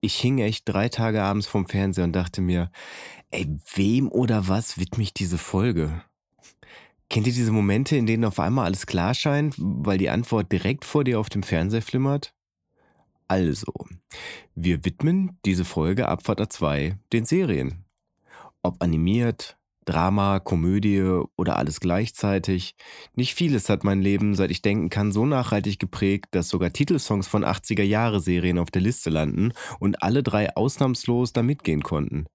ich 0.00 0.16
hing 0.16 0.38
echt 0.38 0.68
drei 0.68 0.88
Tage 0.88 1.22
abends 1.22 1.46
vorm 1.46 1.66
Fernseher 1.66 2.04
und 2.04 2.12
dachte 2.12 2.40
mir, 2.40 2.70
ey, 3.30 3.48
wem 3.74 4.10
oder 4.10 4.48
was 4.48 4.78
widme 4.78 5.02
ich 5.02 5.12
diese 5.12 5.38
Folge? 5.38 6.02
Kennt 7.10 7.26
ihr 7.26 7.32
diese 7.32 7.52
Momente, 7.52 7.96
in 7.96 8.06
denen 8.06 8.24
auf 8.24 8.38
einmal 8.38 8.66
alles 8.66 8.86
klar 8.86 9.14
scheint, 9.14 9.54
weil 9.58 9.98
die 9.98 10.10
Antwort 10.10 10.52
direkt 10.52 10.84
vor 10.84 11.04
dir 11.04 11.18
auf 11.18 11.30
dem 11.30 11.42
Fernseher 11.42 11.82
flimmert? 11.82 12.34
Also, 13.28 13.72
wir 14.54 14.84
widmen 14.84 15.38
diese 15.44 15.64
Folge 15.64 16.08
Abfahrt 16.08 16.40
A2 16.40 16.96
den 17.12 17.24
Serien. 17.24 17.84
Ob 18.62 18.82
animiert, 18.82 19.57
Drama, 19.88 20.38
Komödie 20.38 21.02
oder 21.36 21.56
alles 21.56 21.80
gleichzeitig. 21.80 22.74
Nicht 23.14 23.32
vieles 23.34 23.70
hat 23.70 23.84
mein 23.84 24.02
Leben, 24.02 24.34
seit 24.34 24.50
ich 24.50 24.60
denken 24.60 24.90
kann, 24.90 25.12
so 25.12 25.24
nachhaltig 25.24 25.78
geprägt, 25.78 26.26
dass 26.32 26.50
sogar 26.50 26.74
Titelsongs 26.74 27.26
von 27.26 27.42
80er-Jahre-Serien 27.42 28.58
auf 28.58 28.70
der 28.70 28.82
Liste 28.82 29.08
landen 29.08 29.52
und 29.80 30.02
alle 30.02 30.22
drei 30.22 30.54
ausnahmslos 30.54 31.32
da 31.32 31.42
mitgehen 31.42 31.82
konnten. 31.82 32.26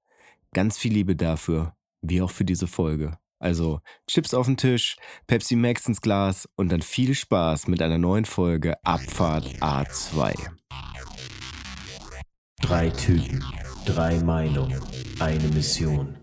Ganz 0.53 0.79
viel 0.79 0.93
Liebe 0.93 1.15
dafür, 1.15 1.75
wie 2.01 2.23
auch 2.23 2.31
für 2.31 2.43
diese 2.43 2.65
Folge. 2.65 3.19
Also 3.37 3.81
Chips 4.07 4.33
auf 4.33 4.47
den 4.47 4.57
Tisch, 4.57 4.95
Pepsi 5.27 5.55
Max 5.55 5.87
ins 5.87 6.01
Glas 6.01 6.49
und 6.55 6.71
dann 6.71 6.81
viel 6.81 7.13
Spaß 7.13 7.67
mit 7.67 7.83
einer 7.83 7.99
neuen 7.99 8.25
Folge 8.25 8.83
Abfahrt 8.83 9.45
A2. 9.59 10.33
Drei 12.61 12.89
Typen, 12.89 13.43
drei 13.85 14.23
Meinungen, 14.23 14.81
eine 15.19 15.47
Mission. 15.49 16.22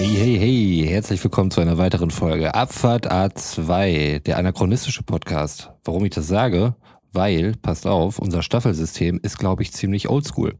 Hey, 0.00 0.14
hey, 0.14 0.38
hey, 0.38 0.86
herzlich 0.86 1.24
willkommen 1.24 1.50
zu 1.50 1.60
einer 1.60 1.76
weiteren 1.76 2.12
Folge 2.12 2.54
Abfahrt 2.54 3.10
A2, 3.10 4.20
der 4.20 4.38
anachronistische 4.38 5.02
Podcast. 5.02 5.72
Warum 5.82 6.04
ich 6.04 6.12
das 6.12 6.28
sage? 6.28 6.76
Weil, 7.12 7.56
passt 7.62 7.84
auf, 7.84 8.20
unser 8.20 8.42
Staffelsystem 8.44 9.18
ist, 9.20 9.40
glaube 9.40 9.64
ich, 9.64 9.72
ziemlich 9.72 10.08
oldschool. 10.08 10.54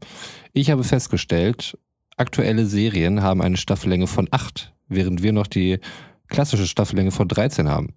Ich 0.51 0.71
habe 0.71 0.83
festgestellt, 0.83 1.77
aktuelle 2.17 2.65
Serien 2.65 3.23
haben 3.23 3.41
eine 3.41 3.55
Staffellänge 3.55 4.07
von 4.07 4.27
8, 4.29 4.73
während 4.89 5.23
wir 5.23 5.31
noch 5.31 5.47
die 5.47 5.79
klassische 6.27 6.67
Staffellänge 6.67 7.11
von 7.11 7.29
13 7.29 7.69
haben. 7.69 7.93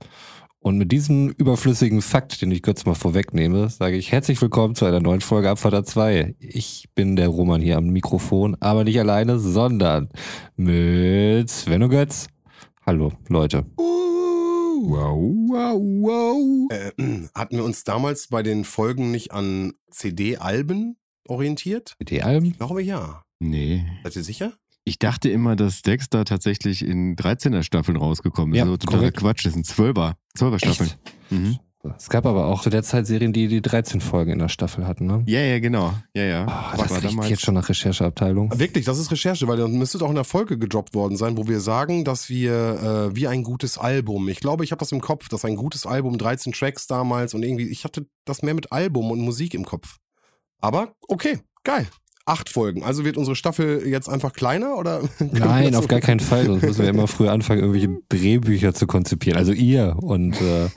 Und 0.62 0.78
mit 0.78 0.92
diesem 0.92 1.30
überflüssigen 1.30 2.02
Fakt, 2.02 2.40
den 2.40 2.52
ich 2.52 2.62
kurz 2.62 2.86
mal 2.86 2.94
vorwegnehme, 2.94 3.68
sage 3.68 3.96
ich 3.96 4.12
herzlich 4.12 4.40
willkommen 4.40 4.76
zu 4.76 4.84
einer 4.84 5.00
neuen 5.00 5.20
Folge 5.20 5.50
Abfahrt 5.50 5.88
2. 5.88 6.36
Ich 6.38 6.88
bin 6.94 7.16
der 7.16 7.26
Roman 7.26 7.60
hier 7.60 7.78
am 7.78 7.86
Mikrofon, 7.86 8.56
aber 8.60 8.84
nicht 8.84 9.00
alleine, 9.00 9.40
sondern 9.40 10.08
mit 10.54 11.50
Sven 11.50 11.82
und 11.82 11.90
Götz. 11.90 12.28
Hallo, 12.86 13.12
Leute. 13.28 13.66
Wow, 13.76 15.18
wow, 15.48 15.80
wow. 15.80 16.70
Äh, 16.70 16.92
hatten 17.34 17.56
wir 17.56 17.64
uns 17.64 17.82
damals 17.82 18.28
bei 18.28 18.44
den 18.44 18.62
Folgen 18.62 19.10
nicht 19.10 19.32
an 19.32 19.72
CD-Alben 19.90 20.96
orientiert? 21.26 21.96
CD-Alben? 21.98 22.46
Ich 22.46 22.58
glaube 22.58 22.84
ja. 22.84 23.24
Nee. 23.40 23.84
Seid 24.04 24.14
ihr 24.14 24.22
sicher? 24.22 24.52
Ich 24.84 24.98
dachte 24.98 25.28
immer, 25.28 25.54
dass 25.56 25.82
Dexter 25.82 26.24
tatsächlich 26.24 26.84
in 26.84 27.14
13er 27.16 27.62
Staffeln 27.62 27.96
rausgekommen 27.96 28.52
ist. 28.54 28.58
Ja, 28.58 28.64
also 28.64 28.76
totaler 28.76 28.98
korrekt. 28.98 29.18
Quatsch, 29.18 29.46
das 29.46 29.52
sind 29.54 29.66
12er. 29.66 30.14
12er 30.36 30.58
Staffeln. 30.58 30.90
Mhm. 31.30 31.58
Es 31.96 32.08
gab 32.08 32.26
aber 32.26 32.46
auch 32.46 32.62
zu 32.62 32.70
der 32.70 32.84
Zeit 32.84 33.08
Serien, 33.08 33.32
die 33.32 33.48
die 33.48 33.60
13 33.60 34.00
Folgen 34.00 34.30
in 34.30 34.38
der 34.38 34.48
Staffel 34.48 34.86
hatten, 34.86 35.06
ne? 35.06 35.24
Ja, 35.26 35.40
ja, 35.40 35.58
genau. 35.58 35.92
Ja, 36.14 36.22
ja. 36.22 36.46
Ah, 36.46 36.74
Das 36.76 36.88
das 36.88 37.02
war 37.02 37.10
riecht 37.24 37.30
jetzt 37.30 37.42
schon 37.42 37.54
nach 37.54 37.68
Rechercheabteilung. 37.68 38.56
Wirklich, 38.56 38.84
das 38.84 38.98
ist 38.98 39.10
Recherche, 39.10 39.48
weil 39.48 39.56
dann 39.56 39.72
müsste 39.72 39.98
doch 39.98 40.08
in 40.08 40.14
der 40.14 40.22
Folge 40.22 40.58
gedroppt 40.58 40.94
worden 40.94 41.16
sein, 41.16 41.36
wo 41.36 41.48
wir 41.48 41.58
sagen, 41.58 42.04
dass 42.04 42.28
wir 42.28 42.52
äh, 43.10 43.16
wie 43.16 43.26
ein 43.26 43.42
gutes 43.42 43.78
Album. 43.78 44.28
Ich 44.28 44.38
glaube, 44.38 44.62
ich 44.62 44.70
habe 44.70 44.78
das 44.78 44.92
im 44.92 45.00
Kopf, 45.00 45.28
dass 45.28 45.44
ein 45.44 45.56
gutes 45.56 45.84
Album, 45.84 46.18
13 46.18 46.52
Tracks 46.52 46.86
damals 46.86 47.34
und 47.34 47.42
irgendwie, 47.42 47.66
ich 47.66 47.82
hatte 47.82 48.06
das 48.26 48.42
mehr 48.42 48.54
mit 48.54 48.70
Album 48.70 49.10
und 49.10 49.20
Musik 49.20 49.52
im 49.54 49.64
Kopf. 49.64 49.96
Aber 50.60 50.92
okay, 51.08 51.40
geil. 51.64 51.88
Acht 52.24 52.48
Folgen. 52.48 52.84
Also 52.84 53.04
wird 53.04 53.16
unsere 53.16 53.34
Staffel 53.34 53.86
jetzt 53.86 54.08
einfach 54.08 54.32
kleiner 54.32 54.76
oder? 54.76 55.00
Nein, 55.18 55.74
auf 55.74 55.82
so- 55.82 55.88
gar 55.88 56.00
keinen 56.00 56.20
Fall. 56.20 56.46
Sonst 56.46 56.62
müssen 56.62 56.82
wir 56.82 56.88
immer 56.90 57.08
früher 57.08 57.32
anfangen, 57.32 57.60
irgendwelche 57.60 57.90
Drehbücher 58.08 58.74
zu 58.74 58.86
konzipieren. 58.86 59.38
Also 59.38 59.52
ihr. 59.52 59.96
Und 60.00 60.40
äh, 60.40 60.68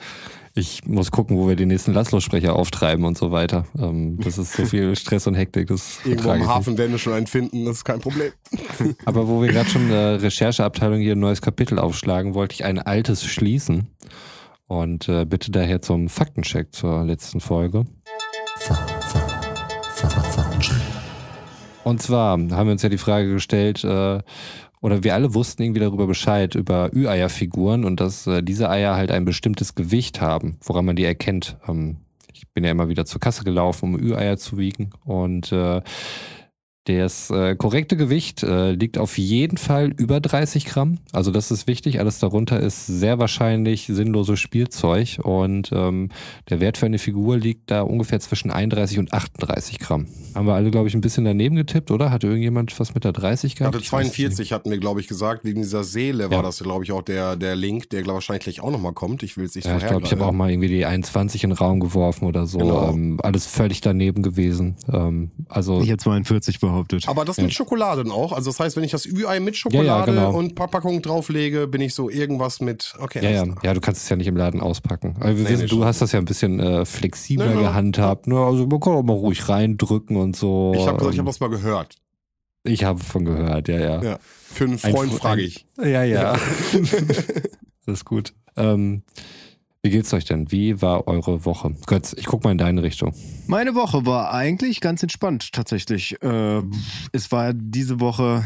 ich 0.54 0.86
muss 0.86 1.10
gucken, 1.10 1.36
wo 1.36 1.46
wir 1.48 1.54
den 1.54 1.68
nächsten 1.68 1.92
Laszlo-Sprecher 1.92 2.56
auftreiben 2.56 3.04
und 3.04 3.16
so 3.16 3.30
weiter. 3.30 3.64
Ähm, 3.78 4.18
das 4.20 4.38
ist 4.38 4.54
so 4.54 4.64
viel 4.66 4.96
Stress 4.96 5.26
und 5.26 5.34
Hektik. 5.34 5.68
Das 5.68 5.98
Irgendwo 6.04 6.30
am 6.30 6.38
nicht. 6.38 6.48
Hafen 6.48 6.78
werden 6.78 6.92
wir 6.92 6.98
schon 6.98 7.12
einen 7.12 7.26
finden, 7.26 7.64
das 7.64 7.76
ist 7.76 7.84
kein 7.84 8.00
Problem. 8.00 8.32
Aber 9.04 9.28
wo 9.28 9.40
wir 9.42 9.52
gerade 9.52 9.68
schon 9.70 9.82
in 9.82 9.90
der 9.90 10.22
Rechercheabteilung 10.22 10.98
hier 10.98 11.12
ein 11.14 11.20
neues 11.20 11.42
Kapitel 11.42 11.78
aufschlagen, 11.78 12.34
wollte 12.34 12.54
ich 12.54 12.64
ein 12.64 12.78
altes 12.80 13.24
schließen. 13.24 13.86
Und 14.66 15.08
äh, 15.08 15.24
bitte 15.26 15.52
daher 15.52 15.80
zum 15.80 16.08
Faktencheck 16.08 16.74
zur 16.74 17.04
letzten 17.04 17.38
Folge. 17.40 17.84
Und 21.86 22.02
zwar 22.02 22.32
haben 22.32 22.66
wir 22.66 22.72
uns 22.72 22.82
ja 22.82 22.88
die 22.88 22.98
Frage 22.98 23.32
gestellt, 23.32 23.84
äh, 23.84 24.18
oder 24.80 25.04
wir 25.04 25.14
alle 25.14 25.34
wussten 25.34 25.62
irgendwie 25.62 25.82
darüber 25.82 26.08
Bescheid, 26.08 26.56
über 26.56 26.90
Ü-Eier-Figuren 26.92 27.84
und 27.84 28.00
dass 28.00 28.26
äh, 28.26 28.42
diese 28.42 28.68
Eier 28.70 28.96
halt 28.96 29.12
ein 29.12 29.24
bestimmtes 29.24 29.76
Gewicht 29.76 30.20
haben, 30.20 30.58
woran 30.64 30.84
man 30.84 30.96
die 30.96 31.04
erkennt. 31.04 31.58
Ähm, 31.68 31.98
ich 32.32 32.48
bin 32.48 32.64
ja 32.64 32.72
immer 32.72 32.88
wieder 32.88 33.04
zur 33.04 33.20
Kasse 33.20 33.44
gelaufen, 33.44 33.94
um 33.94 34.00
Ü-Eier 34.00 34.36
zu 34.36 34.58
wiegen 34.58 34.90
und 35.04 35.52
äh, 35.52 35.80
das 36.86 37.30
äh, 37.30 37.56
korrekte 37.56 37.96
Gewicht 37.96 38.42
äh, 38.42 38.70
liegt 38.72 38.96
auf 38.96 39.18
jeden 39.18 39.56
Fall 39.58 39.92
über 39.96 40.20
30 40.20 40.64
Gramm. 40.66 40.98
Also 41.12 41.30
das 41.32 41.50
ist 41.50 41.66
wichtig. 41.66 41.98
Alles 42.00 42.20
darunter 42.20 42.60
ist 42.60 42.86
sehr 42.86 43.18
wahrscheinlich 43.18 43.86
sinnloses 43.86 44.38
Spielzeug. 44.40 45.18
Und 45.22 45.70
ähm, 45.72 46.10
der 46.48 46.60
Wert 46.60 46.78
für 46.78 46.86
eine 46.86 46.98
Figur 46.98 47.36
liegt 47.38 47.70
da 47.72 47.82
ungefähr 47.82 48.20
zwischen 48.20 48.50
31 48.50 48.98
und 49.00 49.12
38 49.12 49.80
Gramm. 49.80 50.06
Haben 50.34 50.46
wir 50.46 50.54
alle, 50.54 50.70
glaube 50.70 50.86
ich, 50.88 50.94
ein 50.94 51.00
bisschen 51.00 51.24
daneben 51.24 51.56
getippt, 51.56 51.90
oder? 51.90 52.10
Hatte 52.10 52.28
irgendjemand 52.28 52.78
was 52.78 52.94
mit 52.94 53.02
der 53.04 53.12
30 53.12 53.52
Ich 53.52 53.56
gehabt? 53.58 53.74
hatte 53.74 53.82
Ich 53.84 53.92
weiß 53.92 54.06
es 54.06 54.18
nicht. 54.18 54.28
42 54.28 54.52
hatten 54.52 54.70
wir, 54.70 54.78
glaube 54.78 55.00
ich, 55.00 55.08
gesagt. 55.08 55.44
Wegen 55.44 55.62
dieser 55.62 55.82
Seele 55.82 56.24
Ja. 56.24 56.30
war 56.30 56.42
das, 56.44 56.60
glaube 56.60 56.84
ich, 56.84 56.92
auch 56.92 57.02
der, 57.02 57.34
der 57.36 57.56
Link, 57.56 57.90
der 57.90 58.02
glaub, 58.02 58.14
wahrscheinlich 58.14 58.44
gleich 58.44 58.60
auch 58.60 58.70
nochmal 58.70 58.92
kommt. 58.92 59.22
Ich 59.24 59.36
will 59.36 59.46
es 59.46 59.54
nicht 59.56 59.66
Ja, 59.66 59.76
ich 59.76 59.86
glaube, 59.86 60.04
ich 60.06 60.12
habe 60.12 60.24
auch 60.24 60.32
mal 60.32 60.50
irgendwie 60.50 60.68
die 60.68 60.86
21 60.86 61.42
in 61.42 61.50
den 61.50 61.56
Raum 61.56 61.80
geworfen 61.80 62.26
oder 62.26 62.46
so. 62.46 62.58
Genau. 62.58 62.90
Ähm, 62.90 63.18
alles 63.22 63.46
völlig 63.46 63.80
daneben 63.80 64.22
gewesen. 64.22 64.76
Ähm, 64.92 65.30
also 65.48 65.80
Ich 65.80 65.88
habe 65.90 65.96
42 65.98 66.60
behauptet. 66.60 66.75
Aber 67.06 67.24
das 67.24 67.38
mit 67.38 67.52
Schokolade 67.54 68.10
auch. 68.10 68.32
Also 68.32 68.50
das 68.50 68.60
heißt, 68.60 68.76
wenn 68.76 68.84
ich 68.84 68.90
das 68.92 69.06
Ü-Ei 69.06 69.40
mit 69.40 69.54
Ja, 69.54 69.58
Schokolade 69.60 70.12
ja, 70.14 70.26
genau. 70.26 70.36
und 70.38 70.56
Verpackung 70.56 71.02
drauflege, 71.02 71.66
bin 71.66 71.80
ich 71.80 71.94
so 71.94 72.10
irgendwas 72.10 72.60
mit. 72.60 72.94
Okay. 72.98 73.22
Ja, 73.22 73.30
ja, 73.30 73.54
ja, 73.62 73.74
du 73.74 73.80
kannst 73.80 74.02
es 74.02 74.08
ja 74.08 74.16
nicht 74.16 74.26
im 74.26 74.36
Laden 74.36 74.60
auspacken. 74.60 75.16
Wir 75.20 75.32
Nee, 75.32 75.48
wissen, 75.48 75.68
du 75.68 75.84
hast 75.84 76.00
das 76.02 76.12
ja 76.12 76.18
ein 76.18 76.24
bisschen 76.24 76.60
äh, 76.60 76.84
flexibler 76.84 77.54
Nee, 77.54 77.60
gehandhabt. 77.62 78.26
Ne? 78.26 78.38
Also 78.38 78.66
man 78.66 78.80
kann 78.80 78.92
auch 78.94 79.02
mal 79.02 79.12
ruhig 79.14 79.48
reindrücken 79.48 80.16
und 80.16 80.36
so. 80.36 80.72
Ich 80.76 80.86
habe 80.86 80.98
ich 81.04 81.12
Ähm, 81.12 81.18
habe 81.18 81.26
das 81.26 81.40
mal 81.40 81.50
gehört. 81.50 81.96
ich 82.64 82.84
habe 82.84 82.98
von 83.00 83.24
gehört, 83.24 83.68
ja, 83.68 83.78
ja. 83.78 84.02
Ja. 84.02 84.18
Für 84.20 84.64
einen 84.64 84.72
Ein 84.74 84.78
Freund 84.94 85.12
Fre- 85.12 85.18
frage 85.18 85.42
ein- 85.42 85.46
ich. 85.48 85.66
Ja, 85.78 86.02
ja. 86.04 86.36
das 87.86 87.94
ist 88.00 88.04
gut. 88.04 88.32
Ähm, 88.56 89.02
wie 89.86 89.90
geht's 89.90 90.12
euch 90.12 90.24
denn? 90.24 90.50
Wie 90.50 90.82
war 90.82 91.06
eure 91.06 91.44
Woche? 91.44 91.72
Götz, 91.86 92.12
ich 92.18 92.26
guck 92.26 92.42
mal 92.42 92.50
in 92.50 92.58
deine 92.58 92.82
Richtung. 92.82 93.14
Meine 93.46 93.76
Woche 93.76 94.04
war 94.04 94.34
eigentlich 94.34 94.80
ganz 94.80 95.00
entspannt, 95.00 95.52
tatsächlich. 95.52 96.20
Äh, 96.24 96.62
es 97.12 97.30
war 97.30 97.52
diese 97.54 98.00
Woche, 98.00 98.42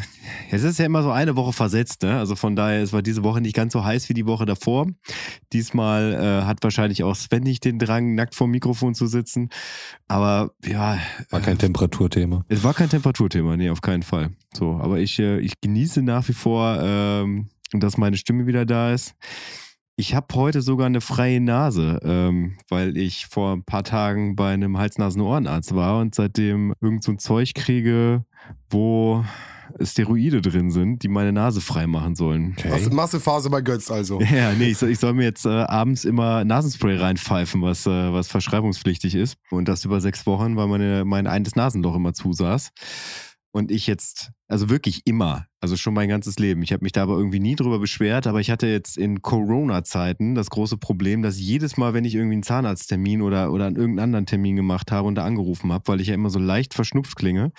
es 0.51 0.65
ist 0.65 0.79
ja 0.79 0.85
immer 0.85 1.03
so 1.03 1.11
eine 1.11 1.37
Woche 1.37 1.55
versetzt, 1.55 2.03
ne? 2.03 2.19
Also 2.19 2.37
von 2.37 2.57
daher, 2.57 2.83
es 2.83 2.93
war 2.93 3.01
diese 3.01 3.23
Woche 3.25 3.41
nicht 3.41 3.57
ganz 3.57 3.73
so 3.73 3.83
heiß 3.83 4.11
wie 4.11 4.13
die 4.13 4.27
Woche 4.27 4.45
davor. 4.45 4.89
Diesmal 5.55 6.13
äh, 6.13 6.45
hat 6.45 6.63
wahrscheinlich 6.63 7.05
auch 7.05 7.17
Sven 7.17 7.43
nicht 7.43 7.65
den 7.65 7.79
Drang, 7.79 8.15
nackt 8.15 8.35
vor 8.35 8.47
dem 8.47 8.51
Mikrofon 8.51 8.95
zu 8.95 9.07
sitzen. 9.07 9.49
Aber 10.09 10.51
ja, 10.63 10.99
War 11.31 11.41
kein 11.41 11.57
Temperaturthema. 11.57 12.45
es 12.49 12.63
war 12.63 12.75
kein 12.75 12.91
Temperaturthema, 12.91 13.57
nee, 13.57 13.71
auf 13.71 13.81
keinen 13.81 14.03
Fall. 14.03 14.33
So, 14.53 14.73
aber 14.73 14.99
ich, 14.99 15.19
äh, 15.19 15.39
ich 15.41 15.55
genieße 15.63 16.03
nach 16.03 16.29
wie 16.29 16.35
vor, 16.35 16.79
ähm, 16.83 17.49
dass 17.73 17.97
meine 17.97 18.19
Stimme 18.19 18.47
wieder 18.47 18.67
da 18.67 18.93
ist. 18.93 19.15
Ich 20.01 20.15
habe 20.15 20.35
heute 20.35 20.63
sogar 20.63 20.87
eine 20.87 21.03
freie 21.03 21.43
Nase, 21.43 22.01
ähm, 22.03 22.57
weil 22.71 22.97
ich 22.97 23.27
vor 23.27 23.53
ein 23.53 23.65
paar 23.65 23.85
Tagen 23.85 24.35
bei 24.35 24.55
einem 24.55 24.79
Hals-Nasen-Ohrenarzt 24.79 25.75
war 25.75 26.01
und 26.01 26.15
seitdem 26.15 26.73
irgend 26.81 27.05
so 27.05 27.13
ein 27.13 27.19
Zeug 27.19 27.53
kriege, 27.53 28.25
wo 28.71 29.23
Steroide 29.79 30.41
drin 30.41 30.71
sind, 30.71 31.03
die 31.03 31.09
meine 31.09 31.35
Nase 31.35 31.61
frei 31.61 31.87
machen 31.87 32.15
sollen. 32.15 32.57
Masse, 32.67 32.89
Massephase 32.89 33.51
bei 33.51 33.61
Götz 33.61 33.91
also. 33.91 34.19
Ja, 34.33 34.55
nee, 34.55 34.69
ich 34.69 34.79
soll, 34.79 34.89
ich 34.89 34.99
soll 34.99 35.13
mir 35.13 35.25
jetzt 35.25 35.45
äh, 35.45 35.51
abends 35.51 36.07
immer 36.07 36.47
Nasenspray 36.47 36.97
reinpfeifen, 36.97 37.61
was, 37.61 37.87
äh, 37.87 37.91
was 37.91 38.29
verschreibungspflichtig 38.29 39.15
ist. 39.15 39.37
Und 39.51 39.69
das 39.69 39.85
über 39.85 40.01
sechs 40.01 40.25
Wochen, 40.25 40.57
weil 40.57 40.67
meine, 40.67 41.05
mein 41.05 41.27
eines 41.27 41.57
Nasenloch 41.57 41.95
immer 41.95 42.15
zusaß. 42.15 42.71
und 43.53 43.71
ich 43.71 43.87
jetzt, 43.87 44.31
also 44.51 44.69
wirklich 44.69 45.03
immer, 45.07 45.47
also 45.61 45.77
schon 45.77 45.95
mein 45.95 46.09
ganzes 46.09 46.39
Leben. 46.39 46.63
Ich 46.63 46.73
habe 46.73 46.83
mich 46.83 46.91
da 46.91 47.05
aber 47.05 47.17
irgendwie 47.17 47.39
nie 47.39 47.55
drüber 47.55 47.79
beschwert, 47.79 48.27
aber 48.27 48.41
ich 48.41 48.51
hatte 48.51 48.67
jetzt 48.67 48.99
in 48.99 49.23
Corona-Zeiten 49.23 50.35
das 50.35 50.51
große 50.51 50.77
Problem, 50.77 51.23
dass 51.23 51.39
jedes 51.39 51.77
Mal, 51.77 51.95
wenn 51.95 52.05
ich 52.05 52.17
irgendwie 52.17 52.35
einen 52.35 52.43
Zahnarzttermin 52.43 53.23
oder, 53.23 53.53
oder 53.53 53.67
einen 53.67 53.77
irgendeinen 53.77 54.05
anderen 54.05 54.27
Termin 54.27 54.57
gemacht 54.57 54.91
habe 54.91 55.07
und 55.07 55.15
da 55.15 55.25
angerufen 55.25 55.73
habe, 55.73 55.87
weil 55.87 56.01
ich 56.01 56.09
ja 56.09 56.15
immer 56.15 56.31
so 56.31 56.41
leicht 56.41 56.75
verschnupft 56.75 57.15
klinge, 57.15 57.53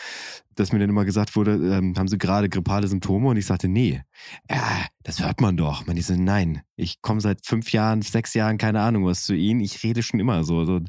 dass 0.55 0.73
mir 0.73 0.79
dann 0.79 0.89
immer 0.89 1.05
gesagt 1.05 1.37
wurde, 1.37 1.53
ähm, 1.53 1.95
haben 1.97 2.09
Sie 2.09 2.17
gerade 2.17 2.49
grippale 2.49 2.87
Symptome? 2.87 3.29
Und 3.29 3.37
ich 3.37 3.45
sagte, 3.45 3.69
nee, 3.69 4.01
ja, 4.49 4.85
das 5.03 5.23
hört 5.23 5.39
man 5.39 5.55
doch. 5.55 5.85
Man 5.87 5.95
ich 5.95 6.05
so, 6.05 6.15
nein, 6.15 6.61
ich 6.75 7.01
komme 7.01 7.21
seit 7.21 7.45
fünf 7.45 7.71
Jahren, 7.71 8.01
sechs 8.01 8.33
Jahren, 8.33 8.57
keine 8.57 8.81
Ahnung 8.81 9.05
was 9.05 9.23
zu 9.23 9.33
Ihnen. 9.33 9.61
Ich 9.61 9.81
rede 9.83 10.03
schon 10.03 10.19
immer 10.19 10.43
so. 10.43 10.65
so 10.65 10.81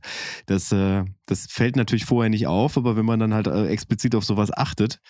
das, 0.47 0.73
äh, 0.73 1.05
das 1.27 1.47
fällt 1.49 1.77
natürlich 1.77 2.05
vorher 2.05 2.31
nicht 2.31 2.47
auf, 2.49 2.77
aber 2.77 2.97
wenn 2.97 3.07
man 3.07 3.21
dann 3.21 3.35
halt 3.35 3.47
äh, 3.47 3.69
explizit 3.69 4.15
auf 4.17 4.25
sowas 4.25 4.53
achtet, 4.53 5.01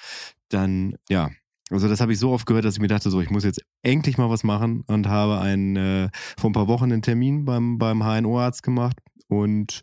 dann 0.53 0.81
ja, 1.08 1.31
also 1.70 1.88
das 1.88 2.00
habe 2.00 2.12
ich 2.12 2.19
so 2.19 2.31
oft 2.31 2.46
gehört, 2.46 2.64
dass 2.64 2.75
ich 2.75 2.81
mir 2.81 2.88
dachte, 2.88 3.11
so 3.11 3.20
ich 3.20 3.31
muss 3.31 3.44
jetzt 3.44 3.62
endlich 3.82 4.19
mal 4.19 4.29
was 4.29 4.44
machen 4.44 4.84
und 4.87 5.08
habe 5.08 5.40
einen 5.40 5.76
äh, 5.76 6.11
vor 6.38 6.50
ein 6.50 6.52
paar 6.52 6.69
Wochen 6.69 6.84
einen 6.84 7.02
Termin 7.02 7.44
beim, 7.44 7.79
beim 7.79 8.02
HNO-Arzt 8.02 8.62
gemacht 8.62 8.96
und 9.29 9.82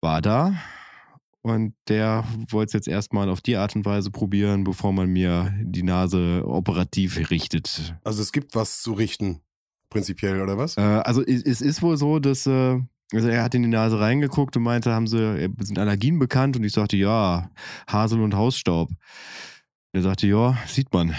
war 0.00 0.22
da. 0.22 0.54
Und 1.42 1.74
der 1.88 2.24
wollte 2.48 2.68
es 2.68 2.72
jetzt 2.72 2.88
erstmal 2.88 3.28
auf 3.28 3.42
die 3.42 3.56
Art 3.56 3.76
und 3.76 3.84
Weise 3.84 4.10
probieren, 4.10 4.64
bevor 4.64 4.92
man 4.94 5.10
mir 5.10 5.52
die 5.60 5.82
Nase 5.82 6.42
operativ 6.46 7.30
richtet. 7.30 7.94
Also 8.02 8.22
es 8.22 8.32
gibt 8.32 8.54
was 8.54 8.80
zu 8.80 8.94
richten, 8.94 9.40
prinzipiell, 9.90 10.40
oder 10.40 10.56
was? 10.56 10.78
Äh, 10.78 10.80
also 10.80 11.22
es, 11.22 11.42
es 11.42 11.60
ist 11.60 11.82
wohl 11.82 11.98
so, 11.98 12.18
dass 12.18 12.46
äh, 12.46 12.80
also 13.12 13.28
er 13.28 13.42
hat 13.42 13.54
in 13.54 13.62
die 13.62 13.68
Nase 13.68 14.00
reingeguckt 14.00 14.56
und 14.56 14.62
meinte, 14.62 14.92
haben 14.92 15.06
sie, 15.06 15.18
äh, 15.18 15.50
sind 15.60 15.78
Allergien 15.78 16.18
bekannt? 16.18 16.56
Und 16.56 16.64
ich 16.64 16.72
sagte, 16.72 16.96
ja, 16.96 17.50
Hasel 17.86 18.22
und 18.22 18.34
Hausstaub. 18.34 18.90
Er 19.94 20.02
sagte, 20.02 20.26
ja, 20.26 20.58
sieht 20.66 20.92
man. 20.92 21.14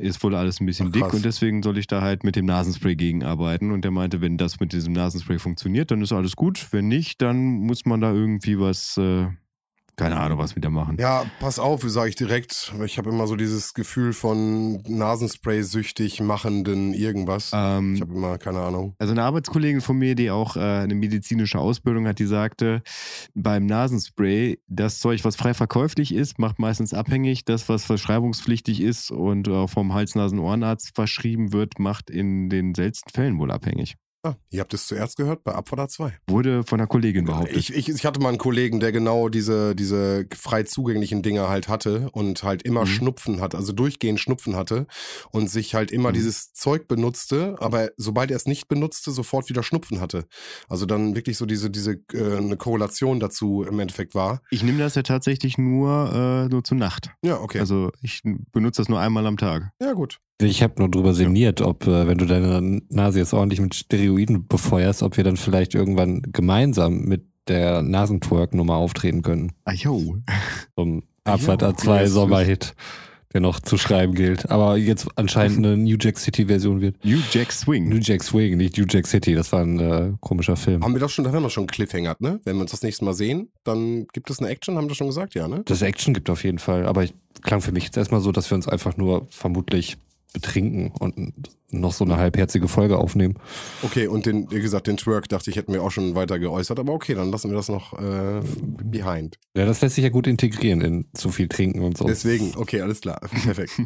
Ist 0.00 0.20
wohl 0.24 0.34
alles 0.34 0.60
ein 0.60 0.66
bisschen 0.66 0.88
Ach, 0.88 0.92
dick 0.92 1.14
und 1.14 1.24
deswegen 1.24 1.62
soll 1.62 1.78
ich 1.78 1.86
da 1.86 2.02
halt 2.02 2.24
mit 2.24 2.34
dem 2.34 2.44
Nasenspray 2.44 2.96
gegenarbeiten. 2.96 3.70
Und 3.70 3.84
er 3.84 3.92
meinte, 3.92 4.20
wenn 4.20 4.36
das 4.36 4.58
mit 4.58 4.72
diesem 4.72 4.94
Nasenspray 4.94 5.38
funktioniert, 5.38 5.92
dann 5.92 6.02
ist 6.02 6.12
alles 6.12 6.34
gut. 6.34 6.66
Wenn 6.72 6.88
nicht, 6.88 7.22
dann 7.22 7.36
muss 7.36 7.86
man 7.86 8.00
da 8.00 8.12
irgendwie 8.12 8.58
was, 8.58 8.98
äh, 8.98 9.28
keine 9.96 10.18
Ahnung, 10.18 10.38
was 10.38 10.56
wieder 10.56 10.70
machen. 10.70 10.96
Ja, 11.00 11.24
pass 11.40 11.58
auf, 11.58 11.82
sage 11.82 12.10
ich 12.10 12.16
direkt. 12.16 12.72
Ich 12.84 12.98
habe 12.98 13.10
immer 13.10 13.26
so 13.26 13.36
dieses 13.36 13.74
Gefühl 13.74 14.12
von 14.12 14.82
Nasenspray-süchtig 14.86 16.20
machenden 16.20 16.92
irgendwas. 16.92 17.50
Ähm, 17.54 17.94
Ich 17.94 18.00
habe 18.00 18.12
immer 18.14 18.38
keine 18.38 18.60
Ahnung. 18.60 18.94
Also 18.98 19.12
eine 19.12 19.22
Arbeitskollegin 19.22 19.80
von 19.80 19.96
mir, 19.96 20.14
die 20.14 20.30
auch 20.30 20.56
äh, 20.56 20.60
eine 20.60 20.94
medizinische 20.94 21.58
Ausbildung 21.58 22.06
hat, 22.06 22.18
die 22.18 22.26
sagte, 22.26 22.82
beim 23.34 23.66
Nasenspray, 23.66 24.58
das 24.68 25.00
Zeug, 25.00 25.24
was 25.24 25.36
frei 25.36 25.54
verkäuflich 25.54 26.12
ist, 26.14 26.38
macht 26.38 26.58
meistens 26.58 26.92
abhängig. 26.92 27.44
Das, 27.44 27.68
was 27.68 27.84
verschreibungspflichtig 27.84 28.80
ist 28.80 29.10
und 29.10 29.48
äh, 29.48 29.66
vom 29.66 29.94
Hals-Nasen-Ohrenarzt 29.94 30.94
verschrieben 30.94 31.52
wird, 31.52 31.78
macht 31.78 32.10
in 32.10 32.48
den 32.50 32.74
seltensten 32.74 33.10
Fällen 33.12 33.38
wohl 33.38 33.50
abhängig. 33.50 33.96
Ah, 34.26 34.36
ihr 34.50 34.60
habt 34.60 34.72
es 34.74 34.86
zuerst 34.86 35.16
gehört 35.16 35.44
bei 35.44 35.52
Abfahrt 35.54 35.90
2. 35.90 36.12
Wurde 36.28 36.64
von 36.64 36.80
einer 36.80 36.86
Kollegin 36.86 37.24
behauptet. 37.26 37.56
Ich, 37.56 37.72
ich, 37.74 37.88
ich 37.88 38.04
hatte 38.06 38.20
mal 38.20 38.30
einen 38.30 38.38
Kollegen, 38.38 38.80
der 38.80 38.90
genau 38.92 39.28
diese, 39.28 39.74
diese 39.76 40.26
frei 40.34 40.62
zugänglichen 40.64 41.22
Dinger 41.22 41.48
halt 41.48 41.68
hatte 41.68 42.08
und 42.12 42.42
halt 42.42 42.62
immer 42.62 42.82
Mhm. 42.82 42.86
Schnupfen 42.86 43.40
hat, 43.40 43.54
also 43.54 43.72
durchgehend 43.72 44.18
Schnupfen 44.20 44.56
hatte 44.56 44.86
und 45.30 45.48
sich 45.50 45.74
halt 45.74 45.90
immer 45.92 46.10
Mhm. 46.10 46.14
dieses 46.14 46.52
Zeug 46.52 46.88
benutzte, 46.88 47.56
aber 47.60 47.90
sobald 47.96 48.30
er 48.30 48.36
es 48.36 48.46
nicht 48.46 48.68
benutzte, 48.68 49.10
sofort 49.10 49.48
wieder 49.48 49.62
Schnupfen 49.62 50.00
hatte. 50.00 50.26
Also 50.68 50.86
dann 50.86 51.14
wirklich 51.14 51.36
so 51.36 51.46
diese, 51.46 51.70
diese 51.70 52.00
äh, 52.12 52.36
eine 52.38 52.56
Korrelation 52.56 53.20
dazu 53.20 53.62
im 53.68 53.78
Endeffekt 53.78 54.14
war. 54.14 54.40
Ich 54.50 54.62
nehme 54.62 54.78
das 54.78 54.94
ja 54.94 55.02
tatsächlich 55.02 55.58
nur, 55.58 56.12
äh, 56.46 56.48
nur 56.48 56.64
zur 56.64 56.76
Nacht. 56.78 57.10
Ja, 57.22 57.40
okay. 57.40 57.60
Also 57.60 57.90
ich 58.02 58.22
benutze 58.52 58.80
das 58.82 58.88
nur 58.88 59.00
einmal 59.00 59.26
am 59.26 59.36
Tag. 59.36 59.70
ja, 59.80 59.92
gut. 59.92 60.18
Ich 60.40 60.62
habe 60.62 60.74
nur 60.78 60.90
drüber 60.90 61.14
sinniert, 61.14 61.62
ob, 61.62 61.86
äh, 61.86 62.06
wenn 62.06 62.18
du 62.18 62.26
deine 62.26 62.82
Nase 62.90 63.18
jetzt 63.20 63.32
ordentlich 63.32 63.60
mit 63.60 63.74
Steroiden 63.74 64.46
befeuerst, 64.46 65.02
ob 65.02 65.16
wir 65.16 65.24
dann 65.24 65.36
vielleicht 65.38 65.74
irgendwann 65.74 66.20
gemeinsam 66.30 67.00
mit 67.04 67.24
der 67.48 67.80
Nasentwerk-Nummer 67.82 68.74
auftreten 68.74 69.22
können. 69.22 69.52
Ah, 69.64 69.72
jo. 69.72 70.16
Zum 70.74 71.04
Abfahrt 71.24 71.62
okay, 71.62 71.72
A2 71.88 71.98
das- 72.00 72.10
Sommerhit, 72.10 72.74
der 73.32 73.40
noch 73.40 73.60
zu 73.60 73.78
schreiben 73.78 74.14
gilt. 74.14 74.50
Aber 74.50 74.76
jetzt 74.76 75.06
anscheinend 75.16 75.58
eine 75.64 75.76
New 75.78 75.96
Jack 75.98 76.18
City-Version 76.18 76.80
wird. 76.82 77.02
New 77.04 77.18
Jack 77.32 77.50
Swing. 77.52 77.88
New 77.88 77.98
Jack 77.98 78.22
Swing, 78.22 78.58
nicht 78.58 78.76
New 78.76 78.84
Jack 78.88 79.06
City. 79.06 79.34
Das 79.34 79.52
war 79.52 79.62
ein 79.62 79.78
äh, 79.78 80.12
komischer 80.20 80.56
Film. 80.56 80.82
Haben 80.84 80.92
wir 80.94 81.00
das 81.00 81.12
schon, 81.12 81.24
da 81.24 81.32
haben 81.32 81.42
wir 81.42 81.50
schon 81.50 81.62
einen 81.62 81.68
Cliffhanger, 81.68 82.16
ne? 82.18 82.40
Wenn 82.44 82.56
wir 82.56 82.62
uns 82.62 82.72
das 82.72 82.82
nächste 82.82 83.04
Mal 83.06 83.14
sehen, 83.14 83.48
dann 83.64 84.06
gibt 84.12 84.28
es 84.28 84.40
eine 84.40 84.48
Action, 84.48 84.76
haben 84.76 84.84
wir 84.84 84.88
das 84.88 84.98
schon 84.98 85.06
gesagt, 85.06 85.34
ja, 85.34 85.48
ne? 85.48 85.62
Das 85.64 85.80
Action 85.80 86.12
gibt 86.12 86.28
auf 86.28 86.44
jeden 86.44 86.58
Fall. 86.58 86.84
Aber 86.86 87.04
ich, 87.04 87.14
klang 87.42 87.60
für 87.62 87.72
mich 87.72 87.84
jetzt 87.84 87.96
erstmal 87.96 88.20
so, 88.20 88.32
dass 88.32 88.50
wir 88.50 88.56
uns 88.56 88.68
einfach 88.68 88.96
nur 88.98 89.26
vermutlich 89.30 89.96
betrinken 90.32 90.92
und 90.98 91.50
noch 91.80 91.92
so 91.92 92.04
eine 92.04 92.16
halbherzige 92.16 92.68
Folge 92.68 92.98
aufnehmen. 92.98 93.34
Okay, 93.82 94.06
und 94.06 94.26
den, 94.26 94.50
wie 94.50 94.60
gesagt, 94.60 94.86
den 94.86 94.96
Twerk 94.96 95.28
dachte 95.28 95.50
ich, 95.50 95.56
hätten 95.56 95.72
wir 95.72 95.82
auch 95.82 95.90
schon 95.90 96.14
weiter 96.14 96.38
geäußert, 96.38 96.78
aber 96.78 96.92
okay, 96.92 97.14
dann 97.14 97.30
lassen 97.30 97.50
wir 97.50 97.56
das 97.56 97.68
noch 97.68 97.92
äh, 97.98 98.40
behind. 98.84 99.38
Ja, 99.56 99.66
das 99.66 99.80
lässt 99.80 99.96
sich 99.96 100.04
ja 100.04 100.10
gut 100.10 100.26
integrieren 100.26 100.80
in 100.80 101.06
zu 101.14 101.30
viel 101.30 101.48
trinken 101.48 101.82
und 101.82 101.96
so. 101.96 102.06
Deswegen, 102.06 102.52
okay, 102.56 102.80
alles 102.80 103.00
klar. 103.00 103.20
Perfekt. 103.44 103.72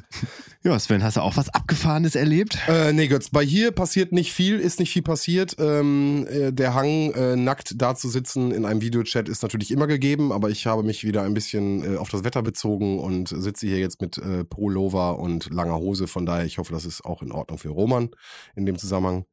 Ja, 0.63 0.79
Sven, 0.79 1.03
hast 1.03 1.17
du 1.17 1.23
auch 1.23 1.39
was 1.39 1.49
Abgefahrenes 1.49 2.15
erlebt? 2.15 2.59
äh, 2.69 2.93
nee, 2.93 3.09
Götz, 3.09 3.31
bei 3.31 3.43
hier 3.43 3.71
passiert 3.71 4.13
nicht 4.13 4.35
viel, 4.35 4.61
ist 4.61 4.79
nicht 4.79 4.93
viel 4.93 5.01
passiert. 5.01 5.57
Ähm, 5.59 6.27
äh, 6.31 6.53
der 6.53 6.75
Hang, 6.75 7.13
äh, 7.13 7.35
nackt 7.35 7.81
da 7.81 7.95
zu 7.95 8.11
sitzen 8.11 8.51
in 8.53 8.67
einem 8.67 8.83
Videochat 8.83 9.29
ist 9.29 9.43
natürlich 9.43 9.71
immer 9.71 9.87
gegeben, 9.87 10.33
aber 10.33 10.51
ich 10.51 10.67
habe 10.67 10.83
mich 10.83 11.05
wieder 11.05 11.23
ein 11.23 11.35
bisschen 11.35 11.95
äh, 11.95 11.97
auf 11.97 12.11
das 12.11 12.25
Wetter 12.25 12.43
bezogen 12.43 12.99
und 12.99 13.29
sitze 13.29 13.67
hier 13.67 13.79
jetzt 13.79 14.01
mit 14.01 14.19
äh, 14.19 14.45
Pullover 14.45 15.19
und 15.19 15.53
langer 15.53 15.77
Hose. 15.77 16.07
Von 16.07 16.27
daher, 16.27 16.45
ich 16.45 16.59
hoffe, 16.59 16.73
das 16.73 16.85
ist 16.85 17.05
auch 17.05 17.23
in 17.23 17.33
Ordnung 17.33 17.59
für 17.59 17.71
Roman 17.81 18.11
in 18.55 18.67
dem 18.67 18.79
Zusammenhang. 18.79 19.25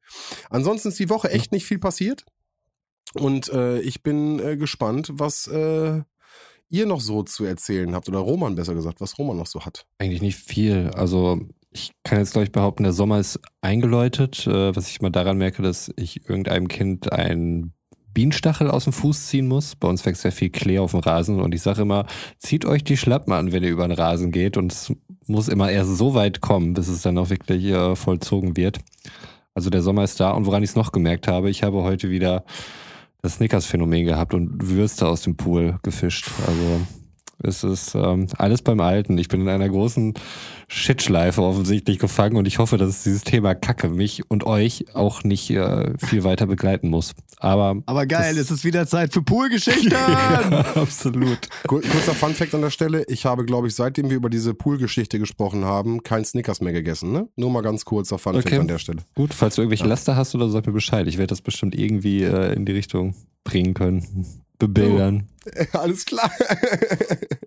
Ansonsten 0.49 0.89
ist 0.89 0.99
die 0.99 1.09
Woche 1.09 1.29
echt 1.29 1.51
nicht 1.51 1.65
viel 1.65 1.79
passiert. 1.79 2.25
Und 3.13 3.49
äh, 3.49 3.79
ich 3.79 4.03
bin 4.03 4.39
äh, 4.39 4.57
gespannt, 4.57 5.09
was 5.13 5.47
äh, 5.47 6.01
ihr 6.69 6.85
noch 6.85 7.01
so 7.01 7.23
zu 7.23 7.45
erzählen 7.45 7.93
habt. 7.93 8.09
Oder 8.09 8.19
Roman 8.19 8.55
besser 8.55 8.73
gesagt, 8.73 9.01
was 9.01 9.17
Roman 9.17 9.37
noch 9.37 9.47
so 9.47 9.65
hat. 9.65 9.85
Eigentlich 9.99 10.21
nicht 10.21 10.37
viel. 10.37 10.91
Also 10.93 11.39
ich 11.71 11.91
kann 12.03 12.19
jetzt, 12.19 12.33
glaube 12.33 12.45
ich, 12.45 12.51
behaupten, 12.51 12.83
der 12.83 12.93
Sommer 12.93 13.19
ist 13.19 13.39
eingeläutet, 13.61 14.47
äh, 14.47 14.75
was 14.75 14.89
ich 14.89 15.01
mal 15.01 15.09
daran 15.09 15.37
merke, 15.37 15.61
dass 15.61 15.91
ich 15.95 16.27
irgendeinem 16.27 16.67
Kind 16.67 17.11
einen 17.11 17.73
Bienenstachel 18.13 18.71
aus 18.71 18.85
dem 18.85 18.93
Fuß 18.93 19.27
ziehen 19.27 19.47
muss. 19.47 19.75
Bei 19.75 19.87
uns 19.87 20.03
wächst 20.05 20.23
sehr 20.23 20.31
viel 20.31 20.49
Klee 20.49 20.79
auf 20.79 20.91
dem 20.91 21.01
Rasen 21.01 21.39
und 21.39 21.53
ich 21.53 21.61
sage 21.61 21.83
immer, 21.83 22.07
zieht 22.39 22.65
euch 22.65 22.83
die 22.83 22.97
Schlappen 22.97 23.31
an, 23.31 23.51
wenn 23.51 23.63
ihr 23.63 23.69
über 23.69 23.87
den 23.87 23.95
Rasen 23.95 24.31
geht 24.31 24.57
und 24.57 24.71
es 24.71 24.91
muss 25.27 25.47
immer 25.47 25.71
erst 25.71 25.97
so 25.97 26.13
weit 26.13 26.41
kommen, 26.41 26.73
bis 26.73 26.87
es 26.87 27.01
dann 27.01 27.17
auch 27.17 27.29
wirklich 27.29 27.65
äh, 27.65 27.95
vollzogen 27.95 28.57
wird. 28.57 28.79
Also 29.53 29.69
der 29.69 29.81
Sommer 29.81 30.03
ist 30.03 30.19
da 30.19 30.31
und 30.31 30.45
woran 30.45 30.63
ich 30.63 30.69
es 30.69 30.75
noch 30.75 30.91
gemerkt 30.91 31.27
habe, 31.27 31.49
ich 31.49 31.63
habe 31.63 31.83
heute 31.83 32.09
wieder 32.09 32.43
das 33.21 33.35
Snickers-Phänomen 33.35 34.05
gehabt 34.05 34.33
und 34.33 34.69
Würste 34.69 35.07
aus 35.07 35.21
dem 35.21 35.35
Pool 35.35 35.79
gefischt. 35.83 36.29
Also 36.45 36.81
es 37.43 37.63
ist 37.63 37.93
ähm, 37.95 38.27
alles 38.37 38.61
beim 38.61 38.79
Alten. 38.79 39.17
Ich 39.17 39.27
bin 39.27 39.41
in 39.41 39.49
einer 39.49 39.69
großen 39.69 40.13
Shitschleife 40.67 41.41
offensichtlich 41.41 41.99
gefangen 41.99 42.35
und 42.35 42.47
ich 42.47 42.57
hoffe, 42.59 42.77
dass 42.77 43.03
dieses 43.03 43.23
Thema 43.23 43.55
Kacke 43.55 43.89
mich 43.89 44.29
und 44.29 44.45
euch 44.45 44.85
auch 44.93 45.23
nicht 45.23 45.49
äh, 45.51 45.93
viel 45.97 46.23
weiter 46.23 46.45
begleiten 46.47 46.89
muss. 46.89 47.13
Aber 47.39 47.75
Aber 47.85 48.05
geil, 48.05 48.37
es 48.37 48.51
ist 48.51 48.65
wieder 48.65 48.87
Zeit 48.87 49.13
für 49.13 49.21
Poolgeschichten. 49.21 49.91
ja, 49.91 50.65
absolut. 50.75 51.39
Kur- 51.67 51.81
Kurzer 51.81 52.13
Funfact 52.13 52.53
an 52.55 52.61
der 52.61 52.71
Stelle. 52.71 53.05
Ich 53.07 53.25
habe, 53.25 53.45
glaube 53.45 53.67
ich, 53.67 53.75
seitdem 53.75 54.09
wir 54.09 54.17
über 54.17 54.29
diese 54.29 54.53
Poolgeschichte 54.53 55.19
gesprochen 55.19 55.63
haben, 55.63 56.03
kein 56.03 56.25
Snickers 56.25 56.59
mehr 56.61 56.73
gegessen. 56.73 57.11
Ne? 57.11 57.27
Nur 57.35 57.51
mal 57.51 57.61
ganz 57.61 57.85
kurzer 57.85 58.17
Funfact 58.17 58.47
Okay. 58.47 58.57
an 58.59 58.67
der 58.67 58.79
Stelle. 58.79 59.03
Gut, 59.15 59.33
falls 59.33 59.55
du 59.55 59.61
irgendwelche 59.61 59.85
Laster 59.87 60.15
hast 60.15 60.33
oder 60.35 60.47
so, 60.47 60.53
sag 60.53 60.65
mir 60.67 60.73
Bescheid. 60.73 61.07
Ich 61.07 61.17
werde 61.17 61.27
das 61.27 61.41
bestimmt 61.41 61.75
irgendwie 61.75 62.23
äh, 62.23 62.53
in 62.53 62.65
die 62.65 62.71
Richtung 62.73 63.15
bringen 63.43 63.73
können. 63.73 64.25
Bebildern. 64.59 65.29
Alles 65.73 66.05
klar. 66.05 66.31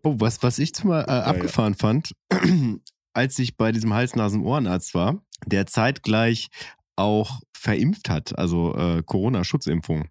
Oh, 0.03 0.15
was, 0.19 0.43
was 0.43 0.59
ich 0.59 0.75
zumal 0.75 1.03
äh, 1.03 1.11
abgefahren 1.11 1.75
fand, 1.75 2.15
als 3.13 3.39
ich 3.39 3.59
bei 3.59 3.71
diesem 3.71 3.93
Hals-Nasen-Ohrenarzt 3.93 4.95
war, 4.95 5.23
der 5.45 5.67
zeitgleich 5.67 6.49
auch 6.97 7.41
verimpft 7.55 8.09
hat, 8.09 8.39
also 8.39 8.75
äh, 8.77 9.03
Corona-Schutzimpfung. 9.05 10.09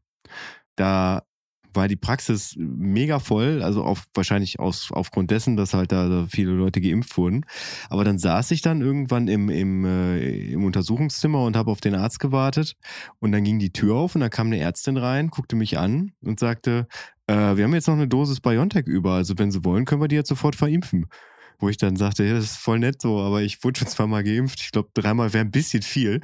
Da 0.75 1.23
war 1.73 1.87
die 1.87 1.95
Praxis 1.95 2.55
mega 2.57 3.19
voll, 3.19 3.61
also 3.61 3.83
auf, 3.83 4.05
wahrscheinlich 4.13 4.59
aus, 4.59 4.89
aufgrund 4.91 5.31
dessen, 5.31 5.55
dass 5.55 5.73
halt 5.73 5.91
da 5.91 6.25
viele 6.29 6.51
Leute 6.51 6.81
geimpft 6.81 7.17
wurden. 7.17 7.45
Aber 7.89 8.03
dann 8.03 8.17
saß 8.17 8.51
ich 8.51 8.61
dann 8.61 8.81
irgendwann 8.81 9.27
im, 9.27 9.49
im, 9.49 9.85
äh, 9.85 10.51
im 10.51 10.63
Untersuchungszimmer 10.63 11.43
und 11.43 11.55
habe 11.55 11.71
auf 11.71 11.81
den 11.81 11.95
Arzt 11.95 12.19
gewartet. 12.19 12.75
Und 13.19 13.31
dann 13.31 13.43
ging 13.43 13.59
die 13.59 13.71
Tür 13.71 13.95
auf 13.95 14.15
und 14.15 14.21
da 14.21 14.29
kam 14.29 14.47
eine 14.47 14.59
Ärztin 14.59 14.97
rein, 14.97 15.29
guckte 15.29 15.55
mich 15.55 15.77
an 15.77 16.13
und 16.21 16.39
sagte, 16.39 16.87
äh, 17.27 17.55
wir 17.55 17.63
haben 17.63 17.73
jetzt 17.73 17.87
noch 17.87 17.95
eine 17.95 18.07
Dosis 18.07 18.39
BioNTech 18.41 18.87
über, 18.87 19.13
also 19.13 19.35
wenn 19.37 19.51
Sie 19.51 19.63
wollen, 19.63 19.85
können 19.85 20.01
wir 20.01 20.07
die 20.07 20.15
jetzt 20.15 20.29
sofort 20.29 20.55
verimpfen. 20.55 21.07
wo 21.59 21.69
ich 21.69 21.77
dann 21.77 21.95
sagte, 21.95 22.23
ja, 22.23 22.33
das 22.33 22.45
ist 22.45 22.57
voll 22.57 22.79
nett 22.79 23.01
so, 23.01 23.19
aber 23.19 23.41
ich 23.41 23.63
wurde 23.63 23.79
schon 23.79 23.87
zweimal 23.89 24.23
geimpft. 24.23 24.61
Ich 24.61 24.71
glaube, 24.71 24.89
dreimal 24.93 25.33
wäre 25.33 25.43
ein 25.43 25.51
bisschen 25.51 25.83
viel. 25.83 26.21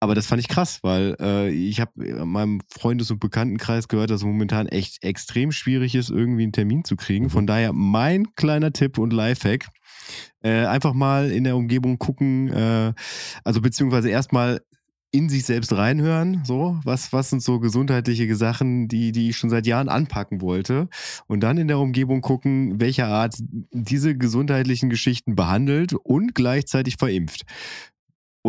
Aber 0.00 0.14
das 0.14 0.26
fand 0.26 0.40
ich 0.40 0.48
krass, 0.48 0.78
weil 0.82 1.16
äh, 1.20 1.50
ich 1.50 1.80
habe 1.80 2.04
in 2.04 2.28
meinem 2.28 2.60
Freundes- 2.70 3.10
und 3.10 3.18
Bekanntenkreis 3.18 3.88
gehört, 3.88 4.10
dass 4.10 4.20
es 4.20 4.26
momentan 4.26 4.68
echt 4.68 5.02
extrem 5.02 5.50
schwierig 5.50 5.94
ist, 5.94 6.10
irgendwie 6.10 6.44
einen 6.44 6.52
Termin 6.52 6.84
zu 6.84 6.94
kriegen. 6.94 7.30
Von 7.30 7.46
daher 7.46 7.72
mein 7.72 8.34
kleiner 8.36 8.72
Tipp 8.72 8.98
und 8.98 9.12
Lifehack. 9.12 9.68
Äh, 10.40 10.66
einfach 10.66 10.94
mal 10.94 11.30
in 11.32 11.44
der 11.44 11.56
Umgebung 11.56 11.98
gucken, 11.98 12.48
äh, 12.52 12.92
also 13.42 13.60
beziehungsweise 13.60 14.08
erstmal 14.08 14.60
in 15.10 15.28
sich 15.28 15.44
selbst 15.44 15.72
reinhören, 15.72 16.42
so, 16.44 16.78
was, 16.84 17.12
was 17.12 17.30
sind 17.30 17.42
so 17.42 17.60
gesundheitliche 17.60 18.34
Sachen, 18.36 18.88
die, 18.88 19.10
die 19.10 19.30
ich 19.30 19.36
schon 19.36 19.48
seit 19.48 19.66
Jahren 19.66 19.88
anpacken 19.88 20.42
wollte 20.42 20.88
und 21.26 21.40
dann 21.40 21.56
in 21.56 21.66
der 21.66 21.78
Umgebung 21.78 22.20
gucken, 22.20 22.78
welcher 22.78 23.08
Art 23.08 23.34
diese 23.72 24.16
gesundheitlichen 24.16 24.90
Geschichten 24.90 25.34
behandelt 25.34 25.94
und 25.94 26.34
gleichzeitig 26.34 26.96
verimpft. 26.98 27.46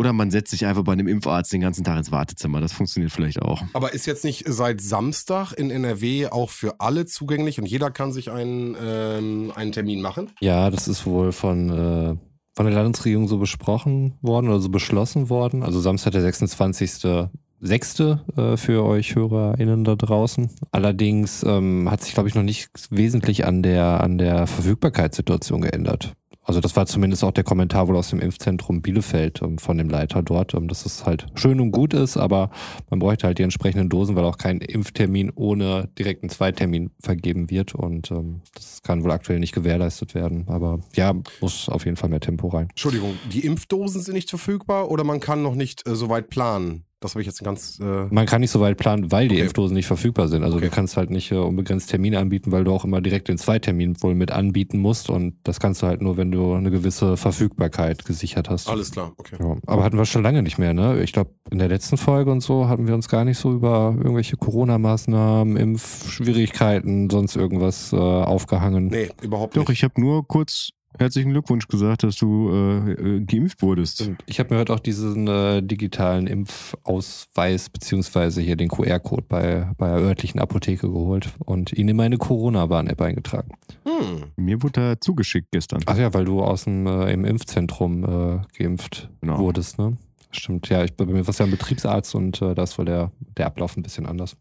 Oder 0.00 0.14
man 0.14 0.30
setzt 0.30 0.50
sich 0.50 0.64
einfach 0.64 0.82
bei 0.82 0.92
einem 0.94 1.08
Impfarzt 1.08 1.52
den 1.52 1.60
ganzen 1.60 1.84
Tag 1.84 1.98
ins 1.98 2.10
Wartezimmer. 2.10 2.62
Das 2.62 2.72
funktioniert 2.72 3.12
vielleicht 3.12 3.42
auch. 3.42 3.62
Aber 3.74 3.92
ist 3.92 4.06
jetzt 4.06 4.24
nicht 4.24 4.44
seit 4.48 4.80
Samstag 4.80 5.52
in 5.52 5.70
NRW 5.70 6.28
auch 6.28 6.48
für 6.48 6.80
alle 6.80 7.04
zugänglich 7.04 7.58
und 7.58 7.66
jeder 7.66 7.90
kann 7.90 8.10
sich 8.10 8.30
einen, 8.30 8.74
ähm, 8.82 9.52
einen 9.54 9.72
Termin 9.72 10.00
machen? 10.00 10.30
Ja, 10.40 10.70
das 10.70 10.88
ist 10.88 11.04
wohl 11.04 11.32
von, 11.32 11.68
äh, 11.68 12.16
von 12.56 12.64
der 12.64 12.74
Landesregierung 12.74 13.28
so 13.28 13.36
besprochen 13.36 14.14
worden 14.22 14.48
oder 14.48 14.60
so 14.60 14.70
beschlossen 14.70 15.28
worden. 15.28 15.62
Also 15.62 15.80
Samstag 15.80 16.12
der 16.12 16.22
26. 16.22 17.28
Sechste 17.60 18.24
äh, 18.38 18.56
für 18.56 18.82
euch 18.86 19.14
HörerInnen 19.14 19.84
da 19.84 19.96
draußen. 19.96 20.48
Allerdings 20.72 21.42
ähm, 21.42 21.90
hat 21.90 22.00
sich, 22.00 22.14
glaube 22.14 22.30
ich, 22.30 22.34
noch 22.34 22.42
nicht 22.42 22.70
wesentlich 22.88 23.44
an 23.44 23.62
der, 23.62 24.02
an 24.02 24.16
der 24.16 24.46
Verfügbarkeitssituation 24.46 25.60
geändert. 25.60 26.14
Also 26.50 26.60
das 26.60 26.74
war 26.74 26.84
zumindest 26.84 27.22
auch 27.22 27.30
der 27.30 27.44
Kommentar 27.44 27.86
wohl 27.86 27.94
aus 27.94 28.10
dem 28.10 28.18
Impfzentrum 28.18 28.82
Bielefeld 28.82 29.40
ähm, 29.40 29.58
von 29.58 29.78
dem 29.78 29.88
Leiter 29.88 30.20
dort, 30.20 30.52
ähm, 30.52 30.66
dass 30.66 30.84
es 30.84 31.06
halt 31.06 31.28
schön 31.36 31.60
und 31.60 31.70
gut 31.70 31.94
ist, 31.94 32.16
aber 32.16 32.50
man 32.88 32.98
bräuchte 32.98 33.28
halt 33.28 33.38
die 33.38 33.44
entsprechenden 33.44 33.88
Dosen, 33.88 34.16
weil 34.16 34.24
auch 34.24 34.36
kein 34.36 34.60
Impftermin 34.60 35.30
ohne 35.36 35.88
direkten 35.96 36.28
Zweitermin 36.28 36.90
vergeben 36.98 37.50
wird 37.50 37.76
und 37.76 38.10
ähm, 38.10 38.40
das 38.56 38.82
kann 38.82 39.04
wohl 39.04 39.12
aktuell 39.12 39.38
nicht 39.38 39.54
gewährleistet 39.54 40.16
werden. 40.16 40.48
Aber 40.48 40.80
ja, 40.96 41.14
muss 41.40 41.68
auf 41.68 41.84
jeden 41.84 41.96
Fall 41.96 42.10
mehr 42.10 42.18
Tempo 42.18 42.48
rein. 42.48 42.66
Entschuldigung, 42.70 43.14
die 43.32 43.46
Impfdosen 43.46 44.02
sind 44.02 44.14
nicht 44.14 44.28
verfügbar 44.28 44.90
oder 44.90 45.04
man 45.04 45.20
kann 45.20 45.44
noch 45.44 45.54
nicht 45.54 45.86
äh, 45.86 45.94
so 45.94 46.08
weit 46.08 46.30
planen? 46.30 46.82
Das 47.02 47.12
habe 47.14 47.22
ich 47.22 47.26
jetzt 47.26 47.42
ganz. 47.42 47.80
Äh 47.80 48.06
Man 48.10 48.26
kann 48.26 48.42
nicht 48.42 48.50
so 48.50 48.60
weit 48.60 48.76
planen, 48.76 49.10
weil 49.10 49.26
die 49.28 49.36
Okay. 49.36 49.44
Impfdosen 49.44 49.74
nicht 49.74 49.86
verfügbar 49.86 50.28
sind. 50.28 50.44
Also 50.44 50.58
Okay. 50.58 50.66
du 50.68 50.70
kannst 50.74 50.98
halt 50.98 51.08
nicht 51.10 51.32
äh, 51.32 51.36
unbegrenzt 51.36 51.88
Termine 51.88 52.18
anbieten, 52.18 52.52
weil 52.52 52.64
du 52.64 52.72
auch 52.72 52.84
immer 52.84 53.00
direkt 53.00 53.28
den 53.28 53.38
Zweitermin 53.38 54.02
wohl 54.02 54.14
mit 54.14 54.30
anbieten 54.30 54.78
musst. 54.78 55.08
Und 55.08 55.34
das 55.44 55.60
kannst 55.60 55.80
du 55.82 55.86
halt 55.86 56.02
nur, 56.02 56.18
wenn 56.18 56.30
du 56.30 56.52
eine 56.52 56.70
gewisse 56.70 57.16
Verfügbarkeit 57.16 58.04
gesichert 58.04 58.50
hast. 58.50 58.68
Alles 58.68 58.90
klar, 58.90 59.12
okay. 59.16 59.36
Ja, 59.40 59.56
aber 59.66 59.82
hatten 59.82 59.96
wir 59.96 60.04
schon 60.04 60.22
lange 60.22 60.42
nicht 60.42 60.58
mehr, 60.58 60.74
ne? 60.74 61.02
Ich 61.02 61.12
glaube, 61.14 61.30
in 61.50 61.58
der 61.58 61.68
letzten 61.68 61.96
Folge 61.96 62.30
und 62.32 62.42
so 62.42 62.68
hatten 62.68 62.86
wir 62.86 62.94
uns 62.94 63.08
gar 63.08 63.24
nicht 63.24 63.38
so 63.38 63.50
über 63.52 63.94
irgendwelche 63.96 64.36
Corona-Maßnahmen, 64.36 65.56
Impfschwierigkeiten, 65.56 67.08
sonst 67.10 67.36
irgendwas 67.36 67.92
äh, 67.92 67.96
aufgehangen. 67.96 68.88
Nee, 68.88 69.08
überhaupt 69.22 69.56
Doch, 69.56 69.68
nicht. 69.68 69.78
ich 69.78 69.84
habe 69.84 69.98
nur 70.00 70.26
kurz 70.26 70.70
herzlichen 70.98 71.30
Glückwunsch 71.30 71.68
gesagt, 71.68 72.02
dass 72.02 72.16
du 72.16 72.50
äh, 72.50 72.92
äh, 72.92 73.20
geimpft 73.24 73.62
wurdest. 73.62 74.02
Und 74.02 74.18
ich 74.26 74.38
habe 74.38 74.52
mir 74.54 74.60
heute 74.60 74.74
auch 74.74 74.80
diesen 74.80 75.26
äh, 75.28 75.62
digitalen 75.62 76.26
Impfausweis 76.26 77.68
beziehungsweise 77.70 78.40
hier 78.40 78.56
den 78.56 78.68
QR-Code 78.68 79.24
bei, 79.28 79.70
bei 79.78 79.88
der 79.88 79.98
örtlichen 79.98 80.40
Apotheke 80.40 80.88
geholt 80.88 81.30
und 81.44 81.72
ihn 81.72 81.88
in 81.88 81.96
meine 81.96 82.18
Corona-Warn-App 82.18 83.00
eingetragen. 83.00 83.52
Hm. 83.84 84.24
Mir 84.36 84.62
wurde 84.62 84.80
er 84.80 85.00
zugeschickt 85.00 85.48
gestern. 85.52 85.82
Ach 85.86 85.96
ja, 85.96 86.12
weil 86.14 86.24
du 86.24 86.42
aus 86.42 86.64
dem 86.64 86.86
äh, 86.86 87.12
im 87.12 87.24
Impfzentrum 87.24 88.04
äh, 88.04 88.40
geimpft 88.58 89.08
Genau. 89.20 89.38
wurdest, 89.38 89.78
ne? 89.78 89.96
Stimmt, 90.32 90.68
ja, 90.68 90.84
ich 90.84 90.94
bei 90.94 91.06
mir 91.06 91.26
war 91.26 91.30
es 91.30 91.38
ja 91.38 91.44
ein 91.44 91.50
Betriebsarzt 91.50 92.14
und 92.14 92.40
äh, 92.40 92.54
da 92.54 92.62
ist 92.62 92.78
wohl 92.78 92.84
der, 92.84 93.10
der 93.36 93.46
Ablauf 93.46 93.76
ein 93.76 93.82
bisschen 93.82 94.06
anders. 94.06 94.36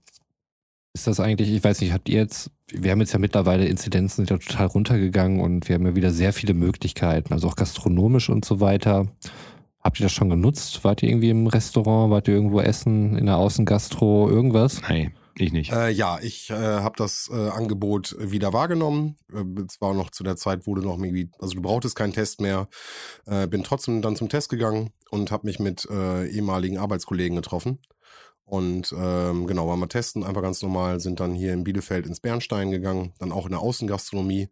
Ist 0.93 1.08
das 1.08 1.19
eigentlich, 1.19 1.51
ich 1.51 1.63
weiß 1.63 1.81
nicht, 1.81 1.93
habt 1.93 2.10
ihr 2.10 2.19
jetzt, 2.19 2.50
wir 2.72 2.91
haben 2.91 3.00
jetzt 3.00 3.13
ja 3.13 3.19
mittlerweile 3.19 3.67
Inzidenzen 3.67 4.25
sind 4.25 4.29
ja 4.31 4.38
total 4.38 4.67
runtergegangen 4.67 5.39
und 5.39 5.69
wir 5.69 5.75
haben 5.75 5.86
ja 5.86 5.96
wieder 5.96 6.12
sehr 6.12 6.34
viele 6.34 6.53
Möglichkeiten, 6.53 7.31
also 7.31 7.48
auch 7.48 7.55
gastronomisch 7.55 8.29
und 8.29 8.43
so 8.43 8.60
weiter. 8.60 9.08
Habt 9.81 10.00
ihr 10.00 10.03
das 10.03 10.12
schon 10.12 10.29
genutzt? 10.29 10.84
Wart 10.84 11.03
ihr 11.03 11.10
irgendwie 11.10 11.29
im 11.29 11.48
Restaurant? 11.48 12.12
Wart 12.12 12.27
ihr 12.27 12.34
irgendwo 12.34 12.60
essen? 12.60 13.17
In 13.17 13.27
der 13.27 13.38
Außengastro? 13.38 14.29
Irgendwas? 14.29 14.81
Nein, 14.81 15.13
ich 15.38 15.53
nicht. 15.53 15.72
Äh, 15.72 15.89
ja, 15.91 16.19
ich 16.22 16.50
äh, 16.50 16.53
habe 16.53 16.96
das 16.98 17.29
äh, 17.31 17.50
Angebot 17.50 18.15
wieder 18.19 18.51
wahrgenommen. 18.51 19.15
Äh, 19.31 19.62
Es 19.67 19.79
war 19.79 19.93
noch 19.93 20.10
zu 20.10 20.24
der 20.24 20.36
Zeit, 20.36 20.67
wo 20.67 20.75
du 20.75 20.81
noch 20.81 20.98
irgendwie, 21.00 21.29
also 21.39 21.55
du 21.55 21.62
brauchtest 21.62 21.96
keinen 21.96 22.12
Test 22.12 22.41
mehr. 22.41 22.67
Äh, 23.25 23.48
bin 23.48 23.63
trotzdem 23.63 24.01
dann 24.01 24.17
zum 24.17 24.27
Test 24.27 24.50
gegangen 24.50 24.89
und 25.12 25.31
habe 25.31 25.48
mich 25.48 25.60
mit 25.60 25.88
äh, 25.89 26.27
ehemaligen 26.27 26.77
Arbeitskollegen 26.77 27.38
getroffen. 27.38 27.79
Und 28.50 28.96
ähm, 28.98 29.46
genau, 29.46 29.68
waren 29.68 29.79
wir 29.79 29.88
testen, 29.88 30.24
einfach 30.24 30.41
ganz 30.41 30.63
normal, 30.63 31.00
sind 31.00 31.20
dann 31.20 31.36
hier 31.36 31.53
in 31.53 31.63
Bielefeld 31.63 32.08
ins 32.08 32.20
Bernstein 32.20 32.72
gegangen, 32.72 33.13
dann 33.20 33.32
auch 33.32 33.46
in 33.46 33.51
der 33.51 33.60
Außengastronomie. 33.60 34.50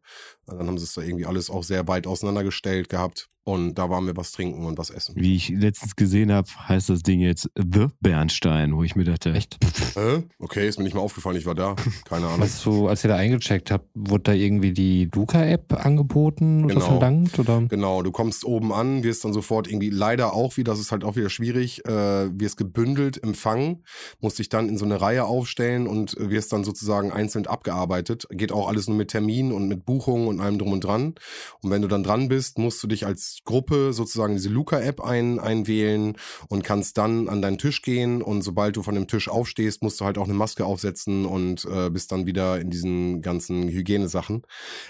Dann 0.47 0.67
haben 0.67 0.77
sie 0.77 0.85
es 0.85 0.93
da 0.93 1.01
irgendwie 1.01 1.25
alles 1.25 1.49
auch 1.49 1.63
sehr 1.63 1.87
weit 1.87 2.07
auseinandergestellt 2.07 2.89
gehabt. 2.89 3.27
Und 3.43 3.75
da 3.75 3.89
waren 3.89 4.05
wir 4.05 4.17
was 4.17 4.33
trinken 4.33 4.65
und 4.65 4.77
was 4.77 4.89
essen. 4.89 5.15
Wie 5.15 5.33
ich 5.37 5.47
letztens 5.47 5.95
gesehen 5.95 6.33
habe, 6.33 6.49
heißt 6.67 6.89
das 6.89 7.01
Ding 7.01 7.21
jetzt 7.21 7.49
The 7.55 7.87
Bernstein, 8.01 8.75
wo 8.75 8.83
ich 8.83 8.97
mir 8.97 9.05
dachte, 9.05 9.31
Echt? 9.31 9.57
Äh? 9.95 10.23
Okay, 10.37 10.67
ist 10.67 10.77
mir 10.77 10.83
nicht 10.83 10.95
mal 10.95 10.99
aufgefallen, 10.99 11.37
ich 11.37 11.45
war 11.45 11.55
da. 11.55 11.77
Keine 12.03 12.25
Ahnung. 12.27 12.41
Als, 12.47 12.61
du, 12.63 12.89
als 12.89 13.05
ihr 13.05 13.07
da 13.07 13.15
eingecheckt 13.15 13.71
habt, 13.71 13.87
wurde 13.93 14.23
da 14.23 14.33
irgendwie 14.33 14.73
die 14.73 15.09
Luca-App 15.15 15.85
angeboten 15.85 16.65
oder 16.65 16.73
Genau. 16.73 16.85
verlangt? 16.87 17.39
Oder? 17.39 17.61
Genau, 17.69 18.01
du 18.03 18.11
kommst 18.11 18.43
oben 18.43 18.73
an, 18.73 19.03
wirst 19.03 19.23
dann 19.23 19.31
sofort 19.31 19.69
irgendwie 19.69 19.91
leider 19.91 20.33
auch 20.33 20.57
wieder, 20.57 20.73
das 20.73 20.81
ist 20.81 20.91
halt 20.91 21.05
auch 21.05 21.15
wieder 21.15 21.29
schwierig, 21.29 21.85
äh, 21.85 22.27
wirst 22.37 22.57
gebündelt 22.57 23.23
empfangen, 23.23 23.85
musst 24.19 24.39
dich 24.39 24.49
dann 24.49 24.67
in 24.67 24.77
so 24.77 24.83
eine 24.83 24.99
Reihe 24.99 25.23
aufstellen 25.23 25.87
und 25.87 26.17
wirst 26.19 26.51
dann 26.51 26.65
sozusagen 26.65 27.13
einzeln 27.13 27.47
abgearbeitet. 27.47 28.27
Geht 28.31 28.51
auch 28.51 28.67
alles 28.67 28.89
nur 28.89 28.97
mit 28.97 29.07
Termin 29.09 29.53
und 29.53 29.69
mit 29.69 29.85
Buchung 29.85 30.27
und 30.27 30.36
allem 30.39 30.57
drum 30.57 30.71
und 30.71 30.83
dran. 30.83 31.15
Und 31.61 31.71
wenn 31.71 31.81
du 31.81 31.87
dann 31.87 32.03
dran 32.03 32.27
bist, 32.27 32.57
musst 32.57 32.81
du 32.83 32.87
dich 32.87 33.05
als 33.05 33.39
Gruppe 33.43 33.93
sozusagen 33.93 34.33
diese 34.33 34.49
Luca-App 34.49 35.01
ein, 35.01 35.39
einwählen 35.39 36.17
und 36.49 36.63
kannst 36.63 36.97
dann 36.97 37.29
an 37.29 37.41
deinen 37.41 37.57
Tisch 37.57 37.81
gehen 37.81 38.21
und 38.21 38.41
sobald 38.41 38.75
du 38.75 38.83
von 38.83 38.95
dem 38.95 39.07
Tisch 39.07 39.29
aufstehst, 39.29 39.83
musst 39.83 39.99
du 40.01 40.05
halt 40.05 40.17
auch 40.17 40.25
eine 40.25 40.33
Maske 40.33 40.65
aufsetzen 40.65 41.25
und 41.25 41.65
äh, 41.65 41.89
bist 41.89 42.11
dann 42.11 42.25
wieder 42.25 42.59
in 42.59 42.69
diesen 42.69 43.21
ganzen 43.21 43.67
Hygienesachen. 43.67 44.43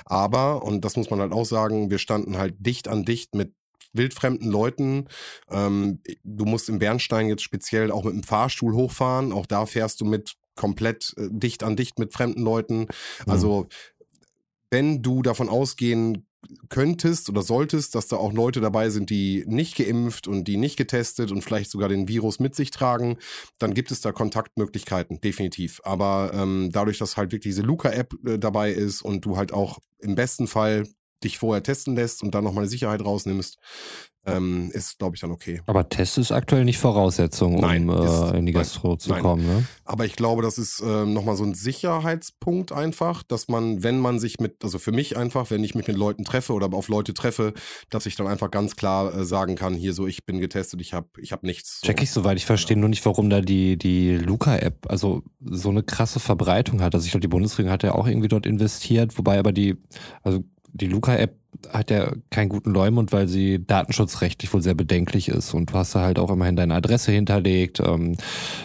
Aber, 0.06 0.64
und 0.64 0.86
das 0.86 0.96
muss 0.96 1.10
man 1.10 1.20
halt 1.20 1.34
auch 1.34 1.46
sagen, 1.46 1.90
wir 1.90 2.00
standen 2.00 2.38
halt 2.38 2.56
dicht 2.60 2.88
an 2.88 3.06
dicht 3.06 3.36
mit 3.36 3.54
wildfremden 3.94 4.50
Leuten. 4.52 5.08
Ähm, 5.50 6.02
du 6.24 6.46
musst 6.46 6.70
im 6.70 6.80
Bernstein 6.80 7.28
jetzt 7.28 7.44
speziell 7.44 7.92
auch 7.92 8.04
mit 8.04 8.14
dem 8.14 8.24
Fahrstuhl 8.24 8.74
hochfahren. 8.74 9.32
Auch 9.32 9.46
da 9.46 9.66
fährst 9.66 10.02
du 10.02 10.06
mit 10.06 10.36
komplett 10.56 11.14
äh, 11.18 11.28
dicht 11.32 11.64
an 11.64 11.76
dicht 11.76 12.00
mit 12.00 12.14
fremden 12.14 12.42
Leuten. 12.42 12.88
Also 13.26 13.68
wenn 14.70 15.02
du 15.02 15.22
davon 15.22 15.50
ausgehen 15.50 16.28
könntest 16.70 17.30
oder 17.30 17.42
solltest, 17.42 17.96
dass 17.96 18.08
da 18.08 18.18
auch 18.18 18.32
Leute 18.32 18.62
dabei 18.62 18.90
sind, 18.90 19.10
die 19.10 19.44
nicht 19.48 19.76
geimpft 19.76 20.28
und 20.28 20.46
die 20.46 20.58
nicht 20.58 20.78
getestet 20.78 21.32
und 21.32 21.42
vielleicht 21.42 21.72
sogar 21.72 21.90
den 21.90 22.08
Virus 22.08 22.40
mit 22.40 22.56
sich 22.56 22.72
tragen, 22.72 23.18
dann 23.60 23.74
gibt 23.74 23.92
es 23.92 24.02
da 24.02 24.12
Kontaktmöglichkeiten, 24.12 25.20
definitiv. 25.20 25.82
Aber 25.84 26.32
ähm, 26.34 26.70
dadurch, 26.72 27.00
dass 27.00 27.18
halt 27.18 27.32
wirklich 27.32 27.54
diese 27.54 27.64
Luca-App 27.64 28.14
äh, 28.26 28.40
dabei 28.40 28.72
ist 28.72 29.02
und 29.02 29.26
du 29.26 29.38
halt 29.38 29.52
auch 29.52 29.80
im 30.00 30.16
besten 30.16 30.48
Fall 30.48 30.88
dich 31.24 31.38
vorher 31.38 31.64
testen 31.64 31.96
lässt 31.96 32.24
und 32.24 32.34
dann 32.36 32.44
nochmal 32.44 32.64
eine 32.64 32.70
Sicherheit 32.70 33.04
rausnimmst, 33.04 33.58
ähm, 34.26 34.70
ist, 34.74 35.00
glaube 35.00 35.16
ich, 35.16 35.22
dann 35.22 35.32
okay. 35.32 35.62
Aber 35.68 35.88
Test 35.88 36.18
ist 36.18 36.34
aktuell 36.34 36.66
nicht 36.66 36.80
Voraussetzung, 36.80 37.56
um 37.56 37.62
Nein, 37.62 37.88
ist- 37.88 38.34
äh, 38.34 38.38
in 38.38 38.46
die 38.46 38.52
nein, 38.52 38.62
Gastro 38.62 38.98
zu 38.98 39.10
nein. 39.10 39.22
kommen. 39.22 39.46
Ne? 39.46 39.64
Aber 39.86 40.04
ich 40.06 40.18
glaube, 40.18 40.42
das 40.42 40.58
ist 40.58 40.84
ähm, 40.86 41.14
nochmal 41.14 41.38
so 41.38 41.46
ein 41.46 41.54
Sicherheitspunkt 42.02 42.74
einfach, 42.74 43.24
dass 43.24 43.48
man, 43.48 43.84
wenn 43.84 44.00
man 44.00 44.20
sich 44.20 44.40
mit, 44.42 44.64
also 44.66 44.80
für 44.80 44.92
mich 44.92 45.16
einfach, 45.16 45.50
wenn 45.50 45.64
ich 45.64 45.76
mich 45.76 45.88
mit 45.88 45.96
Leuten 45.96 46.26
treffe 46.26 46.52
oder 46.54 46.74
auf 46.74 46.90
Leute 46.90 47.14
treffe, 47.14 47.54
dass 47.90 48.06
ich 48.06 48.18
dann 48.18 48.28
einfach 48.28 48.52
ganz 48.52 48.76
klar 48.76 49.16
äh, 49.16 49.24
sagen 49.24 49.56
kann, 49.56 49.74
hier 49.76 49.94
so, 49.94 50.08
ich 50.08 50.26
bin 50.26 50.40
getestet, 50.40 50.82
ich 50.82 50.94
habe 50.94 51.08
ich 51.22 51.32
hab 51.32 51.44
nichts. 51.44 51.80
Check 51.84 52.02
ich 52.04 52.12
soweit. 52.12 52.36
Ich 52.38 52.46
verstehe 52.46 52.78
nur 52.78 52.90
nicht, 52.90 53.06
warum 53.06 53.30
da 53.30 53.40
die, 53.40 53.78
die 53.78 54.18
Luca-App 54.18 54.88
also 54.90 55.24
so 55.40 55.70
eine 55.70 55.84
krasse 55.84 56.20
Verbreitung 56.20 56.82
hat. 56.82 56.94
Also 56.96 57.06
ich 57.06 57.12
glaube, 57.12 57.22
die 57.22 57.28
Bundesregierung 57.30 57.72
hat 57.72 57.84
ja 57.84 57.94
auch 57.96 58.08
irgendwie 58.08 58.28
dort 58.28 58.46
investiert, 58.46 59.18
wobei 59.18 59.40
aber 59.40 59.54
die, 59.54 59.78
also 60.22 60.44
die 60.78 60.88
Luca-App 60.88 61.36
hat 61.72 61.90
ja 61.90 62.12
keinen 62.30 62.50
guten 62.50 62.72
Leumund, 62.72 63.12
weil 63.12 63.28
sie 63.28 63.66
datenschutzrechtlich 63.66 64.54
wohl 64.54 64.62
sehr 64.62 64.76
bedenklich 64.76 65.28
ist. 65.30 65.54
Und 65.54 65.72
du 65.72 65.74
hast 65.74 65.96
da 65.96 66.02
halt 66.02 66.20
auch 66.20 66.30
immerhin 66.30 66.56
deine 66.56 66.76
Adresse 66.76 67.12
hinterlegt, 67.12 67.80
ähm, 67.80 68.16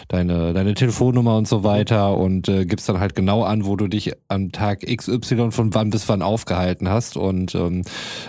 deine, 0.07 0.53
deine 0.53 0.73
Telefonnummer 0.73 1.37
und 1.37 1.47
so 1.47 1.63
weiter 1.63 2.17
und 2.17 2.47
äh, 2.49 2.65
gibst 2.65 2.87
dann 2.89 2.99
halt 2.99 3.15
genau 3.15 3.43
an, 3.43 3.65
wo 3.65 3.75
du 3.75 3.87
dich 3.87 4.13
am 4.27 4.51
Tag 4.51 4.81
XY 4.81 5.51
von 5.51 5.73
wann 5.73 5.89
bis 5.89 6.07
wann 6.07 6.21
aufgehalten 6.21 6.89
hast. 6.89 7.17
Und 7.17 7.55
ähm, 7.55 7.83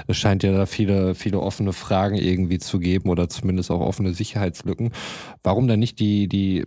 es 0.07 0.17
scheint 0.17 0.43
ja 0.43 0.53
da 0.53 0.67
viele, 0.67 1.15
viele 1.15 1.41
offene 1.41 1.73
Fragen 1.73 2.17
irgendwie 2.17 2.59
zu 2.59 2.79
geben 2.79 3.11
oder 3.11 3.29
zumindest 3.29 3.71
auch 3.71 3.81
offene 3.81 4.15
Sicherheitslücken. 4.15 4.93
Warum 5.43 5.69
dann 5.69 5.81
nicht 5.81 5.99
die, 6.01 6.29
die 6.29 6.65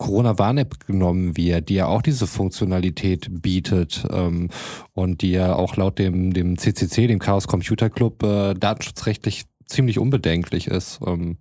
Corona-Warn-App 0.00 0.86
genommen 0.86 1.36
wird, 1.36 1.68
die 1.68 1.74
ja 1.74 1.86
auch 1.86 2.02
diese 2.02 2.26
Funktionalität 2.26 3.28
bietet 3.30 4.04
ähm, 4.10 4.48
und 4.94 5.20
die 5.22 5.32
ja 5.32 5.54
auch 5.54 5.76
laut 5.76 5.98
dem, 5.98 6.32
dem 6.32 6.58
CCC, 6.58 7.06
dem 7.06 7.18
Chaos 7.18 7.46
Computer 7.46 7.90
Club, 7.90 8.22
äh, 8.22 8.54
datenschutzrechtlich 8.54 9.44
ziemlich 9.66 9.98
unbedenklich 9.98 10.66
ist. 10.66 11.00
Ähm, 11.06 11.36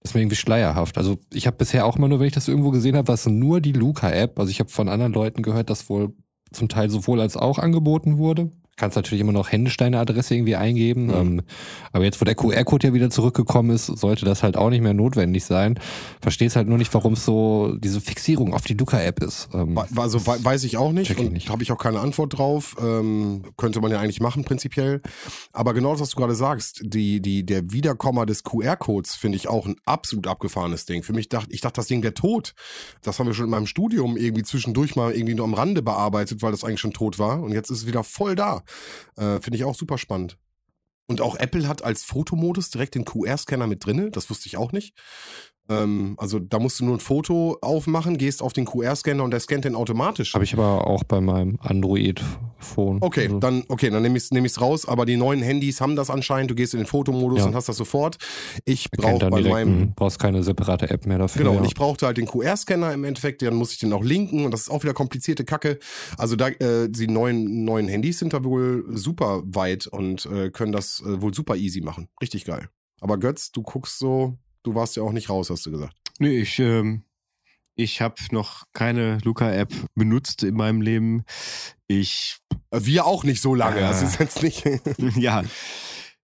das 0.00 0.10
ist 0.10 0.14
mir 0.14 0.22
irgendwie 0.22 0.36
schleierhaft. 0.36 0.98
Also 0.98 1.18
ich 1.32 1.46
habe 1.46 1.58
bisher 1.58 1.86
auch 1.86 1.96
immer 1.96 2.08
nur, 2.08 2.18
wenn 2.18 2.26
ich 2.26 2.32
das 2.32 2.48
irgendwo 2.48 2.70
gesehen 2.70 2.96
habe, 2.96 3.08
was 3.08 3.26
nur 3.26 3.60
die 3.60 3.72
Luca-App. 3.72 4.40
Also 4.40 4.50
ich 4.50 4.58
habe 4.58 4.70
von 4.70 4.88
anderen 4.88 5.12
Leuten 5.12 5.42
gehört, 5.42 5.70
dass 5.70 5.88
wohl 5.88 6.14
zum 6.50 6.68
Teil 6.68 6.90
sowohl 6.90 7.20
als 7.20 7.36
auch 7.36 7.58
angeboten 7.58 8.16
wurde 8.18 8.50
kannst 8.76 8.96
natürlich 8.96 9.20
immer 9.20 9.32
noch 9.32 9.52
händisch 9.52 9.76
deine 9.76 9.98
Adresse 9.98 10.34
irgendwie 10.34 10.56
eingeben. 10.56 11.06
Mhm. 11.06 11.14
Ähm, 11.14 11.42
aber 11.92 12.04
jetzt, 12.04 12.20
wo 12.20 12.24
der 12.24 12.34
QR-Code 12.34 12.88
ja 12.88 12.94
wieder 12.94 13.10
zurückgekommen 13.10 13.70
ist, 13.70 13.86
sollte 13.86 14.24
das 14.24 14.42
halt 14.42 14.56
auch 14.56 14.70
nicht 14.70 14.80
mehr 14.80 14.94
notwendig 14.94 15.44
sein. 15.44 15.78
Verstehst 16.20 16.56
halt 16.56 16.68
nur 16.68 16.78
nicht, 16.78 16.92
warum 16.94 17.12
es 17.12 17.24
so 17.24 17.76
diese 17.76 18.00
Fixierung 18.00 18.54
auf 18.54 18.62
die 18.62 18.74
Luca-App 18.74 19.22
ist. 19.22 19.48
Ähm, 19.52 19.78
also 19.96 20.26
weiß 20.26 20.64
ich 20.64 20.76
auch 20.78 20.92
nicht 20.92 21.16
und 21.18 21.48
habe 21.48 21.62
ich 21.62 21.70
auch 21.70 21.78
keine 21.78 22.00
Antwort 22.00 22.38
drauf. 22.38 22.76
Ähm, 22.80 23.42
könnte 23.56 23.80
man 23.80 23.90
ja 23.90 24.00
eigentlich 24.00 24.20
machen 24.20 24.44
prinzipiell. 24.44 25.02
Aber 25.52 25.74
genau 25.74 25.92
das, 25.92 26.00
was 26.00 26.10
du 26.10 26.16
gerade 26.16 26.34
sagst, 26.34 26.80
die, 26.82 27.20
die, 27.20 27.44
der 27.44 27.72
Wiederkommer 27.72 28.26
des 28.26 28.42
QR-Codes 28.42 29.14
finde 29.14 29.36
ich 29.36 29.48
auch 29.48 29.66
ein 29.66 29.76
absolut 29.84 30.26
abgefahrenes 30.26 30.86
Ding. 30.86 31.02
Für 31.02 31.12
mich 31.12 31.28
dachte 31.28 31.52
ich 31.52 31.60
dachte, 31.60 31.76
das 31.76 31.86
Ding 31.86 32.02
wäre 32.02 32.14
tot. 32.14 32.54
Das 33.02 33.18
haben 33.18 33.26
wir 33.26 33.34
schon 33.34 33.46
in 33.46 33.50
meinem 33.50 33.66
Studium 33.66 34.16
irgendwie 34.16 34.42
zwischendurch 34.42 34.96
mal 34.96 35.12
irgendwie 35.12 35.34
nur 35.34 35.44
am 35.44 35.54
Rande 35.54 35.82
bearbeitet, 35.82 36.42
weil 36.42 36.52
das 36.52 36.64
eigentlich 36.64 36.80
schon 36.80 36.92
tot 36.92 37.18
war. 37.18 37.42
Und 37.42 37.52
jetzt 37.52 37.70
ist 37.70 37.78
es 37.78 37.86
wieder 37.86 38.02
voll 38.02 38.34
da. 38.34 38.61
Äh, 39.16 39.40
Finde 39.40 39.56
ich 39.56 39.64
auch 39.64 39.74
super 39.74 39.98
spannend. 39.98 40.38
Und 41.06 41.20
auch 41.20 41.36
Apple 41.36 41.68
hat 41.68 41.82
als 41.82 42.04
Fotomodus 42.04 42.70
direkt 42.70 42.94
den 42.94 43.04
QR-Scanner 43.04 43.66
mit 43.66 43.84
drinne. 43.84 44.10
Das 44.10 44.30
wusste 44.30 44.46
ich 44.46 44.56
auch 44.56 44.72
nicht. 44.72 44.96
Ähm, 45.68 46.14
also 46.18 46.38
da 46.38 46.58
musst 46.58 46.80
du 46.80 46.84
nur 46.84 46.96
ein 46.96 47.00
Foto 47.00 47.58
aufmachen, 47.60 48.18
gehst 48.18 48.42
auf 48.42 48.52
den 48.52 48.64
QR-Scanner 48.64 49.22
und 49.22 49.30
der 49.30 49.40
scannt 49.40 49.64
den 49.64 49.74
automatisch. 49.74 50.34
Habe 50.34 50.44
ich 50.44 50.52
aber 50.52 50.86
auch 50.86 51.04
bei 51.04 51.20
meinem 51.20 51.58
Android-Phone. 51.60 52.98
Okay, 53.00 53.26
also. 53.26 53.38
dann, 53.38 53.64
okay, 53.68 53.90
dann 53.90 54.02
nehme 54.02 54.16
ich 54.16 54.24
es 54.24 54.30
nehm 54.32 54.46
raus, 54.60 54.86
aber 54.86 55.06
die 55.06 55.16
neuen 55.16 55.40
Handys 55.40 55.80
haben 55.80 55.94
das 55.94 56.10
anscheinend. 56.10 56.50
Du 56.50 56.54
gehst 56.54 56.74
in 56.74 56.80
den 56.80 56.86
Fotomodus 56.86 57.40
ja. 57.40 57.46
und 57.46 57.54
hast 57.54 57.68
das 57.68 57.76
sofort. 57.76 58.18
Ich 58.64 58.90
brauche 58.90 59.30
bei 59.30 59.42
meinem. 59.42 59.94
brauchst 59.94 60.18
keine 60.18 60.42
separate 60.42 60.90
App 60.90 61.06
mehr 61.06 61.18
dafür. 61.18 61.40
Genau, 61.40 61.52
ja. 61.52 61.60
und 61.60 61.64
ich 61.64 61.74
brauchte 61.74 62.06
halt 62.06 62.16
den 62.16 62.26
QR-Scanner 62.26 62.92
im 62.92 63.04
Endeffekt, 63.04 63.42
dann 63.42 63.54
muss 63.54 63.72
ich 63.72 63.78
den 63.78 63.92
auch 63.92 64.02
linken 64.02 64.44
und 64.44 64.50
das 64.50 64.62
ist 64.62 64.70
auch 64.70 64.82
wieder 64.82 64.94
komplizierte 64.94 65.44
Kacke. 65.44 65.78
Also 66.18 66.36
da, 66.36 66.48
äh, 66.48 66.88
die 66.88 67.06
neuen, 67.06 67.64
neuen 67.64 67.88
Handys 67.88 68.18
sind 68.18 68.32
da 68.32 68.42
wohl 68.42 68.84
super 68.90 69.42
weit 69.44 69.86
und 69.86 70.26
äh, 70.26 70.50
können 70.50 70.72
das 70.72 71.02
äh, 71.06 71.22
wohl 71.22 71.32
super 71.32 71.56
easy 71.56 71.80
machen. 71.80 72.08
Richtig 72.20 72.44
geil. 72.44 72.68
Aber 73.00 73.18
Götz, 73.18 73.50
du 73.50 73.62
guckst 73.62 73.98
so, 73.98 74.38
Du 74.62 74.74
warst 74.74 74.96
ja 74.96 75.02
auch 75.02 75.12
nicht 75.12 75.28
raus, 75.28 75.50
hast 75.50 75.66
du 75.66 75.70
gesagt. 75.70 75.94
Nee, 76.18 76.40
ich, 76.40 76.58
ähm, 76.58 77.04
ich 77.74 78.00
habe 78.00 78.16
noch 78.30 78.64
keine 78.72 79.18
Luca-App 79.24 79.72
benutzt 79.94 80.42
in 80.42 80.54
meinem 80.54 80.80
Leben. 80.82 81.24
Ich. 81.86 82.38
Wir 82.70 83.06
auch 83.06 83.24
nicht 83.24 83.42
so 83.42 83.54
lange. 83.54 83.78
Äh, 83.78 83.82
das 83.82 84.02
ist 84.02 84.20
jetzt 84.20 84.42
nicht. 84.42 84.64
ja. 85.16 85.42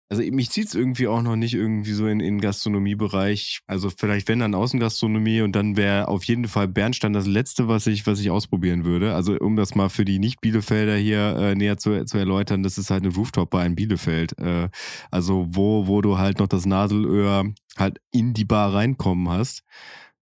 Also 0.08 0.22
mich 0.22 0.52
zieht 0.52 0.68
es 0.68 0.76
irgendwie 0.76 1.08
auch 1.08 1.24
noch 1.24 1.36
nicht 1.36 1.56
irgendwie 1.56 1.94
so 1.94 2.06
in 2.06 2.20
den 2.20 2.40
Gastronomiebereich. 2.40 3.62
Also 3.66 3.90
vielleicht 3.90 4.28
wenn 4.28 4.40
dann 4.40 4.54
Außengastronomie 4.54 5.42
und 5.42 5.56
dann 5.56 5.78
wäre 5.78 6.08
auf 6.08 6.24
jeden 6.26 6.48
Fall 6.48 6.68
Bernstein 6.68 7.14
das 7.14 7.26
Letzte, 7.26 7.68
was 7.68 7.88
ich, 7.88 8.06
was 8.06 8.20
ich 8.20 8.30
ausprobieren 8.30 8.86
würde. 8.86 9.16
Also 9.16 9.36
um 9.38 9.56
das 9.56 9.74
mal 9.74 9.90
für 9.90 10.06
die 10.06 10.20
Nicht-Bielefelder 10.20 10.96
hier 10.96 11.36
äh, 11.38 11.56
näher 11.56 11.78
zu, 11.78 12.06
zu 12.06 12.20
erläutern, 12.20 12.62
das 12.62 12.78
ist 12.78 12.92
halt 12.92 13.04
eine 13.04 13.16
Rooftop-Bar 13.16 13.66
in 13.66 13.76
Bielefeld. 13.76 14.38
Äh, 14.38 14.70
also 15.10 15.48
wo, 15.50 15.88
wo 15.88 16.02
du 16.02 16.20
halt 16.20 16.38
noch 16.38 16.48
das 16.48 16.68
Nadelöhr 16.68 17.52
halt 17.76 18.00
in 18.12 18.34
die 18.36 18.46
Bar 18.46 18.76
reinkommen 18.76 19.28
hast. 19.30 19.64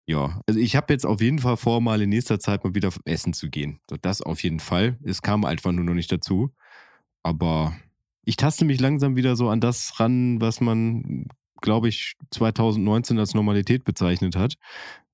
Ja, 0.05 0.41
also 0.45 0.59
ich 0.59 0.75
habe 0.75 0.93
jetzt 0.93 1.05
auf 1.05 1.21
jeden 1.21 1.39
Fall 1.39 1.57
vor, 1.57 1.81
mal 1.81 2.01
in 2.01 2.09
nächster 2.09 2.39
Zeit 2.39 2.63
mal 2.63 2.75
wieder 2.75 2.91
essen 3.05 3.33
zu 3.33 3.49
gehen. 3.49 3.79
Das 4.01 4.21
auf 4.21 4.43
jeden 4.43 4.59
Fall. 4.59 4.99
Es 5.03 5.21
kam 5.21 5.43
einfach 5.45 5.71
nur 5.71 5.85
noch 5.85 5.93
nicht 5.93 6.11
dazu. 6.11 6.51
Aber 7.23 7.75
ich 8.23 8.35
taste 8.35 8.65
mich 8.65 8.79
langsam 8.79 9.15
wieder 9.15 9.35
so 9.35 9.49
an 9.49 9.59
das 9.59 9.99
ran, 9.99 10.39
was 10.41 10.61
man, 10.61 11.25
glaube 11.61 11.89
ich, 11.89 12.13
2019 12.31 13.19
als 13.19 13.33
Normalität 13.33 13.83
bezeichnet 13.83 14.35
hat. 14.35 14.55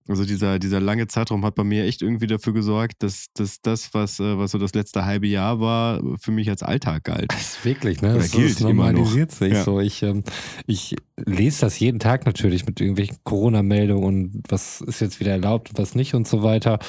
Also 0.10 0.24
dieser, 0.24 0.58
dieser 0.58 0.80
lange 0.80 1.08
Zeitraum 1.08 1.44
hat 1.44 1.56
bei 1.56 1.66
mir 1.66 1.84
echt 1.84 2.02
irgendwie 2.02 2.28
dafür 2.28 2.54
gesorgt, 2.54 3.04
dass, 3.04 3.26
dass 3.34 3.62
das, 3.62 3.94
was, 3.94 4.20
äh, 4.20 4.38
was 4.38 4.52
so 4.52 4.58
das 4.58 4.74
letzte 4.74 5.06
halbe 5.06 5.28
Jahr 5.28 5.60
war, 5.60 6.02
für 6.20 6.32
mich 6.32 6.50
als 6.50 6.64
Alltag 6.64 7.04
galt. 7.04 7.32
Das 7.32 7.42
ist 7.42 7.66
wirklich, 7.66 8.02
ne? 8.02 8.14
Das, 8.14 8.32
gilt 8.32 8.62
normalisiert 8.62 9.32
sich 9.32 9.54
ja. 9.54 9.64
so. 9.64 9.82
Ich, 9.82 10.04
ähm, 10.04 10.24
ich 10.66 10.96
lese 11.18 11.62
das 11.62 11.78
jeden 11.80 12.00
Tag 12.00 12.26
natürlich 12.26 12.66
mit 12.66 12.80
irgendwelchen 12.80 13.18
Corona-Meldungen 13.26 14.04
und 14.04 14.44
was 14.48 14.80
ist 14.80 15.02
jetzt 15.02 15.20
wieder 15.20 15.32
erlaubt 15.32 15.72
und 15.72 15.78
was 15.78 15.94
nicht 15.94 16.14
und 16.14 16.26
so 16.26 16.42
weiter. 16.42 16.80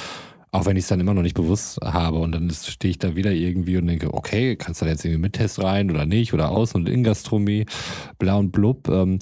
Auch 0.59 0.67
wenn 0.67 0.77
ich 0.77 0.83
es 0.83 0.89
dann 0.89 0.99
immer 0.99 1.15
noch 1.15 1.23
nicht 1.23 1.37
bewusst 1.37 1.79
habe 1.85 2.19
und 2.19 2.33
dann 2.33 2.51
stehe 2.51 2.91
ich 2.91 2.99
da 2.99 3.15
wieder 3.15 3.31
irgendwie 3.31 3.77
und 3.77 3.87
denke, 3.87 4.13
okay, 4.13 4.57
kannst 4.57 4.81
du 4.81 4.87
da 4.87 4.91
jetzt 4.91 5.05
irgendwie 5.05 5.21
mit 5.21 5.35
Test 5.35 5.63
rein 5.63 5.89
oder 5.89 6.05
nicht 6.05 6.35
oder 6.35 6.51
Außen- 6.51 6.75
und 6.75 6.89
Ingastronomie, 6.89 7.65
bla 8.19 8.35
und 8.35 8.51
blub. 8.51 8.89
Ähm, 8.89 9.21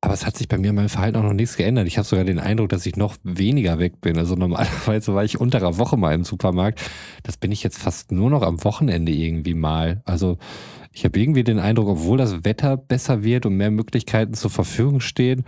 aber 0.00 0.14
es 0.14 0.24
hat 0.24 0.36
sich 0.36 0.46
bei 0.46 0.58
mir 0.58 0.70
in 0.70 0.76
meinem 0.76 0.88
Verhalten 0.88 1.16
auch 1.16 1.24
noch 1.24 1.32
nichts 1.32 1.56
geändert. 1.56 1.88
Ich 1.88 1.98
habe 1.98 2.06
sogar 2.06 2.24
den 2.24 2.38
Eindruck, 2.38 2.68
dass 2.68 2.86
ich 2.86 2.94
noch 2.94 3.16
weniger 3.24 3.80
weg 3.80 4.00
bin. 4.00 4.16
Also 4.16 4.36
normalerweise 4.36 5.12
war 5.12 5.24
ich 5.24 5.40
unter 5.40 5.58
einer 5.58 5.76
Woche 5.76 5.96
mal 5.96 6.14
im 6.14 6.22
Supermarkt. 6.22 6.80
Das 7.24 7.36
bin 7.36 7.50
ich 7.50 7.64
jetzt 7.64 7.78
fast 7.78 8.12
nur 8.12 8.30
noch 8.30 8.42
am 8.42 8.62
Wochenende 8.62 9.10
irgendwie 9.10 9.54
mal. 9.54 10.02
Also 10.04 10.38
ich 10.92 11.04
habe 11.04 11.18
irgendwie 11.20 11.44
den 11.44 11.58
Eindruck, 11.58 11.88
obwohl 11.88 12.18
das 12.18 12.44
Wetter 12.44 12.76
besser 12.76 13.22
wird 13.22 13.46
und 13.46 13.56
mehr 13.56 13.70
Möglichkeiten 13.70 14.34
zur 14.34 14.50
Verfügung 14.50 15.00
stehen, 15.00 15.44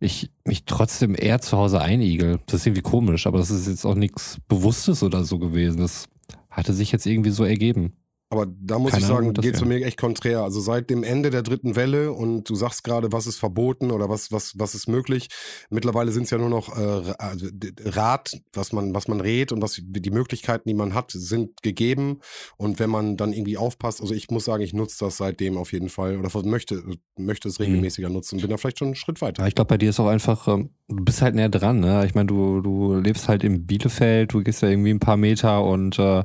ich 0.00 0.30
mich 0.44 0.64
trotzdem 0.64 1.14
eher 1.14 1.40
zu 1.40 1.56
Hause 1.56 1.80
einigel. 1.80 2.40
Das 2.46 2.60
ist 2.60 2.66
irgendwie 2.66 2.82
komisch, 2.82 3.26
aber 3.26 3.38
das 3.38 3.50
ist 3.50 3.68
jetzt 3.68 3.84
auch 3.84 3.94
nichts 3.94 4.38
Bewusstes 4.48 5.02
oder 5.02 5.24
so 5.24 5.38
gewesen. 5.38 5.78
Das 5.78 6.08
hatte 6.50 6.72
sich 6.72 6.92
jetzt 6.92 7.06
irgendwie 7.06 7.30
so 7.30 7.44
ergeben. 7.44 7.92
Aber 8.28 8.46
da 8.46 8.80
muss 8.80 8.90
Keine 8.90 9.02
ich 9.02 9.06
sagen, 9.06 9.32
geht 9.34 9.54
es 9.54 9.64
mich 9.64 9.84
echt 9.84 10.00
konträr. 10.00 10.40
Also 10.40 10.60
seit 10.60 10.90
dem 10.90 11.04
Ende 11.04 11.30
der 11.30 11.42
dritten 11.42 11.76
Welle 11.76 12.12
und 12.12 12.50
du 12.50 12.56
sagst 12.56 12.82
gerade, 12.82 13.12
was 13.12 13.28
ist 13.28 13.38
verboten 13.38 13.92
oder 13.92 14.08
was, 14.08 14.32
was, 14.32 14.58
was 14.58 14.74
ist 14.74 14.88
möglich. 14.88 15.28
Mittlerweile 15.70 16.10
sind 16.10 16.24
es 16.24 16.30
ja 16.30 16.38
nur 16.38 16.48
noch 16.48 16.76
äh, 16.76 17.14
also 17.18 17.46
Rat, 17.84 18.36
was 18.52 18.72
man, 18.72 18.94
was 18.96 19.06
man 19.06 19.20
rät 19.20 19.52
und 19.52 19.62
was 19.62 19.80
die 19.80 20.10
Möglichkeiten, 20.10 20.68
die 20.68 20.74
man 20.74 20.92
hat, 20.92 21.12
sind 21.12 21.62
gegeben. 21.62 22.18
Und 22.56 22.80
wenn 22.80 22.90
man 22.90 23.16
dann 23.16 23.32
irgendwie 23.32 23.58
aufpasst, 23.58 24.00
also 24.00 24.12
ich 24.12 24.28
muss 24.28 24.44
sagen, 24.44 24.64
ich 24.64 24.72
nutze 24.72 25.04
das 25.04 25.18
seitdem 25.18 25.56
auf 25.56 25.72
jeden 25.72 25.88
Fall 25.88 26.16
oder 26.16 26.28
möchte, 26.42 26.82
möchte 27.16 27.48
es 27.48 27.60
mhm. 27.60 27.66
regelmäßiger 27.66 28.08
mhm. 28.08 28.14
nutzen. 28.14 28.40
Bin 28.40 28.50
da 28.50 28.56
vielleicht 28.56 28.80
schon 28.80 28.88
einen 28.88 28.96
Schritt 28.96 29.20
weiter. 29.20 29.42
Ja, 29.42 29.48
ich 29.48 29.54
glaube, 29.54 29.68
bei 29.68 29.78
dir 29.78 29.90
ist 29.90 30.00
auch 30.00 30.08
einfach, 30.08 30.48
ähm, 30.48 30.70
du 30.88 31.04
bist 31.04 31.22
halt 31.22 31.36
näher 31.36 31.48
dran. 31.48 31.78
Ne? 31.78 32.04
Ich 32.06 32.16
meine, 32.16 32.26
du, 32.26 32.60
du 32.60 32.94
lebst 32.94 33.28
halt 33.28 33.44
im 33.44 33.66
Bielefeld, 33.66 34.32
du 34.32 34.42
gehst 34.42 34.62
ja 34.62 34.68
irgendwie 34.68 34.90
ein 34.90 34.98
paar 34.98 35.16
Meter 35.16 35.62
und 35.62 35.96
äh, 36.00 36.24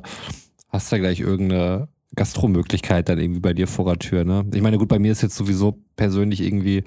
hast 0.68 0.90
da 0.90 0.98
gleich 0.98 1.20
irgendeine 1.20 1.91
Gastromöglichkeit 2.14 3.08
dann 3.08 3.18
irgendwie 3.18 3.40
bei 3.40 3.54
dir 3.54 3.66
vor 3.66 3.86
der 3.86 3.98
Tür, 3.98 4.24
ne? 4.24 4.44
Ich 4.52 4.62
meine, 4.62 4.78
gut, 4.78 4.88
bei 4.88 4.98
mir 4.98 5.12
ist 5.12 5.22
jetzt 5.22 5.36
sowieso 5.36 5.78
persönlich 5.96 6.40
irgendwie 6.40 6.84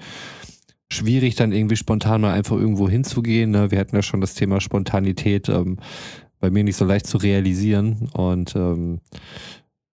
schwierig, 0.90 1.34
dann 1.34 1.52
irgendwie 1.52 1.76
spontan 1.76 2.20
mal 2.20 2.32
einfach 2.32 2.56
irgendwo 2.56 2.88
hinzugehen. 2.88 3.50
Ne? 3.50 3.70
Wir 3.70 3.78
hatten 3.78 3.96
ja 3.96 4.02
schon 4.02 4.20
das 4.20 4.34
Thema 4.34 4.60
Spontanität 4.60 5.48
ähm, 5.48 5.78
bei 6.38 6.50
mir 6.50 6.64
nicht 6.64 6.76
so 6.76 6.84
leicht 6.84 7.06
zu 7.06 7.18
realisieren 7.18 8.08
und 8.12 8.54
ähm, 8.54 9.00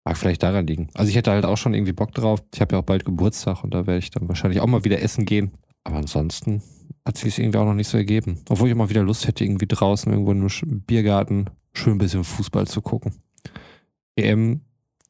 mag 0.06 0.18
vielleicht 0.18 0.44
daran 0.44 0.68
liegen. 0.68 0.90
Also 0.94 1.10
ich 1.10 1.16
hätte 1.16 1.32
halt 1.32 1.46
auch 1.46 1.58
schon 1.58 1.74
irgendwie 1.74 1.94
Bock 1.94 2.12
drauf. 2.14 2.44
Ich 2.54 2.62
habe 2.62 2.76
ja 2.76 2.80
auch 2.80 2.86
bald 2.86 3.06
Geburtstag 3.06 3.64
und 3.64 3.74
da 3.74 3.88
werde 3.88 4.00
ich 4.00 4.12
dann 4.12 4.28
wahrscheinlich 4.28 4.62
auch 4.62 4.68
mal 4.68 4.84
wieder 4.84 5.02
essen 5.02 5.26
gehen. 5.26 5.52
Aber 5.84 5.98
ansonsten 5.98 6.62
hat 7.06 7.18
sich 7.18 7.30
es 7.30 7.40
irgendwie 7.40 7.58
auch 7.58 7.66
noch 7.66 7.74
nicht 7.74 7.88
so 7.88 7.98
ergeben. 7.98 8.40
Obwohl 8.50 8.68
ich 8.68 8.74
auch 8.74 8.78
mal 8.78 8.90
wieder 8.90 9.04
Lust 9.04 9.28
hätte, 9.28 9.44
irgendwie 9.44 9.68
draußen 9.68 10.12
irgendwo 10.12 10.32
in 10.32 10.42
einem 10.42 10.82
Biergarten 10.82 11.50
schön 11.74 11.94
ein 11.94 11.98
bisschen 11.98 12.24
Fußball 12.24 12.68
zu 12.68 12.82
gucken. 12.82 13.14
EM 14.16 14.62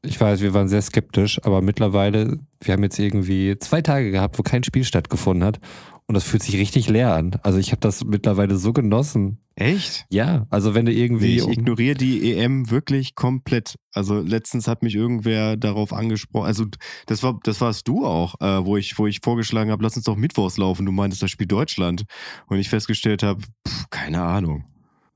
ich 0.05 0.19
weiß, 0.19 0.41
wir 0.41 0.53
waren 0.53 0.67
sehr 0.67 0.81
skeptisch, 0.81 1.39
aber 1.43 1.61
mittlerweile, 1.61 2.39
wir 2.61 2.73
haben 2.73 2.83
jetzt 2.83 2.99
irgendwie 2.99 3.57
zwei 3.59 3.81
Tage 3.81 4.11
gehabt, 4.11 4.37
wo 4.37 4.43
kein 4.43 4.63
Spiel 4.63 4.83
stattgefunden 4.83 5.45
hat. 5.45 5.59
Und 6.05 6.15
das 6.15 6.25
fühlt 6.25 6.43
sich 6.43 6.57
richtig 6.57 6.89
leer 6.89 7.13
an. 7.13 7.39
Also 7.43 7.59
ich 7.59 7.71
habe 7.71 7.79
das 7.79 8.03
mittlerweile 8.03 8.57
so 8.57 8.73
genossen. 8.73 9.39
Echt? 9.55 10.05
Ja, 10.09 10.45
also 10.49 10.75
wenn 10.75 10.85
du 10.85 10.91
irgendwie. 10.91 11.37
Ich 11.37 11.47
ignoriere 11.47 11.95
die 11.95 12.33
EM 12.33 12.69
wirklich 12.69 13.15
komplett. 13.15 13.75
Also 13.93 14.19
letztens 14.19 14.67
hat 14.67 14.83
mich 14.83 14.95
irgendwer 14.95 15.55
darauf 15.55 15.93
angesprochen. 15.93 16.45
Also 16.45 16.65
das 17.05 17.23
war, 17.23 17.39
das 17.43 17.61
warst 17.61 17.87
du 17.87 18.05
auch, 18.05 18.35
äh, 18.41 18.65
wo 18.65 18.75
ich, 18.75 18.97
wo 18.99 19.07
ich 19.07 19.19
vorgeschlagen 19.23 19.71
habe, 19.71 19.81
lass 19.81 19.95
uns 19.95 20.05
doch 20.05 20.17
Mittwochs 20.17 20.57
laufen. 20.57 20.85
Du 20.85 20.91
meintest 20.91 21.23
das 21.23 21.31
Spiel 21.31 21.47
Deutschland. 21.47 22.03
Und 22.47 22.57
ich 22.57 22.67
festgestellt 22.67 23.23
habe, 23.23 23.41
keine 23.89 24.21
Ahnung. 24.23 24.65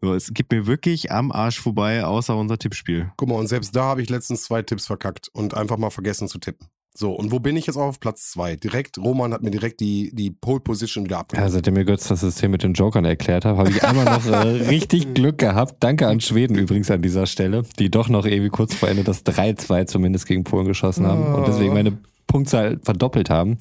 Es 0.02 0.34
gibt 0.34 0.52
mir 0.52 0.68
wirklich 0.68 1.12
am 1.12 1.32
Arsch 1.32 1.60
vorbei, 1.60 2.06
außer 2.06 2.36
unser 2.36 2.58
Tippspiel. 2.58 3.12
Guck 3.18 3.30
mal, 3.30 3.36
und 3.36 3.48
selbst 3.48 3.76
da 3.76 3.84
habe 3.84 4.02
ich 4.02 4.10
letztens 4.10 4.44
zwei 4.44 4.62
Tipps 4.62 4.86
verkackt 4.86 5.30
und 5.34 5.56
einfach 5.56 5.78
mal 5.78 5.90
vergessen 5.90 6.28
zu 6.28 6.38
tippen. 6.38 6.68
So, 7.00 7.12
und 7.12 7.32
wo 7.32 7.40
bin 7.40 7.56
ich 7.56 7.68
jetzt 7.68 7.78
auf 7.78 8.00
Platz 8.00 8.32
zwei? 8.32 8.56
Direkt, 8.56 8.98
Roman 8.98 9.32
hat 9.32 9.44
mir 9.44 9.52
direkt 9.52 9.82
die, 9.82 10.10
die 10.16 10.32
Pole 10.32 10.62
Position 10.62 11.06
wieder 11.06 11.20
abgegeben. 11.20 11.48
Ja, 11.48 11.52
seitdem 11.52 11.76
mir 11.76 11.86
Götz 11.86 12.08
das 12.08 12.22
System 12.22 12.50
mit 12.50 12.64
den 12.64 12.74
Jokern 12.74 13.06
erklärt 13.06 13.46
hat, 13.46 13.56
habe 13.56 13.70
ich 13.70 13.84
einmal 13.84 14.06
noch 14.06 14.26
äh, 14.26 14.48
richtig 14.70 15.14
Glück 15.14 15.38
gehabt. 15.38 15.76
Danke 15.82 16.08
an 16.08 16.22
Schweden 16.22 16.58
übrigens 16.58 16.90
an 16.90 17.04
dieser 17.04 17.28
Stelle, 17.28 17.62
die 17.78 17.92
doch 17.92 18.10
noch 18.10 18.26
irgendwie 18.26 18.50
kurz 18.50 18.74
vor 18.74 18.90
Ende 18.90 19.04
das 19.04 19.24
3-2 19.28 19.86
zumindest 19.86 20.26
gegen 20.26 20.44
Polen 20.44 20.66
geschossen 20.68 21.06
haben 21.06 21.36
und 21.36 21.48
deswegen 21.48 21.76
meine 21.76 21.96
Punktzahl 22.26 22.80
verdoppelt 22.82 23.30
haben. 23.30 23.60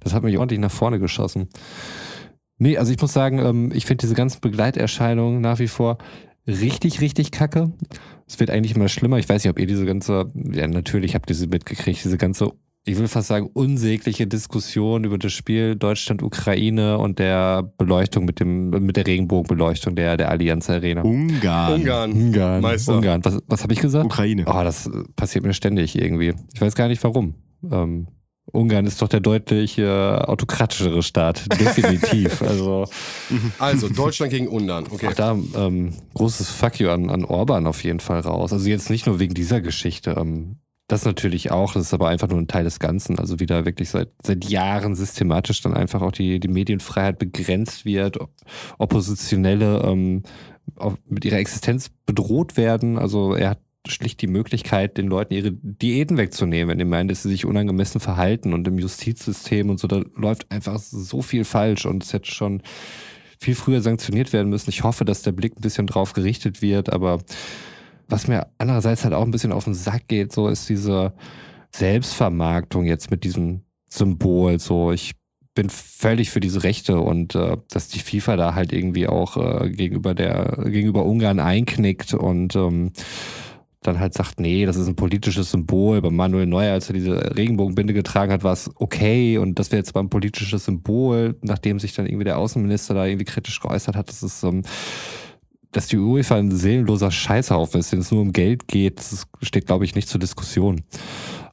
Das 0.00 0.14
hat 0.14 0.22
mich 0.22 0.38
ordentlich 0.38 0.60
nach 0.60 0.70
vorne 0.70 0.98
geschossen. 0.98 1.50
Nee, 2.64 2.78
also 2.78 2.90
ich 2.90 2.98
muss 2.98 3.12
sagen, 3.12 3.40
ähm, 3.40 3.72
ich 3.74 3.84
finde 3.84 4.00
diese 4.00 4.14
ganzen 4.14 4.40
Begleiterscheinungen 4.40 5.42
nach 5.42 5.58
wie 5.58 5.68
vor 5.68 5.98
richtig, 6.46 7.02
richtig 7.02 7.30
kacke. 7.30 7.74
Es 8.26 8.40
wird 8.40 8.48
eigentlich 8.48 8.74
immer 8.74 8.88
schlimmer. 8.88 9.18
Ich 9.18 9.28
weiß 9.28 9.44
nicht, 9.44 9.50
ob 9.50 9.58
ihr 9.58 9.66
diese 9.66 9.84
ganze, 9.84 10.32
ja 10.50 10.66
natürlich 10.66 11.14
habt 11.14 11.28
ihr 11.28 11.36
sie 11.36 11.46
mitgekriegt, 11.46 12.02
diese 12.02 12.16
ganze 12.16 12.52
ich 12.86 12.98
will 12.98 13.08
fast 13.08 13.28
sagen, 13.28 13.50
unsägliche 13.52 14.26
Diskussion 14.26 15.04
über 15.04 15.18
das 15.18 15.32
Spiel 15.32 15.76
Deutschland-Ukraine 15.76 16.98
und 16.98 17.18
der 17.18 17.62
Beleuchtung 17.62 18.24
mit 18.24 18.40
dem, 18.40 18.70
mit 18.70 18.96
der 18.96 19.06
Regenbogenbeleuchtung 19.06 19.94
der, 19.94 20.16
der 20.16 20.30
Allianz 20.30 20.68
Arena. 20.68 21.02
Ungarn. 21.02 21.80
Ungarn. 21.80 22.12
Ungarn. 22.12 22.60
Meister. 22.62 22.96
Ungarn. 22.96 23.24
Was, 23.24 23.38
was 23.46 23.62
habe 23.62 23.74
ich 23.74 23.80
gesagt? 23.80 24.06
Ukraine. 24.06 24.44
Oh, 24.46 24.62
das 24.62 24.90
passiert 25.16 25.44
mir 25.44 25.54
ständig 25.54 25.98
irgendwie. 25.98 26.34
Ich 26.54 26.60
weiß 26.60 26.74
gar 26.74 26.88
nicht 26.88 27.02
warum. 27.04 27.34
Ähm, 27.70 28.06
Ungarn 28.52 28.86
ist 28.86 29.00
doch 29.00 29.08
der 29.08 29.20
deutlich 29.20 29.78
äh, 29.78 29.86
autokratischere 29.86 31.02
Staat. 31.02 31.46
Definitiv. 31.60 32.42
also, 32.42 32.86
Also, 33.58 33.88
Deutschland 33.88 34.32
gegen 34.32 34.48
Ungarn. 34.48 34.86
Okay. 34.90 35.08
auch 35.08 35.14
da 35.14 35.32
ähm, 35.56 35.94
großes 36.14 36.50
Fuck 36.50 36.78
you 36.78 36.90
an, 36.90 37.10
an 37.10 37.24
Orban 37.24 37.66
auf 37.66 37.82
jeden 37.82 38.00
Fall 38.00 38.20
raus. 38.20 38.52
Also 38.52 38.68
jetzt 38.68 38.90
nicht 38.90 39.06
nur 39.06 39.18
wegen 39.18 39.34
dieser 39.34 39.60
Geschichte. 39.60 40.14
Ähm, 40.18 40.56
das 40.86 41.06
natürlich 41.06 41.50
auch, 41.50 41.72
das 41.72 41.84
ist 41.84 41.94
aber 41.94 42.08
einfach 42.08 42.28
nur 42.28 42.38
ein 42.38 42.46
Teil 42.46 42.64
des 42.64 42.78
Ganzen. 42.78 43.18
Also 43.18 43.40
wie 43.40 43.46
da 43.46 43.64
wirklich 43.64 43.88
seit, 43.88 44.10
seit 44.22 44.44
Jahren 44.44 44.94
systematisch 44.94 45.62
dann 45.62 45.74
einfach 45.74 46.02
auch 46.02 46.12
die, 46.12 46.38
die 46.38 46.48
Medienfreiheit 46.48 47.18
begrenzt 47.18 47.86
wird, 47.86 48.18
Oppositionelle 48.78 49.82
ähm, 49.84 50.22
auf, 50.76 50.94
mit 51.08 51.24
ihrer 51.24 51.38
Existenz 51.38 51.90
bedroht 52.04 52.58
werden. 52.58 52.98
Also 52.98 53.34
er 53.34 53.50
hat 53.50 53.60
schlicht 53.86 54.22
die 54.22 54.26
Möglichkeit, 54.26 54.96
den 54.96 55.08
Leuten 55.08 55.34
ihre 55.34 55.52
Diäten 55.52 56.16
wegzunehmen, 56.16 56.68
wenn 56.70 56.78
die 56.78 56.84
meinen, 56.84 57.08
dass 57.08 57.22
sie 57.22 57.28
sich 57.28 57.44
unangemessen 57.44 58.00
verhalten 58.00 58.54
und 58.54 58.66
im 58.66 58.78
Justizsystem 58.78 59.68
und 59.68 59.78
so, 59.78 59.88
da 59.88 60.02
läuft 60.16 60.50
einfach 60.50 60.78
so 60.78 61.20
viel 61.22 61.44
falsch 61.44 61.84
und 61.84 62.02
es 62.02 62.12
hätte 62.12 62.30
schon 62.30 62.62
viel 63.38 63.54
früher 63.54 63.82
sanktioniert 63.82 64.32
werden 64.32 64.48
müssen. 64.48 64.70
Ich 64.70 64.84
hoffe, 64.84 65.04
dass 65.04 65.22
der 65.22 65.32
Blick 65.32 65.56
ein 65.56 65.62
bisschen 65.62 65.86
drauf 65.86 66.14
gerichtet 66.14 66.62
wird, 66.62 66.90
aber 66.90 67.22
was 68.08 68.26
mir 68.26 68.46
andererseits 68.58 69.04
halt 69.04 69.14
auch 69.14 69.24
ein 69.24 69.30
bisschen 69.30 69.52
auf 69.52 69.64
den 69.64 69.74
Sack 69.74 70.08
geht, 70.08 70.32
so 70.32 70.48
ist 70.48 70.68
diese 70.68 71.12
Selbstvermarktung 71.74 72.84
jetzt 72.86 73.10
mit 73.10 73.24
diesem 73.24 73.62
Symbol. 73.88 74.58
So, 74.60 74.92
ich 74.92 75.12
bin 75.54 75.70
völlig 75.70 76.30
für 76.30 76.40
diese 76.40 76.64
Rechte 76.64 77.00
und 77.00 77.34
äh, 77.34 77.56
dass 77.70 77.88
die 77.88 78.00
FIFA 78.00 78.36
da 78.36 78.54
halt 78.54 78.72
irgendwie 78.72 79.06
auch 79.06 79.36
äh, 79.36 79.70
gegenüber 79.70 80.14
der 80.14 80.64
gegenüber 80.64 81.04
Ungarn 81.04 81.38
einknickt 81.38 82.14
und 82.14 82.56
ähm, 82.56 82.92
dann 83.84 84.00
halt 84.00 84.14
sagt, 84.14 84.40
nee, 84.40 84.66
das 84.66 84.76
ist 84.76 84.88
ein 84.88 84.96
politisches 84.96 85.50
Symbol. 85.50 86.00
Bei 86.00 86.10
Manuel 86.10 86.46
Neuer, 86.46 86.72
als 86.72 86.88
er 86.88 86.94
diese 86.94 87.36
Regenbogenbinde 87.36 87.94
getragen 87.94 88.32
hat, 88.32 88.42
war 88.42 88.52
es 88.52 88.70
okay 88.76 89.38
und 89.38 89.58
das 89.58 89.70
wäre 89.70 89.78
jetzt 89.78 89.94
mal 89.94 90.00
ein 90.00 90.08
politisches 90.08 90.64
Symbol, 90.64 91.36
nachdem 91.42 91.78
sich 91.78 91.94
dann 91.94 92.06
irgendwie 92.06 92.24
der 92.24 92.38
Außenminister 92.38 92.94
da 92.94 93.06
irgendwie 93.06 93.26
kritisch 93.26 93.60
geäußert 93.60 93.94
hat, 93.94 94.08
das 94.08 94.22
ist 94.22 94.42
ähm, 94.42 94.62
dass 95.74 95.88
die 95.88 95.96
UEFA 95.96 96.36
ein 96.36 96.52
seelenloser 96.52 97.10
Scheißhaufen 97.10 97.80
ist, 97.80 97.92
wenn 97.92 97.98
es 97.98 98.12
nur 98.12 98.22
um 98.22 98.32
Geld 98.32 98.68
geht, 98.68 98.98
das 98.98 99.26
steht, 99.42 99.66
glaube 99.66 99.84
ich, 99.84 99.94
nicht 99.94 100.08
zur 100.08 100.20
Diskussion. 100.20 100.82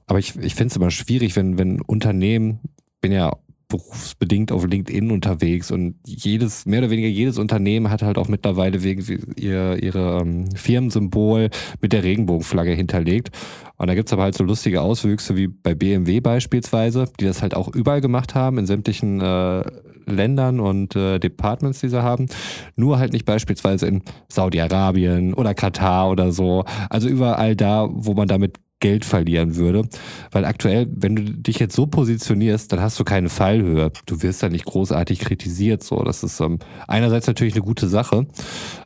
Aber 0.06 0.20
ich, 0.20 0.36
ich 0.38 0.56
finde 0.56 0.72
es 0.72 0.76
immer 0.76 0.92
schwierig, 0.92 1.36
wenn, 1.36 1.58
wenn 1.58 1.82
Unternehmen, 1.82 2.60
bin 3.02 3.12
ja 3.12 3.36
berufsbedingt 3.72 4.52
auf 4.52 4.66
LinkedIn 4.66 5.12
unterwegs 5.12 5.72
und 5.72 5.96
jedes, 6.06 6.66
mehr 6.66 6.80
oder 6.80 6.90
weniger 6.90 7.08
jedes 7.08 7.40
Unternehmen 7.40 7.90
hat 7.90 8.04
halt 8.04 8.18
auch 8.18 8.28
mittlerweile 8.28 8.84
wegen 8.84 9.04
ihr, 9.38 9.82
ihre 9.82 10.20
ähm, 10.22 10.50
Firmensymbol 10.56 11.50
mit 11.82 11.94
der 11.94 12.04
Regenbogenflagge 12.04 12.72
hinterlegt. 12.72 13.32
Und 13.78 13.88
da 13.88 13.96
gibt's 13.96 14.14
aber 14.14 14.24
halt 14.24 14.36
so 14.36 14.44
lustige 14.44 14.82
Auswüchse 14.82 15.36
wie 15.36 15.48
bei 15.48 15.74
BMW 15.74 16.20
beispielsweise, 16.20 17.06
die 17.20 17.26
das 17.26 17.42
halt 17.42 17.56
auch 17.56 17.74
überall 17.74 18.02
gemacht 18.02 18.36
haben, 18.36 18.60
in 18.60 18.68
sämtlichen 18.68 19.20
äh, 19.22 19.64
Ländern 20.06 20.60
und 20.60 20.96
äh, 20.96 21.20
Departments, 21.20 21.80
die 21.80 21.90
sie 21.90 22.02
haben. 22.02 22.28
Nur 22.76 23.00
halt 23.00 23.14
nicht 23.14 23.26
beispielsweise 23.26 23.88
in 23.88 24.02
Saudi-Arabien 24.30 25.34
oder 25.34 25.54
Katar 25.54 26.10
oder 26.10 26.32
so. 26.32 26.66
Also 26.90 27.10
überall 27.10 27.56
da, 27.56 27.88
wo 27.92 28.14
man 28.14 28.28
damit 28.28 28.58
Geld 28.82 29.06
verlieren 29.06 29.56
würde. 29.56 29.88
Weil 30.32 30.44
aktuell, 30.44 30.88
wenn 30.92 31.16
du 31.16 31.24
dich 31.24 31.60
jetzt 31.60 31.76
so 31.76 31.88
positionierst, 31.88 32.74
dann 32.74 32.82
hast 32.82 33.00
du 33.00 33.06
keine 33.06 33.30
Fallhöhe. 33.30 33.92
Du 34.06 34.22
wirst 34.22 34.44
da 34.44 34.50
nicht 34.50 34.66
großartig 34.66 35.20
kritisiert. 35.20 35.84
So, 35.84 36.04
das 36.04 36.24
ist 36.24 36.42
ähm, 36.42 36.60
einerseits 36.88 37.28
natürlich 37.28 37.54
eine 37.54 37.64
gute 37.64 37.88
Sache, 37.88 38.28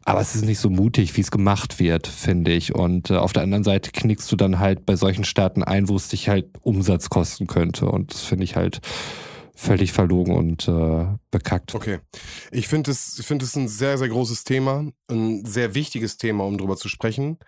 aber 0.04 0.22
es 0.22 0.36
ist 0.36 0.46
nicht 0.46 0.60
so 0.60 0.70
mutig, 0.70 1.18
wie 1.18 1.22
es 1.22 1.32
gemacht 1.32 1.80
wird, 1.80 2.06
finde 2.06 2.52
ich. 2.52 2.76
Und 2.76 3.10
äh, 3.10 3.16
auf 3.16 3.34
der 3.34 3.42
anderen 3.42 3.64
Seite 3.64 3.92
knickst 3.92 4.32
du 4.32 4.36
dann 4.36 4.60
halt 4.60 4.86
bei 4.86 4.96
solchen 4.96 5.24
Staaten 5.24 5.64
ein, 5.64 5.90
wo 5.90 5.96
es 5.96 6.10
dich 6.10 6.30
halt 6.30 6.46
Umsatz 6.62 7.10
kosten 7.10 7.48
könnte. 7.48 7.88
Und 7.88 8.14
das 8.14 8.22
finde 8.22 8.44
ich 8.44 8.56
halt 8.56 8.82
völlig 9.56 9.94
verlogen 9.94 10.36
und 10.36 10.68
äh, 10.68 11.08
bekackt. 11.36 11.76
Okay. 11.76 12.00
Ich 12.52 12.70
finde 12.70 12.92
es, 12.92 13.20
ich 13.20 13.26
finde 13.28 13.44
es 13.44 13.56
ein 13.58 13.68
sehr, 13.68 13.98
sehr 13.98 14.08
großes 14.08 14.46
Thema, 14.46 14.86
ein 15.10 15.46
sehr 15.46 15.76
wichtiges 15.76 16.16
Thema, 16.16 16.46
um 16.46 16.58
drüber 16.58 16.78
zu 16.78 16.88
sprechen. 16.88 17.40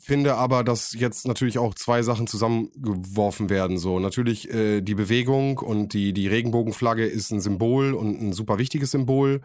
Finde 0.00 0.34
aber, 0.34 0.62
dass 0.62 0.92
jetzt 0.92 1.26
natürlich 1.26 1.58
auch 1.58 1.74
zwei 1.74 2.02
Sachen 2.02 2.26
zusammengeworfen 2.28 3.50
werden. 3.50 3.78
So 3.78 3.98
natürlich 3.98 4.52
äh, 4.52 4.80
die 4.80 4.94
Bewegung 4.94 5.58
und 5.58 5.92
die 5.92 6.12
die 6.12 6.28
Regenbogenflagge 6.28 7.04
ist 7.04 7.32
ein 7.32 7.40
Symbol 7.40 7.94
und 7.94 8.20
ein 8.20 8.32
super 8.32 8.58
wichtiges 8.58 8.92
Symbol. 8.92 9.40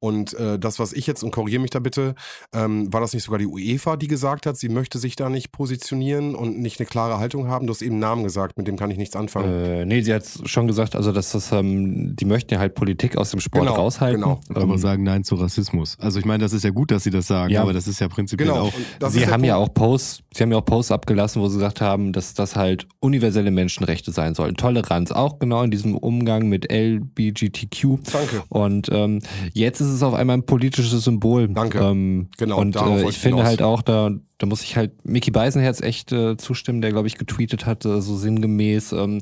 Und 0.00 0.34
äh, 0.34 0.58
das, 0.58 0.78
was 0.78 0.92
ich 0.92 1.06
jetzt 1.06 1.22
und 1.22 1.30
korrigiere 1.30 1.62
mich 1.62 1.70
da 1.70 1.78
bitte, 1.78 2.14
ähm, 2.52 2.92
war 2.92 3.00
das 3.00 3.14
nicht 3.14 3.24
sogar 3.24 3.38
die 3.38 3.46
UEFA, 3.46 3.96
die 3.96 4.08
gesagt 4.08 4.46
hat, 4.46 4.58
sie 4.58 4.68
möchte 4.68 4.98
sich 4.98 5.16
da 5.16 5.28
nicht 5.28 5.52
positionieren 5.52 6.34
und 6.34 6.58
nicht 6.58 6.80
eine 6.80 6.86
klare 6.86 7.18
Haltung 7.18 7.48
haben? 7.48 7.66
Du 7.66 7.72
hast 7.72 7.82
eben 7.82 7.98
Namen 7.98 8.24
gesagt, 8.24 8.58
mit 8.58 8.68
dem 8.68 8.76
kann 8.76 8.90
ich 8.90 8.98
nichts 8.98 9.16
anfangen. 9.16 9.48
Äh, 9.48 9.86
nee, 9.86 10.02
sie 10.02 10.12
hat 10.12 10.24
schon 10.44 10.66
gesagt, 10.66 10.96
also 10.96 11.12
dass 11.12 11.32
das, 11.32 11.52
ähm, 11.52 12.14
die 12.14 12.24
möchten 12.26 12.52
ja 12.52 12.60
halt 12.60 12.74
Politik 12.74 13.16
aus 13.16 13.33
dem 13.34 13.40
Sport 13.40 13.64
Genau, 13.66 13.76
raushalten. 13.76 14.20
genau. 14.22 14.40
Aber 14.50 14.62
Ähm, 14.74 14.78
sagen 14.78 15.02
Nein 15.02 15.24
zu 15.24 15.34
Rassismus. 15.36 15.96
Also 16.00 16.18
ich 16.18 16.24
meine, 16.24 16.42
das 16.42 16.52
ist 16.52 16.64
ja 16.64 16.70
gut, 16.70 16.90
dass 16.90 17.04
sie 17.04 17.10
das 17.10 17.26
sagen, 17.26 17.52
Ja. 17.52 17.62
aber 17.62 17.72
das 17.72 17.86
ist 17.86 18.00
ja 18.00 18.08
prinzipiell 18.08 18.48
Genau. 18.48 18.70
auch. 19.00 19.10
Sie 19.10 19.26
haben 19.26 19.44
ja 19.44 19.56
auch 19.56 19.72
Posts, 19.72 20.20
sie 20.34 20.42
haben 20.42 20.50
ja 20.52 20.58
auch 20.58 20.64
Posts 20.64 20.92
abgelassen, 20.92 21.40
wo 21.42 21.48
sie 21.48 21.56
gesagt 21.58 21.80
haben, 21.80 22.12
dass 22.12 22.34
das 22.34 22.56
halt 22.56 22.86
universelle 23.00 23.50
Menschenrechte 23.50 24.12
sein 24.12 24.34
sollen. 24.34 24.54
Toleranz, 24.56 25.12
auch 25.12 25.38
genau 25.38 25.62
in 25.62 25.70
diesem 25.70 25.96
Umgang 25.96 26.48
mit 26.48 26.70
LBGTQ. 26.70 27.98
Danke. 28.12 28.42
Und 28.48 28.88
ähm, 28.92 29.20
jetzt 29.52 29.80
ist 29.80 29.88
es 29.88 30.02
auf 30.02 30.14
einmal 30.14 30.36
ein 30.38 30.46
politisches 30.46 31.04
Symbol. 31.04 31.48
Danke. 31.48 31.78
Ähm, 31.78 32.28
Genau, 32.38 32.58
Und 32.60 32.76
äh, 32.76 33.02
ich 33.02 33.08
ich 33.10 33.18
finde 33.18 33.38
hinaus. 33.38 33.48
halt 33.48 33.62
auch, 33.62 33.82
da, 33.82 34.10
da 34.38 34.46
muss 34.46 34.62
ich 34.62 34.76
halt 34.76 34.92
Mickey 35.04 35.30
Beisenherz 35.30 35.80
echt 35.80 36.12
äh, 36.12 36.36
zustimmen, 36.36 36.80
der, 36.80 36.90
glaube 36.90 37.06
ich, 37.08 37.16
getweetet 37.18 37.66
hatte, 37.66 38.02
so 38.02 38.16
sinngemäß, 38.16 38.92
ähm, 38.92 39.20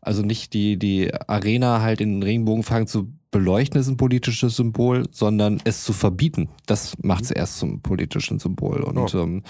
also 0.00 0.22
nicht 0.22 0.54
die, 0.54 0.78
die 0.78 1.12
Arena 1.28 1.80
halt 1.82 2.00
in 2.00 2.14
den 2.14 2.22
Regenbogenfarben 2.22 2.86
zu 2.86 3.12
beleuchten, 3.30 3.78
ist 3.80 3.88
ein 3.88 3.96
politisches 3.98 4.56
Symbol, 4.56 5.04
sondern 5.10 5.60
es 5.64 5.84
zu 5.84 5.92
verbieten. 5.92 6.48
Das 6.66 6.94
macht 7.02 7.24
es 7.24 7.30
erst 7.30 7.58
zum 7.58 7.82
politischen 7.82 8.38
Symbol. 8.38 8.82
Und 8.82 9.12
Ja. 9.12 9.20
ähm, 9.22 9.42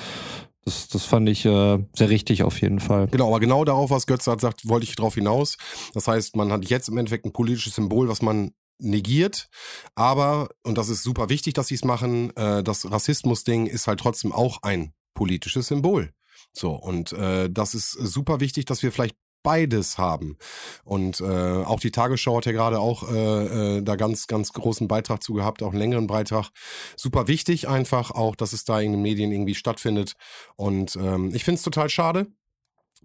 das, 0.64 0.88
das 0.88 1.04
fand 1.04 1.28
ich 1.28 1.44
äh, 1.44 1.78
sehr 1.94 2.10
richtig 2.10 2.42
auf 2.42 2.60
jeden 2.60 2.80
Fall. 2.80 3.06
Genau, 3.06 3.28
aber 3.28 3.38
genau 3.38 3.64
darauf, 3.64 3.90
was 3.90 4.06
Götze 4.08 4.32
hat 4.32 4.40
sagt, 4.40 4.68
wollte 4.68 4.84
ich 4.84 4.96
drauf 4.96 5.14
hinaus. 5.14 5.56
Das 5.94 6.08
heißt, 6.08 6.34
man 6.34 6.50
hat 6.50 6.68
jetzt 6.68 6.88
im 6.88 6.98
Endeffekt 6.98 7.24
ein 7.24 7.32
politisches 7.32 7.76
Symbol, 7.76 8.08
was 8.08 8.20
man 8.22 8.50
negiert, 8.78 9.48
aber, 9.94 10.48
und 10.62 10.78
das 10.78 10.88
ist 10.88 11.02
super 11.02 11.28
wichtig, 11.28 11.54
dass 11.54 11.68
sie 11.68 11.74
es 11.76 11.84
machen, 11.84 12.34
äh, 12.36 12.62
das 12.62 12.90
Rassismus-Ding 12.90 13.66
ist 13.66 13.86
halt 13.86 14.00
trotzdem 14.00 14.32
auch 14.32 14.62
ein 14.62 14.92
politisches 15.14 15.68
Symbol. 15.68 16.12
So, 16.52 16.72
und 16.72 17.12
äh, 17.12 17.50
das 17.50 17.74
ist 17.74 17.90
super 17.90 18.40
wichtig, 18.40 18.64
dass 18.64 18.82
wir 18.82 18.92
vielleicht 18.92 19.16
beides 19.46 19.96
haben. 19.96 20.38
Und 20.82 21.20
äh, 21.20 21.24
auch 21.24 21.78
die 21.78 21.92
Tagesschau 21.92 22.36
hat 22.36 22.46
ja 22.46 22.52
gerade 22.52 22.80
auch 22.80 23.08
äh, 23.08 23.76
äh, 23.76 23.82
da 23.82 23.94
ganz, 23.94 24.26
ganz 24.26 24.52
großen 24.52 24.88
Beitrag 24.88 25.22
zu 25.22 25.34
gehabt, 25.34 25.62
auch 25.62 25.70
einen 25.70 25.78
längeren 25.78 26.08
Beitrag. 26.08 26.50
Super 26.96 27.28
wichtig 27.28 27.68
einfach 27.68 28.10
auch, 28.10 28.34
dass 28.34 28.52
es 28.52 28.64
da 28.64 28.80
in 28.80 28.90
den 28.90 29.02
Medien 29.02 29.30
irgendwie 29.30 29.54
stattfindet. 29.54 30.14
Und 30.56 30.96
ähm, 30.96 31.32
ich 31.32 31.44
finde 31.44 31.58
es 31.58 31.62
total 31.62 31.88
schade. 31.90 32.26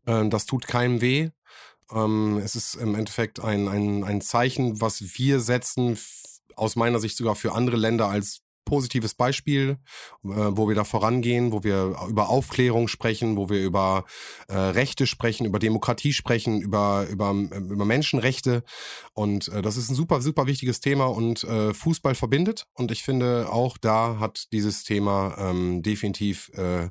Ähm, 0.07 0.31
das 0.31 0.47
tut 0.47 0.65
keinem 0.65 1.01
weh. 1.01 1.29
Ähm, 1.93 2.39
es 2.43 2.55
ist 2.55 2.75
im 2.75 2.95
Endeffekt 2.95 3.39
ein, 3.39 3.67
ein, 3.67 4.03
ein 4.03 4.21
Zeichen, 4.21 4.81
was 4.81 5.17
wir 5.17 5.39
setzen, 5.39 5.97
aus 6.55 6.75
meiner 6.75 6.99
Sicht 6.99 7.17
sogar 7.17 7.35
für 7.35 7.53
andere 7.53 7.77
Länder 7.77 8.07
als 8.07 8.41
positives 8.65 9.13
Beispiel, 9.15 9.79
äh, 10.23 10.27
wo 10.27 10.67
wir 10.67 10.75
da 10.75 10.83
vorangehen, 10.83 11.51
wo 11.51 11.63
wir 11.63 11.95
über 12.07 12.29
Aufklärung 12.29 12.87
sprechen, 12.87 13.35
wo 13.35 13.49
wir 13.49 13.61
über 13.61 14.05
äh, 14.47 14.55
Rechte 14.55 15.07
sprechen, 15.07 15.45
über 15.45 15.59
Demokratie 15.59 16.13
sprechen, 16.13 16.61
über, 16.61 17.05
über, 17.09 17.31
über 17.31 17.85
Menschenrechte. 17.85 18.63
Und 19.13 19.49
äh, 19.49 19.61
das 19.61 19.77
ist 19.77 19.89
ein 19.89 19.95
super, 19.95 20.21
super 20.21 20.47
wichtiges 20.47 20.79
Thema 20.79 21.05
und 21.05 21.43
äh, 21.43 21.73
Fußball 21.73 22.15
verbindet. 22.15 22.67
Und 22.73 22.91
ich 22.91 23.03
finde, 23.03 23.51
auch 23.51 23.77
da 23.77 24.19
hat 24.19 24.51
dieses 24.53 24.83
Thema 24.83 25.35
ähm, 25.37 25.81
definitiv 25.81 26.49
äh, 26.53 26.89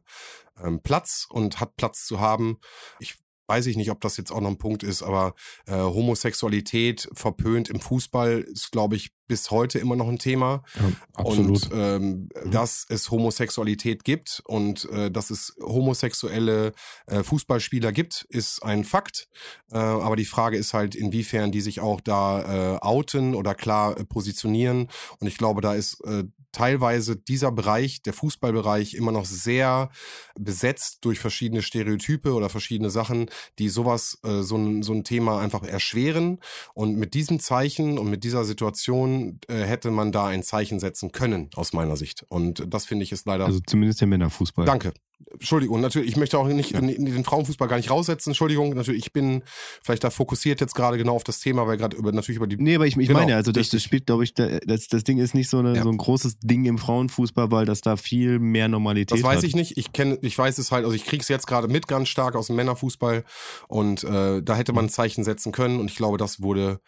ähm, 0.62 0.80
Platz 0.82 1.26
und 1.30 1.60
hat 1.60 1.76
Platz 1.76 2.04
zu 2.04 2.20
haben. 2.20 2.58
Ich 2.98 3.16
weiß 3.50 3.66
ich 3.66 3.76
nicht, 3.76 3.90
ob 3.90 4.00
das 4.00 4.16
jetzt 4.16 4.30
auch 4.30 4.40
noch 4.40 4.48
ein 4.50 4.58
Punkt 4.58 4.82
ist, 4.84 5.02
aber 5.02 5.34
äh, 5.66 5.72
Homosexualität 5.74 7.08
verpönt 7.12 7.68
im 7.68 7.80
Fußball 7.80 8.40
ist, 8.40 8.70
glaube 8.70 8.94
ich, 8.96 9.10
bis 9.26 9.50
heute 9.50 9.78
immer 9.78 9.96
noch 9.96 10.08
ein 10.08 10.18
Thema. 10.18 10.62
Ja, 10.76 10.92
absolut. 11.14 11.64
Und 11.64 11.70
ähm, 11.74 12.28
Mhm. 12.44 12.50
dass 12.50 12.86
es 12.88 13.10
Homosexualität 13.10 14.04
gibt 14.04 14.42
und 14.44 14.88
äh, 14.90 15.10
dass 15.10 15.30
es 15.30 15.54
homosexuelle 15.60 16.72
äh, 17.06 17.22
Fußballspieler 17.22 17.92
gibt, 17.92 18.26
ist 18.28 18.62
ein 18.62 18.84
Fakt. 18.84 19.28
Äh, 19.72 19.78
aber 19.78 20.16
die 20.16 20.24
Frage 20.24 20.56
ist 20.56 20.74
halt, 20.74 20.94
inwiefern 20.94 21.52
die 21.52 21.60
sich 21.60 21.80
auch 21.80 22.00
da 22.00 22.74
äh, 22.74 22.78
outen 22.80 23.34
oder 23.34 23.54
klar 23.54 23.96
äh, 23.98 24.04
positionieren. 24.04 24.88
Und 25.18 25.26
ich 25.26 25.38
glaube, 25.38 25.60
da 25.60 25.74
ist 25.74 26.00
äh, 26.04 26.24
teilweise 26.52 27.16
dieser 27.16 27.52
Bereich, 27.52 28.02
der 28.02 28.12
Fußballbereich, 28.12 28.94
immer 28.94 29.12
noch 29.12 29.24
sehr 29.24 29.90
besetzt 30.38 30.98
durch 31.02 31.18
verschiedene 31.18 31.62
Stereotype 31.62 32.32
oder 32.32 32.48
verschiedene 32.48 32.90
Sachen, 32.90 33.30
die 33.58 33.68
sowas, 33.68 34.18
äh, 34.24 34.42
so, 34.42 34.56
ein, 34.56 34.82
so 34.82 34.92
ein 34.92 35.04
Thema 35.04 35.40
einfach 35.40 35.62
erschweren. 35.62 36.38
Und 36.74 36.96
mit 36.96 37.14
diesem 37.14 37.40
Zeichen 37.40 37.98
und 37.98 38.10
mit 38.10 38.24
dieser 38.24 38.44
Situation 38.44 39.40
äh, 39.48 39.62
hätte 39.62 39.90
man 39.90 40.12
da 40.12 40.26
ein 40.26 40.42
Zeichen 40.42 40.80
setzen 40.80 41.12
können, 41.12 41.50
aus 41.54 41.72
meiner 41.72 41.96
Sicht. 41.96 42.24
Und 42.28 42.64
das 42.68 42.86
finde 42.86 43.04
ich 43.04 43.12
ist 43.12 43.26
leider. 43.26 43.46
Also 43.46 43.60
zumindest 43.66 44.00
der 44.00 44.08
Männerfußball. 44.08 44.64
Danke. 44.64 44.92
Entschuldigung, 45.33 45.80
natürlich, 45.80 46.09
ich 46.09 46.16
möchte 46.16 46.38
auch 46.38 46.46
nicht 46.48 46.72
Ja. 46.72 46.80
den 46.80 47.24
Frauenfußball 47.24 47.68
gar 47.68 47.76
nicht 47.76 47.90
raussetzen. 47.90 48.30
Entschuldigung, 48.30 48.74
natürlich, 48.74 49.04
ich 49.06 49.12
bin 49.12 49.42
vielleicht 49.83 50.02
da 50.04 50.11
fokussiert 50.11 50.61
jetzt 50.61 50.74
gerade 50.74 50.98
genau 50.98 51.14
auf 51.14 51.24
das 51.24 51.40
Thema, 51.40 51.66
weil 51.66 51.76
gerade 51.76 51.96
über 51.96 52.11
natürlich 52.12 52.37
über 52.37 52.46
die 52.46 52.56
Nee, 52.56 52.76
aber 52.76 52.87
ich, 52.87 52.96
ich 52.96 53.06
Genau, 53.09 53.20
meine, 53.20 53.37
also 53.37 53.52
das, 53.52 53.68
das 53.68 53.83
spielt, 53.83 54.06
glaube 54.06 54.24
ich, 54.24 54.35
da, 54.35 54.59
das, 54.66 54.88
das 54.88 55.04
Ding 55.04 55.18
ist 55.18 55.35
nicht 55.35 55.48
so, 55.48 55.59
eine, 55.59 55.76
Ja. 55.76 55.83
so 55.83 55.88
ein 55.90 55.96
großes 55.98 56.38
Ding 56.40 56.64
im 56.64 56.78
Frauenfußball, 56.78 57.50
weil 57.50 57.64
das 57.66 57.80
da 57.80 57.96
viel 57.96 58.38
mehr 58.38 58.68
Normalität 58.68 59.18
Das 59.18 59.24
weiß 59.24 59.38
hat. 59.38 59.44
ich 59.44 59.54
nicht. 59.54 59.76
Ich 59.78 59.92
kenne, 59.92 60.18
ich 60.22 60.37
weiß 60.37 60.59
es 60.59 60.72
halt, 60.72 60.85
also 60.85 60.94
ich 60.96 61.04
krieg's 61.04 61.28
jetzt 61.28 61.46
gerade 61.46 61.68
mit 61.68 61.87
ganz 61.87 62.09
stark 62.09 62.35
aus 62.35 62.48
dem 62.48 62.56
Männerfußball 62.56 63.24
und 63.68 64.04
äh, 64.04 64.42
da 64.42 64.56
hätte 64.56 64.72
man 64.72 64.87
ein 64.87 64.90
Zeichen 64.90 65.22
setzen 65.24 65.52
können 65.52 65.78
und 65.80 65.90
ich 65.90 65.96
glaube, 65.96 66.18
das 66.18 66.42
wurde 66.42 66.80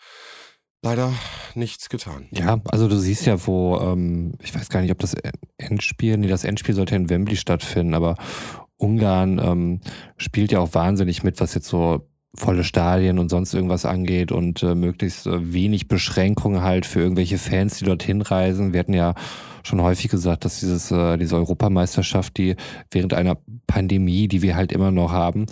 leider 0.83 1.13
nicht 1.55 1.89
getan. 1.91 2.27
Ja, 2.31 2.61
also 2.71 2.89
du 2.89 2.99
siehst 2.99 3.27
ja, 3.27 3.47
wo, 3.47 3.79
ähm, 3.79 4.35
ich 4.43 4.55
weiß 4.55 4.69
gar 4.69 4.81
nicht, 4.81 4.91
ob 4.91 4.99
das 4.99 5.15
Endspiel, 5.57 6.17
nee, 6.17 6.27
das 6.27 6.45
Endspiel 6.45 6.75
sollte 6.75 6.97
in 6.97 7.09
Wembley 7.09 7.37
stattfinden, 7.37 7.95
aber 7.95 8.17
Ungarn 8.77 9.39
ähm, 9.39 9.81
spielt 10.17 10.53
ja 10.53 10.59
auch 10.59 10.75
wahnsinnig 10.75 11.23
mit, 11.23 11.41
was 11.41 11.55
jetzt 11.55 11.69
so 11.69 12.09
volle 12.35 12.65
Stadien 12.65 13.19
und 13.19 13.29
sonst 13.29 13.53
irgendwas 13.53 13.85
angeht 13.85 14.33
und 14.33 14.63
äh, 14.63 14.75
möglichst 14.75 15.27
äh, 15.27 15.53
wenig 15.53 15.89
Beschränkungen 15.89 16.63
halt 16.63 16.87
für 16.87 17.01
irgendwelche 17.01 17.39
Fans, 17.39 17.79
die 17.79 17.85
dorthin 17.85 18.23
reisen. 18.23 18.73
Wir 18.73 18.81
hatten 18.81 18.95
ja 18.95 19.15
schon 19.65 19.81
häufig 19.81 20.11
gesagt, 20.11 20.45
dass 20.45 20.61
dieses, 20.61 20.91
äh, 20.91 21.17
diese 21.19 21.37
Europameisterschaft, 21.37 22.37
die 22.37 22.57
während 22.91 23.15
einer 23.15 23.37
Pandemie, 23.67 24.29
die 24.29 24.43
wir 24.43 24.57
halt 24.57 24.73
immer 24.73 24.91
noch 24.91 25.13
haben, 25.13 25.47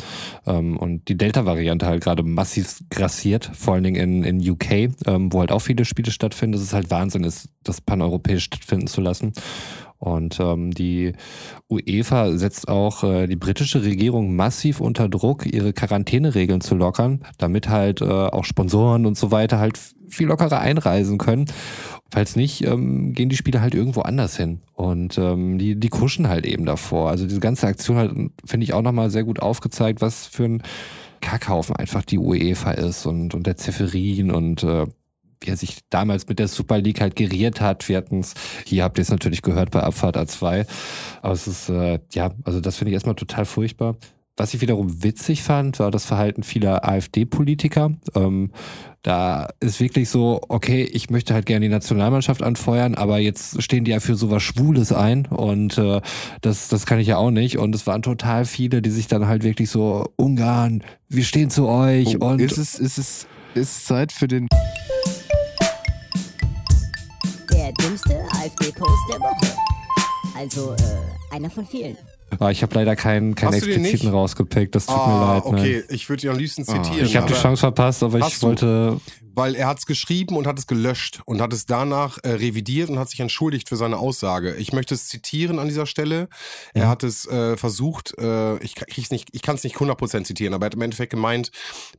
ähm, 0.47 0.77
und 0.77 1.09
die 1.09 1.17
Delta-Variante 1.17 1.87
halt 1.87 2.03
gerade 2.03 2.23
massiv 2.23 2.81
grassiert, 2.91 3.51
vor 3.55 3.75
allen 3.75 3.85
Dingen 3.85 4.25
in, 4.25 4.41
in 4.41 4.51
UK, 4.51 4.91
ähm, 5.07 5.33
wo 5.33 5.41
halt 5.41 5.53
auch 5.53 5.61
viele 5.61 5.85
Spiele 5.85 6.11
stattfinden, 6.11 6.53
dass 6.53 6.63
es 6.63 6.73
halt 6.73 6.91
Wahnsinn 6.91 7.25
ist, 7.25 7.49
das 7.63 7.81
paneuropäisch 7.81 8.45
stattfinden 8.45 8.87
zu 8.87 9.01
lassen. 9.01 9.33
Und 10.01 10.41
ähm, 10.41 10.71
die 10.71 11.13
UEFA 11.69 12.37
setzt 12.37 12.69
auch 12.69 13.05
äh, 13.05 13.27
die 13.27 13.37
britische 13.37 13.85
Regierung 13.85 14.35
massiv 14.35 14.81
unter 14.81 15.11
Druck, 15.11 15.45
ihre 15.45 15.75
Quarantäneregeln 15.75 16.63
zu 16.63 16.75
lockern, 16.75 17.21
damit 17.37 17.69
halt 17.69 18.01
äh, 18.01 18.07
auch 18.07 18.45
Sponsoren 18.45 19.05
und 19.05 19.19
so 19.19 19.31
weiter 19.31 19.59
halt 19.59 19.79
viel 20.09 20.29
lockerer 20.29 20.59
einreisen 20.59 21.19
können. 21.19 21.45
Falls 22.11 22.35
nicht, 22.35 22.65
ähm, 22.65 23.13
gehen 23.13 23.29
die 23.29 23.37
Spieler 23.37 23.61
halt 23.61 23.75
irgendwo 23.75 24.01
anders 24.01 24.39
hin. 24.39 24.61
Und 24.73 25.19
ähm, 25.19 25.59
die, 25.59 25.79
die 25.79 25.91
kuschen 25.91 26.29
halt 26.29 26.47
eben 26.47 26.65
davor. 26.65 27.11
Also 27.11 27.27
diese 27.27 27.41
ganze 27.41 27.67
Aktion 27.67 27.99
halt, 27.99 28.13
finde 28.45 28.65
ich, 28.65 28.73
auch 28.73 28.83
nochmal 28.83 29.11
sehr 29.11 29.25
gut 29.25 29.41
aufgezeigt, 29.41 30.01
was 30.01 30.27
für 30.27 30.45
ein 30.45 30.63
Kackhaufen 31.21 31.77
einfach 31.77 32.07
die 32.07 32.19
UEFA 32.19 32.73
ist 32.73 33.05
und, 33.05 33.35
und 33.35 33.47
der 33.47 33.59
Zeferin 33.59 34.31
und 34.31 34.65
äh, 34.65 34.87
wie 35.41 35.51
er 35.51 35.57
sich 35.57 35.79
damals 35.91 36.29
mit 36.29 36.39
der 36.39 36.49
Super 36.49 36.79
League 36.79 37.01
halt 37.01 37.17
geriert 37.17 37.61
hat. 37.61 37.89
Wir 37.89 37.97
hatten 37.97 38.21
es, 38.21 38.35
hier 38.67 38.85
habt 38.85 38.99
ihr 38.99 39.03
es 39.03 39.11
natürlich 39.11 39.43
gehört 39.43 39.71
bei 39.71 39.83
Abfahrt 39.83 40.17
A2. 40.17 40.67
Aber 41.23 41.33
es 41.33 41.47
ist, 41.47 41.69
äh, 41.69 41.99
ja, 42.13 42.33
also 42.45 42.61
das 42.61 42.77
finde 42.77 42.91
ich 42.91 42.95
erstmal 42.95 43.15
total 43.15 43.45
furchtbar. 43.45 43.97
Was 44.37 44.55
ich 44.55 44.63
wiederum 44.63 45.03
witzig 45.03 45.43
fand, 45.43 45.81
war 45.81 45.91
das 45.91 46.07
Verhalten 46.07 46.43
vieler 46.43 46.89
AfD-Politiker. 46.89 47.93
Ähm, 48.15 48.53
da 49.03 49.51
ist 49.61 49.81
wirklich 49.81 50.09
so, 50.09 50.41
okay, 50.49 50.83
ich 50.83 51.11
möchte 51.11 51.35
halt 51.35 51.45
gerne 51.45 51.67
die 51.67 51.71
Nationalmannschaft 51.71 52.43
anfeuern, 52.43 52.95
aber 52.95 53.19
jetzt 53.19 53.63
stehen 53.63 53.85
die 53.85 53.91
ja 53.91 54.01
für 54.01 54.15
sowas 54.15 54.43
Schwules 54.43 54.93
ein 54.93 55.27
und 55.27 55.77
äh, 55.77 56.01
das, 56.41 56.69
das 56.69 56.87
kann 56.87 56.99
ich 57.01 57.09
ja 57.09 57.19
auch 57.19 57.31
nicht. 57.31 57.59
Und 57.59 57.75
es 57.75 57.87
waren 57.87 58.01
total 58.01 58.47
viele, 58.47 58.81
die 58.81 58.91
sich 58.91 59.09
dann 59.09 59.27
halt 59.27 59.43
wirklich 59.43 59.69
so, 59.69 60.11
Ungarn, 60.17 60.85
wir 61.09 61.25
stehen 61.25 61.51
zu 61.51 61.67
euch 61.67 62.19
Oh, 62.19 62.29
und 62.29 62.41
ist 62.41 62.57
es, 62.57 62.79
ist 62.79 62.97
es, 62.99 63.27
ist 63.55 63.87
Zeit 63.87 64.11
für 64.11 64.29
den 64.29 64.49
Dümmste 68.09 68.25
AfD-Post 68.37 69.03
der 69.13 69.21
Woche. 69.21 69.57
Also, 70.37 70.73
äh, 70.75 71.35
einer 71.35 71.51
von 71.51 71.67
vielen. 71.67 71.97
Ah, 72.39 72.51
ich 72.51 72.63
habe 72.63 72.75
leider 72.77 72.95
keinen, 72.97 73.35
den 73.35 73.53
expliziten 73.53 74.11
rausgepickt, 74.11 74.75
das 74.75 74.87
tut 74.87 74.97
mir 74.97 75.03
Ah, 75.03 75.35
leid. 75.35 75.43
okay, 75.47 75.85
Ne? 75.89 75.95
ich 75.95 76.09
würde 76.09 76.27
ihn 76.27 76.33
am 76.33 76.39
liebsten 76.39 76.63
Ah. 76.63 76.83
zitieren. 76.83 77.07
Ich 77.07 77.17
habe 77.17 77.27
die 77.27 77.35
Chance 77.39 77.61
verpasst, 77.61 78.03
aber 78.03 78.19
ich 78.21 78.39
du? 78.39 78.47
wollte. 78.47 79.01
Weil 79.35 79.55
er 79.55 79.69
hat 79.69 79.79
es 79.79 79.87
geschrieben 79.87 80.37
und 80.37 80.47
hat 80.47 80.59
es 80.59 80.67
gelöscht 80.67 81.21
und 81.25 81.41
hat 81.41 81.53
es 81.53 81.67
danach 81.67 82.19
äh, 82.23 82.31
revidiert 82.31 82.91
und 82.91 82.99
hat 82.99 83.11
sich 83.11 83.21
entschuldigt 83.21 83.69
für 83.69 83.77
seine 83.77 83.99
Aussage. 83.99 84.57
Ich 84.57 84.73
möchte 84.73 84.95
es 84.95 85.09
zitieren 85.09 85.59
an 85.59 85.69
dieser 85.69 85.87
Stelle. 85.87 86.29
Er 86.75 86.89
hat 86.89 87.03
es 87.03 87.27
äh, 87.27 87.57
versucht, 87.57 88.17
äh, 88.19 88.59
ich, 88.59 88.75
krieg's 88.75 89.11
nicht, 89.11 89.29
ich 89.33 89.43
kann 89.43 89.57
es 89.57 89.65
nicht 89.65 89.77
100% 89.77 90.25
zitieren, 90.25 90.55
aber 90.55 90.67
er 90.67 90.67
hat 90.67 90.75
im 90.75 90.83
Endeffekt 90.83 91.11
gemeint, 91.11 91.51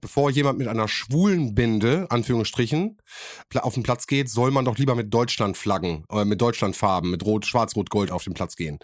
bevor 0.01 0.29
jemand 0.29 0.59
mit 0.59 0.67
einer 0.67 0.87
schwulen 0.87 1.55
Binde, 1.55 2.07
Anführungsstrichen, 2.09 2.97
auf 3.55 3.73
den 3.73 3.83
Platz 3.83 4.07
geht, 4.07 4.29
soll 4.29 4.51
man 4.51 4.65
doch 4.65 4.77
lieber 4.77 4.95
mit 4.95 5.13
Deutschlandflaggen, 5.13 6.05
äh, 6.11 6.25
mit 6.25 6.41
Deutschlandfarben, 6.41 7.09
mit 7.11 7.25
Rot, 7.25 7.45
Schwarz, 7.45 7.75
Rot, 7.75 7.89
Gold 7.89 8.11
auf 8.11 8.23
den 8.23 8.33
Platz 8.33 8.55
gehen. 8.55 8.79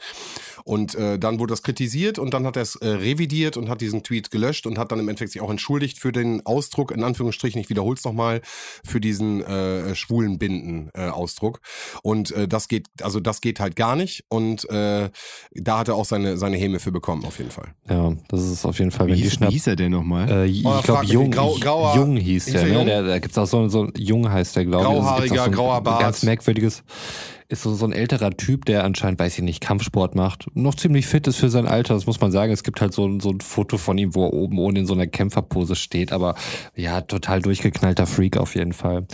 Und 0.63 0.95
äh, 0.95 1.17
dann 1.17 1.39
wurde 1.39 1.51
das 1.51 1.63
kritisiert 1.63 2.19
und 2.19 2.33
dann 2.33 2.45
hat 2.45 2.55
er 2.55 2.61
es 2.61 2.75
äh, 2.75 2.87
revidiert 2.87 3.57
und 3.57 3.69
hat 3.69 3.81
diesen 3.81 4.03
Tweet 4.03 4.31
gelöscht 4.31 4.67
und 4.67 4.77
hat 4.77 4.91
dann 4.91 4.99
im 4.99 5.07
Endeffekt 5.07 5.31
sich 5.31 5.41
auch 5.41 5.49
entschuldigt 5.49 5.99
für 5.99 6.11
den 6.11 6.45
Ausdruck, 6.45 6.91
in 6.91 7.03
Anführungsstrichen, 7.03 7.59
ich 7.61 7.69
wiederhole 7.69 7.95
es 7.95 8.03
nochmal, 8.03 8.36
für 8.43 8.99
diesen 8.99 9.43
äh, 9.43 9.95
schwulen 9.95 10.37
Binden-Ausdruck. 10.37 11.59
und 12.03 12.31
äh, 12.31 12.47
das 12.47 12.67
geht, 12.67 12.87
also 13.01 13.19
das 13.19 13.41
geht 13.41 13.59
halt 13.59 13.75
gar 13.75 13.95
nicht. 13.95 14.23
Und 14.29 14.69
äh, 14.69 15.09
da 15.53 15.79
hat 15.79 15.87
er 15.87 15.95
auch 15.95 16.05
seine, 16.05 16.37
seine 16.37 16.57
Häme 16.57 16.79
für 16.79 16.91
bekommen, 16.91 17.25
auf 17.25 17.37
jeden 17.39 17.51
Fall. 17.51 17.69
Ja, 17.89 18.13
das 18.29 18.41
ist 18.41 18.65
auf 18.65 18.79
jeden 18.79 18.91
Fall, 18.91 19.07
Wie 19.07 19.11
wenn 19.11 19.17
die 19.17 19.23
hieß, 19.23 19.31
wie 19.31 19.35
Schnapp. 19.37 19.51
hieß 19.51 19.67
er 19.67 19.75
denn 19.75 19.91
nochmal? 19.91 20.29
Äh, 20.29 20.45
ich 20.47 20.65
Oh, 20.65 20.81
glaube, 20.81 21.05
Jung, 21.05 21.31
grau- 21.31 21.55
grauer- 21.59 21.95
Jung 21.95 22.17
hieß 22.17 22.45
der, 22.45 22.53
der 22.53 22.63
ne? 22.65 22.73
Jung? 22.75 22.85
Der, 22.85 23.03
da 23.03 23.19
gibt's 23.19 23.37
auch 23.37 23.45
so, 23.45 23.67
so 23.67 23.89
Jung 23.97 24.29
heißt 24.31 24.55
der, 24.55 24.65
glaube 24.65 24.83
ich. 24.83 24.89
Also 24.89 24.99
es 24.99 25.23
gibt 25.23 25.35
Grauhaariger, 25.35 25.41
auch 25.41 25.45
so 25.45 25.51
ein 25.51 25.55
grauer 25.55 25.81
Bart. 25.81 26.01
Ganz 26.01 26.23
merkwürdiges, 26.23 26.83
ist 27.49 27.63
so, 27.63 27.73
so 27.73 27.85
ein 27.85 27.93
älterer 27.93 28.31
Typ, 28.31 28.65
der 28.65 28.83
anscheinend, 28.83 29.19
weiß 29.19 29.37
ich 29.37 29.43
nicht, 29.43 29.61
Kampfsport 29.61 30.15
macht. 30.15 30.47
Noch 30.53 30.75
ziemlich 30.75 31.07
fit 31.07 31.27
ist 31.27 31.37
für 31.37 31.49
sein 31.49 31.65
Alter, 31.65 31.93
das 31.93 32.05
muss 32.05 32.19
man 32.19 32.31
sagen. 32.31 32.51
Es 32.51 32.63
gibt 32.63 32.81
halt 32.81 32.93
so, 32.93 33.07
ein- 33.07 33.19
so 33.21 33.29
ein 33.31 33.39
Foto 33.39 33.77
von 33.77 33.97
ihm, 33.97 34.15
wo 34.15 34.25
er 34.25 34.33
oben 34.33 34.59
ohne 34.59 34.79
in 34.79 34.85
so 34.85 34.93
einer 34.93 35.07
Kämpferpose 35.07 35.75
steht, 35.75 36.11
aber 36.11 36.35
ja, 36.75 37.01
total 37.01 37.41
durchgeknallter 37.41 38.05
Freak 38.05 38.37
auf 38.37 38.55
jeden 38.55 38.73
Fall. 38.73 39.07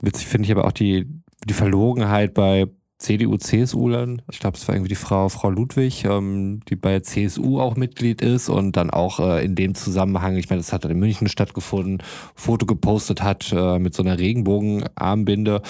Witzig 0.00 0.26
finde 0.26 0.46
ich 0.46 0.52
aber 0.52 0.66
auch 0.66 0.72
die, 0.72 1.06
die 1.46 1.54
Verlogenheit 1.54 2.34
bei 2.34 2.66
CDU, 2.98 3.36
CSU-Lern. 3.36 4.22
Ich 4.30 4.40
glaube, 4.40 4.56
es 4.56 4.66
war 4.66 4.74
irgendwie 4.74 4.88
die 4.88 4.96
Frau, 4.96 5.28
Frau 5.28 5.50
Ludwig, 5.50 6.04
ähm, 6.04 6.60
die 6.68 6.74
bei 6.74 6.98
CSU 6.98 7.60
auch 7.60 7.76
Mitglied 7.76 8.22
ist 8.22 8.48
und 8.48 8.76
dann 8.76 8.90
auch 8.90 9.20
äh, 9.20 9.44
in 9.44 9.54
dem 9.54 9.76
Zusammenhang, 9.76 10.36
ich 10.36 10.50
meine, 10.50 10.60
das 10.60 10.72
hat 10.72 10.84
dann 10.84 10.90
in 10.90 10.98
München 10.98 11.28
stattgefunden, 11.28 12.02
Foto 12.34 12.66
gepostet 12.66 13.22
hat 13.22 13.52
äh, 13.52 13.78
mit 13.78 13.94
so 13.94 14.02
einer 14.02 14.18
Regenbogenarmbinde 14.18 15.62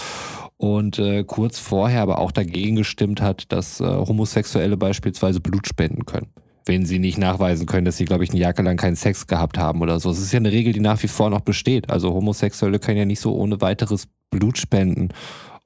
und 0.57 0.99
äh, 0.99 1.23
kurz 1.25 1.59
vorher 1.59 2.01
aber 2.01 2.19
auch 2.19 2.33
dagegen 2.33 2.77
gestimmt 2.77 3.21
hat, 3.21 3.53
dass 3.53 3.81
äh, 3.81 3.85
Homosexuelle 3.85 4.79
beispielsweise 4.79 5.41
Blut 5.41 5.69
spenden 5.69 6.07
können. 6.07 6.29
Wenn 6.65 6.87
sie 6.87 6.99
nicht 6.99 7.19
nachweisen 7.19 7.67
können, 7.67 7.85
dass 7.85 7.99
sie, 7.99 8.05
glaube 8.07 8.25
ich, 8.25 8.31
eine 8.31 8.41
Jahre 8.41 8.63
lang 8.63 8.77
keinen 8.77 8.97
Sex 8.97 9.27
gehabt 9.27 9.59
haben 9.59 9.81
oder 9.83 10.01
so. 10.01 10.11
Es 10.11 10.19
ist 10.19 10.33
ja 10.33 10.39
eine 10.39 10.53
Regel, 10.53 10.73
die 10.73 10.81
nach 10.81 11.03
wie 11.03 11.09
vor 11.09 11.31
noch 11.31 11.41
besteht. 11.41 11.91
Also 11.91 12.13
Homosexuelle 12.13 12.79
können 12.79 12.99
ja 12.99 13.05
nicht 13.05 13.21
so 13.21 13.35
ohne 13.35 13.61
weiteres 13.61 14.09
Blut 14.31 14.59
spenden. 14.59 15.11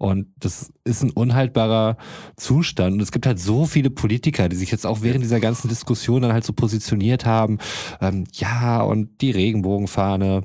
Und 0.03 0.27
das 0.37 0.73
ist 0.83 1.05
ein 1.05 1.13
unhaltbarer 1.13 1.97
Zustand. 2.37 2.95
Und 2.95 3.01
es 3.03 3.13
gibt 3.13 3.25
halt 3.25 3.39
so 3.39 3.67
viele 3.67 3.89
Politiker, 3.89 4.49
die 4.49 4.57
sich 4.57 4.73
jetzt 4.73 4.85
auch 4.85 5.03
während 5.03 5.23
dieser 5.23 5.39
ganzen 5.39 5.69
Diskussion 5.69 6.23
dann 6.23 6.33
halt 6.33 6.43
so 6.43 6.53
positioniert 6.53 7.25
haben. 7.25 7.59
Ähm, 8.01 8.25
ja, 8.33 8.83
und 8.83 9.21
die 9.21 9.31
Regenbogenfahne. 9.31 10.43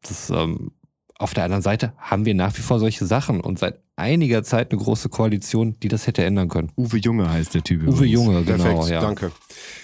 Das, 0.00 0.30
ähm, 0.30 0.70
auf 1.18 1.34
der 1.34 1.42
anderen 1.42 1.62
Seite 1.62 1.92
haben 1.98 2.24
wir 2.24 2.36
nach 2.36 2.56
wie 2.56 2.62
vor 2.62 2.78
solche 2.78 3.04
Sachen. 3.04 3.40
Und 3.40 3.58
seit 3.58 3.83
einiger 3.96 4.42
Zeit 4.42 4.72
eine 4.72 4.80
große 4.80 5.08
Koalition, 5.08 5.76
die 5.80 5.88
das 5.88 6.06
hätte 6.06 6.24
ändern 6.24 6.48
können. 6.48 6.72
Uwe 6.76 6.98
Junge 6.98 7.30
heißt 7.30 7.54
der 7.54 7.62
Typ. 7.62 7.82
Uwe 7.82 7.90
übrigens. 7.90 8.12
Junge, 8.12 8.44
genau, 8.44 8.64
Perfekt, 8.64 8.88
ja. 8.90 9.00
danke. 9.00 9.32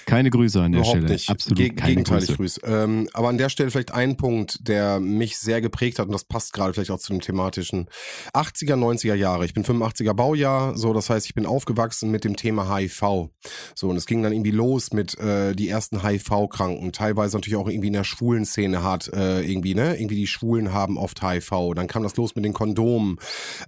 Keine 0.06 0.30
Grüße 0.30 0.60
an 0.60 0.72
der 0.72 0.80
Überhaupt 0.80 0.98
Stelle. 0.98 1.12
nicht. 1.12 1.30
Absolut 1.30 1.58
Ge 1.58 1.68
keine 1.70 1.90
gegenteilig 1.90 2.36
Grüße. 2.36 2.60
grüß. 2.60 2.72
Ähm, 2.72 3.08
aber 3.12 3.28
an 3.28 3.38
der 3.38 3.48
Stelle 3.48 3.70
vielleicht 3.70 3.94
ein 3.94 4.16
Punkt, 4.16 4.66
der 4.66 4.98
mich 4.98 5.38
sehr 5.38 5.60
geprägt 5.60 6.00
hat 6.00 6.06
und 6.06 6.12
das 6.12 6.24
passt 6.24 6.52
gerade 6.52 6.72
vielleicht 6.72 6.90
auch 6.90 6.98
zu 6.98 7.12
dem 7.12 7.20
thematischen 7.20 7.86
80er, 8.34 8.74
90er 8.74 9.14
Jahre. 9.14 9.44
Ich 9.44 9.54
bin 9.54 9.64
85er 9.64 10.12
Baujahr, 10.14 10.76
so 10.76 10.92
das 10.92 11.10
heißt, 11.10 11.26
ich 11.26 11.34
bin 11.34 11.46
aufgewachsen 11.46 12.10
mit 12.10 12.24
dem 12.24 12.34
Thema 12.34 12.76
HIV. 12.76 13.28
So 13.76 13.88
und 13.88 13.96
es 13.96 14.06
ging 14.06 14.22
dann 14.22 14.32
irgendwie 14.32 14.50
los 14.50 14.92
mit 14.92 15.16
äh, 15.18 15.54
die 15.54 15.68
ersten 15.68 16.02
HIV-Kranken, 16.02 16.90
teilweise 16.92 17.36
natürlich 17.36 17.56
auch 17.56 17.68
irgendwie 17.68 17.88
in 17.88 17.92
der 17.94 18.04
schwulen 18.04 18.44
Szene 18.44 18.82
hart 18.82 19.12
äh, 19.12 19.42
irgendwie 19.42 19.74
ne, 19.76 19.94
irgendwie 19.96 20.16
die 20.16 20.26
Schwulen 20.26 20.72
haben 20.72 20.98
oft 20.98 21.22
HIV. 21.22 21.74
Dann 21.76 21.86
kam 21.86 22.02
das 22.02 22.16
los 22.16 22.34
mit 22.34 22.44
den 22.44 22.52
Kondomen, 22.52 23.18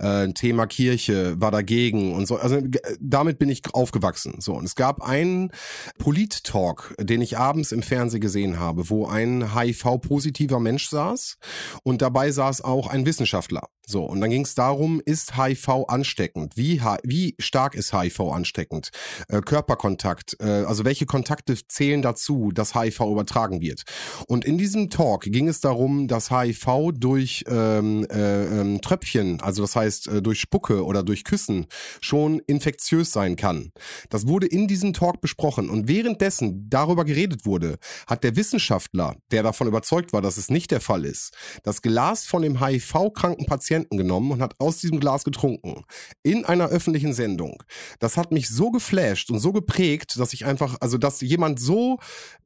äh, 0.01 0.32
Thema 0.35 0.67
Kirche 0.67 1.41
war 1.41 1.51
dagegen 1.51 2.15
und 2.15 2.27
so. 2.27 2.37
Also 2.37 2.61
g- 2.61 2.79
damit 3.01 3.39
bin 3.39 3.49
ich 3.49 3.63
aufgewachsen. 3.73 4.37
So 4.39 4.55
und 4.55 4.65
es 4.65 4.75
gab 4.75 5.03
einen 5.03 5.51
Polit-Talk, 5.99 6.95
den 7.01 7.21
ich 7.21 7.39
abends 7.39 7.73
im 7.73 7.83
Fernsehen 7.83 8.21
gesehen 8.21 8.59
habe, 8.59 8.91
wo 8.91 9.07
ein 9.07 9.55
HIV-positiver 9.55 10.61
Mensch 10.61 10.89
saß 10.89 11.39
und 11.83 12.03
dabei 12.03 12.31
saß 12.31 12.63
auch 12.63 12.89
ein 12.89 13.07
Wissenschaftler. 13.07 13.69
So, 13.85 14.05
und 14.05 14.21
dann 14.21 14.31
ging 14.31 14.45
es 14.45 14.55
darum, 14.55 15.03
ist 15.05 15.37
HIV 15.37 15.69
ansteckend? 15.89 16.57
Wie, 16.57 16.81
wie 17.03 17.35
stark 17.41 17.75
ist 17.75 17.93
HIV 17.93 18.21
ansteckend? 18.21 18.91
Äh, 19.29 19.41
Körperkontakt, 19.41 20.37
äh, 20.41 20.45
also 20.45 20.85
welche 20.85 21.05
Kontakte 21.05 21.57
zählen 21.67 22.01
dazu, 22.01 22.53
dass 22.55 22.75
HIV 22.77 23.01
übertragen 23.01 23.61
wird? 23.61 23.83
Und 24.29 24.45
in 24.45 24.57
diesem 24.57 24.89
Talk 24.89 25.23
ging 25.25 25.49
es 25.49 25.61
darum, 25.61 26.07
dass 26.07 26.31
HIV 26.31 26.93
durch 26.95 27.45
ähm, 27.49 28.07
äh, 28.09 28.61
ähm, 28.61 28.81
Tröpfchen, 28.81 29.41
also 29.41 29.63
das 29.63 29.75
heißt 29.75 30.07
äh, 30.09 30.22
durch 30.23 30.41
Spucke 30.41 30.85
oder 30.85 31.03
durch 31.03 31.25
Küssen, 31.25 31.67
schon 32.01 32.41
infektiös 32.47 33.13
sein 33.13 33.37
kann. 33.37 33.73
Das 34.11 34.27
wurde 34.27 34.47
in 34.47 34.69
diesem 34.69 34.93
Talk 34.93 35.21
besprochen 35.21 35.71
und 35.71 35.89
währenddessen 35.89 36.69
darüber 36.69 37.05
geredet 37.05 37.47
wurde, 37.47 37.79
hat 38.07 38.25
der 38.25 38.37
Wissenschaftler, 38.37 39.17
der 39.31 39.43
davon 39.43 39.67
überzeugt 39.67 40.13
war, 40.13 40.23
dass 40.23 40.37
es 40.37 40.51
nicht 40.51 40.71
der 40.71 40.81
Fall 40.81 41.05
ist, 41.05 41.35
das 41.63 41.83
Glas 41.83 42.25
von 42.27 42.43
dem 42.43 42.65
HIV-kranken 42.65 43.47
Patienten 43.47 43.97
genommen 43.97 44.33
und 44.33 44.43
hat 44.43 44.55
aus 44.59 44.79
diesem 44.79 45.01
Glas 45.01 45.25
getrunken. 45.25 45.85
In 46.23 46.45
einer 46.45 46.69
öffentlichen 46.69 47.13
Sendung. 47.13 47.63
Das 47.99 48.17
hat 48.17 48.33
mich 48.33 48.49
so 48.49 48.71
geflasht 48.71 49.31
und 49.31 49.39
so 49.39 49.53
geprägt, 49.53 50.19
dass 50.19 50.33
ich 50.33 50.45
einfach, 50.45 50.77
also 50.81 50.99
dass 50.99 51.21
jemand 51.21 51.61
so 51.61 51.99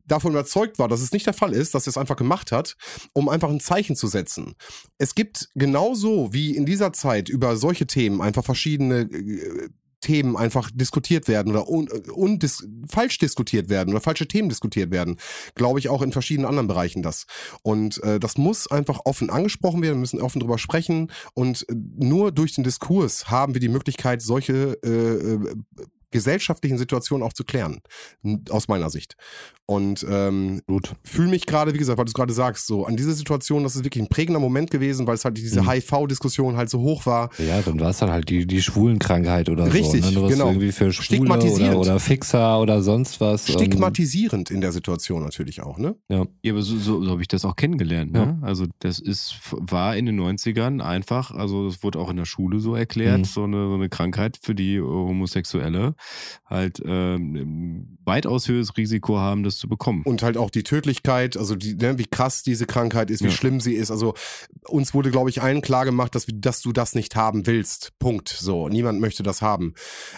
davon 0.06 0.32
überzeugt 0.32 0.78
war, 0.78 0.88
dass 0.88 1.00
es 1.00 1.12
nicht 1.12 1.26
der 1.26 1.34
Fall 1.34 1.52
ist, 1.52 1.74
dass 1.74 1.86
er 1.86 1.90
es 1.90 1.98
einfach 1.98 2.16
gemacht 2.16 2.52
hat, 2.52 2.76
um 3.12 3.28
einfach 3.28 3.50
ein 3.50 3.60
Zeichen 3.60 3.96
zu 3.96 4.06
setzen. 4.06 4.54
Es 4.98 5.14
gibt 5.14 5.48
genauso 5.54 6.32
wie 6.32 6.56
in 6.56 6.66
dieser 6.66 6.92
Zeit 6.92 7.28
über 7.28 7.56
solche 7.56 7.86
Themen 7.86 8.20
einfach 8.20 8.44
verschiedene 8.44 9.00
äh, 9.02 9.68
Themen 10.00 10.36
einfach 10.36 10.70
diskutiert 10.72 11.26
werden 11.26 11.50
oder 11.50 11.68
un, 11.68 11.88
un, 12.14 12.38
dis, 12.38 12.66
falsch 12.88 13.18
diskutiert 13.18 13.68
werden 13.68 13.90
oder 13.90 14.00
falsche 14.00 14.28
Themen 14.28 14.48
diskutiert 14.48 14.90
werden, 14.90 15.18
glaube 15.54 15.78
ich 15.78 15.88
auch 15.88 16.02
in 16.02 16.12
verschiedenen 16.12 16.48
anderen 16.48 16.68
Bereichen 16.68 17.02
das. 17.02 17.26
Und 17.62 18.02
äh, 18.02 18.20
das 18.20 18.38
muss 18.38 18.70
einfach 18.70 19.00
offen 19.04 19.30
angesprochen 19.30 19.82
werden, 19.82 19.96
wir 19.96 20.00
müssen 20.00 20.20
offen 20.20 20.40
drüber 20.40 20.58
sprechen 20.58 21.10
und 21.34 21.68
äh, 21.68 21.74
nur 21.74 22.30
durch 22.30 22.54
den 22.54 22.62
Diskurs 22.62 23.30
haben 23.30 23.54
wir 23.54 23.60
die 23.60 23.68
Möglichkeit, 23.68 24.22
solche 24.22 24.78
äh, 24.84 24.88
äh, 24.88 25.56
gesellschaftlichen 26.16 26.78
Situationen 26.78 27.26
auch 27.26 27.32
zu 27.34 27.44
klären, 27.44 27.80
aus 28.50 28.68
meiner 28.68 28.88
Sicht. 28.90 29.14
Und 29.68 30.06
ähm, 30.08 30.62
Gut. 30.68 30.92
fühle 31.02 31.28
mich 31.28 31.44
gerade, 31.44 31.74
wie 31.74 31.78
gesagt, 31.78 31.98
weil 31.98 32.04
du 32.04 32.10
es 32.10 32.14
gerade 32.14 32.32
sagst, 32.32 32.68
so 32.68 32.86
an 32.86 32.96
diese 32.96 33.12
Situation, 33.14 33.64
das 33.64 33.74
ist 33.74 33.82
wirklich 33.84 34.02
ein 34.04 34.08
prägender 34.08 34.38
Moment 34.38 34.70
gewesen, 34.70 35.06
weil 35.08 35.16
es 35.16 35.24
halt 35.24 35.36
diese 35.38 35.60
Mhm. 35.62 35.70
HIV-Diskussion 35.70 36.56
halt 36.56 36.70
so 36.70 36.78
hoch 36.80 37.04
war. 37.04 37.30
Ja, 37.38 37.60
dann 37.62 37.80
war 37.80 37.90
es 37.90 37.98
dann 37.98 38.10
halt 38.12 38.28
die, 38.28 38.46
die 38.46 38.62
Schwulenkrankheit 38.62 39.48
oder 39.48 39.64
Richtig, 39.74 40.04
so. 40.04 40.08
Ne? 40.10 40.14
Du 40.14 40.22
warst 40.22 40.34
genau. 40.34 40.46
irgendwie 40.50 40.70
für 40.70 40.92
Schwule 40.92 41.04
Stigmatisierend. 41.04 41.74
oder, 41.74 41.90
oder 41.92 42.00
Fixer 42.00 42.60
oder 42.60 42.80
sonst 42.82 43.20
was. 43.20 43.48
Stigmatisierend 43.50 44.52
in 44.52 44.60
der 44.60 44.70
Situation 44.72 45.22
natürlich 45.24 45.60
auch, 45.62 45.78
ne? 45.78 45.96
Ja. 46.08 46.26
Ja, 46.42 46.52
aber 46.52 46.62
so, 46.62 46.76
so, 46.78 47.02
so 47.02 47.10
habe 47.10 47.22
ich 47.22 47.28
das 47.28 47.44
auch 47.44 47.56
kennengelernt. 47.56 48.12
Ne? 48.12 48.38
Also 48.42 48.66
das 48.78 49.00
ist, 49.00 49.36
war 49.50 49.96
in 49.96 50.06
den 50.06 50.20
90ern 50.20 50.80
einfach, 50.80 51.32
also 51.32 51.66
es 51.66 51.82
wurde 51.82 51.98
auch 51.98 52.08
in 52.10 52.16
der 52.16 52.24
Schule 52.24 52.60
so 52.60 52.76
erklärt, 52.76 53.18
Mhm. 53.22 53.24
so, 53.24 53.42
eine, 53.42 53.66
so 53.68 53.74
eine 53.74 53.88
Krankheit 53.88 54.38
für 54.40 54.54
die 54.54 54.76
äh, 54.76 54.80
Homosexuelle 54.80 55.94
halt 56.44 56.80
ähm, 56.84 57.98
weitaus 58.04 58.48
höheres 58.48 58.76
Risiko 58.76 59.18
haben, 59.18 59.42
das 59.42 59.56
zu 59.56 59.68
bekommen. 59.68 60.02
Und 60.04 60.22
halt 60.22 60.36
auch 60.36 60.50
die 60.50 60.62
Tödlichkeit, 60.62 61.36
also 61.36 61.54
die, 61.56 61.74
ne, 61.74 61.98
wie 61.98 62.06
krass 62.06 62.42
diese 62.42 62.66
Krankheit 62.66 63.10
ist, 63.10 63.20
wie 63.22 63.26
Ja. 63.26 63.30
schlimm 63.32 63.60
sie 63.60 63.74
ist. 63.74 63.90
Also 63.90 64.14
uns 64.68 64.94
wurde, 64.94 65.10
glaube 65.10 65.30
ich, 65.30 65.42
allen 65.42 65.60
klar 65.62 65.84
gemacht, 65.84 66.14
dass, 66.14 66.26
dass 66.32 66.60
du 66.62 66.72
das 66.72 66.94
nicht 66.94 67.16
haben 67.16 67.46
willst. 67.46 67.92
Punkt. 67.98 68.28
So, 68.28 68.68
niemand 68.68 69.00
möchte 69.00 69.22
das 69.22 69.42
haben. 69.42 69.74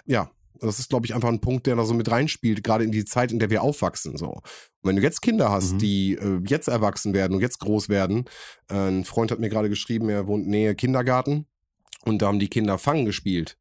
Ja, 0.07 0.31
das 0.61 0.81
ist, 0.81 0.89
glaube 0.91 1.07
ich, 1.07 1.15
einfach 1.15 1.29
ein 1.29 1.41
Punkt, 1.41 1.67
der 1.69 1.77
da 1.77 1.85
so 1.85 1.95
mit 1.95 2.11
reinspielt, 2.11 2.65
gerade 2.65 2.83
in 2.83 2.91
die 2.91 3.05
Zeit, 3.05 3.31
in 3.31 3.39
der 3.39 3.49
wir 3.49 3.63
aufwachsen. 3.63 4.17
So. 4.17 4.29
Und 4.31 4.43
wenn 4.83 4.97
du 4.97 5.03
jetzt 5.03 5.23
Kinder 5.23 5.51
hast, 5.51 5.75
Mhm. 5.75 5.79
die 5.79 6.15
äh, 6.15 6.41
jetzt 6.49 6.67
erwachsen 6.69 7.15
werden 7.15 7.35
und 7.35 7.41
jetzt 7.41 7.61
groß 7.61 7.89
werden, 7.89 8.25
äh, 8.69 8.75
ein 8.75 9.05
Freund 9.05 9.31
hat 9.31 9.39
mir 9.39 9.51
gerade 9.51 9.69
geschrieben, 9.69 10.09
er 10.09 10.27
wohnt 10.27 10.49
Nähe 10.49 10.75
Kindergarten 10.75 11.47
und 12.09 12.23
da 12.23 12.27
haben 12.27 12.39
die 12.39 12.49
Kinder 12.49 12.79
Fangen 12.79 13.05
gespielt. 13.05 13.59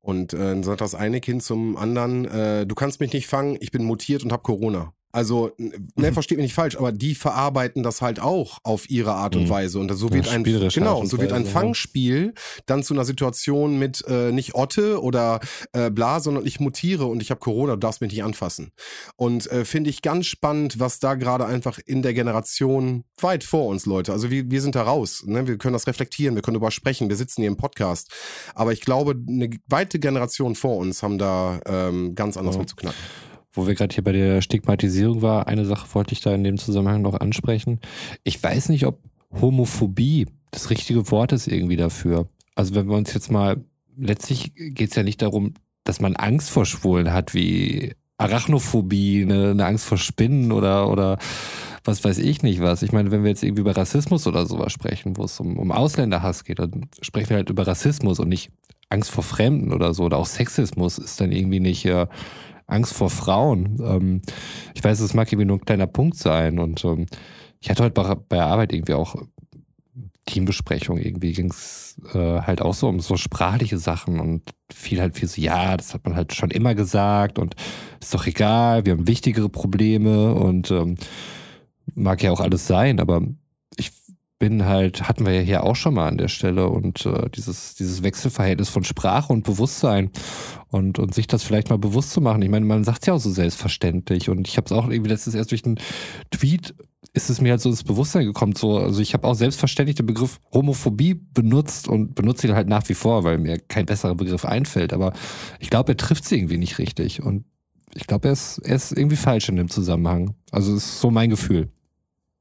Und 0.00 0.34
äh, 0.34 0.38
dann 0.38 0.62
sagt 0.62 0.80
das 0.80 0.94
eine 0.94 1.20
Kind 1.20 1.42
zum 1.42 1.76
anderen, 1.76 2.24
äh, 2.26 2.66
du 2.66 2.74
kannst 2.74 3.00
mich 3.00 3.12
nicht 3.12 3.26
fangen, 3.26 3.56
ich 3.60 3.70
bin 3.70 3.84
mutiert 3.84 4.22
und 4.22 4.32
habe 4.32 4.42
Corona. 4.42 4.92
Also, 5.14 5.52
ne, 5.56 6.12
versteht 6.12 6.38
mich 6.38 6.46
nicht 6.46 6.54
falsch, 6.54 6.76
aber 6.76 6.90
die 6.92 7.14
verarbeiten 7.14 7.82
das 7.82 8.02
halt 8.02 8.18
auch 8.20 8.58
auf 8.64 8.90
ihre 8.90 9.12
Art 9.14 9.36
und 9.36 9.44
Mhm. 9.44 9.48
Weise. 9.48 9.78
Und 9.78 9.92
so 9.94 10.08
Ja, 10.08 10.14
wird 10.14 10.28
ein, 10.28 10.42
genau, 10.44 10.98
und 11.00 11.06
so 11.06 11.18
wird 11.20 11.32
ein. 11.32 11.46
Fangspiel 11.46 12.34
dann 12.66 12.82
zu 12.82 12.94
einer 12.94 13.04
Situation 13.04 13.78
mit 13.78 14.04
äh, 14.08 14.32
nicht 14.32 14.54
Otte 14.54 15.00
oder 15.02 15.38
äh, 15.72 15.90
bla, 15.90 16.18
sondern 16.20 16.44
ich 16.46 16.58
mutiere 16.58 17.04
und 17.06 17.22
ich 17.22 17.30
habe 17.30 17.38
Corona, 17.40 17.74
du 17.74 17.78
darfst 17.78 18.00
mich 18.00 18.10
nicht 18.12 18.24
anfassen. 18.24 18.72
Und 19.16 19.50
äh, 19.52 19.64
finde 19.64 19.90
ich 19.90 20.02
ganz 20.02 20.26
spannend, 20.26 20.80
was 20.80 20.98
da 20.98 21.14
gerade 21.14 21.46
einfach 21.46 21.78
in 21.86 22.02
der 22.02 22.12
Generation 22.12 23.04
weit 23.20 23.44
vor 23.44 23.68
uns, 23.68 23.86
Leute. 23.86 24.12
Also 24.12 24.30
wir, 24.30 24.50
wir 24.50 24.60
sind 24.60 24.74
da 24.74 24.82
raus. 24.82 25.22
Ne? 25.26 25.46
Wir 25.46 25.58
können 25.58 25.74
das 25.74 25.86
reflektieren, 25.86 26.34
wir 26.34 26.42
können 26.42 26.54
darüber 26.54 26.70
sprechen, 26.72 27.08
wir 27.08 27.16
sitzen 27.16 27.42
hier 27.42 27.48
im 27.48 27.56
Podcast. 27.56 28.10
Aber 28.54 28.72
ich 28.72 28.80
glaube, 28.80 29.14
eine 29.28 29.50
weite 29.68 29.98
Generation 30.00 30.54
vor 30.56 30.78
uns 30.78 31.02
haben 31.04 31.18
da 31.18 31.60
ähm, 31.66 32.14
ganz 32.16 32.36
anders 32.36 32.56
Ja. 32.56 32.60
mit 32.60 32.68
zu 32.70 32.76
knacken. 32.76 32.98
Wo 33.54 33.66
wir 33.66 33.74
gerade 33.74 33.94
hier 33.94 34.04
bei 34.04 34.12
der 34.12 34.42
Stigmatisierung 34.42 35.22
war, 35.22 35.46
eine 35.46 35.64
Sache 35.64 35.86
wollte 35.94 36.12
ich 36.12 36.20
da 36.20 36.34
in 36.34 36.44
dem 36.44 36.58
Zusammenhang 36.58 37.02
noch 37.02 37.18
ansprechen. 37.18 37.80
Ich 38.24 38.42
weiß 38.42 38.68
nicht, 38.68 38.84
ob 38.84 38.98
Homophobie 39.40 40.26
das 40.50 40.70
richtige 40.70 41.10
Wort 41.10 41.32
ist 41.32 41.46
irgendwie 41.46 41.76
dafür. 41.76 42.28
Also 42.54 42.74
wenn 42.74 42.88
wir 42.88 42.96
uns 42.96 43.14
jetzt 43.14 43.30
mal, 43.30 43.64
letztlich 43.96 44.52
geht 44.54 44.90
es 44.90 44.96
ja 44.96 45.02
nicht 45.02 45.22
darum, 45.22 45.54
dass 45.84 46.00
man 46.00 46.16
Angst 46.16 46.50
vor 46.50 46.66
Schwulen 46.66 47.12
hat, 47.12 47.34
wie 47.34 47.94
Arachnophobie, 48.16 49.22
eine, 49.22 49.50
eine 49.50 49.66
Angst 49.66 49.84
vor 49.84 49.98
Spinnen 49.98 50.52
oder, 50.52 50.90
oder 50.90 51.18
was 51.84 52.02
weiß 52.04 52.18
ich 52.18 52.42
nicht 52.42 52.60
was. 52.60 52.82
Ich 52.82 52.92
meine, 52.92 53.10
wenn 53.10 53.22
wir 53.22 53.30
jetzt 53.30 53.42
irgendwie 53.42 53.60
über 53.60 53.76
Rassismus 53.76 54.26
oder 54.26 54.46
sowas 54.46 54.72
sprechen, 54.72 55.16
wo 55.16 55.24
es 55.24 55.38
um, 55.40 55.58
um 55.58 55.72
Ausländerhass 55.72 56.44
geht, 56.44 56.58
dann 56.58 56.88
sprechen 57.02 57.30
wir 57.30 57.36
halt 57.36 57.50
über 57.50 57.66
Rassismus 57.66 58.20
und 58.20 58.28
nicht 58.28 58.50
Angst 58.88 59.10
vor 59.10 59.24
Fremden 59.24 59.72
oder 59.72 59.92
so. 59.94 60.04
Oder 60.04 60.18
auch 60.18 60.26
Sexismus 60.26 60.98
ist 60.98 61.20
dann 61.20 61.32
irgendwie 61.32 61.60
nicht 61.60 61.84
äh, 61.84 62.06
Angst 62.66 62.94
vor 62.94 63.10
Frauen. 63.10 63.78
Ähm, 63.80 64.22
ich 64.74 64.82
weiß, 64.82 65.00
es 65.00 65.14
mag 65.14 65.30
irgendwie 65.30 65.46
nur 65.46 65.58
ein 65.58 65.64
kleiner 65.64 65.86
Punkt 65.86 66.16
sein. 66.16 66.58
Und 66.58 66.84
ähm, 66.84 67.06
ich 67.60 67.70
hatte 67.70 67.84
heute 67.84 67.94
bei, 67.94 68.14
bei 68.14 68.36
der 68.36 68.46
Arbeit 68.46 68.72
irgendwie 68.72 68.94
auch 68.94 69.16
Teambesprechung. 70.26 70.98
Irgendwie 70.98 71.32
ging 71.32 71.50
es 71.50 72.00
äh, 72.12 72.40
halt 72.40 72.62
auch 72.62 72.74
so 72.74 72.88
um 72.88 73.00
so 73.00 73.16
sprachliche 73.16 73.78
Sachen 73.78 74.20
und 74.20 74.42
viel 74.72 75.00
halt 75.00 75.16
viel 75.16 75.28
so, 75.28 75.40
ja, 75.40 75.76
das 75.76 75.94
hat 75.94 76.04
man 76.04 76.16
halt 76.16 76.34
schon 76.34 76.50
immer 76.50 76.74
gesagt 76.74 77.38
und 77.38 77.54
ist 78.00 78.14
doch 78.14 78.26
egal, 78.26 78.86
wir 78.86 78.92
haben 78.92 79.06
wichtigere 79.06 79.48
Probleme 79.48 80.34
und 80.34 80.70
ähm, 80.70 80.96
mag 81.94 82.22
ja 82.22 82.30
auch 82.32 82.40
alles 82.40 82.66
sein, 82.66 83.00
aber 83.00 83.22
bin 84.38 84.64
halt, 84.64 85.08
hatten 85.08 85.24
wir 85.26 85.32
ja 85.32 85.40
hier 85.40 85.62
auch 85.64 85.76
schon 85.76 85.94
mal 85.94 86.08
an 86.08 86.18
der 86.18 86.28
Stelle 86.28 86.68
und 86.68 87.06
äh, 87.06 87.30
dieses, 87.30 87.74
dieses 87.74 88.02
Wechselverhältnis 88.02 88.68
von 88.68 88.84
Sprache 88.84 89.32
und 89.32 89.44
Bewusstsein 89.44 90.10
und, 90.68 90.98
und 90.98 91.14
sich 91.14 91.26
das 91.26 91.44
vielleicht 91.44 91.70
mal 91.70 91.78
bewusst 91.78 92.10
zu 92.10 92.20
machen. 92.20 92.42
Ich 92.42 92.50
meine, 92.50 92.66
man 92.66 92.84
sagt 92.84 93.02
es 93.02 93.06
ja 93.06 93.14
auch 93.14 93.20
so 93.20 93.30
selbstverständlich 93.30 94.28
und 94.28 94.48
ich 94.48 94.56
habe 94.56 94.66
es 94.66 94.72
auch 94.72 94.88
irgendwie 94.88 95.10
letztens 95.10 95.34
erst 95.34 95.52
durch 95.52 95.64
einen 95.64 95.78
Tweet 96.30 96.74
ist 97.14 97.30
es 97.30 97.40
mir 97.40 97.52
halt 97.52 97.60
so 97.60 97.68
ins 97.70 97.84
Bewusstsein 97.84 98.26
gekommen. 98.26 98.54
So, 98.56 98.76
also 98.76 99.00
ich 99.00 99.14
habe 99.14 99.26
auch 99.26 99.34
selbstverständlich 99.34 99.94
den 99.94 100.06
Begriff 100.06 100.40
Homophobie 100.52 101.14
benutzt 101.14 101.86
und 101.86 102.16
benutze 102.16 102.48
ihn 102.48 102.54
halt 102.54 102.68
nach 102.68 102.88
wie 102.88 102.94
vor, 102.94 103.22
weil 103.22 103.38
mir 103.38 103.58
kein 103.58 103.86
besserer 103.86 104.16
Begriff 104.16 104.44
einfällt. 104.44 104.92
Aber 104.92 105.12
ich 105.60 105.70
glaube, 105.70 105.92
er 105.92 105.96
trifft 105.96 106.24
sie 106.24 106.36
irgendwie 106.36 106.58
nicht 106.58 106.78
richtig. 106.78 107.22
Und 107.22 107.44
ich 107.94 108.08
glaube, 108.08 108.28
er 108.28 108.32
ist, 108.32 108.58
er 108.58 108.74
ist 108.74 108.90
irgendwie 108.90 109.16
falsch 109.16 109.48
in 109.48 109.56
dem 109.56 109.68
Zusammenhang. 109.68 110.34
Also 110.50 110.74
ist 110.74 111.00
so 111.00 111.12
mein 111.12 111.30
Gefühl. 111.30 111.70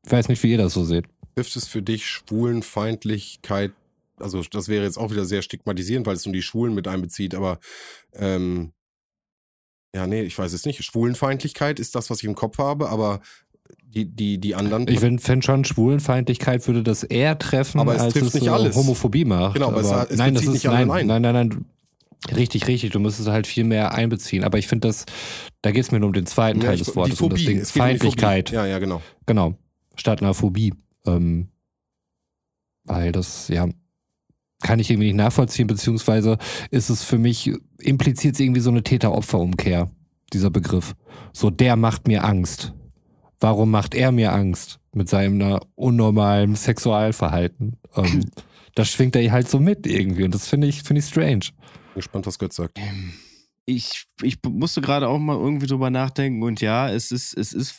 Ich 0.06 0.12
weiß 0.12 0.28
nicht, 0.28 0.42
wie 0.42 0.52
ihr 0.52 0.58
das 0.58 0.74
so 0.74 0.84
seht. 0.84 1.06
Trifft 1.36 1.56
es 1.56 1.68
für 1.68 1.82
dich 1.82 2.06
Schwulenfeindlichkeit? 2.08 3.72
Also 4.20 4.42
das 4.52 4.68
wäre 4.68 4.84
jetzt 4.86 4.98
auch 4.98 5.12
wieder 5.12 5.26
sehr 5.26 5.42
stigmatisierend, 5.42 6.06
weil 6.06 6.16
es 6.16 6.26
nur 6.26 6.34
die 6.34 6.42
Schwulen 6.44 6.74
mit 6.76 6.88
einbezieht, 6.88 7.34
aber 7.36 7.60
ähm, 8.14 8.72
ja, 9.96 10.08
nee, 10.08 10.22
ich 10.22 10.38
weiß 10.38 10.54
es 10.54 10.66
nicht. 10.66 10.84
Schwulenfeindlichkeit 10.84 11.80
ist 11.80 11.96
das, 11.96 12.10
was 12.10 12.20
ich 12.20 12.26
im 12.26 12.36
Kopf 12.36 12.58
habe, 12.58 12.90
aber 12.90 13.22
die, 13.86 14.06
die, 14.06 14.38
die 14.40 14.56
anderen. 14.56 14.88
Ich 14.88 15.00
fände 15.00 15.44
schon, 15.46 15.66
Schwulenfeindlichkeit 15.66 16.66
würde 16.68 16.84
das 16.84 17.04
eher 17.04 17.38
treffen, 17.38 17.80
Aber 17.80 17.96
es 17.96 18.02
als 18.02 18.14
trifft 18.14 18.28
es 18.28 18.34
nicht 18.36 18.48
äh, 18.48 18.50
alles. 18.50 18.76
Homophobie 18.76 19.26
macht. 19.26 19.54
Genau, 19.56 19.68
aber 19.68 19.82
es- 19.82 20.12
es 20.12 20.18
nein, 20.18 20.34
das 20.34 20.44
ist 20.44 20.54
nicht 20.54 20.66
nein, 20.66 20.90
ein. 20.90 21.08
nein, 21.08 21.22
nein, 21.22 21.34
nein. 21.34 21.66
Richtig, 22.36 22.68
richtig. 22.68 22.92
Du 22.92 23.00
müsstest 23.00 23.28
halt 23.28 23.46
viel 23.48 23.66
mehr 23.66 23.94
einbeziehen. 23.94 24.44
Aber 24.46 24.58
ich 24.58 24.68
finde 24.68 24.88
das, 24.88 25.06
da 25.62 25.72
geht 25.72 25.84
es 25.84 25.92
mir 25.92 26.00
nur 26.00 26.08
um 26.08 26.14
den 26.14 26.26
zweiten 26.26 26.62
Ja, 26.62 26.68
Teil 26.68 26.76
ich- 26.80 26.84
des 26.86 26.96
Wortes, 26.96 27.20
um 27.22 27.30
das 27.30 27.40
Phobie. 27.40 27.46
Ding 27.46 27.58
um 27.60 27.66
die 27.66 27.80
Feindlichkeit. 27.80 28.50
Phobie. 28.50 28.56
Ja, 28.56 28.66
ja, 28.66 28.80
genau. 28.80 29.02
Genau. 29.26 29.56
Statt 29.96 30.22
einer 30.22 30.34
Phobie. 30.34 30.74
Ähm, 31.06 31.50
weil 32.86 33.12
das, 33.12 33.48
ja, 33.48 33.68
kann 34.62 34.80
ich 34.80 34.90
irgendwie 34.90 35.08
nicht 35.08 35.18
nachvollziehen, 35.18 35.68
beziehungsweise 35.68 36.38
ist 36.72 36.90
es 36.90 37.04
für 37.04 37.18
mich, 37.18 37.52
impliziert 37.78 38.36
es 38.36 38.40
irgendwie 38.40 38.62
so 38.62 38.72
eine 38.72 38.84
Täter-Opfer-Umkehr, 38.84 39.92
dieser 40.32 40.50
Begriff. 40.50 40.96
So, 41.34 41.50
der 41.50 41.76
macht 41.76 42.08
mir 42.08 42.24
Angst. 42.24 42.74
Warum 43.40 43.72
macht 43.72 43.94
er 43.94 44.12
mir 44.12 44.32
Angst 44.32 44.80
mit 44.94 45.10
seinem 45.10 45.60
unnormalen 45.76 46.56
Sexualverhalten? 46.56 47.78
Ähm, 47.96 48.26
das 48.76 48.90
schwingt 48.90 49.16
er 49.16 49.32
halt 49.32 49.50
so 49.50 49.60
mit 49.60 49.86
irgendwie 49.86 50.24
und 50.24 50.34
das 50.34 50.48
finde 50.48 50.68
ich, 50.68 50.84
finde 50.84 51.02
ich 51.02 51.06
strange. 51.06 51.52
Bin 51.94 51.96
gespannt, 51.96 52.26
was 52.26 52.40
Götz 52.40 52.56
sagt. 52.56 52.80
Ich, 53.66 54.06
ich 54.22 54.38
musste 54.48 54.82
gerade 54.82 55.08
auch 55.08 55.20
mal 55.20 55.38
irgendwie 55.38 55.68
drüber 55.68 55.90
nachdenken 55.90 56.42
und 56.42 56.62
ja, 56.62 56.90
es 56.90 57.12
ist, 57.12 57.38
es 57.38 57.54
ist 57.54 57.76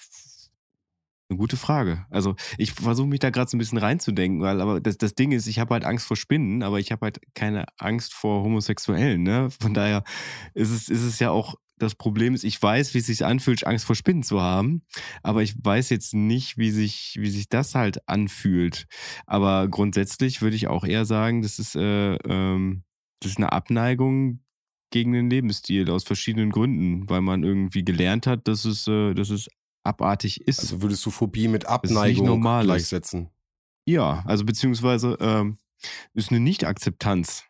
eine 1.34 1.38
gute 1.38 1.56
Frage. 1.56 2.06
Also 2.10 2.36
ich 2.58 2.72
versuche 2.72 3.08
mich 3.08 3.20
da 3.20 3.30
gerade 3.30 3.50
so 3.50 3.56
ein 3.56 3.58
bisschen 3.58 3.78
reinzudenken, 3.78 4.40
weil 4.40 4.60
aber 4.60 4.80
das, 4.80 4.96
das 4.96 5.14
Ding 5.14 5.32
ist, 5.32 5.46
ich 5.46 5.58
habe 5.58 5.74
halt 5.74 5.84
Angst 5.84 6.06
vor 6.06 6.16
Spinnen, 6.16 6.62
aber 6.62 6.78
ich 6.78 6.92
habe 6.92 7.04
halt 7.06 7.20
keine 7.34 7.66
Angst 7.78 8.14
vor 8.14 8.42
Homosexuellen. 8.42 9.22
Ne? 9.22 9.50
Von 9.60 9.74
daher 9.74 10.04
ist 10.54 10.70
es, 10.70 10.88
ist 10.88 11.02
es 11.02 11.18
ja 11.18 11.30
auch 11.30 11.56
das 11.76 11.96
Problem 11.96 12.34
ist, 12.34 12.44
ich 12.44 12.62
weiß, 12.62 12.94
wie 12.94 12.98
es 12.98 13.06
sich 13.06 13.24
anfühlt, 13.24 13.66
Angst 13.66 13.84
vor 13.84 13.96
Spinnen 13.96 14.22
zu 14.22 14.40
haben, 14.40 14.82
aber 15.24 15.42
ich 15.42 15.54
weiß 15.60 15.90
jetzt 15.90 16.14
nicht, 16.14 16.56
wie 16.56 16.70
sich, 16.70 17.16
wie 17.18 17.30
sich 17.30 17.48
das 17.48 17.74
halt 17.74 18.08
anfühlt. 18.08 18.86
Aber 19.26 19.66
grundsätzlich 19.68 20.40
würde 20.40 20.54
ich 20.54 20.68
auch 20.68 20.84
eher 20.84 21.04
sagen, 21.04 21.42
das 21.42 21.58
ist, 21.58 21.74
äh, 21.74 22.14
ähm, 22.14 22.84
das 23.20 23.32
ist 23.32 23.38
eine 23.38 23.52
Abneigung 23.52 24.40
gegen 24.90 25.12
den 25.12 25.28
Lebensstil 25.28 25.90
aus 25.90 26.04
verschiedenen 26.04 26.50
Gründen, 26.50 27.08
weil 27.08 27.20
man 27.20 27.42
irgendwie 27.42 27.84
gelernt 27.84 28.28
hat, 28.28 28.46
dass 28.46 28.64
es, 28.64 28.86
äh, 28.86 29.12
dass 29.14 29.30
es 29.30 29.48
abartig 29.84 30.40
ist. 30.46 30.60
Also 30.60 30.82
würdest 30.82 31.04
du 31.06 31.10
Phobie 31.10 31.48
mit 31.48 31.66
Abneigung 31.66 32.40
gleichsetzen? 32.40 33.28
ja, 33.86 34.22
also 34.26 34.44
beziehungsweise 34.44 35.16
ähm, 35.20 35.58
ist 36.14 36.30
eine 36.30 36.40
Nicht-Akzeptanz 36.40 37.44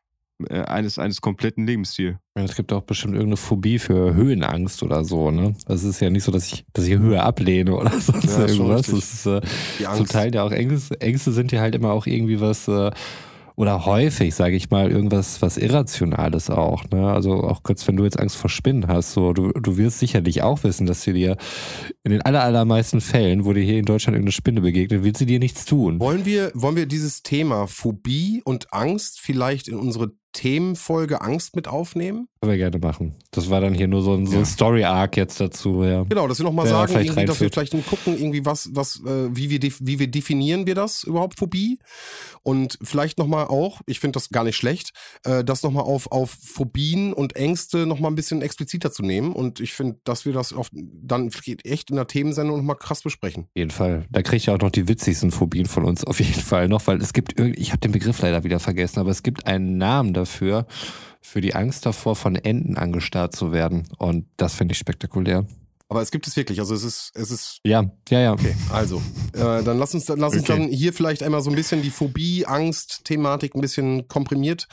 äh, 0.49 0.63
eines, 0.63 0.99
eines 0.99 1.21
kompletten 1.21 1.65
Lebensstils. 1.67 2.17
Ja, 2.37 2.43
Es 2.43 2.57
gibt 2.57 2.73
auch 2.73 2.83
bestimmt 2.83 3.15
irgendeine 3.15 3.37
Phobie 3.37 3.79
für 3.79 4.15
Höhenangst 4.15 4.83
oder 4.83 5.05
so, 5.05 5.31
ne? 5.31 5.55
Also 5.67 5.89
es 5.89 5.95
ist 5.97 6.01
ja 6.01 6.11
nicht 6.11 6.25
so, 6.25 6.33
dass 6.33 6.53
ich, 6.53 6.65
dass 6.73 6.87
ich 6.87 6.99
Höhe 6.99 7.23
ablehne 7.23 7.75
oder 7.77 7.91
sonst 8.01 8.25
Ja, 8.25 8.47
irgendwas. 8.47 8.87
Das 8.87 9.15
ist 9.15 9.27
äh, 9.27 9.41
Die 9.79 9.85
zum 9.85 9.93
Angst. 9.93 10.13
Teil 10.13 10.35
ja 10.35 10.43
auch 10.43 10.51
Ängste, 10.51 11.01
Ängste 11.01 11.31
sind 11.31 11.53
ja 11.53 11.61
halt 11.61 11.77
immer 11.77 11.93
auch 11.93 12.07
irgendwie 12.07 12.41
was, 12.41 12.67
äh, 12.67 12.91
oder 13.57 13.87
häufig, 13.87 14.35
sage 14.35 14.57
ich 14.57 14.71
mal, 14.71 14.91
irgendwas 14.91 15.41
was 15.41 15.57
Irrationales 15.57 16.51
auch. 16.51 16.85
Ne? 16.91 17.13
Also 17.13 17.35
auch 17.35 17.63
kurz, 17.63 17.87
wenn 17.87 17.97
du 17.97 18.05
jetzt 18.05 18.19
Angst 18.19 18.37
vor 18.37 18.51
Spinnen 18.51 18.89
hast, 18.89 19.13
so, 19.13 19.33
du, 19.33 19.53
du 19.53 19.77
wirst 19.77 20.01
sicherlich 20.01 20.43
auch 20.43 20.65
wissen, 20.65 20.87
dass 20.87 21.03
sie 21.03 21.13
dir 21.13 21.37
in 22.03 22.11
den 22.11 22.23
aller, 22.23 22.43
allermeisten 22.43 23.01
Fällen, 23.01 23.45
wo 23.45 23.53
dir 23.53 23.63
hier 23.63 23.79
in 23.79 23.85
Deutschland 23.85 24.17
irgendeine 24.17 24.33
Spinne 24.33 24.61
begegnet, 24.61 25.05
wird 25.05 25.17
sie 25.17 25.27
dir 25.27 25.39
nichts 25.39 25.65
tun. 25.65 26.01
Wollen 26.01 26.25
wir, 26.25 26.51
wollen 26.55 26.77
wir 26.77 26.87
dieses 26.87 27.23
Thema 27.23 27.67
Phobie 27.67 28.43
und 28.45 28.73
Angst 28.73 29.21
vielleicht 29.21 29.69
in 29.69 29.77
unsere 29.77 30.13
Themenfolge 30.33 31.21
Angst 31.21 31.55
mit 31.55 31.69
aufnehmen? 31.69 32.29
Können 32.41 32.53
wir 32.53 32.59
gerne 32.59 32.79
machen. 32.79 33.15
Das 33.35 33.51
war 33.51 33.61
dann 33.61 33.75
hier 33.75 33.89
nur 33.89 34.03
so 34.03 34.15
ein, 34.15 34.27
so 34.27 34.39
ein 34.39 34.45
Story-Arc 34.45 35.17
jetzt 35.17 35.41
dazu, 35.41 35.83
ja. 35.83 36.05
Genau, 36.05 36.29
dass 36.29 36.39
wir 36.39 36.45
nochmal 36.45 36.67
sagen, 36.67 36.95
irgendwie, 36.95 37.25
dass 37.25 37.41
wir 37.41 37.51
vielleicht 37.51 37.73
gucken, 37.87 38.17
irgendwie 38.17 38.45
was, 38.45 38.71
was, 38.73 39.01
äh, 39.05 39.35
wie 39.35 39.51
wir, 39.51 39.61
wie 39.81 39.99
wir 39.99 40.07
definieren 40.09 40.67
wir 40.67 40.75
das 40.75 41.03
überhaupt, 41.03 41.39
Phobie? 41.39 41.79
Und 42.43 42.79
vielleicht 42.83 43.19
nochmal 43.19 43.47
auch, 43.47 43.81
ich 43.87 44.01
finde 44.01 44.17
das 44.19 44.29
gar 44.29 44.45
nicht 44.45 44.57
schlecht, 44.57 44.93
äh, 45.25 45.43
das 45.43 45.63
nochmal 45.63 45.85
auf, 45.85 46.13
auf 46.13 46.31
Phobien 46.31 47.13
und 47.13 47.37
Ängste 47.37 47.87
nochmal 47.87 48.13
ein 48.13 48.15
bisschen 48.15 48.43
expliziter 48.43 48.93
zu 48.93 49.03
nehmen. 49.03 49.33
Und 49.33 49.61
ich 49.61 49.73
finde, 49.73 49.99
dass 50.05 50.25
wir 50.27 50.33
das 50.33 50.53
auf, 50.53 50.69
dann 50.73 51.31
echt 51.65 51.91
in 51.91 51.97
der 51.97 52.07
Themensendung 52.07 52.59
nochmal 52.59 52.77
krass 52.77 53.03
besprechen. 53.03 53.45
Auf 53.45 53.57
jeden 53.57 53.71
Fall. 53.71 54.07
Da 54.11 54.23
kriegt 54.23 54.47
ihr 54.47 54.55
auch 54.55 54.61
noch 54.61 54.71
die 54.71 54.89
witzigsten 54.89 55.31
Phobien 55.31 55.67
von 55.67 55.85
uns 55.85 56.05
auf 56.05 56.21
jeden 56.21 56.41
Fall 56.41 56.69
noch, 56.69 56.87
weil 56.87 57.01
es 57.01 57.13
gibt 57.13 57.39
irgendwie, 57.39 57.61
ich 57.61 57.71
habe 57.71 57.81
den 57.81 57.93
Begriff 57.93 58.21
leider 58.21 58.45
wieder 58.45 58.61
vergessen, 58.61 59.01
aber 59.01 59.11
es 59.11 59.23
gibt 59.23 59.47
einen 59.47 59.79
Namen 59.79 60.13
dafür, 60.15 60.67
für 61.25 61.41
die 61.41 61.55
Angst 61.55 61.87
davor, 61.87 62.17
von 62.17 62.37
Enten 62.37 62.77
angestarrt 62.77 63.35
zu 63.35 63.51
werden. 63.51 63.89
Und 63.97 64.27
das 64.37 64.55
finde 64.55 64.73
ich 64.73 64.79
spektakulär. 64.79 65.47
Aber 65.89 66.01
es 66.01 66.11
gibt 66.11 66.27
es 66.27 66.37
wirklich. 66.37 66.61
Also 66.61 66.75
es 66.75 66.83
ist, 66.83 67.13
es 67.15 67.31
ist 67.31 67.59
Ja, 67.65 67.85
ja, 68.09 68.21
ja. 68.21 68.33
Okay, 68.33 68.55
also, 68.73 69.03
äh, 69.35 69.63
dann 69.63 69.79
lass 69.79 69.95
uns, 69.95 70.07
dann, 70.07 70.19
lass 70.19 70.33
uns 70.35 70.49
Okay. 70.49 70.59
dann 70.59 70.69
hier 70.69 70.93
vielleicht 70.93 71.23
einmal 71.23 71.43
so 71.43 71.51
ein 71.51 71.57
bisschen 71.57 71.83
die 71.83 71.91
Phobie, 71.91 72.47
Angst, 72.47 73.05
Thematik 73.05 73.55
ein 73.55 73.61
bisschen 73.61 74.09
komprimiert 74.09 74.67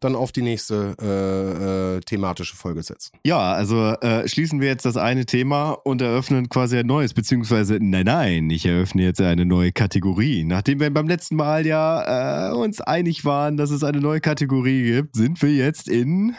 dann 0.00 0.14
auf 0.14 0.30
die 0.32 0.42
nächste 0.42 0.94
äh, 1.00 1.96
äh, 1.96 2.00
thematische 2.00 2.54
Folge 2.56 2.82
setzen. 2.82 3.12
Ja, 3.24 3.52
also 3.52 3.94
äh, 4.00 4.28
schließen 4.28 4.60
wir 4.60 4.68
jetzt 4.68 4.84
das 4.84 4.96
eine 4.96 5.26
Thema 5.26 5.72
und 5.72 6.02
eröffnen 6.02 6.48
quasi 6.48 6.78
ein 6.78 6.86
neues, 6.86 7.14
beziehungsweise 7.14 7.78
nein, 7.80 8.04
nein, 8.06 8.50
ich 8.50 8.66
eröffne 8.66 9.02
jetzt 9.02 9.20
eine 9.20 9.46
neue 9.46 9.72
Kategorie. 9.72 10.44
Nachdem 10.44 10.80
wir 10.80 10.92
beim 10.92 11.08
letzten 11.08 11.36
Mal 11.36 11.66
ja 11.66 12.50
äh, 12.50 12.54
uns 12.54 12.80
einig 12.80 13.24
waren, 13.24 13.56
dass 13.56 13.70
es 13.70 13.82
eine 13.82 14.00
neue 14.00 14.20
Kategorie 14.20 14.82
gibt, 14.84 15.16
sind 15.16 15.40
wir 15.42 15.52
jetzt 15.52 15.88
in 15.88 16.34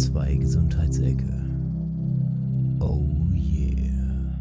2 0.00 0.36
Gesundheitsecke. 0.36 1.28
Oh 2.80 3.06
yeah. 3.34 4.38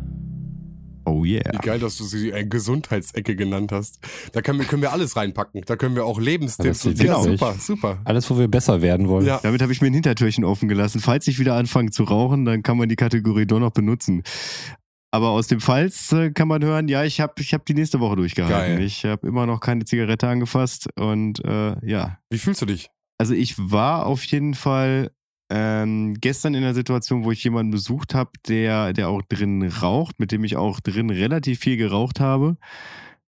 Oh 1.03 1.25
yeah. 1.25 1.41
Wie 1.51 1.57
geil, 1.57 1.79
dass 1.79 1.97
du 1.97 2.05
sie 2.05 2.33
eine 2.33 2.47
Gesundheitsecke 2.47 3.35
genannt 3.35 3.73
hast. 3.73 3.99
Da 4.31 4.41
können 4.41 4.59
wir, 4.59 4.65
können 4.65 4.81
wir 4.81 4.93
alles 4.93 5.17
reinpacken. 5.17 5.63
Da 5.65 5.75
können 5.75 5.95
wir 5.95 6.05
auch 6.05 6.17
Lebenstipps 6.17 6.85
Ja, 6.85 6.91
und 6.91 6.97
genau. 6.97 7.23
Super, 7.23 7.55
super. 7.59 7.97
Alles, 8.05 8.29
wo 8.29 8.37
wir 8.37 8.47
besser 8.47 8.81
werden 8.81 9.09
wollen. 9.09 9.25
Ja. 9.25 9.41
Damit 9.43 9.61
habe 9.61 9.73
ich 9.73 9.81
mir 9.81 9.87
ein 9.87 9.93
Hintertürchen 9.93 10.45
offen 10.45 10.69
gelassen. 10.69 11.01
Falls 11.01 11.27
ich 11.27 11.39
wieder 11.39 11.55
anfange 11.55 11.91
zu 11.91 12.05
rauchen, 12.05 12.45
dann 12.45 12.63
kann 12.63 12.77
man 12.77 12.87
die 12.87 12.95
Kategorie 12.95 13.45
doch 13.45 13.59
noch 13.59 13.71
benutzen. 13.71 14.23
Aber 15.11 15.31
aus 15.31 15.47
dem 15.47 15.59
Falls 15.59 16.13
äh, 16.13 16.31
kann 16.31 16.47
man 16.47 16.63
hören, 16.63 16.87
ja, 16.87 17.03
ich 17.03 17.19
habe 17.19 17.33
ich 17.39 17.53
hab 17.53 17.65
die 17.65 17.73
nächste 17.73 17.99
Woche 17.99 18.15
durchgehalten. 18.15 18.77
Geil. 18.77 18.81
Ich 18.85 19.03
habe 19.03 19.27
immer 19.27 19.45
noch 19.45 19.59
keine 19.59 19.83
Zigarette 19.83 20.29
angefasst 20.29 20.87
und 20.97 21.43
äh, 21.43 21.75
ja, 21.85 22.19
Wie 22.29 22.37
fühlst 22.37 22.61
du 22.61 22.65
dich? 22.65 22.89
Also 23.17 23.33
ich 23.33 23.55
war 23.57 24.05
auf 24.05 24.23
jeden 24.23 24.53
Fall 24.53 25.11
ähm, 25.49 26.15
gestern 26.19 26.53
in 26.53 26.63
einer 26.63 26.73
Situation, 26.73 27.23
wo 27.23 27.31
ich 27.31 27.43
jemanden 27.43 27.71
besucht 27.71 28.13
habe, 28.13 28.31
der, 28.47 28.93
der 28.93 29.09
auch 29.09 29.21
drin 29.23 29.63
raucht, 29.63 30.19
mit 30.19 30.31
dem 30.31 30.43
ich 30.43 30.57
auch 30.57 30.79
drin 30.79 31.09
relativ 31.09 31.59
viel 31.59 31.77
geraucht 31.77 32.19
habe, 32.19 32.57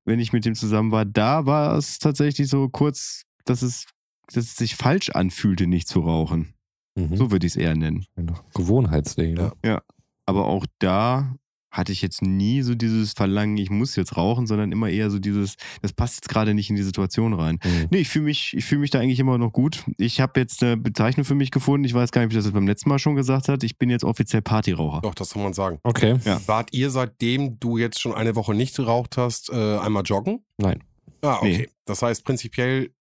wenn 0.06 0.20
ich 0.20 0.34
mit 0.34 0.46
dem 0.46 0.56
zusammen 0.56 0.92
war. 0.92 1.06
Da 1.06 1.46
war 1.46 1.78
es 1.78 2.00
tatsächlich 2.00 2.50
so 2.50 2.68
kurz, 2.68 3.24
dass 3.46 3.62
es, 3.62 3.86
dass 4.28 4.46
es 4.46 4.56
sich 4.56 4.76
falsch 4.76 5.10
anfühlte, 5.12 5.68
nicht 5.68 5.88
zu 5.88 6.02
rauchen. 6.02 6.54
Mhm. 6.96 7.16
So 7.16 7.32
würde 7.32 7.48
ich 7.48 7.54
es 7.54 7.58
eher 7.58 7.76
nennen. 7.76 8.06
Gewohnheitsding. 8.54 9.36
Ne? 9.36 9.52
Ja. 9.64 9.82
Aber 10.26 10.46
auch 10.46 10.66
da 10.80 11.36
hatte 11.72 11.92
ich 11.92 12.02
jetzt 12.02 12.22
nie 12.22 12.62
so 12.64 12.74
dieses 12.76 13.14
Verlangen, 13.14 13.58
ich 13.58 13.70
muss 13.70 13.96
jetzt 13.96 14.18
rauchen, 14.18 14.48
sondern 14.48 14.72
immer 14.72 14.90
eher 14.90 15.10
so 15.12 15.20
dieses, 15.20 15.56
das 15.82 15.94
passt 15.94 16.16
jetzt 16.18 16.30
gerade 16.30 16.54
nicht 16.54 16.70
in 16.70 16.76
die 16.76 16.84
Situation 16.84 17.34
rein. 17.34 17.60
Mhm. 17.64 17.88
Nee, 17.92 18.00
ich 18.00 18.10
fühle 18.10 18.26
mich, 18.26 18.54
ich 18.56 18.66
fühle 18.66 18.82
mich 18.82 18.90
da 18.90 19.00
eigentlich 19.00 19.20
immer 19.20 19.38
noch 19.38 19.52
gut. 19.52 19.84
Ich 19.98 20.20
habe 20.20 20.40
jetzt 20.40 20.64
eine 20.64 20.78
Bezeichnung 20.78 21.26
für 21.26 21.36
mich 21.36 21.52
gefunden. 21.52 21.86
Ich 21.86 21.94
weiß 21.94 22.12
gar 22.12 22.22
nicht, 22.22 22.28
ob 22.28 22.32
ich 22.32 22.38
das 22.38 22.46
jetzt 22.46 22.54
beim 22.54 22.68
letzten 22.68 22.90
Mal 22.90 22.98
schon 23.00 23.16
gesagt 23.16 23.50
hat. 23.50 23.64
Ich 23.64 23.78
bin 23.78 23.90
jetzt 23.90 24.04
offiziell 24.04 24.42
Partyraucher. 24.42 25.02
Doch, 25.02 25.14
das 25.14 25.32
kann 25.34 25.44
man 25.44 25.54
sagen. 25.54 25.80
Okay. 25.84 26.18
Ja. 26.26 26.42
Wart 26.48 26.74
ihr, 26.74 26.90
seitdem 26.90 27.60
du 27.60 27.78
jetzt 27.78 28.00
schon 28.00 28.14
eine 28.14 28.36
Woche 28.36 28.54
nicht 28.56 28.76
geraucht 28.76 29.18
hast, 29.18 29.50
äh, 29.50 29.78
einmal 29.78 30.04
joggen? 30.04 30.44
Nein. 30.58 30.84
Ah, 31.22 31.36
okay. 31.38 31.58
Nee. 31.58 31.70
Das 31.86 32.02
heißt 32.02 32.24
prinzipiell 32.26 32.92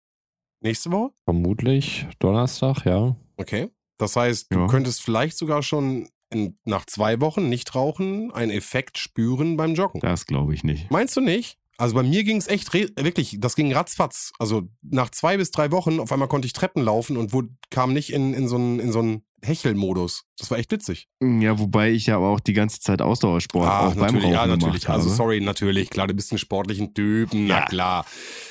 nächste 0.61 0.91
Woche? 0.91 1.13
Vermutlich 1.25 2.07
Donnerstag, 2.19 2.85
ja. 2.85 3.17
Okay. 3.37 3.69
Das 3.97 4.15
heißt, 4.17 4.53
du 4.53 4.59
Ja. 4.61 4.67
könntest 4.67 5.03
vielleicht 5.03 5.39
sogar 5.39 5.63
schon 5.63 6.09
in, 6.31 6.59
nach 6.65 6.85
zwei 6.87 7.21
Wochen 7.21 7.49
nicht 7.49 7.75
rauchen 7.75 8.31
einen 8.33 8.51
Effekt 8.51 8.99
spüren 8.99 9.57
beim 9.57 9.75
Joggen. 9.75 10.01
Das 10.01 10.27
glaube 10.27 10.55
ich 10.55 10.65
nicht. 10.65 10.91
Meinst 10.91 11.17
du 11.17 11.21
nicht? 11.21 11.59
Also 11.81 11.95
bei 11.95 12.03
mir 12.03 12.25
ging 12.25 12.39
es 12.39 12.49
echt 12.49 12.73
wirklich, 12.75 13.37
das 13.39 13.55
ging 13.55 13.73
ratzfatz. 13.73 14.33
Also 14.41 14.63
nach 14.83 15.11
zwei 15.11 15.37
bis 15.37 15.53
drei 15.53 15.71
Wochen 15.71 16.01
auf 16.01 16.11
einmal 16.11 16.27
konnte 16.27 16.47
ich 16.47 16.53
Treppen 16.53 16.83
laufen 16.83 17.17
und 17.17 17.33
wurde, 17.33 17.51
kam 17.71 17.93
nicht 17.93 18.13
in, 18.13 18.35
in 18.35 18.49
so 18.49 18.57
einen 18.57 18.81
in 18.81 18.91
so 18.91 18.99
einen 18.99 19.23
Hechelmodus. 19.43 20.25
Das 20.37 20.51
war 20.51 20.59
echt 20.59 20.73
witzig. 20.73 21.09
Ja, 21.23 21.59
wobei 21.61 21.91
ich 21.93 22.07
ja 22.07 22.17
aber 22.17 22.29
auch 22.31 22.41
die 22.41 22.53
ganze 22.53 22.81
Zeit 22.81 23.01
Ausdauersport 23.01 23.69
auch 23.69 23.95
beim 23.95 24.17
Rauchen 24.17 24.33
ja, 24.33 24.47
natürlich. 24.49 24.89
habe. 24.89 24.99
Also 24.99 25.09
sorry, 25.11 25.41
natürlich. 25.41 25.91
Klar, 25.91 26.09
du 26.09 26.15
bist 26.15 26.33
ein 26.33 26.39
sportlichen 26.39 26.93
Typen, 26.95 27.47
na 27.47 27.61
Ja. 27.61 27.67
klar. 27.67 28.07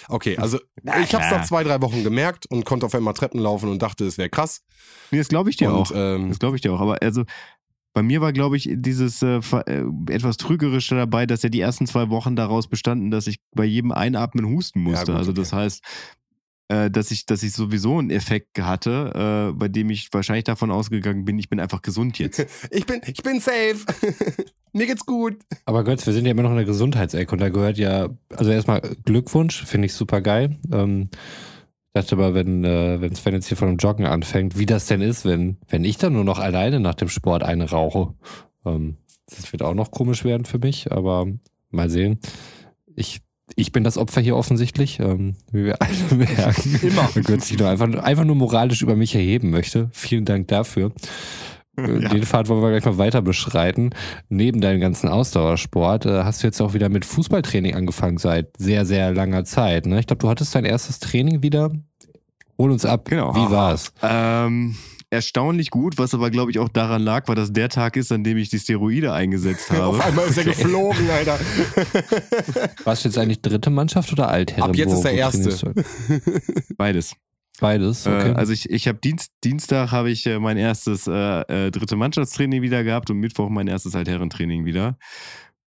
Okay, 0.08 0.38
also 0.38 0.60
Na 0.84 1.02
ich 1.02 1.14
habe 1.14 1.26
es 1.26 1.30
nach 1.32 1.46
zwei, 1.46 1.66
drei 1.66 1.82
Wochen 1.82 2.04
gemerkt 2.06 2.46
und 2.46 2.64
konnte 2.66 2.86
auf 2.86 2.96
einmal 2.96 3.14
Treppen 3.14 3.42
laufen 3.42 3.70
und 3.70 3.82
dachte, 3.82 4.06
es 4.06 4.18
wäre 4.18 4.30
krass. 4.30 4.64
Nee, 5.12 5.18
das 5.18 5.28
glaube 5.28 5.50
ich 5.50 5.58
dir 5.58 5.70
und 5.70 5.76
auch. 5.76 5.92
ähm, 5.94 6.30
Das 6.30 6.40
glaube 6.40 6.56
ich 6.56 6.62
dir 6.62 6.72
auch. 6.74 6.80
Aber 6.80 7.02
also 7.02 7.24
bei 7.98 8.04
mir 8.04 8.22
war, 8.22 8.32
glaube 8.32 8.58
ich, 8.58 8.70
dieses 8.72 9.24
äh, 9.24 9.40
äh, 9.66 9.84
etwas 10.12 10.38
Trügerische 10.38 10.94
dabei, 10.94 11.26
dass 11.26 11.42
ja 11.42 11.50
die 11.50 11.62
ersten 11.62 11.88
zwei 11.88 12.12
Wochen 12.12 12.36
daraus 12.36 12.68
bestanden, 12.68 13.10
dass 13.10 13.26
ich 13.26 13.40
bei 13.56 13.66
jedem 13.66 13.92
Einatmen 13.92 14.46
husten 14.46 14.82
musste. 14.82 15.14
gut, 15.14 15.16
also 15.16 15.32
okay. 15.32 15.40
das 15.40 15.52
heißt, 15.52 15.84
äh, 16.68 16.92
dass 16.92 17.10
ich, 17.10 17.26
dass 17.26 17.42
ich 17.42 17.54
sowieso 17.54 17.98
einen 17.98 18.12
Effekt 18.12 18.60
hatte, 18.60 19.50
äh, 19.50 19.58
bei 19.58 19.68
dem 19.68 19.90
ich 19.90 20.14
wahrscheinlich 20.14 20.44
davon 20.44 20.70
ausgegangen 20.70 21.26
bin, 21.26 21.40
ich 21.40 21.50
bin 21.50 21.60
einfach 21.60 21.82
gesund 21.82 22.20
jetzt. 22.20 22.46
Ich 22.70 22.86
bin, 22.86 23.02
ich 23.08 23.24
bin 23.24 23.40
safe. 23.40 23.78
Mir 24.74 24.86
geht's 24.86 25.04
gut. 25.04 25.38
Aber 25.66 25.84
Götz, 25.84 26.06
wir 26.06 26.14
sind 26.14 26.26
ja 26.26 26.32
immer 26.34 26.44
noch 26.44 26.52
in 26.52 26.58
der 26.58 26.66
Gesundheitsecke 26.66 27.32
und 27.32 27.42
da 27.42 27.50
gehört 27.50 27.80
ja, 27.80 28.10
also 28.30 28.52
erstmal 28.52 28.82
Glückwunsch, 29.06 29.66
finde 29.66 29.88
ich 29.88 29.94
super 29.94 30.22
geil. 30.22 30.56
Ähm, 30.72 31.10
dachte 31.98 32.16
aber, 32.16 32.34
wenn, 32.34 32.64
äh, 32.64 33.02
wenn 33.02 33.16
Sven 33.16 33.34
jetzt 33.34 33.48
hier 33.48 33.58
von 33.58 33.68
dem 33.68 33.78
Joggen 33.78 34.06
anfängt, 34.06 34.58
wie 34.58 34.66
das 34.66 34.86
denn 34.86 35.02
ist, 35.02 35.26
wenn, 35.26 35.58
wenn 35.68 35.84
ich 35.84 35.98
dann 35.98 36.14
nur 36.14 36.24
noch 36.24 36.40
alleine 36.40 36.80
nach 36.80 36.96
dem 36.96 37.10
Sport 37.10 37.44
eine 37.44 37.70
rauche. 37.70 38.14
Ähm, 38.66 38.98
das 39.30 39.52
wird 39.52 39.64
auch 39.64 39.74
noch 39.74 39.92
komisch 39.92 40.24
werden 40.24 40.46
für 40.46 40.60
mich, 40.60 40.92
aber 40.92 41.28
mal 41.70 41.90
sehen. 41.90 42.20
Ich, 42.96 43.22
ich 43.56 43.72
bin 43.72 43.84
das 43.84 43.98
Opfer 43.98 44.22
hier 44.22 44.36
offensichtlich, 44.38 45.00
ähm, 45.00 45.36
wie 45.52 45.66
wir 45.66 45.82
alle 45.82 46.16
merken. 46.18 46.80
Immer. 46.82 47.10
Sich 47.40 47.58
nur 47.60 47.70
einfach, 47.70 47.88
einfach 47.88 48.24
nur 48.24 48.36
moralisch 48.36 48.82
über 48.82 48.96
mich 48.96 49.16
erheben 49.16 49.50
möchte. 49.50 49.90
Vielen 49.92 50.26
Dank 50.26 50.48
dafür. 50.48 50.92
Äh, 51.78 52.02
Ja. 52.02 52.10
Den 52.10 52.24
Pfad 52.24 52.50
wollen 52.50 52.62
wir 52.62 52.70
gleich 52.72 52.86
mal 52.86 52.98
weiter 52.98 53.22
beschreiten. 53.22 53.92
Neben 54.30 54.62
deinem 54.62 54.80
ganzen 54.80 55.10
Ausdauersport 55.10 56.06
äh, 56.06 56.24
hast 56.24 56.42
du 56.42 56.48
jetzt 56.48 56.62
auch 56.62 56.74
wieder 56.74 56.90
mit 56.90 57.06
Fußballtraining 57.06 57.76
angefangen 57.76 58.18
seit 58.18 58.58
sehr, 58.58 58.86
sehr 58.86 59.14
langer 59.14 59.46
Zeit. 59.46 59.86
Ne? 59.86 60.00
Ich 60.00 60.08
glaube, 60.08 60.22
du 60.22 60.30
hattest 60.30 60.56
dein 60.56 60.66
erstes 60.66 61.00
Training 61.00 61.44
wieder. 61.44 61.72
Hol 62.58 62.72
uns 62.72 62.86
ab. 62.86 63.10
Genau. 63.10 63.36
Wie 63.36 63.52
war's? 63.52 63.92
Ähm, 64.02 64.76
erstaunlich 65.10 65.70
gut, 65.70 65.98
was 65.98 66.14
aber 66.14 66.32
glaube 66.32 66.52
ich 66.52 66.60
auch 66.60 66.70
daran 66.70 67.02
lag, 67.02 67.28
weil 67.28 67.36
das 67.36 67.54
der 67.54 67.70
Tag 67.70 67.96
ist, 67.96 68.12
an 68.12 68.24
dem 68.24 68.38
ich 68.38 68.50
die 68.50 68.60
Steroide 68.60 69.14
eingesetzt 69.14 69.72
habe. 69.72 69.86
Auf 69.86 70.06
einmal 70.06 70.28
ist 70.28 70.38
er 70.38 70.46
geflogen, 70.46 71.10
Alter. 71.10 71.40
Warst 72.84 73.06
du 73.06 73.10
jetzt 73.10 73.18
eigentlich 73.18 73.42
dritte 73.42 73.70
Mannschaft 73.70 74.12
oder 74.12 74.30
Altherren? 74.30 74.72
Ab 74.72 74.76
jetzt 74.76 74.94
ist 74.94 75.06
er 75.06 75.14
wo 75.14 75.18
Erste. 75.18 75.74
Beides. 76.78 77.16
Beides, 77.60 78.06
okay. 78.06 78.32
Äh, 78.32 78.34
also 78.34 78.54
ich, 78.54 78.70
ich 78.70 78.88
habe 78.88 79.00
Dienst, 79.00 79.32
Dienstag 79.44 79.92
habe 79.92 80.12
ich 80.12 80.28
äh, 80.28 80.38
mein 80.38 80.58
erstes 80.58 81.08
äh, 81.08 81.68
äh, 81.68 81.72
dritte 81.72 81.96
Mannschaftstraining 81.96 82.62
wieder 82.62 82.84
gehabt 82.84 83.10
und 83.10 83.18
Mittwoch 83.18 83.50
mein 83.50 83.68
erstes 83.68 83.96
Altherrentraining 83.96 84.66
wieder. 84.66 84.98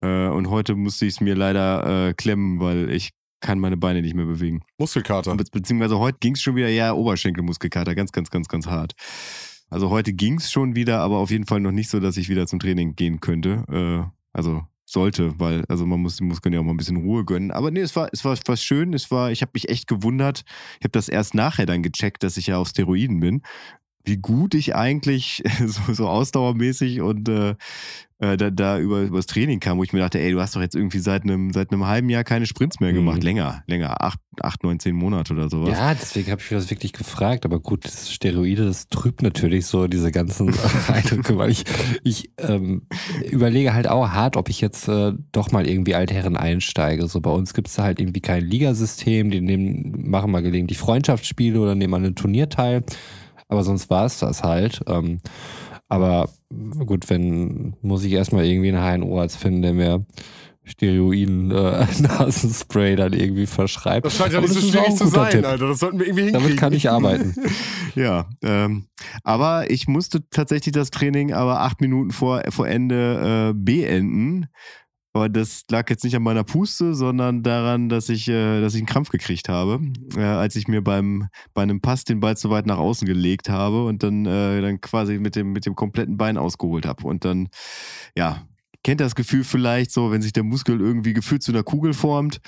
Äh, 0.02 0.28
und 0.28 0.50
heute 0.50 0.76
musste 0.76 1.06
ich 1.06 1.16
es 1.16 1.22
mir 1.22 1.36
leider 1.36 2.08
äh, 2.08 2.14
klemmen, 2.14 2.62
weil 2.62 2.90
ich 2.90 3.12
kann 3.44 3.60
meine 3.60 3.78
Beine 3.78 4.02
nicht 4.02 4.16
mehr 4.16 4.26
bewegen. 4.26 4.62
Muskelkater. 4.78 5.36
Be 5.36 5.44
beziehungsweise 5.52 6.00
heute 6.00 6.18
ging 6.20 6.34
es 6.34 6.42
schon 6.42 6.56
wieder, 6.56 6.70
ja, 6.70 6.94
Oberschenkelmuskelkater, 6.94 7.94
ganz, 7.94 8.12
ganz, 8.12 8.32
ganz, 8.32 8.48
ganz 8.48 8.68
hart. 8.68 8.94
Also 9.70 9.90
heute 9.90 10.14
ging 10.14 10.38
es 10.38 10.52
schon 10.52 10.76
wieder, 10.76 11.00
aber 11.02 11.18
auf 11.18 11.30
jeden 11.30 11.46
Fall 11.46 11.60
noch 11.60 11.72
nicht 11.72 11.90
so, 11.90 12.00
dass 12.00 12.16
ich 12.18 12.30
wieder 12.30 12.48
zum 12.48 12.60
Training 12.60 12.96
gehen 12.96 13.20
könnte. 13.20 13.66
Äh, 13.70 14.12
also 14.32 14.64
sollte, 14.86 15.40
weil 15.40 15.66
also 15.68 15.86
man 15.86 16.00
muss 16.00 16.18
den 16.18 16.28
Muskeln 16.28 16.54
ja 16.54 16.60
auch 16.60 16.64
mal 16.64 16.72
ein 16.72 16.78
bisschen 16.78 16.98
Ruhe 16.98 17.26
gönnen. 17.26 17.52
Aber 17.52 17.70
nee, 17.72 17.82
es 17.82 17.96
war 17.96 18.08
es 18.12 18.24
war 18.24 18.38
was 18.46 18.64
schön. 18.64 18.94
Es 18.94 19.12
war, 19.12 19.32
ich 19.32 19.42
habe 19.42 19.52
mich 19.54 19.70
echt 19.70 19.88
gewundert. 19.88 20.44
Ich 20.80 20.86
habe 20.86 20.92
das 20.92 21.10
erst 21.10 21.34
nachher 21.34 21.66
dann 21.66 21.84
gecheckt, 21.84 22.24
dass 22.24 22.38
ich 22.38 22.48
ja 22.48 22.58
auf 22.58 22.70
Steroiden 22.70 23.20
bin. 23.20 23.42
Wie 24.06 24.18
gut 24.18 24.54
ich 24.54 24.76
eigentlich 24.76 25.44
so, 25.66 25.94
so 25.94 26.08
ausdauermäßig 26.10 27.02
und 27.02 27.30
äh, 27.30 27.56
äh, 28.20 28.38
da, 28.38 28.50
da 28.52 28.80
über 28.80 29.02
übers 29.02 29.26
Training 29.26 29.60
kam, 29.60 29.78
wo 29.78 29.84
ich 29.84 29.92
mir 29.92 30.00
dachte, 30.00 30.20
ey, 30.20 30.32
du 30.32 30.40
hast 30.40 30.56
doch 30.56 30.62
jetzt 30.62 30.76
irgendwie 30.76 31.00
seit 31.00 31.24
einem 31.24 31.52
seit 31.52 31.72
einem 31.72 31.86
halben 31.86 32.10
Jahr 32.10 32.24
keine 32.24 32.46
Sprints 32.46 32.80
mehr 32.80 32.94
gemacht, 32.94 33.18
Mhm. 33.18 33.24
länger, 33.24 33.64
länger, 33.68 34.02
acht, 34.02 34.20
acht, 34.42 34.64
neun, 34.64 34.80
zehn 34.80 34.96
Monate 34.96 35.34
oder 35.34 35.50
sowas. 35.50 35.72
Ja, 35.72 35.94
deswegen 35.94 36.32
habe 36.32 36.42
ich 36.42 36.50
mir 36.52 36.58
das 36.58 36.70
wirklich 36.70 36.94
gefragt. 36.94 37.44
Aber 37.46 37.60
gut, 37.60 37.86
das 37.86 38.12
Steroide, 38.14 38.66
das 38.66 38.88
trübt 38.88 39.22
natürlich 39.24 39.66
so 39.66 39.88
diese 39.88 40.12
ganzen 40.12 40.54
Eindrücke, 40.88 41.38
weil 41.38 41.50
ich, 41.50 41.64
ich 42.04 42.32
ähm, 42.38 42.84
überlege 43.30 43.74
halt 43.74 43.88
auch 43.90 44.10
hart, 44.10 44.38
ob 44.38 44.48
ich 44.50 44.62
jetzt 44.62 44.88
äh, 44.88 45.14
doch 45.32 45.52
mal 45.52 45.68
irgendwie 45.68 45.96
Altherren 45.96 46.38
einsteige. 46.38 47.08
So 47.08 47.20
bei 47.20 47.32
uns 47.32 47.54
gibt 47.54 47.68
es 47.68 47.78
halt 47.78 48.00
irgendwie 48.00 48.22
kein 48.22 48.44
Ligasystem, 48.46 49.32
die 49.32 49.42
nehmen, 49.42 50.10
machen 50.10 50.32
mal 50.32 50.42
gelegentlich 50.44 50.78
Freundschaftsspiele 50.78 51.60
oder 51.60 51.76
nehmen 51.76 51.94
an 51.94 52.06
einem 52.06 52.16
Turnier 52.16 52.48
teil. 52.50 52.84
Aber 53.54 53.64
sonst 53.64 53.92
war 53.92 54.08
es 54.08 54.18
das 54.18 54.42
halt. 54.42 54.82
Ähm, 54.88 55.20
aber 55.88 56.28
gut, 56.88 57.08
wenn, 57.12 57.76
muss 57.84 58.04
ich 58.04 58.12
erstmal 58.12 58.46
irgendwie 58.46 58.76
einen 58.76 59.04
HNO-Arzt 59.04 59.38
finden, 59.38 59.62
der 59.62 59.74
mir 59.74 60.06
Steroiden 60.64 61.52
äh, 61.52 61.86
dann 62.96 63.14
irgendwie 63.14 63.46
verschreibt. 63.46 64.08
Das 64.08 64.18
scheint 64.18 64.32
ja 64.32 64.40
Aber 64.40 64.48
nicht 64.48 64.60
so 64.60 64.68
schwierig 64.68 64.96
zu 64.96 65.06
sein, 65.06 65.30
Tipp. 65.30 65.46
Alter. 65.46 65.68
Das 65.68 65.78
sollten 65.78 66.00
wir 66.00 66.08
irgendwie 66.08 66.24
hinkriegen. 66.24 66.48
Damit 66.48 66.60
kann 66.60 66.74
ich 66.74 66.90
arbeiten. 66.90 67.36
Ja, 67.96 68.26
ähm, 68.42 68.88
aber 69.24 69.70
ich 69.70 69.88
musste 69.88 70.28
tatsächlich 70.32 70.74
das 70.74 70.90
Training 70.90 71.32
aber 71.32 71.60
acht 71.62 71.80
Minuten 71.80 72.10
vor, 72.10 72.42
vor 72.50 72.68
Ende 72.68 73.52
äh, 73.52 73.54
beenden. 73.56 74.48
Aber 75.16 75.30
das 75.30 75.64
lag 75.70 75.88
jetzt 75.92 76.04
nicht 76.04 76.16
an 76.16 76.24
meiner 76.24 76.44
Puste, 76.44 76.96
sondern 76.96 77.44
daran, 77.44 77.88
dass 77.88 78.10
ich, 78.10 78.28
äh, 78.28 78.62
dass 78.62 78.74
ich 78.74 78.80
einen 78.80 78.88
Krampf 78.88 79.10
gekriegt 79.10 79.48
habe, 79.48 79.80
äh, 80.16 80.24
als 80.24 80.56
ich 80.56 80.68
mir 80.68 80.84
beim 80.84 81.30
bei 81.54 81.62
einem 81.62 81.82
Pass 81.82 82.04
den 82.04 82.20
Ball 82.20 82.36
zu 82.36 82.50
weit 82.50 82.66
nach 82.66 82.80
außen 82.80 83.08
gelegt 83.08 83.48
habe 83.48 83.86
und 83.86 84.02
dann, 84.02 84.26
äh, 84.26 84.62
dann 84.62 84.82
quasi 84.82 85.20
mit 85.20 85.36
dem, 85.36 85.52
mit 85.54 85.68
dem 85.68 85.76
kompletten 85.76 86.18
Bein 86.18 86.38
ausgeholt 86.38 86.88
habe. 86.88 87.06
Und 87.06 87.26
dann, 87.26 87.50
ja, 88.18 88.48
kennt 88.84 89.02
das 89.02 89.14
Gefühl 89.14 89.44
vielleicht 89.44 89.92
so, 89.92 90.12
wenn 90.12 90.24
sich 90.24 90.34
der 90.34 90.44
Muskel 90.44 90.82
irgendwie 90.82 91.14
gefühlt 91.14 91.44
zu 91.44 91.52
einer 91.52 91.64
Kugel 91.64 91.94
formt. 91.94 92.42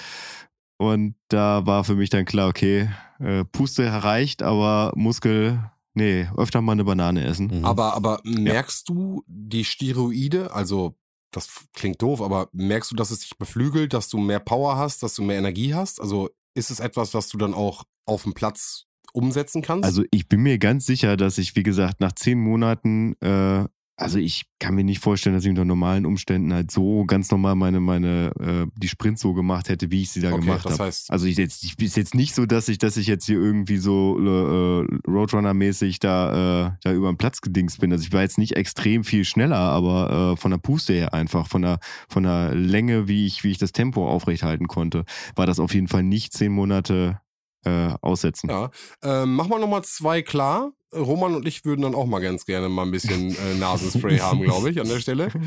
Und 0.78 1.16
da 1.30 1.66
war 1.68 1.84
für 1.84 1.96
mich 1.96 2.10
dann 2.10 2.26
klar, 2.26 2.50
okay, 2.50 2.90
äh, 3.20 3.46
Puste 3.46 3.84
erreicht, 3.84 4.42
aber 4.42 4.92
Muskel, 4.96 5.72
nee, 5.94 6.28
öfter 6.36 6.62
mal 6.62 6.74
eine 6.74 6.84
Banane 6.84 7.24
essen. 7.24 7.60
Mhm. 7.60 7.66
Aber, 7.66 7.94
aber 7.94 8.22
merkst 8.24 8.90
du 8.90 9.24
die 9.28 9.64
Steroide, 9.64 10.54
also 10.54 10.96
das 11.36 11.66
klingt 11.74 12.02
doof, 12.02 12.22
aber 12.22 12.50
merkst 12.54 12.92
du, 12.92 12.96
dass 12.96 13.12
es 13.12 13.20
dich 13.20 13.38
beflügelt, 13.38 13.94
dass 13.94 14.10
du 14.10 14.18
mehr 14.18 14.40
Power 14.40 14.78
hast, 14.78 15.04
dass 15.04 15.16
du 15.16 15.24
mehr 15.24 15.38
Energie 15.38 15.74
hast? 15.74 16.00
Also 16.00 16.30
ist 16.54 16.72
es 16.72 16.80
etwas, 16.80 17.14
was 17.14 17.30
du 17.30 17.38
dann 17.38 17.54
auch 17.54 17.84
auf 18.06 18.24
dem 18.24 18.34
Platz 18.34 18.86
umsetzen 19.14 19.62
kannst? 19.62 19.86
Also 19.86 20.04
ich 20.12 20.28
bin 20.28 20.42
mir 20.42 20.58
ganz 20.58 20.86
sicher, 20.86 21.18
dass 21.18 21.38
ich, 21.38 21.56
wie 21.56 21.64
gesagt, 21.64 22.00
nach 22.00 22.14
zehn 22.14 22.40
Monaten, 22.40 23.16
äh, 23.22 23.66
also 23.98 24.18
ich 24.20 24.44
kann 24.60 24.76
mir 24.76 24.84
nicht 24.84 25.00
vorstellen, 25.00 25.36
dass 25.36 25.44
ich 25.46 25.50
unter 25.50 25.64
normalen 25.66 26.06
Umständen 26.06 26.54
halt 26.54 26.70
so 26.72 27.06
ganz 27.06 27.32
normal 27.32 27.56
meine, 27.56 27.80
meine, 27.80 28.32
äh, 28.40 28.66
die 28.76 28.88
Sprints 28.90 29.22
so 29.22 29.34
gemacht 29.34 29.70
hätte, 29.70 29.90
wie 29.92 30.02
ich 30.02 30.10
sie 30.12 30.22
da 30.22 30.32
Okay, 30.34 30.42
gemacht 30.42 30.66
habe. 30.66 30.84
heißt- 30.84 31.10
Also 31.10 31.26
ich 31.28 31.38
jetzt, 31.38 31.64
ich 31.64 31.80
ist 31.80 31.96
jetzt 31.96 32.14
nicht 32.16 32.36
so, 32.36 32.46
dass 32.46 32.68
ich, 32.68 32.78
dass 32.78 32.98
ich 32.98 33.08
jetzt 33.08 33.26
hier 33.26 33.38
irgendwie 33.38 33.78
so 33.78 34.18
äh, 34.20 34.88
Roadrunner-mäßig 35.10 36.00
da, 36.00 36.68
äh, 36.68 36.72
da 36.84 36.94
über 36.94 37.12
den 37.12 37.18
Platz 37.18 37.42
gedingst 37.42 37.80
bin. 37.80 37.92
Also 37.92 38.04
ich 38.04 38.14
war 38.14 38.22
jetzt 38.22 38.38
nicht 38.38 38.56
extrem 38.56 39.04
viel 39.04 39.24
schneller, 39.26 39.58
aber 39.58 40.34
äh, 40.34 40.38
von 40.38 40.52
der 40.52 40.58
Puste 40.58 40.94
her 40.94 41.14
einfach, 41.14 41.48
von 41.48 41.62
der, 41.62 41.80
von 42.10 42.24
der 42.24 42.54
Länge, 42.54 43.08
wie 43.08 43.26
ich, 43.26 43.44
wie 43.44 43.52
ich 43.52 43.58
das 43.58 43.72
Tempo 43.72 44.08
aufrechthalten 44.10 44.68
konnte, 44.68 45.06
war 45.36 45.46
das 45.46 45.60
auf 45.60 45.74
jeden 45.74 45.88
Fall 45.88 46.04
nicht 46.04 46.34
zehn 46.34 46.52
Monate 46.52 47.20
äh, 47.66 47.94
aussetzen. 48.02 48.50
ja. 48.50 48.70
Ähm, 49.04 49.36
mach 49.36 49.48
mal 49.48 49.60
nochmal 49.60 49.84
zwei 49.84 50.22
klar. 50.22 50.72
Roman 50.94 51.36
und 51.36 51.48
ich 51.48 51.66
würden 51.66 51.82
dann 51.82 51.96
auch 51.96 52.06
mal 52.06 52.20
ganz 52.20 52.46
gerne 52.46 52.70
mal 52.70 52.84
ein 52.84 52.92
bisschen 52.92 53.36
äh, 53.36 53.56
Nasenspray 53.60 54.20
haben, 54.20 54.42
glaube 54.42 54.70
ich, 54.70 54.80
an 54.80 54.88
der 54.88 55.00
Stelle. 55.00 55.30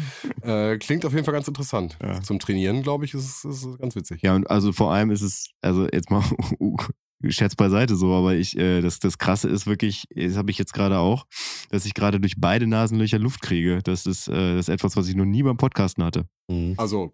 Äh, 0.42 0.78
klingt 0.78 1.04
auf 1.04 1.12
jeden 1.12 1.24
Fall 1.24 1.34
ganz 1.34 1.48
interessant. 1.48 1.98
Ja. 2.02 2.22
Zum 2.22 2.38
Trainieren, 2.38 2.82
glaube 2.82 3.04
ich, 3.04 3.12
ist 3.12 3.44
es 3.44 3.66
ganz 3.78 3.96
witzig. 3.96 4.22
Ja, 4.22 4.34
und 4.34 4.48
also 4.48 4.72
vor 4.72 4.92
allem 4.92 5.10
ist 5.10 5.20
es, 5.20 5.50
also 5.60 5.86
jetzt 5.92 6.10
mal 6.10 6.22
Scherz 7.28 7.56
beiseite 7.56 7.96
so, 7.96 8.14
aber 8.14 8.34
ich, 8.34 8.56
äh, 8.56 8.80
das, 8.80 9.00
das 9.00 9.18
Krasse 9.18 9.48
ist 9.48 9.66
wirklich, 9.66 10.04
das 10.14 10.36
habe 10.36 10.50
ich 10.50 10.58
jetzt 10.58 10.72
gerade 10.72 10.98
auch, 10.98 11.26
dass 11.70 11.84
ich 11.84 11.94
gerade 11.94 12.20
durch 12.20 12.34
beide 12.38 12.66
Nasenlöcher 12.66 13.18
Luft 13.18 13.42
kriege. 13.42 13.80
Das 13.82 14.06
ist, 14.06 14.28
äh, 14.28 14.54
das 14.54 14.68
ist 14.68 14.74
etwas, 14.74 14.96
was 14.96 15.08
ich 15.08 15.16
noch 15.16 15.24
nie 15.24 15.42
beim 15.42 15.56
Podcasten 15.56 16.04
hatte. 16.04 16.26
Mhm. 16.48 16.74
Also, 16.76 17.12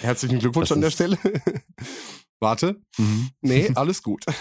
herzlichen 0.00 0.38
Glückwunsch 0.38 0.68
Das 0.68 0.76
an 0.76 0.82
der 0.82 0.90
Stelle. 0.90 1.18
Warte. 2.42 2.74
Nee, 3.40 3.70
alles 3.76 4.02
gut. 4.02 4.24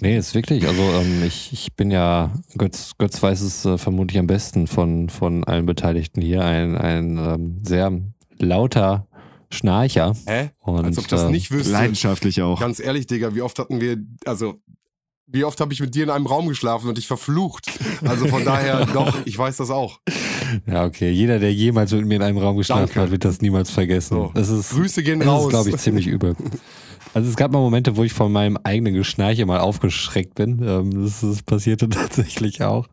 Nee, 0.00 0.16
ist 0.16 0.34
wirklich. 0.34 0.66
Also 0.66 0.82
ähm, 0.82 1.22
ich, 1.26 1.52
ich 1.52 1.74
bin 1.74 1.90
ja, 1.90 2.32
Götz, 2.56 2.92
Götz 2.96 3.22
weiß 3.22 3.42
es 3.42 3.64
äh, 3.64 3.76
vermutlich 3.76 4.18
am 4.18 4.26
besten 4.26 4.66
von, 4.66 5.10
von 5.10 5.44
allen 5.44 5.66
Beteiligten 5.66 6.22
hier, 6.22 6.42
ein, 6.42 6.76
ein 6.76 7.18
ähm, 7.18 7.60
sehr 7.62 7.92
lauter 8.38 9.06
Schnarcher. 9.50 10.14
Hä? 10.26 10.50
Und, 10.60 10.86
Als 10.86 10.98
ob 10.98 11.08
das 11.08 11.24
äh, 11.24 11.30
nicht 11.30 11.50
wüsste. 11.50 11.72
Leidenschaftlich 11.72 12.40
auch. 12.40 12.60
Ganz 12.60 12.80
ehrlich, 12.80 13.06
Digga, 13.06 13.34
wie 13.34 13.42
oft 13.42 13.58
hatten 13.58 13.80
wir, 13.80 13.98
also, 14.24 14.54
wie 15.26 15.44
oft 15.44 15.60
habe 15.60 15.72
ich 15.72 15.80
mit 15.80 15.94
dir 15.94 16.04
in 16.04 16.10
einem 16.10 16.26
Raum 16.26 16.48
geschlafen 16.48 16.88
und 16.88 16.98
dich 16.98 17.06
verflucht? 17.06 17.66
Also 18.04 18.28
von 18.28 18.44
daher, 18.44 18.86
doch, 18.86 19.18
ich 19.24 19.36
weiß 19.36 19.56
das 19.56 19.70
auch. 19.70 20.00
Ja, 20.66 20.84
okay. 20.84 21.10
Jeder, 21.10 21.38
der 21.38 21.52
jemals 21.52 21.92
mit 21.92 22.06
mir 22.06 22.16
in 22.16 22.22
einem 22.22 22.38
Raum 22.38 22.56
geschlafen 22.56 22.86
Danke. 22.86 23.00
hat, 23.00 23.10
wird 23.10 23.24
das 23.24 23.40
niemals 23.40 23.70
vergessen. 23.70 24.14
So. 24.14 24.30
Das 24.34 24.48
ist, 24.48 24.70
Grüße 24.70 25.02
gehen 25.02 25.20
das 25.20 25.28
raus. 25.28 25.44
ist, 25.44 25.50
glaube 25.50 25.70
ich, 25.70 25.76
ziemlich 25.78 26.06
übel. 26.06 26.36
Also 27.14 27.28
es 27.28 27.36
gab 27.36 27.50
mal 27.50 27.58
Momente, 27.58 27.96
wo 27.96 28.04
ich 28.04 28.12
von 28.12 28.30
meinem 28.30 28.58
eigenen 28.62 28.94
Geschnarche 28.94 29.46
mal 29.46 29.58
aufgeschreckt 29.60 30.34
bin. 30.34 30.62
Ähm, 30.62 31.04
das, 31.04 31.22
das 31.22 31.42
passierte 31.42 31.88
tatsächlich 31.88 32.62
auch. 32.62 32.86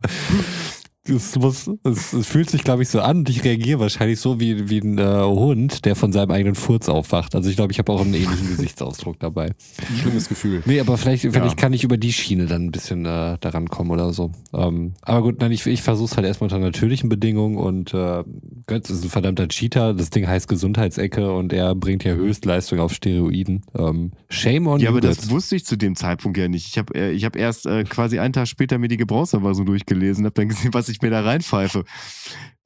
Es, 1.06 1.36
muss, 1.36 1.70
es, 1.82 2.14
es 2.14 2.26
fühlt 2.26 2.48
sich, 2.48 2.64
glaube 2.64 2.82
ich, 2.82 2.88
so 2.88 3.00
an 3.00 3.18
und 3.18 3.28
ich 3.28 3.44
reagiere 3.44 3.78
wahrscheinlich 3.78 4.18
so 4.20 4.40
wie, 4.40 4.70
wie 4.70 4.78
ein 4.78 4.96
äh, 4.96 5.22
Hund, 5.22 5.84
der 5.84 5.96
von 5.96 6.12
seinem 6.12 6.30
eigenen 6.30 6.54
Furz 6.54 6.88
aufwacht. 6.88 7.34
Also 7.34 7.50
ich 7.50 7.56
glaube, 7.56 7.72
ich 7.72 7.78
habe 7.78 7.92
auch 7.92 8.00
einen 8.00 8.14
ähnlichen 8.14 8.48
Gesichtsausdruck 8.48 9.18
dabei. 9.20 9.52
Schlimmes 10.00 10.30
Gefühl. 10.30 10.62
Nee, 10.64 10.80
aber 10.80 10.96
vielleicht, 10.96 11.22
vielleicht 11.22 11.58
kann 11.58 11.74
ich 11.74 11.84
über 11.84 11.98
die 11.98 12.10
Schiene 12.12 12.46
dann 12.46 12.64
ein 12.64 12.70
bisschen 12.72 13.04
äh, 13.04 13.36
daran 13.38 13.68
kommen 13.68 13.90
oder 13.90 14.14
so. 14.14 14.32
Ähm, 14.54 14.94
aber 15.02 15.20
gut, 15.22 15.40
nein, 15.40 15.52
ich, 15.52 15.66
ich 15.66 15.82
versuche 15.82 16.10
es 16.10 16.16
halt 16.16 16.26
erstmal 16.26 16.46
unter 16.46 16.58
natürlichen 16.58 17.10
Bedingungen 17.10 17.58
und 17.58 17.92
äh, 17.92 18.24
Götz 18.66 18.88
ist 18.88 19.04
ein 19.04 19.10
verdammter 19.10 19.46
Cheater. 19.48 19.92
Das 19.92 20.08
Ding 20.08 20.26
heißt 20.26 20.48
Gesundheitsecke 20.48 21.34
und 21.34 21.52
er 21.52 21.74
bringt 21.74 22.04
ja 22.04 22.14
Höchstleistung 22.14 22.80
auf 22.80 22.94
Steroiden. 22.94 23.62
Ähm, 23.78 24.12
shame 24.30 24.66
on 24.68 24.80
Ja, 24.80 24.86
you, 24.86 24.90
aber 24.92 25.02
das 25.02 25.18
Götz. 25.18 25.30
wusste 25.30 25.56
ich 25.56 25.66
zu 25.66 25.76
dem 25.76 25.96
Zeitpunkt 25.96 26.38
ja 26.38 26.48
nicht. 26.48 26.66
Ich 26.68 26.78
habe 26.78 26.94
äh, 26.94 27.10
ich 27.12 27.26
hab 27.26 27.36
erst 27.36 27.66
äh, 27.66 27.84
quasi 27.84 28.18
einen 28.18 28.32
Tag 28.32 28.48
später 28.48 28.78
mir 28.78 28.88
die 28.88 28.96
Gebrauchsanweisung 28.96 29.66
durchgelesen, 29.66 30.24
habe 30.24 30.34
dann 30.34 30.48
gesehen, 30.48 30.72
was 30.72 30.88
ich 30.88 30.93
mir 31.02 31.10
da 31.10 31.22
reinpfeife. 31.22 31.84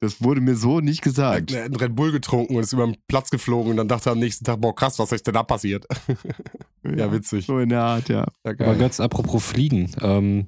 Das 0.01 0.23
wurde 0.23 0.39
mir 0.39 0.55
so 0.55 0.79
nicht 0.79 1.01
gesagt. 1.01 1.51
Er 1.51 1.65
hat 1.65 1.65
einen 1.65 1.75
Red 1.75 1.95
Bull 1.95 2.11
getrunken 2.11 2.55
und 2.55 2.63
ist 2.63 2.71
über 2.71 2.85
den 2.85 2.95
Platz 3.07 3.29
geflogen 3.29 3.71
und 3.71 3.77
dann 3.77 3.89
dachte 3.89 4.09
er 4.09 4.13
am 4.13 4.19
nächsten 4.19 4.45
Tag, 4.45 4.61
boah 4.61 4.73
krass, 4.73 4.97
was 4.97 5.11
ist 5.11 5.27
denn 5.27 5.33
da 5.33 5.43
passiert? 5.43 5.85
ja, 6.83 7.11
witzig. 7.11 7.45
So 7.45 7.59
in 7.59 7.69
der 7.69 7.81
Art, 7.81 8.07
ja. 8.07 8.25
Ja, 8.45 8.51
Aber. 8.51 8.75
Götz, 8.75 8.99
apropos 8.99 9.43
Fliegen. 9.43 9.91
Ähm, 10.01 10.47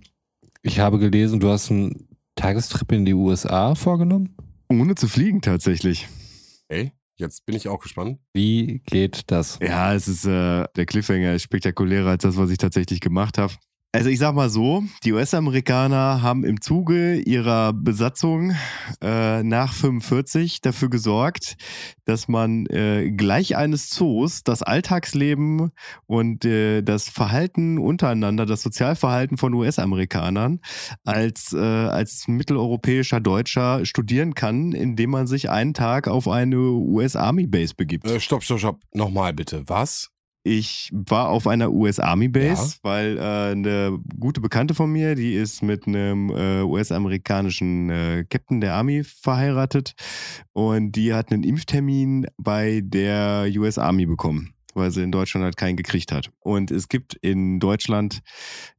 ich 0.61 0.79
habe 0.79 0.99
gelesen, 0.99 1.39
du 1.39 1.49
hast 1.49 1.69
einen 1.69 2.07
Tagestrip 2.35 2.91
in 2.93 3.03
die 3.03 3.13
USA 3.13 3.75
vorgenommen. 3.75 4.35
Ohne 4.69 4.95
zu 4.95 5.09
fliegen 5.09 5.41
tatsächlich. 5.41 6.07
Ey, 6.69 6.93
jetzt 7.17 7.45
bin 7.45 7.55
ich 7.55 7.67
auch 7.67 7.81
gespannt. 7.81 8.19
Wie 8.33 8.81
geht 8.85 9.23
das? 9.27 9.59
Ja, 9.61 9.93
es 9.93 10.07
ist 10.07 10.25
äh, 10.25 10.65
der 10.75 10.85
Cliffhanger 10.85 11.33
ist 11.33 11.43
spektakulärer 11.43 12.11
als 12.11 12.23
das, 12.23 12.37
was 12.37 12.49
ich 12.51 12.57
tatsächlich 12.57 13.01
gemacht 13.01 13.37
habe. 13.37 13.53
Also 13.93 14.09
ich 14.09 14.19
sag 14.19 14.35
mal 14.35 14.49
so, 14.49 14.85
die 15.03 15.11
US-Amerikaner 15.11 16.21
haben 16.21 16.45
im 16.45 16.61
Zuge 16.61 17.15
ihrer 17.15 17.73
Besatzung 17.73 18.55
äh, 19.01 19.43
nach 19.43 19.73
45 19.73 20.61
dafür 20.61 20.89
gesorgt, 20.89 21.57
dass 22.05 22.29
man 22.29 22.67
äh, 22.67 23.11
gleich 23.11 23.57
eines 23.57 23.89
Zoos 23.89 24.43
das 24.43 24.63
Alltagsleben 24.63 25.71
und 26.05 26.45
äh, 26.45 26.83
das 26.83 27.09
Verhalten 27.09 27.79
untereinander, 27.79 28.45
das 28.45 28.61
Sozialverhalten 28.61 29.35
von 29.35 29.53
US-Amerikanern 29.53 30.61
als, 31.03 31.51
äh, 31.51 31.57
als 31.57 32.29
mitteleuropäischer 32.29 33.19
Deutscher 33.19 33.85
studieren 33.85 34.35
kann, 34.35 34.71
indem 34.71 35.09
man 35.09 35.27
sich 35.27 35.49
einen 35.49 35.73
Tag 35.73 36.07
auf 36.07 36.29
eine 36.29 36.57
US-Army-Base 36.57 37.73
begibt. 37.75 38.09
Äh, 38.09 38.21
stopp, 38.21 38.43
stopp, 38.43 38.59
stopp. 38.59 38.79
Nochmal 38.93 39.33
bitte. 39.33 39.63
Was? 39.67 40.10
Ich 40.43 40.89
war 40.91 41.29
auf 41.29 41.45
einer 41.45 41.71
US 41.71 41.99
Army 41.99 42.27
Base, 42.27 42.75
Ja. 42.77 42.79
weil 42.81 43.17
äh, 43.17 43.21
eine 43.51 43.99
gute 44.19 44.41
Bekannte 44.41 44.73
von 44.73 44.91
mir, 44.91 45.13
die 45.13 45.35
ist 45.35 45.61
mit 45.61 45.85
einem 45.85 46.29
äh, 46.31 46.61
US-amerikanischen 46.63 47.89
äh, 47.91 48.25
Captain 48.27 48.59
der 48.59 48.73
Army 48.73 49.03
verheiratet 49.03 49.93
und 50.53 50.93
die 50.93 51.13
hat 51.13 51.31
einen 51.31 51.43
Impftermin 51.43 52.25
bei 52.37 52.81
der 52.83 53.47
US 53.57 53.77
Army 53.77 54.07
bekommen, 54.07 54.55
weil 54.73 54.89
sie 54.89 55.03
in 55.03 55.11
Deutschland 55.11 55.43
halt 55.43 55.57
keinen 55.57 55.77
gekriegt 55.77 56.11
hat. 56.11 56.31
Und 56.39 56.71
es 56.71 56.89
gibt 56.89 57.13
in 57.21 57.59
Deutschland 57.59 58.21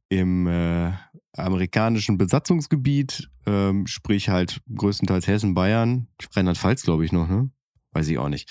im 0.09 0.47
äh, 0.47 0.91
amerikanischen 1.37 2.17
Besatzungsgebiet, 2.17 3.29
ähm, 3.45 3.87
sprich 3.87 4.27
halt 4.27 4.59
größtenteils 4.75 5.27
Hessen, 5.27 5.53
Bayern, 5.53 6.07
Rheinland-Pfalz 6.35 6.83
glaube 6.83 7.05
ich 7.05 7.13
noch, 7.13 7.29
ne? 7.29 7.49
Weiß 7.93 8.07
ich 8.09 8.17
auch 8.17 8.29
nicht 8.29 8.49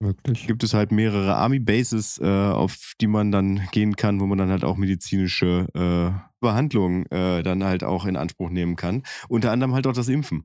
Wirklich? 0.00 0.46
gibt 0.46 0.64
es 0.64 0.72
halt 0.72 0.92
mehrere 0.92 1.34
Army 1.36 1.58
Bases, 1.58 2.18
äh, 2.18 2.26
auf 2.26 2.94
die 3.00 3.06
man 3.06 3.30
dann 3.30 3.68
gehen 3.70 3.96
kann, 3.96 4.18
wo 4.18 4.26
man 4.26 4.38
dann 4.38 4.50
halt 4.50 4.64
auch 4.64 4.78
medizinische 4.78 5.66
äh, 5.74 6.29
Behandlung 6.40 7.06
äh, 7.06 7.42
dann 7.42 7.64
halt 7.64 7.84
auch 7.84 8.04
in 8.06 8.16
Anspruch 8.16 8.50
nehmen 8.50 8.76
kann. 8.76 9.02
Unter 9.28 9.52
anderem 9.52 9.74
halt 9.74 9.86
auch 9.86 9.92
das 9.92 10.08
Impfen. 10.08 10.44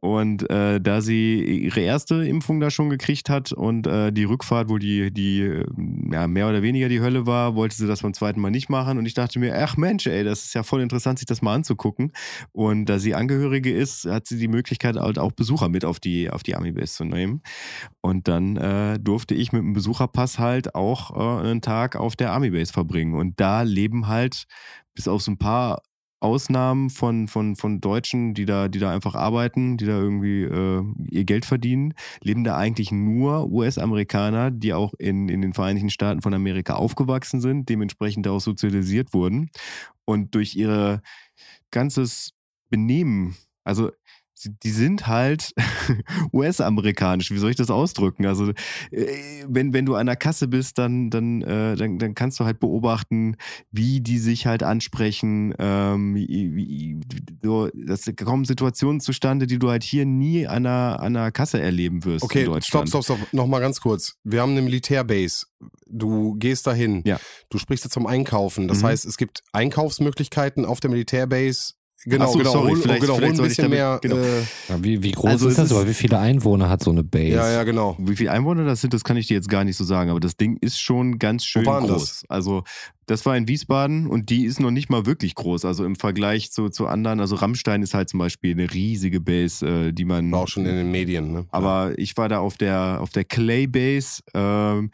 Und 0.00 0.48
äh, 0.50 0.80
da 0.80 1.00
sie 1.00 1.42
ihre 1.42 1.80
erste 1.80 2.26
Impfung 2.26 2.60
da 2.60 2.70
schon 2.70 2.90
gekriegt 2.90 3.28
hat 3.28 3.52
und 3.52 3.86
äh, 3.86 4.12
die 4.12 4.24
Rückfahrt, 4.24 4.68
wo 4.68 4.78
die, 4.78 5.12
die 5.12 5.40
äh, 5.40 5.64
ja, 6.12 6.26
mehr 6.26 6.48
oder 6.48 6.62
weniger 6.62 6.88
die 6.88 7.00
Hölle 7.00 7.26
war, 7.26 7.54
wollte 7.56 7.76
sie 7.76 7.86
das 7.86 8.02
beim 8.02 8.14
zweiten 8.14 8.40
Mal 8.40 8.50
nicht 8.50 8.68
machen. 8.68 8.98
Und 8.98 9.06
ich 9.06 9.14
dachte 9.14 9.38
mir, 9.38 9.56
ach 9.58 9.76
Mensch, 9.76 10.06
ey, 10.06 10.22
das 10.24 10.44
ist 10.44 10.54
ja 10.54 10.62
voll 10.62 10.80
interessant, 10.80 11.18
sich 11.18 11.26
das 11.26 11.42
mal 11.42 11.54
anzugucken. 11.54 12.12
Und 12.52 12.86
da 12.86 12.98
sie 12.98 13.14
Angehörige 13.14 13.72
ist, 13.72 14.04
hat 14.04 14.26
sie 14.26 14.38
die 14.38 14.48
Möglichkeit, 14.48 14.96
halt 14.96 15.18
auch 15.18 15.32
Besucher 15.32 15.68
mit 15.68 15.84
auf 15.84 16.00
die, 16.00 16.30
auf 16.30 16.42
die 16.42 16.54
Army 16.54 16.72
Base 16.72 16.94
zu 16.94 17.04
nehmen. 17.04 17.42
Und 18.00 18.28
dann 18.28 18.56
äh, 18.56 18.98
durfte 19.00 19.34
ich 19.34 19.52
mit 19.52 19.62
dem 19.62 19.72
Besucherpass 19.72 20.38
halt 20.38 20.74
auch 20.74 21.16
äh, 21.16 21.48
einen 21.48 21.62
Tag 21.62 21.96
auf 21.96 22.16
der 22.16 22.32
Army 22.32 22.50
Base 22.50 22.72
verbringen. 22.72 23.14
Und 23.14 23.40
da 23.40 23.62
leben 23.62 24.06
halt, 24.06 24.46
bis 24.96 25.06
auf 25.06 25.22
so 25.22 25.30
ein 25.30 25.38
paar 25.38 25.82
Ausnahmen 26.18 26.90
von, 26.90 27.28
von, 27.28 27.56
von 27.56 27.80
Deutschen, 27.80 28.32
die 28.34 28.46
da, 28.46 28.68
die 28.68 28.78
da 28.78 28.90
einfach 28.90 29.14
arbeiten, 29.14 29.76
die 29.76 29.84
da 29.84 29.98
irgendwie 29.98 30.44
äh, 30.44 30.82
ihr 31.10 31.24
Geld 31.24 31.44
verdienen, 31.44 31.94
leben 32.22 32.42
da 32.42 32.56
eigentlich 32.56 32.90
nur 32.90 33.50
US-Amerikaner, 33.50 34.50
die 34.50 34.72
auch 34.72 34.94
in, 34.98 35.28
in 35.28 35.42
den 35.42 35.52
Vereinigten 35.52 35.90
Staaten 35.90 36.22
von 36.22 36.34
Amerika 36.34 36.74
aufgewachsen 36.74 37.40
sind, 37.40 37.68
dementsprechend 37.68 38.26
auch 38.28 38.40
sozialisiert 38.40 39.12
wurden. 39.12 39.50
Und 40.04 40.34
durch 40.34 40.56
ihr 40.56 41.02
ganzes 41.70 42.32
Benehmen, 42.70 43.36
also 43.62 43.90
die 44.44 44.70
sind 44.70 45.06
halt 45.06 45.54
US-amerikanisch. 46.32 47.30
Wie 47.30 47.38
soll 47.38 47.50
ich 47.50 47.56
das 47.56 47.70
ausdrücken? 47.70 48.26
Also 48.26 48.50
äh, 48.90 49.06
wenn, 49.48 49.72
wenn 49.72 49.86
du 49.86 49.94
an 49.94 50.06
der 50.06 50.16
Kasse 50.16 50.48
bist, 50.48 50.78
dann, 50.78 51.10
dann, 51.10 51.42
äh, 51.42 51.76
dann, 51.76 51.98
dann 51.98 52.14
kannst 52.14 52.38
du 52.40 52.44
halt 52.44 52.60
beobachten, 52.60 53.36
wie 53.70 54.00
die 54.00 54.18
sich 54.18 54.46
halt 54.46 54.62
ansprechen. 54.62 55.54
Ähm, 55.58 56.14
wie, 56.14 57.00
so, 57.42 57.68
das 57.74 58.04
kommen 58.22 58.44
Situationen 58.44 59.00
zustande, 59.00 59.46
die 59.46 59.58
du 59.58 59.70
halt 59.70 59.82
hier 59.84 60.04
nie 60.06 60.46
an 60.46 60.66
einer, 60.66 61.00
an 61.00 61.16
einer 61.16 61.30
Kasse 61.32 61.60
erleben 61.60 62.04
wirst 62.04 62.24
in 62.24 62.26
Okay, 62.26 62.42
stopp, 62.42 62.54
Deutschland. 62.54 62.88
stopp, 62.88 63.04
stopp. 63.04 63.32
Nochmal 63.32 63.60
ganz 63.60 63.80
kurz. 63.80 64.16
Wir 64.24 64.42
haben 64.42 64.52
eine 64.52 64.62
Militärbase. 64.62 65.46
Du 65.88 66.34
gehst 66.36 66.66
dahin. 66.66 67.02
Ja. 67.06 67.18
Du 67.48 67.58
sprichst 67.58 67.84
jetzt 67.84 67.94
zum 67.94 68.06
Einkaufen. 68.06 68.68
Das 68.68 68.82
Mhm. 68.82 68.86
heißt, 68.86 69.06
es 69.06 69.16
gibt 69.16 69.42
Einkaufsmöglichkeiten 69.52 70.64
auf 70.64 70.80
der 70.80 70.90
Militärbase. 70.90 71.74
Genau, 72.04 72.30
so, 72.30 72.38
genau. 72.38 72.52
sorry, 72.52 72.70
hol, 72.72 72.76
vielleicht- 72.82 73.00
genau, 73.00 73.14
vielleicht 73.16 73.32
ein 73.32 73.36
sollte 73.36 73.52
ich 73.52 73.56
bisschen 73.56 73.70
damit- 73.72 73.78
mehr. 73.78 73.98
genau. 74.02 74.16
Äh, 74.16 74.40
Ja, 74.68 74.84
wie, 74.84 75.02
wie 75.02 75.10
groß 75.12 75.30
Also 75.30 75.48
ist 75.48 75.58
das? 75.58 75.66
ist- 75.66 75.72
Oder 75.72 75.88
wie 75.88 75.94
viele 75.94 76.18
Einwohner 76.18 76.68
hat 76.68 76.82
so 76.82 76.90
eine 76.90 77.02
Base? 77.02 77.34
ja, 77.34 77.50
ja, 77.50 77.64
genau. 77.64 77.96
Wie 77.98 78.14
viele 78.14 78.30
Einwohner 78.32 78.64
das 78.64 78.80
sind, 78.82 78.92
das 78.94 79.02
kann 79.02 79.16
ich 79.16 79.26
dir 79.28 79.34
jetzt 79.34 79.48
gar 79.48 79.64
nicht 79.64 79.76
so 79.76 79.82
sagen, 79.84 80.10
aber 80.10 80.20
das 80.20 80.36
Ding 80.36 80.56
ist 80.60 80.78
schon 80.80 81.18
ganz 81.18 81.44
schön 81.44 81.64
groß. 81.64 81.88
das? 81.88 82.24
Also 82.28 82.62
das 83.06 83.24
war 83.24 83.36
in 83.36 83.48
Wiesbaden 83.48 84.06
und 84.08 84.30
die 84.30 84.44
ist 84.44 84.60
noch 84.60 84.70
nicht 84.70 84.90
mal 84.90 85.06
wirklich 85.06 85.34
groß. 85.34 85.64
Also 85.64 85.84
im 85.84 85.96
Vergleich 85.96 86.52
zu, 86.52 86.68
zu 86.68 86.86
anderen, 86.86 87.18
also 87.20 87.36
Rammstein 87.36 87.82
ist 87.82 87.94
halt 87.94 88.08
zum 88.08 88.18
Beispiel 88.18 88.52
eine 88.52 88.72
riesige 88.72 89.20
Base, 89.20 89.66
äh, 89.66 89.92
die 89.92 90.04
man. 90.04 90.30
War 90.30 90.40
auch 90.40 90.48
schon 90.48 90.66
in 90.66 90.76
den 90.76 90.90
Medien, 90.90 91.32
ne? 91.32 91.46
Aber 91.50 91.92
ich 91.98 92.16
war 92.16 92.28
da 92.28 92.38
auf 92.40 92.56
der, 92.56 92.98
auf 93.00 93.10
der 93.10 93.24
Clay 93.24 93.66
Base, 93.66 94.20
ähm, 94.34 94.90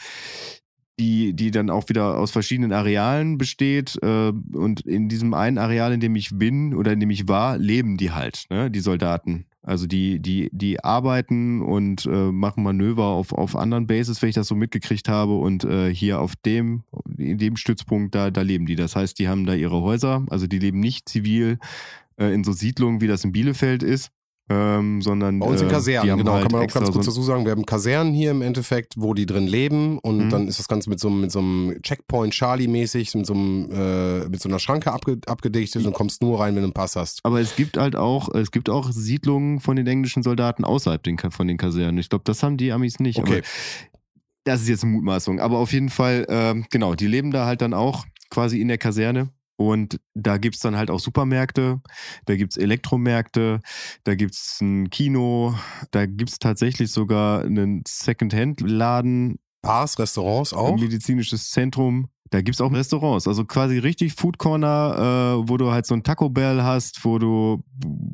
die, 0.98 1.34
die 1.34 1.50
dann 1.50 1.70
auch 1.70 1.88
wieder 1.88 2.18
aus 2.18 2.30
verschiedenen 2.30 2.72
Arealen 2.72 3.38
besteht. 3.38 3.98
Äh, 4.02 4.32
und 4.52 4.80
in 4.82 5.08
diesem 5.08 5.34
einen 5.34 5.58
Areal, 5.58 5.92
in 5.92 6.00
dem 6.00 6.16
ich 6.16 6.30
bin 6.36 6.74
oder 6.74 6.92
in 6.92 7.00
dem 7.00 7.10
ich 7.10 7.28
war, 7.28 7.58
leben 7.58 7.96
die 7.96 8.10
halt, 8.10 8.44
ne, 8.50 8.70
die 8.70 8.80
Soldaten. 8.80 9.46
Also 9.64 9.86
die, 9.86 10.18
die, 10.18 10.50
die 10.52 10.82
arbeiten 10.82 11.62
und 11.62 12.04
äh, 12.06 12.32
machen 12.32 12.64
Manöver 12.64 13.04
auf, 13.04 13.32
auf 13.32 13.54
anderen 13.54 13.86
Bases, 13.86 14.20
wenn 14.20 14.28
ich 14.28 14.34
das 14.34 14.48
so 14.48 14.56
mitgekriegt 14.56 15.08
habe. 15.08 15.36
Und 15.36 15.64
äh, 15.64 15.94
hier 15.94 16.20
auf 16.20 16.34
dem, 16.34 16.82
in 17.16 17.38
dem 17.38 17.56
Stützpunkt, 17.56 18.14
da, 18.14 18.30
da 18.30 18.42
leben 18.42 18.66
die. 18.66 18.74
Das 18.74 18.96
heißt, 18.96 19.18
die 19.18 19.28
haben 19.28 19.46
da 19.46 19.54
ihre 19.54 19.80
Häuser, 19.80 20.26
also 20.30 20.48
die 20.48 20.58
leben 20.58 20.80
nicht 20.80 21.08
zivil 21.08 21.58
äh, 22.16 22.34
in 22.34 22.42
so 22.42 22.52
Siedlungen, 22.52 23.00
wie 23.00 23.06
das 23.06 23.24
in 23.24 23.32
Bielefeld 23.32 23.84
ist. 23.84 24.10
Ähm, 24.50 25.00
sondern 25.02 25.38
Bei 25.38 25.46
uns 25.46 25.60
in 25.62 25.68
äh, 25.68 25.70
Kasernen, 25.70 26.04
die 26.04 26.10
haben 26.10 26.18
genau, 26.18 26.32
halt 26.32 26.42
kann 26.42 26.52
man 26.52 26.68
auch 26.68 26.74
ganz 26.74 26.90
kurz 26.90 27.06
dazu 27.06 27.22
sagen. 27.22 27.44
Wir 27.44 27.52
haben 27.52 27.64
Kasernen 27.64 28.12
hier 28.12 28.32
im 28.32 28.42
Endeffekt, 28.42 28.94
wo 28.98 29.14
die 29.14 29.24
drin 29.24 29.46
leben 29.46 29.98
und 30.00 30.18
Mhm. 30.26 30.30
dann 30.30 30.48
ist 30.48 30.58
das 30.58 30.66
Ganze 30.68 30.90
mit 30.90 30.98
so, 30.98 31.08
einem- 31.08 31.20
mit 31.20 31.30
so 31.30 31.38
einem 31.38 31.80
Checkpoint 31.80 32.34
Charlie-mäßig, 32.34 33.14
mit 33.14 33.24
so 33.24 33.34
einem, 33.34 33.70
äh, 33.70 34.28
mit 34.28 34.42
so 34.42 34.48
einer 34.48 34.58
Schranke 34.58 34.92
abge, 34.92 35.18
abgedichtet 35.26 35.86
und 35.86 35.92
kommst 35.92 36.22
nur 36.22 36.40
rein, 36.40 36.54
wenn 36.56 36.62
du 36.62 36.66
einen 36.66 36.72
Pass 36.74 36.96
hast. 36.96 37.20
Aber 37.22 37.40
es 37.40 37.54
gibt 37.56 37.76
halt 37.78 37.94
auch, 37.96 38.34
es 38.34 38.50
gibt 38.50 38.68
auch 38.68 38.90
Siedlungen 38.90 39.60
von 39.60 39.76
den 39.76 39.86
englischen 39.86 40.22
Soldaten 40.24 40.64
außerhalb 40.64 41.02
den, 41.02 41.18
von 41.18 41.46
den 41.46 41.56
Kasernen. 41.56 41.98
Ich 41.98 42.08
glaube, 42.08 42.24
das 42.24 42.42
haben 42.42 42.56
die 42.56 42.72
Amis 42.72 42.98
nicht. 42.98 43.20
Okay. 43.20 43.38
Aber 43.38 43.42
das 44.44 44.62
ist 44.62 44.68
jetzt 44.68 44.82
eine 44.82 44.92
Mutmaßung. 44.92 45.38
Aber 45.38 45.58
auf 45.58 45.72
jeden 45.72 45.88
Fall, 45.88 46.26
ähm, 46.28 46.66
genau, 46.70 46.96
die 46.96 47.06
leben 47.06 47.30
da 47.30 47.46
halt 47.46 47.62
dann 47.62 47.72
auch 47.74 48.04
quasi 48.28 48.60
in 48.60 48.66
der 48.68 48.78
Kaserne. 48.78 49.28
Und 49.68 50.00
da 50.14 50.38
gibt's 50.38 50.60
dann 50.60 50.76
halt 50.76 50.90
auch 50.90 51.00
Supermärkte, 51.00 51.80
da 52.26 52.36
gibt's 52.36 52.56
Elektromärkte, 52.56 53.60
da 54.04 54.14
gibt's 54.14 54.60
ein 54.60 54.90
Kino, 54.90 55.54
da 55.90 56.06
gibt's 56.06 56.38
tatsächlich 56.38 56.92
sogar 56.92 57.42
einen 57.42 57.82
Second-Hand-Laden, 57.86 59.38
Bars, 59.62 59.98
Restaurants 59.98 60.52
auch. 60.52 60.74
ein 60.74 60.80
medizinisches 60.80 61.50
Zentrum. 61.50 62.08
Da 62.30 62.40
gibt's 62.40 62.62
auch 62.62 62.72
Restaurants, 62.72 63.28
also 63.28 63.44
quasi 63.44 63.76
richtig 63.76 64.14
Food 64.14 64.38
Corner, 64.38 65.36
äh, 65.44 65.48
wo 65.50 65.58
du 65.58 65.70
halt 65.70 65.84
so 65.84 65.94
ein 65.94 66.02
Taco 66.02 66.30
Bell 66.30 66.62
hast, 66.62 67.04
wo 67.04 67.18
du 67.18 67.62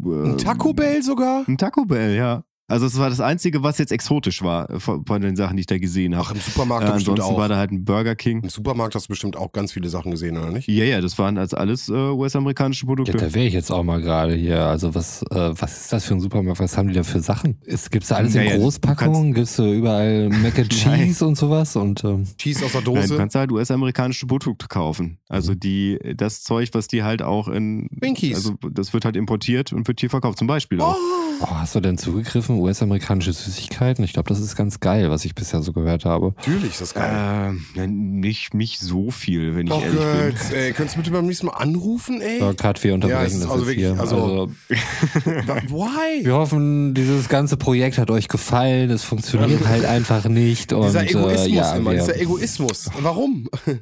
äh, 0.05 0.31
Ein 0.31 0.39
Taco 0.39 0.73
Bell 0.75 1.03
sogar? 1.05 1.45
ein 1.47 1.57
Taco 1.57 1.85
Bell, 1.85 2.17
ja. 2.17 2.43
Also 2.71 2.85
es 2.87 2.99
war 2.99 3.09
das 3.09 3.21
Einzige, 3.21 3.63
was 3.63 3.79
jetzt 3.79 3.93
exotisch 3.93 4.43
war 4.43 4.69
äh, 4.69 4.79
von, 4.79 5.05
von 5.07 5.23
den 5.23 5.37
Sachen, 5.37 5.57
die 5.57 5.61
ich 5.63 5.67
da 5.67 5.79
gesehen 5.79 6.13
Ach, 6.15 6.29
habe. 6.29 6.35
im 6.39 6.41
Supermarkt 6.45 6.87
Äh, 6.87 6.93
bestimmt 6.93 7.19
ansonsten 7.19 7.35
auch. 7.35 7.39
war 7.41 7.49
da 7.49 7.57
halt 7.57 7.71
ein 7.73 7.85
Burger 7.85 8.15
King. 8.15 8.43
Im 8.43 8.51
Supermarkt 8.51 8.95
hast 8.95 9.07
du 9.07 9.09
bestimmt 9.09 9.37
auch 9.39 9.53
ganz 9.53 9.73
viele 9.73 9.89
Sachen 9.89 10.11
gesehen, 10.11 10.37
oder 10.37 10.51
nicht? 10.51 10.69
Ja, 10.69 10.85
ja, 10.85 11.01
das 11.01 11.19
waren 11.19 11.39
als 11.39 11.55
alles 11.55 11.89
äh, 11.89 11.93
US-amerikanische 11.93 12.83
Ja, 12.85 12.87
Produkte. 12.87 13.17
da 13.17 13.33
wäre 13.35 13.47
ich 13.47 13.55
jetzt 13.55 13.71
auch 13.73 13.83
mal 13.83 14.01
gerade 14.03 14.35
hier. 14.35 14.67
Also 14.67 14.95
was, 14.95 15.23
äh, 15.31 15.51
was 15.59 15.81
ist 15.81 15.93
das 15.95 16.05
für 16.05 16.15
ein 16.15 16.21
Supermarkt? 16.21 16.61
Was 16.61 16.77
haben 16.77 16.89
die 16.89 16.95
da 16.95 17.03
für 17.05 17.21
Sachen? 17.21 17.57
Gibt 17.65 18.03
es 18.03 18.09
da 18.11 18.17
alles 18.17 18.35
Naja, 18.35 18.51
in 18.53 18.57
du 18.59 18.63
Großpackungen? 18.65 19.33
Gibt 19.33 19.47
es 19.47 19.59
überall 19.59 20.29
Mac 20.29 20.59
and. 20.59 20.69
Cheese 20.79 21.27
und 21.27 21.37
sowas? 21.37 21.75
Und 21.75 22.05
ähm, 22.05 22.25
Cheese 22.37 22.67
aus 22.67 22.73
der 22.73 22.83
Nein, 22.83 22.95
du 22.95 23.01
Dose. 23.01 23.17
kannst 23.17 23.35
halt 23.35 23.51
US-amerikanische 23.51 24.27
Produkte 24.27 24.67
kaufen. 24.69 25.17
Also 25.31 25.55
die, 25.55 25.99
das 26.17 26.43
Zeug, 26.43 26.69
was 26.75 26.87
die 26.87 27.03
halt 27.03 27.23
auch 27.23 27.49
in, 27.49 27.89
Twinkies. 27.99 28.35
also 28.37 28.57
das 28.71 28.93
wird 28.93 29.07
halt 29.07 29.17
importiert 29.17 29.73
und 29.73 29.89
wird 29.89 30.01
hier 30.01 30.11
verkauft, 30.11 30.37
zum 30.39 30.47
Beispiel 30.47 30.83
auch. 30.83 30.95
Oh, 31.41 31.45
oh, 31.45 31.51
hast 31.55 31.75
du 31.75 31.81
denn 31.81 31.97
zugegriffen? 31.97 32.58
US-amerikanische 32.59 33.33
Süßigkeiten? 33.33 34.05
Ich 34.05 34.13
glaube, 34.13 34.29
das 34.29 34.41
ist 34.41 34.57
ganz 34.57 34.81
geil, 34.81 35.11
was 35.11 35.25
ich 35.25 35.35
bisher 35.35 35.63
so 35.63 35.73
gehört 35.73 36.05
habe. 36.05 36.35
natürlich 36.37 36.73
ist 36.73 36.81
das 36.81 36.95
geil. 36.95 37.55
Äh, 37.77 37.87
nicht, 37.87 38.55
nicht 38.55 38.81
so 38.81 39.11
viel, 39.11 39.55
wenn 39.57 39.67
ich 39.67 39.73
Doch, 39.73 39.83
ehrlich 39.83 39.99
bin. 40.01 40.31
Götz, 40.31 40.53
ey, 40.53 40.73
könntest 40.73 40.97
du 40.97 41.01
bitte 41.01 41.11
beim 41.13 41.27
nächsten 41.27 41.47
Mal 41.47 41.53
anrufen, 41.55 42.21
ey? 42.21 42.41
So, 42.41 42.53
Kat, 42.55 42.83
wir 42.85 42.95
unterbrechen 42.95 43.21
Ja, 43.21 43.27
ist 43.27 43.43
das 43.43 43.51
also 43.51 43.65
jetzt 43.71 43.79
wirklich- 43.79 43.87
hier. 43.87 44.01
also- 44.01 44.51
Wa- 45.47 45.63
Why? 45.69 46.25
wir 46.25 46.35
hoffen, 46.35 46.95
dieses 46.95 47.29
ganze 47.29 47.57
Projekt 47.57 47.99
hat 47.99 48.11
euch 48.11 48.29
gefallen. 48.29 48.91
Es 48.91 49.05
funktioniert 49.05 49.67
halt 49.67 49.85
einfach 49.85 50.25
nicht. 50.29 50.73
Und, 50.73 50.85
Dieser 50.87 51.03
Egoismus 51.09 51.47
äh, 51.47 51.51
ja, 51.51 51.77
immer, 51.77 51.95
dieser 51.95 52.21
Egoismus. 52.21 52.91
Warum? 53.01 53.49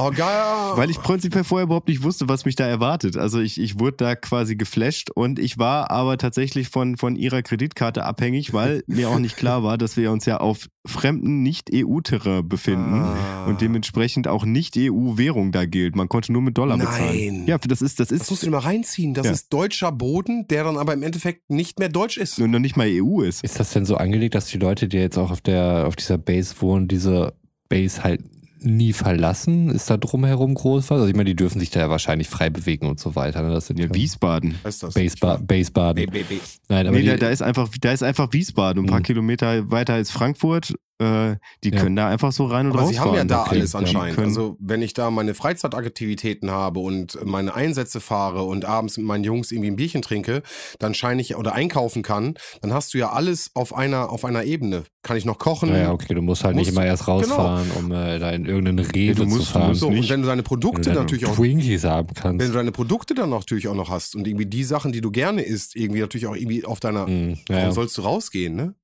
Oh, 0.00 0.12
geil. 0.14 0.76
Weil 0.76 0.90
ich 0.90 0.98
prinzipiell 1.00 1.42
vorher 1.42 1.64
überhaupt 1.64 1.88
nicht 1.88 2.04
wusste, 2.04 2.28
was 2.28 2.44
mich 2.44 2.54
da 2.54 2.64
erwartet. 2.64 3.16
Also 3.16 3.40
ich, 3.40 3.60
ich 3.60 3.80
wurde 3.80 3.96
da 3.96 4.14
quasi 4.14 4.54
geflasht 4.54 5.10
und 5.10 5.40
ich 5.40 5.58
war 5.58 5.90
aber 5.90 6.18
tatsächlich 6.18 6.68
von, 6.68 6.96
von 6.96 7.16
ihrer 7.16 7.42
Kreditkarte 7.42 7.97
abhängig, 8.04 8.52
weil 8.52 8.82
mir 8.88 9.08
auch 9.10 9.18
nicht 9.18 9.36
klar 9.36 9.62
war, 9.62 9.78
dass 9.78 9.96
wir 9.96 10.10
uns 10.12 10.24
ja 10.26 10.38
auf 10.38 10.68
fremden 10.86 11.42
Nicht-EU-Terrain 11.42 12.48
befinden 12.48 13.02
Ah. 13.02 13.44
und 13.46 13.60
dementsprechend 13.60 14.26
auch 14.28 14.44
Nicht-EU-Währung 14.44 15.52
da 15.52 15.66
gilt. 15.66 15.96
Man 15.96 16.08
konnte 16.08 16.32
nur 16.32 16.42
mit 16.42 16.56
Dollar 16.56 16.76
Nein. 16.76 16.86
bezahlen. 16.86 17.46
Ja, 17.46 17.58
das 17.58 17.82
ist, 17.82 18.00
das 18.00 18.08
Das 18.08 18.20
ist 18.22 18.30
musst 18.30 18.42
du 18.42 18.46
dir 18.46 18.52
mal 18.52 18.58
reinziehen. 18.58 19.14
Das 19.14 19.26
Ja. 19.26 19.32
ist 19.32 19.52
deutscher 19.52 19.92
Boden, 19.92 20.46
der 20.48 20.64
dann 20.64 20.76
aber 20.76 20.94
im 20.94 21.02
Endeffekt 21.02 21.50
nicht 21.50 21.78
mehr 21.78 21.88
deutsch 21.88 22.16
ist. 22.16 22.38
nur 22.38 22.48
noch 22.48 22.58
nicht 22.58 22.76
mal 22.76 22.86
EU 22.88 23.20
ist. 23.22 23.42
Ist 23.44 23.58
das 23.60 23.72
denn 23.72 23.84
so 23.84 23.96
angelegt, 23.96 24.34
dass 24.34 24.46
die 24.46 24.58
Leute, 24.58 24.88
die 24.88 24.96
jetzt 24.98 25.18
auch 25.18 25.30
auf 25.30 25.40
der 25.40 25.84
auf 25.86 25.96
dieser 25.96 26.18
Base 26.18 26.54
wohnen, 26.60 26.88
diese 26.88 27.34
Base 27.68 28.02
halt 28.02 28.22
nie 28.60 28.92
verlassen? 28.92 29.70
Ist 29.70 29.90
da 29.90 29.96
drumherum 29.96 30.54
groß 30.54 30.84
was? 30.90 30.98
Also 30.98 31.06
ich 31.08 31.14
meine, 31.14 31.26
die 31.30 31.36
dürfen 31.36 31.60
sich 31.60 31.70
da 31.70 31.80
ja 31.80 31.90
wahrscheinlich 31.90 32.28
frei 32.28 32.50
bewegen 32.50 32.86
und 32.86 32.98
so 33.00 33.14
weiter. 33.16 33.42
Ne? 33.42 33.50
Das 33.50 33.66
sind 33.66 33.78
Ja, 33.78 33.92
Wiesbaden. 33.94 34.54
Heißt 34.64 34.82
das? 34.82 34.94
Base, 34.94 35.16
ba 35.20 35.36
Base 35.36 35.70
Baden. 35.70 36.06
B- 36.06 36.06
B- 36.06 36.22
B. 36.24 36.36
Nein, 36.68 36.86
aber 36.86 36.96
Nee, 36.96 37.02
die, 37.02 37.08
da, 37.08 37.16
da 37.16 37.28
ist 37.30 37.42
einfach, 37.42 37.68
da 37.80 37.92
ist 37.92 38.02
einfach 38.02 38.32
Wiesbaden, 38.32 38.84
ein 38.84 38.86
paar 38.88 38.98
Mhm. 39.00 39.04
Kilometer 39.04 39.70
weiter 39.70 39.94
als 39.94 40.10
Frankfurt. 40.10 40.74
Äh, 41.00 41.36
die 41.62 41.70
Ja. 41.70 41.80
können 41.80 41.94
da 41.94 42.08
einfach 42.08 42.32
so 42.32 42.46
rein 42.46 42.66
und 42.66 42.72
Aber 42.72 42.82
raus 42.82 42.90
sie 42.90 42.98
haben 42.98 43.14
ja 43.14 43.24
da 43.24 43.42
okay. 43.42 43.50
alles 43.56 43.72
Ja, 43.72 43.78
anscheinend. 43.78 44.14
können- 44.16 44.26
Also 44.26 44.56
wenn 44.58 44.82
ich 44.82 44.94
da 44.94 45.10
meine 45.12 45.32
Freizeitaktivitäten 45.34 46.50
habe 46.50 46.80
und 46.80 47.18
meine 47.24 47.54
Einsätze 47.54 48.00
fahre 48.00 48.42
und 48.42 48.64
abends 48.64 48.96
mit 48.96 49.06
meinen 49.06 49.24
Jungs 49.24 49.52
irgendwie 49.52 49.70
ein 49.70 49.76
Bierchen 49.76 50.02
trinke, 50.02 50.42
dann 50.78 50.94
scheine 50.94 51.20
ich 51.20 51.36
oder 51.36 51.54
einkaufen 51.54 52.02
kann, 52.02 52.34
dann 52.62 52.72
hast 52.72 52.94
du 52.94 52.98
ja 52.98 53.10
alles 53.10 53.50
auf 53.54 53.74
einer 53.76 54.10
auf 54.10 54.24
einer 54.24 54.44
Ebene. 54.44 54.84
Kann 55.02 55.16
ich 55.16 55.24
noch 55.24 55.38
kochen? 55.38 55.70
naja, 55.70 55.92
okay, 55.92 56.14
du 56.14 56.20
musst 56.22 56.44
halt 56.44 56.56
nicht 56.56 56.66
Musst- 56.66 56.76
immer 56.76 56.84
erst 56.86 57.06
rausfahren, 57.08 57.70
um 57.78 57.92
äh, 57.92 58.18
da 58.18 58.30
in 58.30 58.44
irgendeinen 58.44 58.80
Rewe 58.80 59.14
du 59.14 59.24
musst- 59.24 59.46
zu 59.46 59.52
du 59.52 59.58
fahren. 59.58 59.68
musst 59.68 59.80
So, 59.80 59.88
und 59.88 59.94
nicht. 59.94 60.10
wenn 60.10 60.20
du 60.22 60.26
deine 60.26 60.38
Wenn 60.38 60.44
Produkte 60.44 60.80
du 60.90 60.94
dann 60.94 61.04
natürlich 61.04 61.26
auch 61.26 61.36
Twinkies 61.36 61.84
haben 61.84 62.08
wenn 62.08 62.14
kannst. 62.22 62.48
du 62.48 62.52
deine 62.52 62.72
Produkte 62.72 63.14
dann 63.14 63.30
natürlich 63.30 63.68
auch 63.68 63.74
noch 63.74 63.88
hast 63.90 64.16
und 64.16 64.26
irgendwie 64.26 64.46
die 64.46 64.64
Sachen, 64.64 64.92
die 64.92 65.00
du 65.00 65.10
gerne 65.10 65.42
isst, 65.42 65.76
irgendwie 65.76 66.00
natürlich 66.00 66.26
auch 66.26 66.34
irgendwie 66.36 66.64
auf 66.64 66.80
deiner 66.80 67.06
Mhm, 67.06 67.38
Warum 67.48 67.62
ja, 67.62 67.72
sollst 67.72 67.96
du 67.98 68.02
rausgehen, 68.02 68.56
ne? 68.56 68.74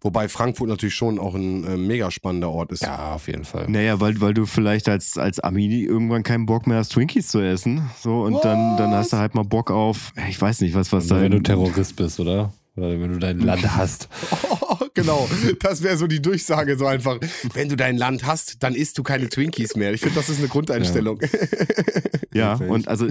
Wobei 0.00 0.28
Frankfurt 0.28 0.68
natürlich 0.68 0.94
schon 0.94 1.18
auch 1.18 1.34
ein 1.34 1.64
äh, 1.64 1.76
mega 1.76 2.10
spannender 2.10 2.50
Ort 2.50 2.70
ist. 2.72 2.82
ja, 2.82 3.14
auf 3.14 3.26
jeden 3.26 3.44
Fall. 3.44 3.66
Naja, 3.68 4.00
weil, 4.00 4.20
weil 4.20 4.32
du 4.32 4.46
vielleicht 4.46 4.88
als, 4.88 5.18
als 5.18 5.40
Ami 5.40 5.66
irgendwann 5.66 6.22
keinen 6.22 6.46
Bock 6.46 6.66
mehr 6.66 6.78
hast, 6.78 6.90
Twinkies 6.90 7.28
zu 7.28 7.40
essen. 7.40 7.90
So, 8.00 8.22
und 8.22 8.44
dann, 8.44 8.76
dann 8.76 8.92
hast 8.92 9.12
du 9.12 9.16
halt 9.16 9.34
mal 9.34 9.42
Bock 9.42 9.70
auf, 9.70 10.12
ich 10.28 10.40
weiß 10.40 10.60
nicht, 10.60 10.74
was, 10.74 10.92
was 10.92 11.08
da. 11.08 11.20
wenn 11.20 11.32
du 11.32 11.40
Terrorist 11.40 11.96
bist, 11.96 12.20
oder? 12.20 12.52
Oder 12.76 12.90
wenn 13.00 13.12
du 13.12 13.18
dein 13.18 13.40
Land 13.40 13.64
hast. 13.76 14.08
genau, 15.02 15.28
das 15.60 15.82
wäre 15.82 15.96
so 15.96 16.06
die 16.06 16.20
Durchsage 16.22 16.76
so 16.78 16.86
einfach. 16.86 17.18
Wenn 17.54 17.68
du 17.68 17.76
dein 17.76 17.96
Land 17.96 18.26
hast, 18.26 18.62
dann 18.62 18.74
isst 18.74 18.98
du 18.98 19.02
keine 19.02 19.28
Twinkies 19.28 19.76
mehr. 19.76 19.92
Ich 19.92 20.00
finde, 20.00 20.16
das 20.16 20.28
ist 20.28 20.38
eine 20.38 20.48
Grundeinstellung. 20.48 21.20
Ja, 22.34 22.52
Wirklich. 22.60 22.70
und 22.70 22.88
also 22.88 23.06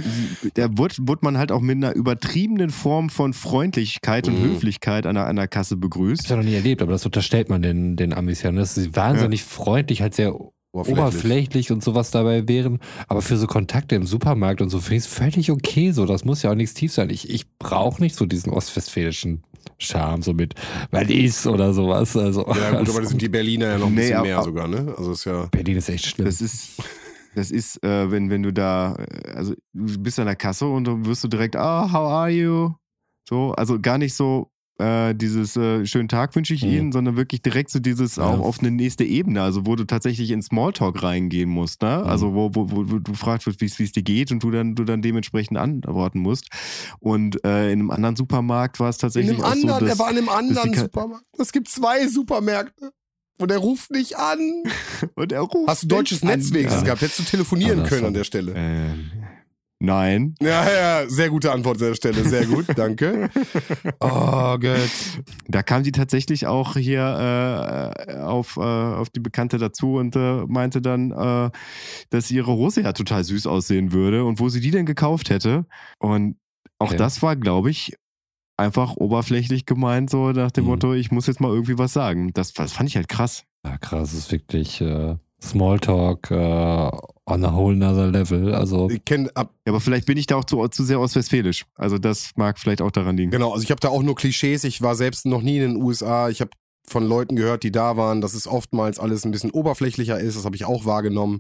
da 0.54 0.70
wurde, 0.78 0.96
wurde 1.00 1.20
man 1.24 1.38
halt 1.38 1.52
auch 1.52 1.62
mit 1.62 1.76
einer 1.78 1.94
übertriebenen 1.96 2.70
Form 2.70 3.10
von 3.10 3.34
Freundlichkeit 3.34 4.28
und 4.28 4.38
Mhm. 4.42 4.54
Höflichkeit 4.54 5.06
an 5.08 5.16
der, 5.16 5.26
an 5.28 5.36
der 5.36 5.48
Kasse 5.48 5.76
Ich 5.76 5.82
begrüßt. 5.82 6.30
habe 6.30 6.42
noch 6.42 6.48
nie 6.50 6.56
erlebt, 6.56 6.82
aber 6.82 6.92
das 6.92 7.06
unterstellt 7.06 7.50
man 7.50 7.62
den, 7.62 7.96
den 7.96 8.14
Amis 8.14 8.42
ja. 8.44 8.52
ne? 8.52 8.60
Dass 8.60 8.76
sie 8.76 8.96
wahnsinnig 8.96 9.44
freundlich, 9.44 10.02
halt 10.02 10.14
sehr 10.14 10.36
oberflächlich. 10.74 11.72
und 11.72 11.84
sowas 11.84 12.12
dabei 12.12 12.48
wären. 12.48 12.80
Aber 13.08 13.22
für 13.22 13.38
so 13.38 13.48
Kontakte 13.48 13.96
im 13.96 14.06
Supermarkt 14.06 14.62
und 14.62 14.70
so 14.70 14.80
finde 14.80 14.98
ich 14.98 15.04
es 15.04 15.08
völlig 15.08 15.52
okay 15.52 15.92
so. 15.92 16.06
Das 16.06 16.24
muss 16.24 16.44
ja 16.44 16.52
auch 16.52 16.56
nichts 16.56 16.76
tief 16.76 16.94
sein. 16.94 17.10
Ich, 17.10 17.30
ich 17.30 17.46
brauche 17.58 18.02
nicht 18.02 18.16
so 18.16 18.26
diesen 18.26 18.52
ostwestfälischen 18.54 19.44
Charme, 19.80 20.22
so 20.22 20.34
mit, 20.34 20.56
weil 20.92 21.10
ist 21.12 21.46
oder 21.48 21.74
sowas. 21.74 22.16
Also, 22.18 22.46
Ja, 22.48 22.80
gut, 22.80 22.90
aber 22.90 23.02
das 23.02 23.10
sind 23.10 23.22
die 23.22 23.30
Berliner 23.30 23.68
ja 23.74 23.78
noch 23.78 23.88
ein 23.88 23.94
Nee, 23.96 24.02
bisschen 24.10 24.22
mehr 24.24 24.42
sogar, 24.44 24.68
ne? 24.68 24.94
Also 24.98 25.12
ist 25.12 25.26
ja. 25.26 25.46
Berlin 25.48 25.78
ist 25.78 25.90
echt 25.90 26.06
schlimm. 26.08 26.26
Das 26.26 26.42
ist, 26.42 26.82
das 27.36 27.52
ist, 27.52 27.84
äh, 27.84 28.10
wenn, 28.10 28.30
wenn 28.30 28.42
du 28.44 28.52
da, 28.52 28.96
äh, 28.96 29.32
also 29.34 29.54
du 29.74 29.98
bist 30.00 30.20
an 30.20 30.26
der 30.26 30.36
Kasse 30.36 30.66
und 30.66 30.86
dann 30.86 31.06
wirst 31.06 31.24
du 31.24 31.28
direkt, 31.28 31.56
ah, 31.56 31.92
how 31.92 32.12
are 32.12 32.30
you? 32.30 32.72
So, 33.30 33.52
also 33.52 33.80
gar 33.80 33.98
nicht 33.98 34.16
so 34.16 34.52
äh, 34.80 35.14
dieses 35.16 35.56
äh, 35.58 35.86
schönen 35.86 36.08
Tag 36.08 36.36
wünsche 36.36 36.54
ich 36.54 36.64
Mhm. 36.64 36.70
Ihnen, 36.72 36.92
sondern 36.92 37.16
wirklich 37.18 37.42
direkt 37.42 37.70
so 37.72 37.80
dieses 37.80 38.18
Ja. 38.18 38.24
auch 38.24 38.40
auf 38.40 38.60
eine 38.60 38.72
nächste 38.72 39.04
Ebene, 39.04 39.42
also 39.42 39.66
wo 39.66 39.76
du 39.76 39.86
tatsächlich 39.86 40.32
in 40.32 40.42
Smalltalk 40.42 41.02
reingehen 41.04 41.50
musst, 41.50 41.82
ne? 41.82 42.02
Mhm. 42.04 42.10
Also 42.10 42.34
wo, 42.34 42.50
wo, 42.54 42.72
wo, 42.72 42.92
wo 42.92 43.00
du 43.00 43.14
fragst, 43.14 43.48
wie 43.48 43.66
es 43.66 43.92
dir 43.92 44.04
geht 44.04 44.32
und 44.32 44.44
du 44.44 44.52
dann, 44.52 44.76
du 44.76 44.84
dann 44.84 45.02
dementsprechend 45.02 45.58
antworten 45.58 46.20
musst. 46.20 46.50
Und 47.00 47.44
äh, 47.46 47.72
in 47.72 47.80
einem 47.80 47.92
anderen 47.92 48.16
Supermarkt 48.16 48.80
war 48.80 48.90
es 48.90 48.98
In 48.98 49.02
tatsächlich 49.02 49.32
einem 49.36 49.44
auch 49.44 49.52
anderen, 49.52 49.80
so, 49.80 49.86
dass, 49.86 49.90
er 49.90 50.00
war 50.00 50.12
in 50.12 50.18
einem 50.18 50.30
anderen 50.30 50.74
Supermarkt. 50.74 51.26
Es 51.38 51.52
gibt 51.52 51.68
zwei 51.70 52.08
Supermärkte. 52.08 52.92
Und 53.40 53.52
er 53.52 53.60
ruft 53.60 53.92
nicht 53.92 54.18
an. 54.18 54.40
und 55.16 55.32
er 55.32 55.42
ruft 55.42 55.70
Hast 55.70 55.84
du 55.84 55.88
deutsches 55.90 56.24
mich 56.24 56.32
an. 56.34 56.40
Netz 56.40 56.52
wenigstens 56.52 56.82
Ja. 56.82 56.86
gehabt? 56.86 57.02
Hättest 57.04 57.20
du 57.20 57.24
telefonieren 57.24 57.84
können 57.84 58.06
an 58.06 58.14
der 58.16 58.24
Stelle. 58.24 58.54
Ähm, 58.56 59.12
nein. 59.80 60.36
Ja, 60.42 60.70
ja, 60.70 61.10
sehr 61.10 61.30
gute 61.30 61.52
Antwort 61.52 61.78
an 61.82 61.88
der 61.90 61.96
Stelle. 61.96 62.24
Sehr 62.24 62.46
gut, 62.46 62.66
danke. 62.76 63.30
Oh 64.00 64.58
Gott. 64.58 64.90
Da 65.48 65.64
kam 65.64 65.84
sie 65.84 65.92
tatsächlich 65.92 66.48
auch 66.48 66.76
hier 66.76 67.94
äh, 68.08 68.14
auf, 68.18 68.58
äh, 68.58 68.62
auf 68.62 69.10
die 69.10 69.20
Bekannte 69.20 69.58
dazu 69.58 69.96
und 69.96 70.16
äh, 70.16 70.44
meinte 70.48 70.82
dann, 70.82 71.12
äh, 71.12 71.50
dass 72.10 72.32
ihre 72.32 72.52
Hose 72.54 72.82
ja 72.82 72.94
total 72.94 73.24
süß 73.24 73.48
aussehen 73.48 73.92
würde 73.92 74.26
und 74.26 74.40
wo 74.40 74.50
sie 74.50 74.60
die 74.62 74.72
denn 74.72 74.86
gekauft 74.86 75.30
hätte. 75.30 75.66
Und 76.00 76.38
auch 76.80 76.88
Okay. 76.88 76.98
das 76.98 77.22
war, 77.22 77.36
glaube 77.36 77.70
ich, 77.72 77.96
einfach 78.56 78.96
oberflächlich 78.96 79.66
gemeint, 79.66 80.10
so 80.10 80.32
nach 80.32 80.52
dem 80.52 80.64
Mhm. 80.66 80.70
Motto, 80.72 80.94
ich 80.94 81.12
muss 81.12 81.28
jetzt 81.28 81.40
mal 81.42 81.52
irgendwie 81.52 81.78
was 81.78 81.94
sagen. 81.94 82.32
Das, 82.34 82.54
das 82.54 82.74
fand 82.74 82.90
ich 82.90 82.96
halt 82.96 83.08
krass. 83.08 83.44
Ja, 83.66 83.78
krass, 83.78 84.12
das 84.12 84.14
ist 84.20 84.32
wirklich 84.32 84.80
äh, 84.82 85.16
Smalltalk 85.42 86.32
äh, 86.32 86.92
on 87.28 87.44
a 87.44 87.54
whole 87.54 87.76
nother 87.76 88.08
level. 88.08 88.56
Also, 88.56 88.90
Ich 88.90 89.04
kenne 89.06 89.30
ab. 89.36 89.54
Ja, 89.66 89.74
aber 89.74 89.82
vielleicht 89.82 90.06
bin 90.06 90.18
ich 90.18 90.28
da 90.28 90.38
auch 90.38 90.46
zu, 90.46 90.66
zu 90.70 90.84
sehr 90.84 91.00
ostwestfälisch. 91.00 91.66
Also 91.76 91.98
das 91.98 92.32
mag 92.36 92.58
vielleicht 92.58 92.82
auch 92.82 92.92
daran 92.92 93.18
liegen. 93.18 93.32
Genau, 93.32 93.52
also 93.52 93.64
ich 93.64 93.70
habe 93.72 93.82
da 93.82 93.90
auch 93.90 94.02
nur 94.02 94.16
Klischees. 94.16 94.64
Ich 94.64 94.82
war 94.82 94.96
selbst 94.96 95.26
noch 95.26 95.42
nie 95.42 95.58
in 95.58 95.74
den 95.74 95.84
USA. 95.84 96.30
Ich 96.30 96.42
habe 96.42 96.52
von 96.90 97.06
Leuten 97.06 97.36
gehört, 97.36 97.64
die 97.64 97.72
da 97.72 97.98
waren, 97.98 98.22
dass 98.22 98.34
es 98.34 98.48
oftmals 98.48 98.98
alles 99.00 99.26
ein 99.26 99.32
bisschen 99.32 99.52
oberflächlicher 99.52 100.20
ist. 100.20 100.38
Das 100.38 100.46
habe 100.46 100.56
ich 100.56 100.66
auch 100.66 100.86
wahrgenommen. 100.86 101.40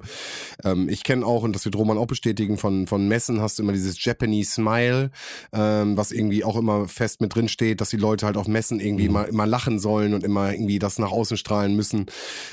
Ähm, 0.63 0.89
ich 0.89 1.03
kenne 1.03 1.25
auch, 1.25 1.43
und 1.43 1.53
das 1.53 1.63
wird 1.65 1.75
Roman 1.75 1.97
auch 1.97 2.07
bestätigen, 2.07 2.57
von, 2.57 2.85
von 2.87 3.07
Messen 3.07 3.41
hast 3.41 3.57
du 3.57 3.63
immer 3.63 3.73
dieses 3.73 4.03
Japanese 4.03 4.51
Smile, 4.51 5.11
ähm, 5.53 5.95
was 5.97 6.11
irgendwie 6.11 6.43
auch 6.43 6.57
immer 6.57 6.87
fest 6.87 7.21
mit 7.21 7.33
drin 7.33 7.47
steht, 7.47 7.79
dass 7.81 7.89
die 7.89 7.97
Leute 7.97 8.25
halt 8.25 8.37
auf 8.37 8.47
Messen 8.47 8.79
irgendwie 8.79 9.03
Mhm. 9.05 9.09
immer, 9.09 9.27
immer 9.27 9.45
lachen 9.45 9.79
sollen 9.79 10.13
und 10.13 10.23
immer 10.23 10.51
irgendwie 10.51 10.79
das 10.79 10.99
nach 10.99 11.11
außen 11.11 11.37
strahlen 11.37 11.75
müssen, 11.75 12.07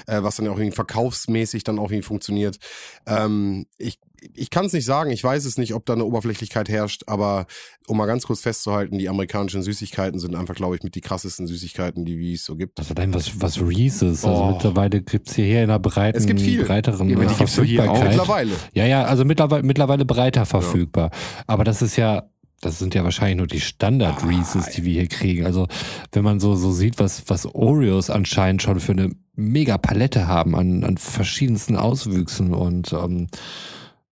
äh, 0.06 0.22
was 0.22 0.36
dann 0.36 0.46
ja 0.46 0.52
auch 0.52 0.58
irgendwie 0.58 0.76
verkaufsmäßig 0.76 1.64
dann 1.64 1.78
auch 1.78 1.90
irgendwie 1.90 2.06
funktioniert. 2.06 2.58
Ähm, 3.06 3.66
ich 3.78 3.98
ich 4.34 4.50
kann 4.50 4.64
es 4.66 4.72
nicht 4.72 4.84
sagen, 4.84 5.10
ich 5.10 5.22
weiß 5.22 5.44
es 5.44 5.58
nicht, 5.58 5.74
ob 5.74 5.84
da 5.86 5.92
eine 5.92 6.04
Oberflächlichkeit 6.04 6.68
herrscht, 6.68 7.02
aber 7.06 7.46
um 7.86 7.96
mal 7.96 8.06
ganz 8.06 8.26
kurz 8.26 8.40
festzuhalten, 8.40 8.98
die 8.98 9.08
amerikanischen 9.08 9.62
Süßigkeiten 9.62 10.18
sind 10.18 10.34
einfach, 10.34 10.54
glaube 10.54 10.76
ich, 10.76 10.82
mit 10.82 10.94
die 10.94 11.00
krassesten 11.00 11.46
Süßigkeiten, 11.46 12.04
die 12.04 12.32
es 12.32 12.44
so 12.44 12.56
gibt. 12.56 12.78
also 12.78 12.94
dann 12.94 13.12
was, 13.14 13.40
was 13.40 13.60
Reese's. 13.60 14.24
Also 14.24 14.42
Oh. 14.44 14.50
mittlerweile 14.52 15.02
gibt's 15.02 15.34
hier 15.34 15.46
in 15.62 15.70
einer 15.70 15.78
breiten, 15.78 16.16
Es 16.18 16.26
gibt 16.26 16.40
viel. 16.40 16.64
breiteren 16.64 17.08
Ja, 17.08 17.18
die 17.18 17.34
gibt's 17.34 17.60
hier 17.60 17.90
auch. 17.90 18.02
Mittlerweile. 18.02 18.52
Ja, 18.72 18.86
ja, 18.86 19.04
also 19.04 19.24
mittlerweile, 19.24 19.62
mittlerweile 19.62 20.04
breiter 20.04 20.46
verfügbar. 20.46 21.10
Aber 21.46 21.64
das 21.64 21.82
ist 21.82 21.96
ja, 21.96 22.24
das 22.60 22.78
sind 22.78 22.94
ja 22.94 23.04
wahrscheinlich 23.04 23.36
nur 23.36 23.46
die 23.46 23.60
Standard 23.60 24.26
Reese's, 24.26 24.70
die 24.70 24.84
wir 24.84 24.94
hier 24.94 25.08
kriegen. 25.08 25.44
Also 25.44 25.66
wenn 26.12 26.24
man 26.24 26.40
so, 26.40 26.54
so 26.54 26.72
sieht, 26.72 26.98
was, 26.98 27.24
was 27.28 27.46
Oreos 27.54 28.08
anscheinend 28.08 28.62
schon 28.62 28.80
für 28.80 28.92
eine 28.92 29.10
mega 29.36 29.76
Palette 29.76 30.26
haben 30.28 30.54
an, 30.56 30.84
an 30.84 30.96
verschiedensten 30.96 31.76
Auswüchsen 31.76 32.54
und 32.54 32.92
ähm, 32.94 33.26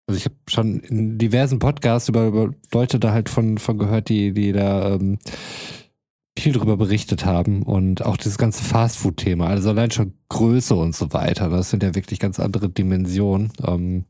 also 0.08 0.18
ich 0.18 0.26
habe 0.26 0.36
schon 0.48 0.80
in 0.80 1.18
diversen 1.18 1.60
Podcasts 1.60 2.08
über, 2.08 2.28
über 2.28 2.52
Leute 2.74 3.00
da 3.00 3.12
halt 3.12 3.28
von, 3.28 3.58
von 3.58 3.78
gehört, 3.78 4.08
die, 4.08 4.34
die 4.34 4.54
da 4.54 4.96
ähm, 4.96 5.20
viel 6.40 6.54
drüber 6.54 6.78
berichtet 6.78 7.26
haben 7.26 7.64
und 7.64 8.06
auch 8.06 8.16
dieses 8.16 8.38
ganze 8.38 8.64
Fastfood-Thema, 8.64 9.48
also 9.48 9.70
allein 9.70 9.92
schon 9.92 10.14
Größe 10.30 10.76
und 10.76 10.96
so 10.96 11.12
weiter, 11.12 11.50
das 11.50 11.70
sind 11.72 11.84
ja 11.84 11.94
wirklich 11.94 12.20
ganz 12.20 12.40
andere 12.40 12.70
Dimensionen. 12.70 13.52
Ähm, 13.66 14.06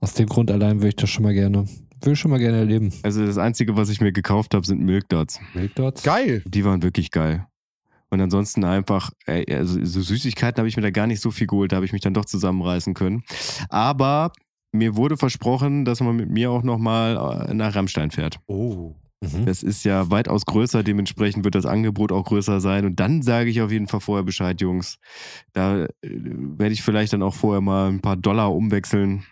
aus 0.00 0.14
dem 0.14 0.26
Grund 0.26 0.50
allein 0.50 0.78
würde 0.78 0.88
ich 0.88 0.96
das 0.96 1.10
schon 1.10 1.24
mal 1.24 1.34
gerne, 1.34 1.66
würde 2.00 2.12
ich 2.12 2.18
schon 2.18 2.30
mal 2.30 2.38
gerne 2.38 2.58
erleben. 2.58 2.92
Also 3.02 3.24
das 3.24 3.38
Einzige, 3.38 3.76
was 3.76 3.88
ich 3.88 4.00
mir 4.00 4.12
gekauft 4.12 4.54
habe, 4.54 4.66
sind 4.66 4.80
Milk 4.80 5.08
Dots. 5.08 5.40
Milk 5.54 5.74
Dots? 5.74 6.02
Geil. 6.02 6.42
Die 6.46 6.64
waren 6.64 6.82
wirklich 6.82 7.10
geil. 7.10 7.46
Und 8.10 8.20
ansonsten 8.20 8.64
einfach, 8.64 9.10
ey, 9.26 9.44
also 9.54 9.84
so 9.84 10.00
Süßigkeiten 10.00 10.58
habe 10.58 10.68
ich 10.68 10.76
mir 10.76 10.82
da 10.82 10.90
gar 10.90 11.06
nicht 11.06 11.20
so 11.20 11.30
viel 11.30 11.46
geholt, 11.46 11.72
da 11.72 11.76
habe 11.76 11.86
ich 11.86 11.92
mich 11.92 12.02
dann 12.02 12.14
doch 12.14 12.24
zusammenreißen 12.24 12.94
können. 12.94 13.22
Aber 13.68 14.32
mir 14.72 14.96
wurde 14.96 15.16
versprochen, 15.16 15.84
dass 15.84 16.00
man 16.00 16.16
mit 16.16 16.28
mir 16.30 16.50
auch 16.50 16.62
nochmal 16.62 17.54
nach 17.54 17.74
Rammstein 17.74 18.10
fährt. 18.10 18.38
Oh. 18.46 18.94
Mhm. 19.20 19.46
Das 19.46 19.62
ist 19.62 19.84
ja 19.84 20.10
weitaus 20.10 20.46
größer, 20.46 20.82
dementsprechend 20.82 21.44
wird 21.44 21.56
das 21.56 21.66
Angebot 21.66 22.12
auch 22.12 22.24
größer 22.24 22.60
sein. 22.60 22.84
Und 22.84 23.00
dann 23.00 23.22
sage 23.22 23.50
ich 23.50 23.60
auf 23.60 23.72
jeden 23.72 23.88
Fall 23.88 24.00
vorher 24.00 24.22
Bescheid, 24.22 24.60
Jungs. 24.60 24.98
Da 25.52 25.84
äh, 25.84 25.88
werde 26.02 26.72
ich 26.72 26.82
vielleicht 26.82 27.12
dann 27.12 27.22
auch 27.22 27.34
vorher 27.34 27.60
mal 27.60 27.88
ein 27.88 28.00
paar 28.00 28.16
Dollar 28.16 28.54
umwechseln 28.54 29.24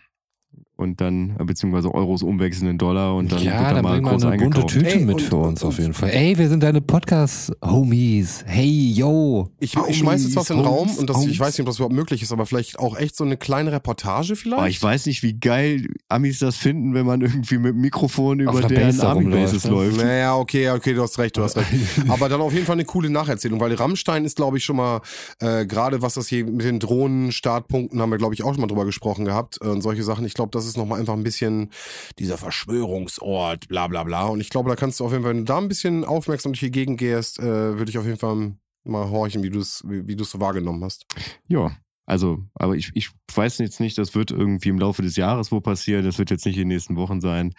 und 0.77 1.01
dann, 1.01 1.35
beziehungsweise 1.45 1.93
Euros 1.93 2.23
umwechseln 2.23 2.69
in 2.69 2.77
Dollar 2.77 3.15
und 3.15 3.31
dann 3.31 3.43
ja, 3.43 3.51
wird 3.53 3.61
da 3.61 3.73
dann 3.73 3.83
mal 3.83 3.91
bring 3.93 4.03
mal 4.03 4.11
groß 4.11 4.25
eine 4.25 4.37
bunte. 4.43 4.65
Tüte 4.67 4.87
Ey, 4.95 4.99
mit 5.05 5.15
und- 5.15 5.21
für 5.21 5.35
uns 5.37 5.61
und- 5.63 5.69
auf 5.69 5.79
jeden 5.79 5.93
Fall. 5.93 6.09
Ey, 6.11 6.37
wir 6.37 6.47
sind 6.49 6.63
deine 6.63 6.81
Podcast-Homies. 6.81 8.43
Hey, 8.45 8.91
yo. 8.93 9.49
Ich, 9.59 9.75
ich 9.89 9.97
schmeiß 9.97 10.23
jetzt 10.23 10.35
was 10.35 10.49
in 10.49 10.57
den 10.57 10.65
Raum 10.65 10.87
Homies, 10.87 10.97
und 10.99 11.09
das, 11.09 11.17
ich 11.17 11.23
Homies. 11.23 11.39
weiß 11.39 11.53
nicht, 11.57 11.61
ob 11.61 11.65
das 11.67 11.77
überhaupt 11.77 11.95
möglich 11.95 12.21
ist, 12.21 12.31
aber 12.31 12.45
vielleicht 12.45 12.79
auch 12.79 12.95
echt 12.97 13.15
so 13.15 13.23
eine 13.23 13.37
kleine 13.37 13.71
Reportage 13.71 14.35
vielleicht? 14.35 14.59
Boah, 14.61 14.67
ich 14.67 14.81
weiß 14.81 15.05
nicht, 15.07 15.23
wie 15.23 15.33
geil 15.33 15.87
Amis 16.09 16.39
das 16.39 16.57
finden, 16.57 16.93
wenn 16.93 17.05
man 17.05 17.21
irgendwie 17.21 17.57
mit 17.57 17.75
Mikrofon 17.75 18.39
über 18.39 18.61
deren 18.61 18.99
Army-Bases 19.01 19.65
rumläuft, 19.65 19.95
läuft. 19.95 20.05
Naja, 20.05 20.35
okay, 20.35 20.69
okay, 20.69 20.93
du 20.93 21.01
hast 21.01 21.17
recht, 21.19 21.35
du 21.37 21.43
hast 21.43 21.57
recht. 21.57 21.67
Aber 22.07 22.29
dann 22.29 22.41
auf 22.41 22.53
jeden 22.53 22.65
Fall 22.65 22.73
eine 22.75 22.85
coole 22.85 23.09
Nacherzählung, 23.09 23.59
weil 23.59 23.73
Rammstein 23.73 24.25
ist, 24.25 24.35
glaube 24.35 24.57
ich, 24.57 24.63
schon 24.65 24.75
mal, 24.75 25.01
äh, 25.39 25.65
gerade 25.65 26.01
was 26.01 26.13
das 26.13 26.27
hier 26.27 26.45
mit 26.45 26.63
den 26.65 26.79
Drohnen-Startpunkten 26.79 27.99
haben 28.01 28.11
wir, 28.11 28.17
glaube 28.17 28.33
ich, 28.33 28.43
auch 28.43 28.53
schon 28.53 28.61
mal 28.61 28.67
drüber 28.67 28.85
gesprochen 28.85 29.25
gehabt 29.25 29.57
äh, 29.61 29.67
und 29.67 29.81
solche 29.81 30.03
Sachen. 30.03 30.25
Ich 30.25 30.33
glaube, 30.33 30.51
das 30.51 30.65
ist 30.67 30.77
nochmal 30.77 30.99
einfach 30.99 31.13
ein 31.13 31.23
bisschen 31.23 31.71
dieser 32.19 32.37
Verschwörungsort, 32.37 33.67
bla 33.67 33.87
bla 33.87 34.03
bla. 34.03 34.25
Und 34.27 34.41
ich 34.41 34.49
glaube, 34.49 34.69
da 34.69 34.75
kannst 34.75 34.99
du 34.99 35.05
auf 35.05 35.11
jeden 35.11 35.23
Fall, 35.23 35.31
wenn 35.31 35.39
du 35.39 35.45
da 35.45 35.57
ein 35.57 35.67
bisschen 35.67 36.05
aufmerksam 36.05 36.53
durch 36.53 36.61
die 36.61 36.71
Gegend 36.71 36.99
gehst, 36.99 37.39
äh, 37.39 37.43
würde 37.77 37.89
ich 37.89 37.97
auf 37.97 38.05
jeden 38.05 38.19
Fall 38.19 38.53
mal 38.83 39.09
horchen, 39.09 39.43
wie 39.43 39.49
du 39.49 39.59
es 39.59 39.83
wie, 39.87 40.07
wie 40.07 40.15
du's 40.15 40.31
so 40.31 40.39
wahrgenommen 40.39 40.83
hast. 40.83 41.05
Ja, 41.47 41.75
also, 42.07 42.41
aber 42.55 42.77
ich, 42.77 42.91
ich 42.93 43.09
weiß 43.35 43.57
jetzt 43.57 43.81
nicht, 43.81 43.97
das 43.97 44.15
wird 44.15 44.31
irgendwie 44.31 44.69
im 44.69 44.79
Laufe 44.79 45.01
des 45.01 45.17
Jahres 45.17 45.51
wo 45.51 45.59
passieren, 45.59 46.05
das 46.05 46.17
wird 46.17 46.31
jetzt 46.31 46.45
nicht 46.45 46.55
in 46.55 46.61
den 46.61 46.69
nächsten 46.69 46.95
Wochen 46.95 47.19
sein. 47.19 47.53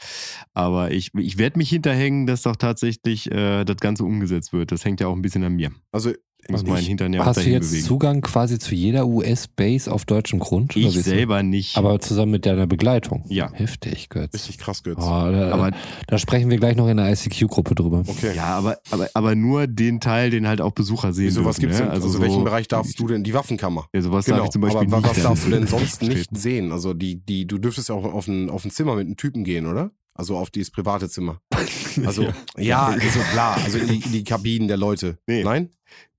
Aber 0.55 0.91
ich, 0.91 1.11
ich 1.15 1.37
werde 1.37 1.59
mich 1.59 1.69
hinterhängen, 1.69 2.27
dass 2.27 2.43
doch 2.43 2.57
tatsächlich 2.57 3.31
äh, 3.31 3.65
das 3.65 3.77
Ganze 3.77 4.05
umgesetzt 4.05 4.55
wird. 4.55 4.73
Das 4.73 4.87
hängt 4.87 5.01
ja 5.01 5.09
auch 5.09 5.15
ein 5.15 5.21
bisschen 5.21 5.45
an 5.45 5.55
mir. 5.55 5.71
Also 5.93 6.15
Ich 6.45 6.53
muss 6.53 6.65
meinen 6.65 6.87
Hintern 6.87 7.13
ja 7.13 7.25
Hast 7.27 7.45
du 7.45 7.51
jetzt 7.51 7.71
bewegen. 7.71 7.85
Zugang 7.85 8.21
quasi 8.23 8.59
zu 8.59 8.75
jeder 8.75 9.07
US-Base 9.07 9.93
auf 9.93 10.05
deutschem 10.07 10.39
Grund? 10.39 10.75
oder 10.77 10.87
Ich 10.87 11.03
selber 11.03 11.43
nicht. 11.43 11.77
Aber 11.77 11.99
zusammen 12.01 12.33
mit 12.33 12.47
deiner 12.47 12.67
Begleitung. 12.67 13.25
Ja. 13.29 13.51
Heftig, 13.53 14.09
Götz. 14.09 14.33
richtig 14.33 14.57
krass, 14.57 14.83
Götz. 14.83 14.99
Oh, 14.99 15.05
da, 15.31 15.51
aber 15.53 15.73
da 16.07 16.17
sprechen 16.17 16.49
wir 16.49 16.57
gleich 16.57 16.77
noch 16.77 16.89
in 16.89 16.97
der 16.97 17.11
ICQ-Gruppe 17.13 17.75
drüber. 17.75 18.03
Okay. 18.07 18.35
ja, 18.35 18.45
aber, 18.57 18.79
aber, 18.91 19.09
aber 19.13 19.35
nur 19.35 19.67
den 19.67 20.01
Teil, 20.01 20.31
den 20.31 20.47
halt 20.49 20.61
auch 20.63 20.73
Besucher 20.73 21.13
sehen 21.13 21.27
Wieso, 21.27 21.45
was 21.45 21.57
dürfen, 21.57 21.61
gibt's 21.69 21.79
ne? 21.81 21.85
denn? 21.87 21.95
Also, 21.95 22.09
so, 22.09 22.21
welchen 22.23 22.45
Bereich 22.45 22.67
darfst 22.69 22.99
du 22.99 23.09
denn? 23.09 23.25
Die 23.25 23.35
Waffenkammer. 23.35 23.87
Ja, 23.93 24.01
sowas 24.01 24.25
Genau, 24.25 24.39
darf 24.39 24.47
ich 24.47 24.53
zum 24.53 24.63
Beispiel 24.63 24.87
aber 24.87 24.97
nicht. 24.99 25.11
was 25.17 25.23
darfst 25.23 25.45
du 25.47 25.51
denn 25.51 25.67
sonst 25.67 26.03
nicht 26.09 26.35
sehen? 26.35 26.73
Also 26.73 26.95
die, 26.95 27.17
die, 27.17 27.47
du 27.47 27.59
dürftest 27.59 27.91
ja 27.91 27.95
auch 27.95 28.05
auf 28.05 28.27
ein, 28.29 28.49
auf 28.49 28.65
ein 28.65 28.71
Zimmer 28.71 28.95
mit 28.95 29.07
einem 29.07 29.17
Typen 29.17 29.45
gehen, 29.45 29.67
oder? 29.67 29.91
Also 30.19 30.37
auf 30.37 30.51
dieses 30.51 30.71
private 30.71 31.09
Zimmer. 31.09 31.41
Also, 32.07 32.23
ja, 32.23 32.33
Ja. 32.59 32.87
also 32.87 33.19
klar, 33.33 33.57
also 33.57 33.79
in 33.79 33.89
die, 33.89 33.97
in 34.05 34.13
die 34.13 34.23
Kabinen 34.23 34.69
der 34.69 34.77
Leute. 34.77 35.19
Nee. 35.27 35.43
Nein? 35.43 35.71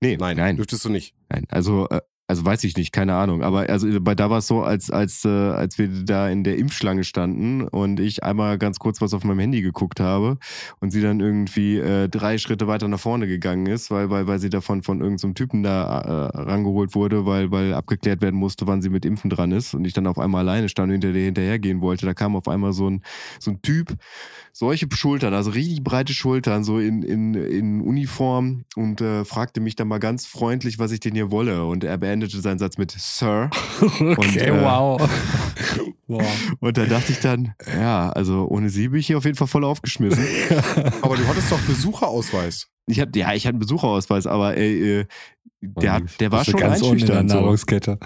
Nee, 0.02 0.18
Nein, 0.18 0.36
nein. 0.36 0.56
dürftest 0.56 0.84
du 0.84 0.90
nicht. 0.90 1.14
Nein, 1.30 1.44
also, 1.48 1.88
äh, 1.88 2.00
also 2.30 2.44
weiß 2.44 2.62
ich 2.62 2.76
nicht, 2.76 2.92
keine 2.92 3.16
Ahnung. 3.16 3.42
Aber 3.42 3.68
also 3.68 3.88
bei 4.00 4.14
da 4.14 4.30
war 4.30 4.38
es 4.38 4.46
so, 4.46 4.62
als, 4.62 4.88
als, 4.88 5.24
äh, 5.24 5.28
als 5.28 5.78
wir 5.78 5.88
da 5.88 6.28
in 6.28 6.44
der 6.44 6.58
Impfschlange 6.58 7.02
standen 7.02 7.62
und 7.66 7.98
ich 7.98 8.22
einmal 8.22 8.56
ganz 8.56 8.78
kurz 8.78 9.00
was 9.00 9.12
auf 9.14 9.24
meinem 9.24 9.40
Handy 9.40 9.62
geguckt 9.62 9.98
habe 9.98 10.38
und 10.78 10.92
sie 10.92 11.02
dann 11.02 11.18
irgendwie 11.18 11.78
äh, 11.78 12.08
drei 12.08 12.38
Schritte 12.38 12.68
weiter 12.68 12.86
nach 12.86 13.00
vorne 13.00 13.26
gegangen 13.26 13.66
ist, 13.66 13.90
weil, 13.90 14.10
weil, 14.10 14.28
weil 14.28 14.38
sie 14.38 14.48
davon 14.48 14.84
von 14.84 15.00
irgendeinem 15.00 15.34
Typen 15.34 15.64
da 15.64 16.30
äh, 16.32 16.38
rangeholt 16.38 16.94
wurde, 16.94 17.26
weil, 17.26 17.50
weil 17.50 17.74
abgeklärt 17.74 18.22
werden 18.22 18.38
musste, 18.38 18.68
wann 18.68 18.80
sie 18.80 18.90
mit 18.90 19.04
Impfen 19.04 19.28
dran 19.28 19.50
ist 19.50 19.74
und 19.74 19.84
ich 19.84 19.92
dann 19.92 20.06
auf 20.06 20.20
einmal 20.20 20.42
alleine 20.48 20.68
stand 20.68 20.86
und 20.86 20.92
hinter 20.92 21.12
der 21.12 21.24
hinterhergehen 21.24 21.80
wollte. 21.80 22.06
Da 22.06 22.14
kam 22.14 22.36
auf 22.36 22.46
einmal 22.46 22.72
so 22.72 22.88
ein, 22.88 23.02
so 23.40 23.50
ein 23.50 23.60
Typ, 23.60 23.96
solche 24.52 24.86
Schultern, 24.92 25.34
also 25.34 25.50
richtig 25.50 25.82
breite 25.82 26.14
Schultern, 26.14 26.62
so 26.62 26.78
in, 26.78 27.02
in, 27.02 27.34
in 27.34 27.80
Uniform 27.80 28.64
und 28.76 29.00
äh, 29.00 29.24
fragte 29.24 29.60
mich 29.60 29.74
dann 29.74 29.88
mal 29.88 29.98
ganz 29.98 30.26
freundlich, 30.26 30.78
was 30.78 30.92
ich 30.92 31.00
denn 31.00 31.14
hier 31.14 31.32
wolle. 31.32 31.64
Und 31.64 31.82
er 31.82 31.98
beendete 32.20 32.40
seinen 32.40 32.58
Satz 32.58 32.76
mit 32.76 32.92
Sir. 32.92 33.50
Und, 34.00 34.36
äh, 34.36 34.52
wow. 34.52 35.00
wow. 36.06 36.22
Und 36.60 36.76
da 36.76 36.84
dachte 36.84 37.12
ich 37.12 37.20
dann, 37.20 37.54
ja, 37.66 38.10
also 38.10 38.46
ohne 38.48 38.68
sie 38.68 38.88
bin 38.88 39.00
ich 39.00 39.06
hier 39.06 39.18
auf 39.18 39.24
jeden 39.24 39.36
Fall 39.36 39.48
voll 39.48 39.64
aufgeschmissen. 39.64 40.22
Aber 41.02 41.16
du 41.16 41.26
hattest 41.26 41.50
doch 41.50 41.60
Besucherausweis. 41.60 42.68
Ich 42.90 43.00
hab, 43.00 43.14
ja, 43.14 43.32
ich 43.34 43.44
hatte 43.46 43.54
einen 43.54 43.58
Besucherausweis, 43.60 44.26
aber 44.26 44.56
ey, 44.56 45.00
äh, 45.00 45.06
der, 45.62 45.92
hat, 45.92 46.20
der 46.20 46.32
war 46.32 46.44
schon 46.44 46.58
ganz 46.58 46.80
unten 46.80 47.00
in 47.00 47.06
der 47.06 47.18
einschüchternd. 47.18 47.30
So. 47.30 47.36
Nahrungskette. 47.40 47.98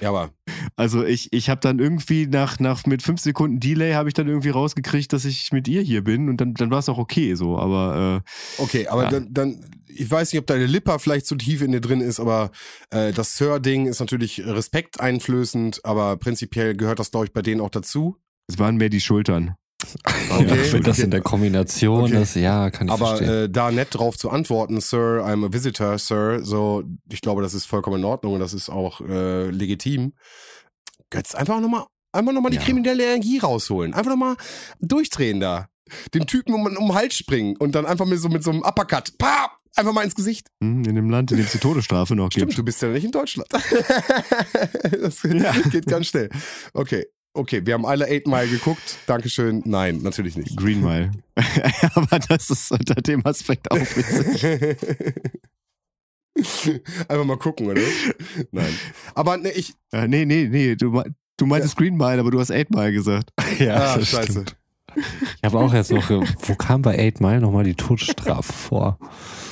Ja, 0.00 0.08
aber 0.08 0.30
Also 0.74 1.04
ich, 1.04 1.32
ich 1.32 1.48
habe 1.48 1.60
dann 1.60 1.78
irgendwie 1.78 2.26
nach, 2.26 2.58
nach 2.58 2.84
mit 2.86 3.02
fünf 3.02 3.20
Sekunden 3.20 3.60
Delay 3.60 3.92
habe 3.92 4.08
ich 4.08 4.14
dann 4.14 4.26
irgendwie 4.26 4.48
rausgekriegt, 4.50 5.12
dass 5.12 5.24
ich 5.24 5.52
mit 5.52 5.68
ihr 5.68 5.82
hier 5.82 6.02
bin 6.02 6.28
und 6.28 6.40
dann, 6.40 6.54
dann 6.54 6.70
war 6.70 6.80
es 6.80 6.88
auch 6.88 6.98
okay 6.98 7.34
so, 7.34 7.58
aber 7.58 8.22
äh, 8.58 8.62
okay, 8.62 8.88
aber 8.88 9.04
Ja. 9.04 9.10
dann, 9.10 9.32
dann, 9.32 9.64
ich 9.86 10.10
weiß 10.10 10.32
nicht, 10.32 10.40
ob 10.40 10.46
deine 10.46 10.66
Lipper 10.66 10.98
vielleicht 10.98 11.26
zu 11.26 11.36
tief 11.36 11.62
in 11.62 11.72
dir 11.72 11.80
drin 11.80 12.00
ist, 12.00 12.18
aber 12.18 12.50
äh, 12.90 13.12
das 13.12 13.36
Sir-Ding 13.36 13.86
ist 13.86 14.00
natürlich 14.00 14.44
respekteinflößend, 14.44 15.84
aber 15.84 16.16
prinzipiell 16.16 16.76
gehört 16.76 16.98
das, 16.98 17.10
glaube 17.12 17.26
ich, 17.26 17.32
bei 17.32 17.42
denen 17.42 17.60
auch 17.60 17.70
dazu. 17.70 18.16
es 18.48 18.58
waren 18.58 18.76
mehr 18.76 18.88
die 18.88 19.00
Schultern. 19.00 19.54
Okay, 20.30 20.66
ja, 20.66 20.72
wenn 20.72 20.82
das 20.82 20.98
in 20.98 21.10
der 21.10 21.20
Kombination 21.20 22.04
Okay. 22.04 22.22
ist, 22.22 22.34
ja, 22.34 22.70
kann 22.70 22.88
ich 22.88 22.92
Aber 22.92 23.08
verstehen. 23.18 23.28
äh, 23.44 23.48
da 23.50 23.70
nett 23.70 23.88
drauf 23.92 24.16
zu 24.18 24.30
antworten, 24.30 24.80
Sir, 24.80 25.22
I'm 25.24 25.46
a 25.46 25.52
visitor, 25.52 25.98
Sir, 25.98 26.40
so, 26.42 26.82
ich 27.10 27.20
glaube, 27.20 27.42
das 27.42 27.54
ist 27.54 27.66
vollkommen 27.66 27.98
in 28.00 28.04
Ordnung 28.04 28.34
und 28.34 28.40
das 28.40 28.52
ist 28.54 28.68
auch 28.70 29.00
äh, 29.02 29.48
legitim. 29.50 30.14
Götz, 31.10 31.34
einfach 31.34 31.60
nochmal, 31.60 31.84
einfach 32.12 32.32
nochmal 32.32 32.50
die 32.50 32.56
Ja. 32.56 32.62
kriminelle 32.64 33.04
Energie 33.04 33.38
rausholen. 33.38 33.94
Einfach 33.94 34.10
nochmal 34.10 34.36
durchdrehen 34.80 35.40
da. 35.40 35.66
Den 36.14 36.26
Typen 36.26 36.52
um, 36.54 36.66
um 36.66 36.74
den 36.74 36.94
Hals 36.94 37.14
springen 37.14 37.56
und 37.58 37.74
dann 37.76 37.86
einfach 37.86 38.06
mit 38.06 38.18
so, 38.18 38.28
mit 38.28 38.42
so 38.42 38.50
einem 38.50 38.62
Uppercut, 38.62 39.16
pa, 39.18 39.52
einfach 39.76 39.92
mal 39.92 40.02
ins 40.02 40.16
Gesicht. 40.16 40.48
Hm, 40.60 40.84
In 40.84 40.96
dem 40.96 41.10
Land, 41.10 41.30
in 41.30 41.36
dem 41.36 41.46
es 41.46 41.52
die 41.52 41.58
Todesstrafe 41.58 42.16
noch 42.16 42.32
Stimmt, 42.32 42.48
gibt. 42.48 42.58
du 42.58 42.64
bist 42.64 42.82
ja 42.82 42.88
nicht 42.88 43.04
in 43.04 43.12
Deutschland. 43.12 43.48
das 45.00 45.22
geht 45.70 45.86
ganz 45.86 46.06
schnell. 46.08 46.28
Okay. 46.72 47.06
Okay, 47.36 47.60
wir 47.64 47.74
haben 47.74 47.84
alle 47.84 48.06
Eight 48.06 48.26
Mile 48.26 48.48
geguckt. 48.48 48.96
Dankeschön. 49.06 49.62
Nein, 49.66 49.98
natürlich 50.02 50.36
nicht. 50.36 50.56
Green 50.56 50.80
Mile. 50.80 51.10
aber 51.94 52.18
das 52.18 52.48
ist 52.50 52.72
unter 52.72 52.94
dem 52.94 53.24
Aspekt 53.26 53.70
auch 53.70 53.76
witzig. 53.76 54.42
Einfach 57.08 57.24
mal 57.24 57.38
gucken, 57.38 57.66
oder? 57.66 57.80
Nein. 58.52 58.74
Aber 59.14 59.36
ne, 59.38 59.50
ich. 59.52 59.74
Äh, 59.92 60.06
nee, 60.08 60.24
nee, 60.24 60.48
nee, 60.50 60.76
du, 60.76 61.02
du 61.36 61.46
meintest 61.46 61.76
Green 61.76 61.96
Mile, 61.96 62.20
aber 62.20 62.30
du 62.30 62.40
hast 62.40 62.50
Eight 62.50 62.70
Mile 62.70 62.92
gesagt. 62.92 63.30
ja, 63.58 63.74
Ah, 63.92 63.96
das 63.98 64.08
scheiße. 64.08 64.32
stimmt. 64.32 64.56
Ich 64.96 65.44
habe 65.44 65.58
auch 65.58 65.74
jetzt 65.74 65.92
noch, 65.92 66.08
wo 66.08 66.54
kam 66.54 66.80
bei 66.80 67.08
8 67.08 67.20
Mile 67.20 67.40
nochmal 67.40 67.64
die 67.64 67.74
Todesstrafe 67.74 68.50
vor? 68.50 68.98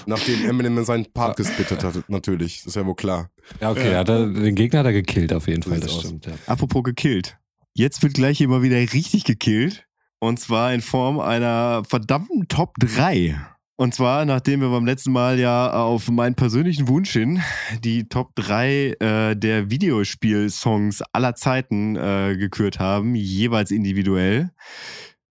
Nachdem 0.07 0.49
Eminem 0.49 0.82
seinen 0.87 1.05
Part 1.12 1.37
gesplittet 1.37 1.85
hat, 1.85 2.09
natürlich. 2.09 2.59
Das 2.61 2.68
ist 2.68 2.76
ja 2.76 2.87
wohl 2.87 2.95
klar. 2.95 3.30
Ja, 3.61 3.70
okay, 3.70 3.93
ja. 3.93 4.05
da, 4.05 4.24
den 4.24 4.55
Gegner 4.55 4.78
hat 4.78 4.87
er 4.87 4.93
gekillt 4.95 5.35
auf 5.35 5.47
jeden 5.47 5.62
Fall, 5.62 5.80
das 5.80 5.91
aus. 5.91 6.01
stimmt, 6.01 6.24
ja. 6.24 6.32
Apropos 6.47 6.82
gekillt. 6.82 7.37
Jetzt 7.77 8.05
wird 8.05 8.14
gleich 8.14 8.41
immer 8.41 8.62
wieder 8.62 8.77
richtig 8.77 9.25
gekillt. 9.25 9.85
Und 10.20 10.39
zwar 10.39 10.72
in 10.72 10.81
Form 10.81 11.18
einer 11.18 11.83
verdammten 11.85 12.47
Top 12.47 12.75
3. 12.79 13.37
Und 13.77 13.93
zwar, 13.93 14.25
nachdem 14.25 14.61
wir 14.61 14.70
beim 14.70 14.87
letzten 14.87 15.11
Mal 15.11 15.41
ja 15.41 15.72
auf 15.72 16.09
meinen 16.09 16.37
persönlichen 16.37 16.87
Wunsch 16.87 17.11
hin 17.11 17.43
die 17.83 18.09
Top 18.09 18.31
3 18.37 18.95
äh, 19.01 19.35
der 19.35 19.70
Videospielsongs 19.70 21.03
aller 21.12 21.35
Zeiten 21.35 21.97
äh, 21.97 22.37
gekürt 22.39 22.79
haben, 22.79 23.16
jeweils 23.16 23.72
individuell, 23.72 24.53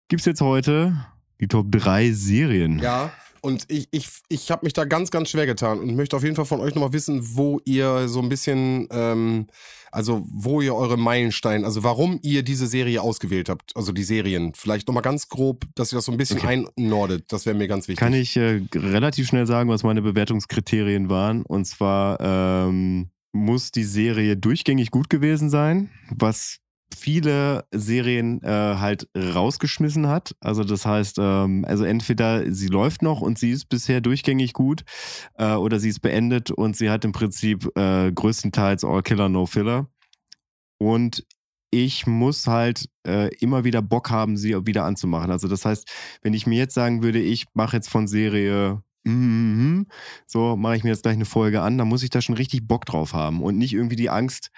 gibt's 0.08 0.26
jetzt 0.26 0.40
heute 0.40 0.96
die 1.40 1.46
Top 1.46 1.70
3 1.70 2.10
Serien. 2.10 2.80
Ja. 2.80 3.12
Und 3.44 3.64
ich, 3.68 3.88
ich, 3.90 4.08
ich 4.28 4.50
habe 4.52 4.64
mich 4.64 4.72
da 4.72 4.84
ganz, 4.84 5.10
ganz 5.10 5.28
schwer 5.28 5.46
getan 5.46 5.80
und 5.80 5.96
möchte 5.96 6.16
auf 6.16 6.22
jeden 6.22 6.36
Fall 6.36 6.44
von 6.44 6.60
euch 6.60 6.76
nochmal 6.76 6.92
wissen, 6.92 7.20
wo 7.36 7.60
ihr 7.64 8.08
so 8.08 8.20
ein 8.20 8.28
bisschen, 8.28 8.86
ähm, 8.92 9.48
also 9.90 10.24
wo 10.30 10.60
ihr 10.60 10.74
eure 10.76 10.96
Meilensteine, 10.96 11.66
also 11.66 11.82
warum 11.82 12.20
ihr 12.22 12.44
diese 12.44 12.68
Serie 12.68 13.02
ausgewählt 13.02 13.48
habt, 13.48 13.76
also 13.76 13.90
die 13.90 14.04
Serien. 14.04 14.52
Vielleicht 14.54 14.86
nochmal 14.86 15.02
ganz 15.02 15.28
grob, 15.28 15.64
dass 15.74 15.92
ihr 15.92 15.96
das 15.96 16.04
so 16.04 16.12
ein 16.12 16.18
bisschen 16.18 16.38
Okay. 16.38 16.64
einnordet. 16.78 17.24
Das 17.32 17.44
wäre 17.44 17.56
mir 17.56 17.66
ganz 17.66 17.88
wichtig. 17.88 17.98
Kann 17.98 18.14
ich 18.14 18.36
äh, 18.36 18.62
relativ 18.74 19.26
schnell 19.26 19.46
sagen, 19.46 19.68
was 19.68 19.82
meine 19.82 20.02
Bewertungskriterien 20.02 21.08
waren. 21.10 21.42
Und 21.42 21.64
zwar 21.64 22.20
ähm, 22.20 23.10
muss 23.32 23.72
die 23.72 23.84
Serie 23.84 24.36
durchgängig 24.36 24.92
gut 24.92 25.10
gewesen 25.10 25.50
sein, 25.50 25.90
was 26.10 26.58
viele 26.94 27.64
Serien 27.72 28.42
äh, 28.42 28.48
halt 28.48 29.08
rausgeschmissen 29.16 30.08
hat. 30.08 30.34
Also 30.40 30.64
das 30.64 30.86
heißt, 30.86 31.18
ähm, 31.18 31.64
also 31.66 31.84
entweder 31.84 32.52
sie 32.52 32.68
läuft 32.68 33.02
noch 33.02 33.20
und 33.20 33.38
sie 33.38 33.50
ist 33.50 33.68
bisher 33.68 34.00
durchgängig 34.00 34.52
gut 34.52 34.84
äh, 35.34 35.54
oder 35.54 35.80
sie 35.80 35.88
ist 35.88 36.00
beendet 36.00 36.50
und 36.50 36.76
sie 36.76 36.90
hat 36.90 37.04
im 37.04 37.12
Prinzip 37.12 37.70
äh, 37.76 38.12
größtenteils 38.12 38.84
All 38.84 39.02
Killer 39.02 39.28
No 39.28 39.46
Filler. 39.46 39.88
Und 40.78 41.24
ich 41.70 42.06
muss 42.06 42.46
halt 42.46 42.88
äh, 43.06 43.34
immer 43.36 43.64
wieder 43.64 43.82
Bock 43.82 44.10
haben, 44.10 44.36
sie 44.36 44.54
wieder 44.66 44.84
anzumachen. 44.84 45.30
Also 45.30 45.48
das 45.48 45.64
heißt, 45.64 45.90
wenn 46.22 46.34
ich 46.34 46.46
mir 46.46 46.58
jetzt 46.58 46.74
sagen 46.74 47.02
würde, 47.02 47.20
ich 47.20 47.46
mache 47.54 47.76
jetzt 47.76 47.88
von 47.88 48.06
Serie 48.06 48.82
mhm, 49.04 49.86
so 50.26 50.56
mache 50.56 50.76
ich 50.76 50.84
mir 50.84 50.90
jetzt 50.90 51.02
gleich 51.02 51.14
eine 51.14 51.24
Folge 51.24 51.62
an, 51.62 51.78
dann 51.78 51.88
muss 51.88 52.02
ich 52.02 52.10
da 52.10 52.20
schon 52.20 52.36
richtig 52.36 52.66
Bock 52.66 52.84
drauf 52.84 53.14
haben 53.14 53.42
und 53.42 53.58
nicht 53.58 53.72
irgendwie 53.72 53.96
die 53.96 54.10
Angst, 54.10 54.50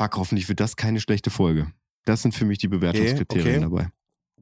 fuck, 0.00 0.16
hoffentlich 0.16 0.48
wird 0.48 0.60
das 0.60 0.76
keine 0.76 1.00
schlechte 1.00 1.30
Folge. 1.30 1.66
Das 2.04 2.22
sind 2.22 2.34
für 2.34 2.44
mich 2.44 2.58
die 2.58 2.68
Bewertungskriterien 2.68 3.64
Okay, 3.64 3.66
okay. 3.66 3.82
dabei. 3.84 3.88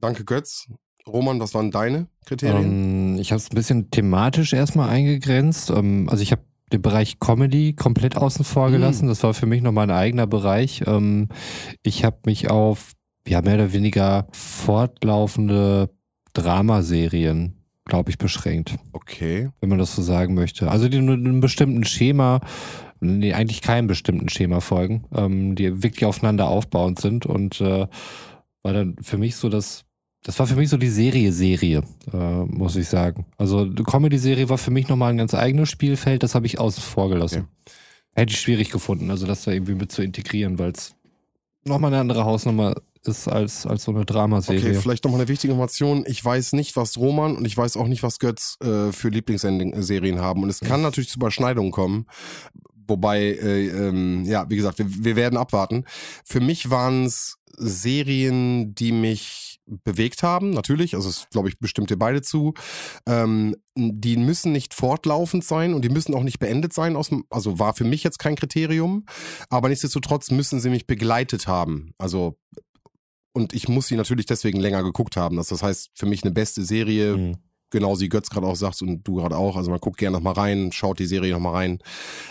Danke, 0.01 0.25
Götz. 0.25 0.67
Roman, 1.07 1.41
was 1.41 1.55
waren 1.55 1.71
deine 1.71 2.07
Kriterien? 2.27 3.15
Ähm, 3.15 3.19
ich 3.19 3.33
habe 3.33 3.39
es 3.39 3.51
ein 3.51 3.55
bisschen 3.55 3.91
thematisch 3.91 4.53
erstmal 4.53 4.89
eingegrenzt. 4.89 5.71
Ähm, 5.71 6.09
also 6.09 6.23
ich 6.23 6.33
habe 6.33 6.43
den 6.73 6.81
Bereich 6.83 7.19
Comedy 7.19 7.75
komplett 7.75 8.17
außen 8.17 8.45
vor 8.45 8.69
Mhm. 8.69 8.73
gelassen. 8.73 9.09
Das 9.09 9.23
war 9.23 9.35
für 9.35 9.47
mich 9.47 9.63
nochmal 9.63 9.91
ein 9.91 9.97
eigener 9.97 10.27
Bereich. 10.27 10.83
Ähm, 10.87 11.29
ich 11.83 12.05
habe 12.05 12.19
mich 12.27 12.51
auf 12.51 12.93
ja 13.27 13.43
mehr 13.43 13.55
oder 13.55 13.73
weniger 13.73 14.27
fortlaufende 14.33 15.91
Dramaserien, 16.35 17.57
glaube 17.85 18.11
ich, 18.11 18.19
beschränkt, 18.19 18.77
okay. 18.93 19.51
wenn 19.61 19.69
man 19.69 19.79
das 19.79 19.95
so 19.95 20.03
sagen 20.03 20.35
möchte. 20.35 20.71
Also 20.71 20.89
die 20.89 21.01
nur 21.01 21.15
einem 21.17 21.41
bestimmten 21.41 21.85
Schema, 21.85 22.41
nee, 23.03 23.33
eigentlich 23.33 23.61
keinem 23.61 23.87
bestimmten 23.87 24.29
Schema 24.29 24.61
folgen, 24.61 25.05
ähm, 25.15 25.55
die 25.55 25.83
wirklich 25.83 26.05
aufeinander 26.05 26.49
aufbauend 26.49 27.01
sind 27.01 27.27
und 27.27 27.61
äh, 27.61 27.87
war 28.63 28.73
dann 28.73 28.97
für 29.03 29.19
mich 29.19 29.37
so 29.37 29.49
das, 29.49 29.85
das 30.23 30.39
war 30.39 30.47
für 30.47 30.57
mich 30.57 30.69
so 30.71 30.77
die 30.77 30.89
Serie-Serie, 30.89 31.83
äh, 32.13 32.45
muss 32.45 32.77
ich 32.77 32.89
sagen. 32.89 33.27
Also 33.37 33.65
die 33.65 33.83
Comedy-Serie 33.83 34.49
war 34.49 34.59
für 34.59 34.71
mich 34.71 34.89
nochmal 34.89 35.11
ein 35.11 35.19
ganz 35.19 35.35
eigenes 35.35 35.69
Spielfeld, 35.69 36.23
das 36.23 36.35
habe 36.35 36.47
ich 36.47 36.61
außen 36.61 36.83
vor 36.83 37.09
gelassen. 37.09 37.49
Hätte 38.15 38.33
ich 38.33 38.41
schwierig 38.41 38.71
gefunden, 38.71 39.11
also 39.11 39.27
das 39.27 39.45
da 39.45 39.53
irgendwie 39.53 39.75
mit 39.75 39.91
zu 39.91 40.03
integrieren, 40.03 40.59
weil 40.59 40.73
es 40.73 40.95
nochmal 41.65 41.93
eine 41.93 42.01
andere 42.01 42.25
Hausnummer 42.25 42.75
ist 43.05 43.27
als, 43.29 43.67
als 43.67 43.85
so 43.85 43.93
eine 43.93 44.05
Dramaserie. 44.05 44.61
Okay, 44.61 44.75
vielleicht 44.75 45.05
nochmal 45.05 45.21
eine 45.21 45.29
wichtige 45.29 45.53
Information. 45.53 46.05
Ich 46.07 46.25
weiß 46.25 46.53
nicht, 46.53 46.77
was 46.77 46.97
Roman 46.99 47.37
und 47.37 47.45
ich 47.47 47.57
weiß 47.57 47.77
auch 47.77 47.89
nicht, 47.89 48.03
was 48.03 48.19
Götz 48.19 48.59
äh, 48.63 48.93
für 48.93 49.09
Lieblingsserien 49.09 50.21
haben. 50.21 50.43
Und 50.43 50.51
es 50.51 50.61
kann 50.61 50.83
natürlich 50.83 51.11
zu 51.11 51.19
Überschneidungen 51.19 51.73
kommen. 51.73 52.07
Wobei, 52.87 53.21
äh, 53.21 53.69
ähm, 53.69 54.25
ja, 54.25 54.49
wie 54.51 54.57
gesagt, 54.57 54.79
wir, 54.79 54.87
wir 54.89 55.17
werden 55.17 55.37
abwarten. 55.37 55.85
Für 56.25 56.41
mich 56.41 56.71
waren 56.71 57.07
es 57.07 57.37
Serien, 57.57 58.75
die 58.75 58.93
mich 58.93 59.61
bewegt 59.85 60.23
haben, 60.23 60.51
natürlich. 60.51 60.95
Also, 60.95 61.09
es 61.09 61.29
glaube 61.31 61.49
ich, 61.49 61.59
bestimmt 61.59 61.91
ihr 61.91 61.99
beide 61.99 62.23
zu. 62.23 62.55
Ähm, 63.07 63.57
die 63.77 64.17
müssen 64.17 64.53
nicht 64.53 64.75
fortlaufend 64.75 65.45
sein 65.45 65.75
und 65.75 65.85
die 65.85 65.89
müssen 65.89 66.15
auch 66.15 66.25
nicht 66.25 66.39
beendet 66.39 66.73
sein. 66.73 66.97
Aus 66.97 67.11
also 67.31 67.59
war 67.59 67.75
für 67.75 67.85
mich 67.85 68.03
jetzt 68.03 68.19
kein 68.19 68.37
Kriterium. 68.37 69.07
Aber 69.51 69.69
nichtsdestotrotz 69.69 70.31
müssen 70.31 70.61
sie 70.61 70.71
mich 70.71 70.87
begleitet 70.87 71.47
haben. 71.47 71.93
Also 71.99 72.37
und 73.35 73.55
ich 73.55 73.69
muss 73.69 73.89
sie 73.89 73.97
natürlich 73.97 74.27
deswegen 74.27 74.61
länger 74.61 74.83
geguckt 74.83 75.17
haben. 75.17 75.37
Das, 75.37 75.49
das 75.49 75.63
heißt, 75.63 75.91
für 75.95 76.07
mich 76.07 76.23
eine 76.23 76.33
beste 76.33 76.65
Serie, 76.65 77.17
Mhm. 77.17 77.37
Genau 77.73 77.99
wie 77.99 78.09
Götz 78.09 78.31
gerade 78.31 78.47
auch 78.47 78.55
sagt 78.55 78.81
und 78.83 79.03
du 79.03 79.17
gerade 79.17 79.37
auch. 79.37 79.57
Also 79.57 79.71
man 79.71 79.81
guckt 79.81 79.99
gerne 79.99 80.17
nochmal 80.17 80.35
rein, 80.35 80.71
schaut 80.71 81.01
die 81.01 81.07
Serie 81.07 81.33
nochmal 81.33 81.55
rein. 81.55 81.79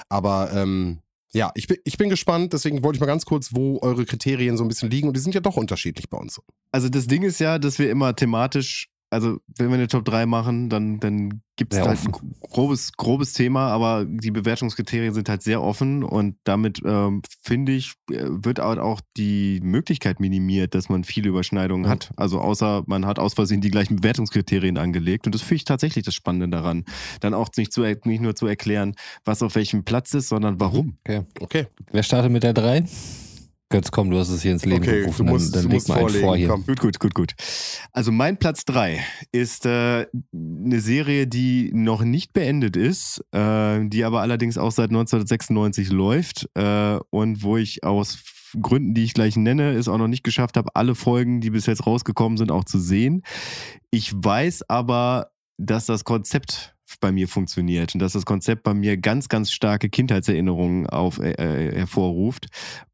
Aber 0.08 0.54
ähm, 0.54 1.00
ja, 1.34 1.52
ich 1.56 1.68
bin, 1.68 1.78
ich 1.84 1.98
bin 1.98 2.10
gespannt, 2.10 2.54
deswegen 2.54 2.84
wollte 2.84 2.98
ich 2.98 3.02
mal 3.02 3.08
ganz 3.08 3.26
kurz, 3.26 3.54
wo 3.54 3.80
eure 3.82 4.06
Kriterien 4.06 4.58
so 4.58 4.64
ein 4.64 4.68
bisschen 4.68 4.90
liegen. 4.90 5.08
Und 5.08 5.18
die 5.18 5.22
sind 5.22 5.36
ja 5.36 5.42
doch 5.42 5.58
unterschiedlich 5.58 6.10
bei 6.10 6.18
uns. 6.18 6.40
Also 6.72 6.90
das 6.90 7.08
Ding 7.08 7.24
ist 7.24 7.40
ja, 7.40 7.60
dass 7.60 7.80
wir 7.80 7.90
immer 7.90 8.16
thematisch, 8.16 8.88
also 9.12 9.38
wenn 9.58 9.68
wir 9.68 9.76
eine 9.76 9.88
Top 9.88 10.06
3 10.06 10.26
machen, 10.26 10.70
dann, 10.70 11.00
dann 11.00 11.42
gibt 11.58 11.74
es 11.74 11.82
halt 11.82 12.00
ein 12.08 12.12
grobes, 12.40 12.94
grobes 12.94 13.34
Thema, 13.34 13.68
aber 13.68 14.06
die 14.06 14.32
Bewertungskriterien 14.32 15.14
sind 15.14 15.30
halt 15.30 15.44
sehr 15.44 15.62
offen 15.62 16.04
und 16.04 16.38
damit 16.46 16.82
ähm, 16.86 17.22
finde 17.44 17.74
ich, 17.74 17.94
äh, 18.10 18.24
wird 18.30 18.58
halt 18.60 18.80
auch 18.80 19.02
die 19.18 19.60
Möglichkeit 19.62 20.20
minimiert, 20.20 20.74
dass 20.74 20.90
man 20.90 21.04
viele 21.04 21.30
Überschneidungen 21.30 21.86
Mhm. 21.86 21.90
hat. 21.90 22.12
Also 22.16 22.40
außer 22.40 22.84
man 22.88 23.06
hat 23.06 23.20
aus 23.20 23.34
Versehen 23.36 23.62
die 23.62 23.70
gleichen 23.70 23.98
Bewertungskriterien 23.98 24.78
angelegt 24.78 25.26
und 25.28 25.36
das 25.36 25.42
finde 25.42 25.56
ich 25.58 25.66
tatsächlich 25.66 26.04
das 26.06 26.16
Spannende 26.16 26.48
daran. 26.50 26.86
Dann 27.20 27.34
auch 27.34 27.50
nicht, 27.58 27.72
zu, 27.74 27.84
er- 27.84 27.98
nicht 28.06 28.22
nur 28.22 28.36
zu 28.36 28.48
erklären, 28.48 28.96
was 29.26 29.44
auf 29.44 29.54
welchem 29.56 29.84
Platz 29.84 30.14
ist, 30.14 30.30
sondern 30.30 30.60
warum. 30.60 30.98
Okay. 31.06 31.22
Okay, 31.42 31.68
Wer 31.92 32.04
startet 32.04 32.32
mit 32.32 32.44
der 32.44 32.54
3? 32.54 32.86
Götz, 33.72 33.90
komm, 33.90 34.12
du 34.12 34.20
hast 34.20 34.30
es 34.30 34.42
hier 34.42 34.52
ins 34.52 34.66
Leben 34.66 34.84
okay, 34.84 35.02
gerufen. 35.02 35.26
du 35.26 35.32
musst, 35.32 35.56
dann, 35.56 35.64
du 35.64 35.70
dann 35.70 35.72
leg 35.72 35.88
musst 35.88 36.00
vorlegen. 36.00 36.26
vor 36.26 36.38
hier. 36.38 36.48
Komm. 36.48 36.66
Gut, 36.66 36.80
gut, 36.80 37.00
gut, 37.00 37.14
gut. 37.14 37.34
Also 37.92 38.12
mein 38.12 38.38
Platz 38.38 38.66
3 38.66 39.04
ist 39.32 39.66
äh, 39.66 40.06
eine 40.34 40.80
Serie, 40.80 41.26
die 41.26 41.72
noch 41.74 42.04
nicht 42.04 42.34
beendet 42.34 42.78
ist, 42.78 43.24
äh, 43.32 43.88
die 43.88 44.04
aber 44.04 44.22
allerdings 44.22 44.58
auch 44.58 44.72
seit 44.72 44.90
1996 44.90 45.90
läuft 45.90 46.50
äh, 46.56 47.00
und 47.10 47.44
wo 47.44 47.58
ich 47.58 47.84
aus 47.84 48.20
Gründen, 48.62 48.94
die 48.94 49.06
ich 49.06 49.14
gleich 49.14 49.38
nenne, 49.38 49.72
es 49.72 49.88
auch 49.88 49.98
noch 49.98 50.08
nicht 50.08 50.24
geschafft 50.24 50.58
habe, 50.58 50.76
alle 50.76 50.96
Folgen, 50.96 51.40
die 51.40 51.52
bis 51.52 51.66
jetzt 51.66 51.86
rausgekommen 51.86 52.38
sind, 52.38 52.52
auch 52.52 52.66
zu 52.66 52.80
sehen. 52.80 53.24
Ich 53.92 54.12
weiß 54.14 54.70
aber, 54.70 55.32
dass 55.58 55.86
das 55.86 56.04
Konzept 56.04 56.76
bei 57.00 57.12
mir 57.12 57.28
funktioniert 57.28 57.94
und 57.94 58.00
dass 58.00 58.14
das 58.14 58.26
Konzept 58.26 58.64
bei 58.64 58.74
mir 58.74 58.98
ganz, 58.98 59.30
ganz 59.30 59.52
starke 59.52 59.90
Kindheitserinnerungen 59.90 60.88
auf, 60.88 61.20
äh, 61.20 61.32
äh, 61.32 61.76
hervorruft. 61.76 62.48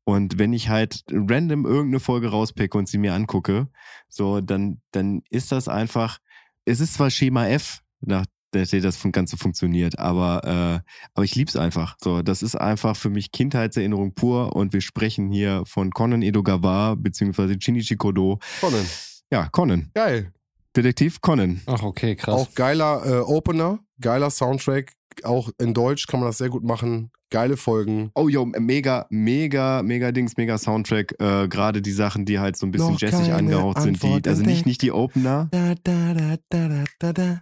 Und 0.03 0.39
wenn 0.39 0.53
ich 0.53 0.69
halt 0.69 1.03
random 1.11 1.65
irgendeine 1.65 1.99
Folge 1.99 2.29
rauspicke 2.29 2.77
und 2.77 2.87
sie 2.87 2.97
mir 2.97 3.13
angucke, 3.13 3.67
so, 4.07 4.41
dann, 4.41 4.81
dann 4.91 5.21
ist 5.29 5.51
das 5.51 5.67
einfach, 5.67 6.19
es 6.65 6.79
ist 6.79 6.93
zwar 6.93 7.09
Schema 7.09 7.47
F, 7.47 7.81
nach 8.01 8.25
der 8.53 8.65
das 8.81 9.01
Ganze 9.11 9.37
funktioniert, 9.37 9.99
aber, 9.99 10.43
äh, 10.43 10.91
aber 11.13 11.23
ich 11.23 11.35
lieb's 11.35 11.55
einfach. 11.55 11.95
So, 12.01 12.21
das 12.21 12.41
ist 12.41 12.55
einfach 12.55 12.95
für 12.95 13.09
mich 13.09 13.31
Kindheitserinnerung 13.31 14.13
pur 14.13 14.55
und 14.55 14.73
wir 14.73 14.81
sprechen 14.81 15.31
hier 15.31 15.63
von 15.65 15.91
Conan 15.91 16.21
Edogawa 16.21 16.95
beziehungsweise 16.95 17.55
Shinichi 17.59 17.97
Kodo. 17.97 18.39
Conan. 18.61 18.85
Ja, 19.31 19.49
Conan. 19.49 19.91
Geil. 19.93 20.31
Detektiv 20.75 21.21
Conan. 21.21 21.61
Ach, 21.65 21.83
okay, 21.83 22.15
krass. 22.15 22.35
Auch 22.35 22.53
geiler 22.53 23.05
äh, 23.05 23.19
Opener, 23.21 23.79
geiler 24.01 24.29
Soundtrack. 24.29 24.93
Auch 25.23 25.49
in 25.59 25.73
Deutsch 25.73 26.05
kann 26.07 26.19
man 26.19 26.29
das 26.29 26.37
sehr 26.37 26.49
gut 26.49 26.63
machen. 26.63 27.11
Geile 27.29 27.57
Folgen. 27.57 28.11
Oh, 28.15 28.29
yo, 28.29 28.45
mega, 28.45 29.05
mega, 29.09 29.81
mega 29.83 30.11
Dings, 30.11 30.37
mega 30.37 30.57
Soundtrack. 30.57 31.15
Äh, 31.19 31.47
Gerade 31.47 31.81
die 31.81 31.91
Sachen, 31.91 32.25
die 32.25 32.39
halt 32.39 32.55
so 32.55 32.65
ein 32.65 32.71
bisschen 32.71 32.93
Noch 32.93 33.01
jazzig 33.01 33.33
angehaucht 33.33 33.81
sind. 33.81 34.01
Die, 34.01 34.21
also 34.27 34.43
nicht, 34.43 34.65
nicht 34.65 34.81
die 34.81 34.91
Opener. 34.91 35.49
Da, 35.51 35.73
da, 35.83 36.13
da, 36.13 36.37
da, 36.49 36.67
da, 36.69 36.83
da, 36.99 37.13
da. 37.13 37.41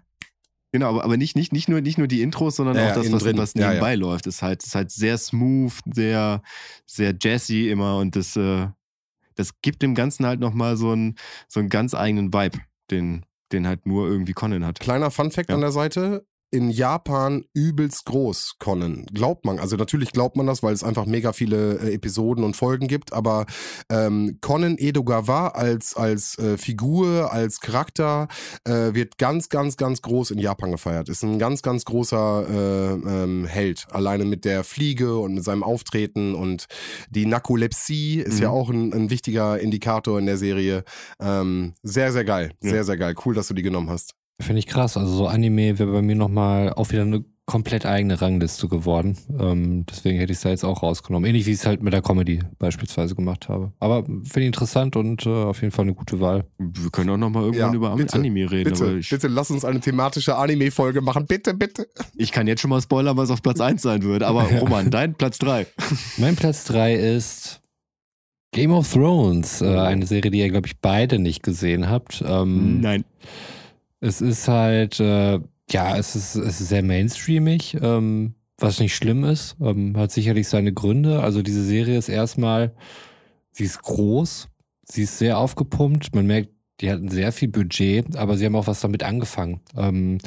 Genau, 0.71 0.89
aber, 0.89 1.03
aber 1.03 1.17
nicht, 1.17 1.35
nicht, 1.35 1.53
nicht, 1.53 1.69
nur, 1.69 1.81
nicht 1.81 1.97
nur 1.97 2.07
die 2.07 2.21
Intros, 2.21 2.55
sondern 2.55 2.75
Ja, 2.77 2.83
auch 2.83 2.87
ja, 2.89 2.95
das, 3.03 3.11
was, 3.11 3.23
drin. 3.23 3.37
was 3.37 3.53
Ja, 3.53 3.69
nebenbei 3.69 3.95
läuft. 3.95 4.25
Ist 4.27 4.41
halt, 4.41 4.63
ist 4.63 4.73
halt 4.75 4.91
sehr 4.91 5.17
smooth, 5.17 5.73
sehr, 5.93 6.41
sehr 6.85 7.13
jazzy 7.21 7.69
immer 7.69 7.97
und 7.99 8.15
das, 8.15 8.35
äh, 8.35 8.67
das 9.35 9.61
gibt 9.61 9.81
dem 9.81 9.95
Ganzen 9.95 10.25
halt 10.25 10.39
nochmal 10.39 10.77
so 10.77 10.91
einen, 10.91 11.15
so 11.47 11.59
einen 11.59 11.69
ganz 11.69 11.93
eigenen 11.93 12.33
Vibe, 12.33 12.59
den, 12.91 13.25
den 13.51 13.67
halt 13.67 13.85
nur 13.85 14.07
irgendwie 14.07 14.33
Conan 14.33 14.65
hat. 14.65 14.79
Kleiner 14.79 15.11
Funfact 15.11 15.49
Ja. 15.49 15.55
an 15.55 15.61
der 15.61 15.71
Seite. 15.71 16.25
In 16.55 16.69
Japan 16.69 17.43
übelst 17.53 18.05
groß, 18.05 18.55
Conan. 18.59 19.05
Glaubt 19.13 19.43
man. 19.43 19.59
Also 19.59 19.75
natürlich 19.75 20.13
glaubt 20.13 20.37
man 20.37 20.47
das, 20.47 20.63
weil 20.63 20.73
es 20.73 20.85
einfach 20.85 21.05
mega 21.05 21.33
viele 21.33 21.79
äh, 21.79 21.93
Episoden 21.93 22.45
und 22.45 22.55
Folgen 22.55 22.87
gibt. 22.87 23.11
Aber 23.11 23.45
ähm, 23.89 24.37
Conan 24.39 24.77
Edogawa 24.77 25.49
als, 25.49 25.95
als 25.97 26.39
äh, 26.39 26.57
Figur, 26.57 27.33
als 27.33 27.59
Charakter 27.59 28.29
äh, 28.63 28.93
wird 28.93 29.17
ganz, 29.17 29.49
ganz, 29.49 29.75
ganz 29.75 30.01
groß 30.01 30.31
in 30.31 30.39
Japan 30.39 30.71
gefeiert. 30.71 31.09
Ist 31.09 31.23
ein 31.23 31.39
ganz, 31.39 31.61
ganz 31.61 31.83
großer 31.83 32.45
äh, 32.49 32.93
ähm, 32.93 33.45
Held. 33.45 33.87
Alleine 33.91 34.23
mit 34.23 34.45
der 34.45 34.63
Fliege 34.63 35.17
und 35.17 35.33
mit 35.33 35.43
seinem 35.43 35.61
Auftreten. 35.61 36.35
Und 36.35 36.67
die 37.09 37.25
Narkolepsie 37.25 38.21
ist 38.21 38.35
Mhm. 38.37 38.41
ja 38.43 38.49
auch 38.49 38.69
ein, 38.69 38.93
ein 38.93 39.09
wichtiger 39.09 39.59
Indikator 39.59 40.19
in 40.19 40.25
der 40.25 40.37
Serie. 40.37 40.85
Ähm, 41.19 41.73
sehr, 41.83 42.13
sehr 42.13 42.23
geil. 42.23 42.53
Ja. 42.61 42.69
Sehr, 42.69 42.83
sehr 42.85 42.95
geil. 42.95 43.13
Cool, 43.25 43.33
dass 43.35 43.49
du 43.49 43.53
die 43.53 43.61
genommen 43.61 43.89
hast. 43.89 44.13
Finde 44.39 44.59
ich 44.59 44.67
krass. 44.67 44.97
Also 44.97 45.15
so 45.15 45.27
Anime 45.27 45.79
wäre 45.79 45.91
bei 45.91 46.01
mir 46.01 46.15
nochmal 46.15 46.73
auch 46.73 46.91
wieder 46.91 47.03
eine 47.03 47.23
komplett 47.45 47.85
eigene 47.85 48.19
Rangliste 48.19 48.67
geworden. 48.67 49.17
Ähm, 49.39 49.85
deswegen 49.85 50.17
hätte 50.17 50.31
ich 50.31 50.39
es 50.39 50.43
da 50.43 50.49
jetzt 50.49 50.65
auch 50.65 50.81
rausgenommen. 50.81 51.29
Ähnlich 51.29 51.45
wie 51.45 51.51
ich 51.51 51.59
es 51.59 51.65
halt 51.65 51.81
mit 51.83 51.93
der 51.93 52.01
Comedy 52.01 52.39
beispielsweise 52.57 53.15
gemacht 53.15 53.49
habe. 53.49 53.71
Aber 53.79 54.03
finde 54.03 54.41
ich 54.41 54.45
interessant 54.47 54.95
und 54.95 55.25
äh, 55.25 55.29
auf 55.29 55.61
jeden 55.61 55.71
Fall 55.71 55.83
eine 55.83 55.93
gute 55.93 56.19
Wahl. 56.19 56.45
Wir 56.57 56.89
können 56.89 57.11
auch 57.11 57.17
nochmal 57.17 57.43
irgendwann 57.43 57.71
Ja, 57.71 57.75
über 57.75 57.95
bitte, 57.95 58.15
Anime 58.15 58.49
reden, 58.51 58.73
aber 58.73 58.85
Bitte, 58.85 58.99
ich, 58.99 59.09
bitte 59.09 59.27
lass 59.27 59.51
uns 59.51 59.63
eine 59.63 59.79
thematische 59.79 60.35
Anime-Folge 60.35 61.01
machen. 61.01 61.27
Bitte, 61.27 61.53
bitte. 61.53 61.87
ich 62.15 62.31
kann 62.31 62.47
jetzt 62.47 62.61
schon 62.61 62.71
mal 62.71 62.81
spoilern, 62.81 63.15
was 63.15 63.29
auf 63.29 63.43
Platz 63.43 63.61
1 63.61 63.81
sein 63.81 64.01
wird. 64.03 64.23
Aber. 64.23 64.43
Roman, 64.59 64.89
dein 64.89 65.13
Platz 65.13 65.37
3. 65.37 65.67
Mein 66.17 66.35
Platz 66.35 66.65
3 66.65 66.95
ist 66.95 67.61
Game 68.53 68.71
of 68.71 68.91
Thrones. 68.91 69.61
Äh, 69.61 69.67
eine 69.67 70.07
Serie, 70.07 70.31
die 70.31 70.39
ihr, 70.39 70.49
glaube 70.49 70.65
ich, 70.65 70.79
beide 70.79 71.19
nicht 71.19 71.43
gesehen 71.43 71.89
habt. 71.89 72.23
Ähm, 72.25 72.81
Nein. 72.81 73.05
Es 74.05 74.21
ist 74.21 74.47
halt, 74.47 74.99
äh, 74.99 75.39
ja, 75.71 75.97
es 75.97 76.15
ist, 76.15 76.35
es 76.35 76.61
ist 76.61 76.69
sehr 76.69 76.83
mainstreamig, 76.83 77.75
ähm, 77.81 78.35
was 78.59 78.79
nicht 78.79 78.95
schlimm 78.95 79.23
ist. 79.23 79.57
Ähm, 79.59 79.97
hat 79.97 80.11
sicherlich 80.11 80.47
seine 80.47 80.71
Gründe. 80.71 81.21
Also 81.21 81.41
diese 81.41 81.63
Serie 81.63 81.97
ist 81.97 82.07
erstmal, 82.07 82.75
sie 83.51 83.63
ist 83.63 83.81
groß, 83.81 84.47
sie 84.83 85.01
ist 85.01 85.17
sehr 85.17 85.39
aufgepumpt. 85.39 86.13
Man 86.13 86.27
merkt, 86.27 86.49
die 86.81 86.91
hatten 86.91 87.09
sehr 87.09 87.31
viel 87.31 87.47
Budget, 87.47 88.15
aber 88.15 88.37
sie 88.37 88.45
haben 88.45 88.55
auch 88.55 88.67
was 88.67 88.79
damit 88.79 89.01
angefangen. 89.01 89.61
Ähm, 89.75 90.19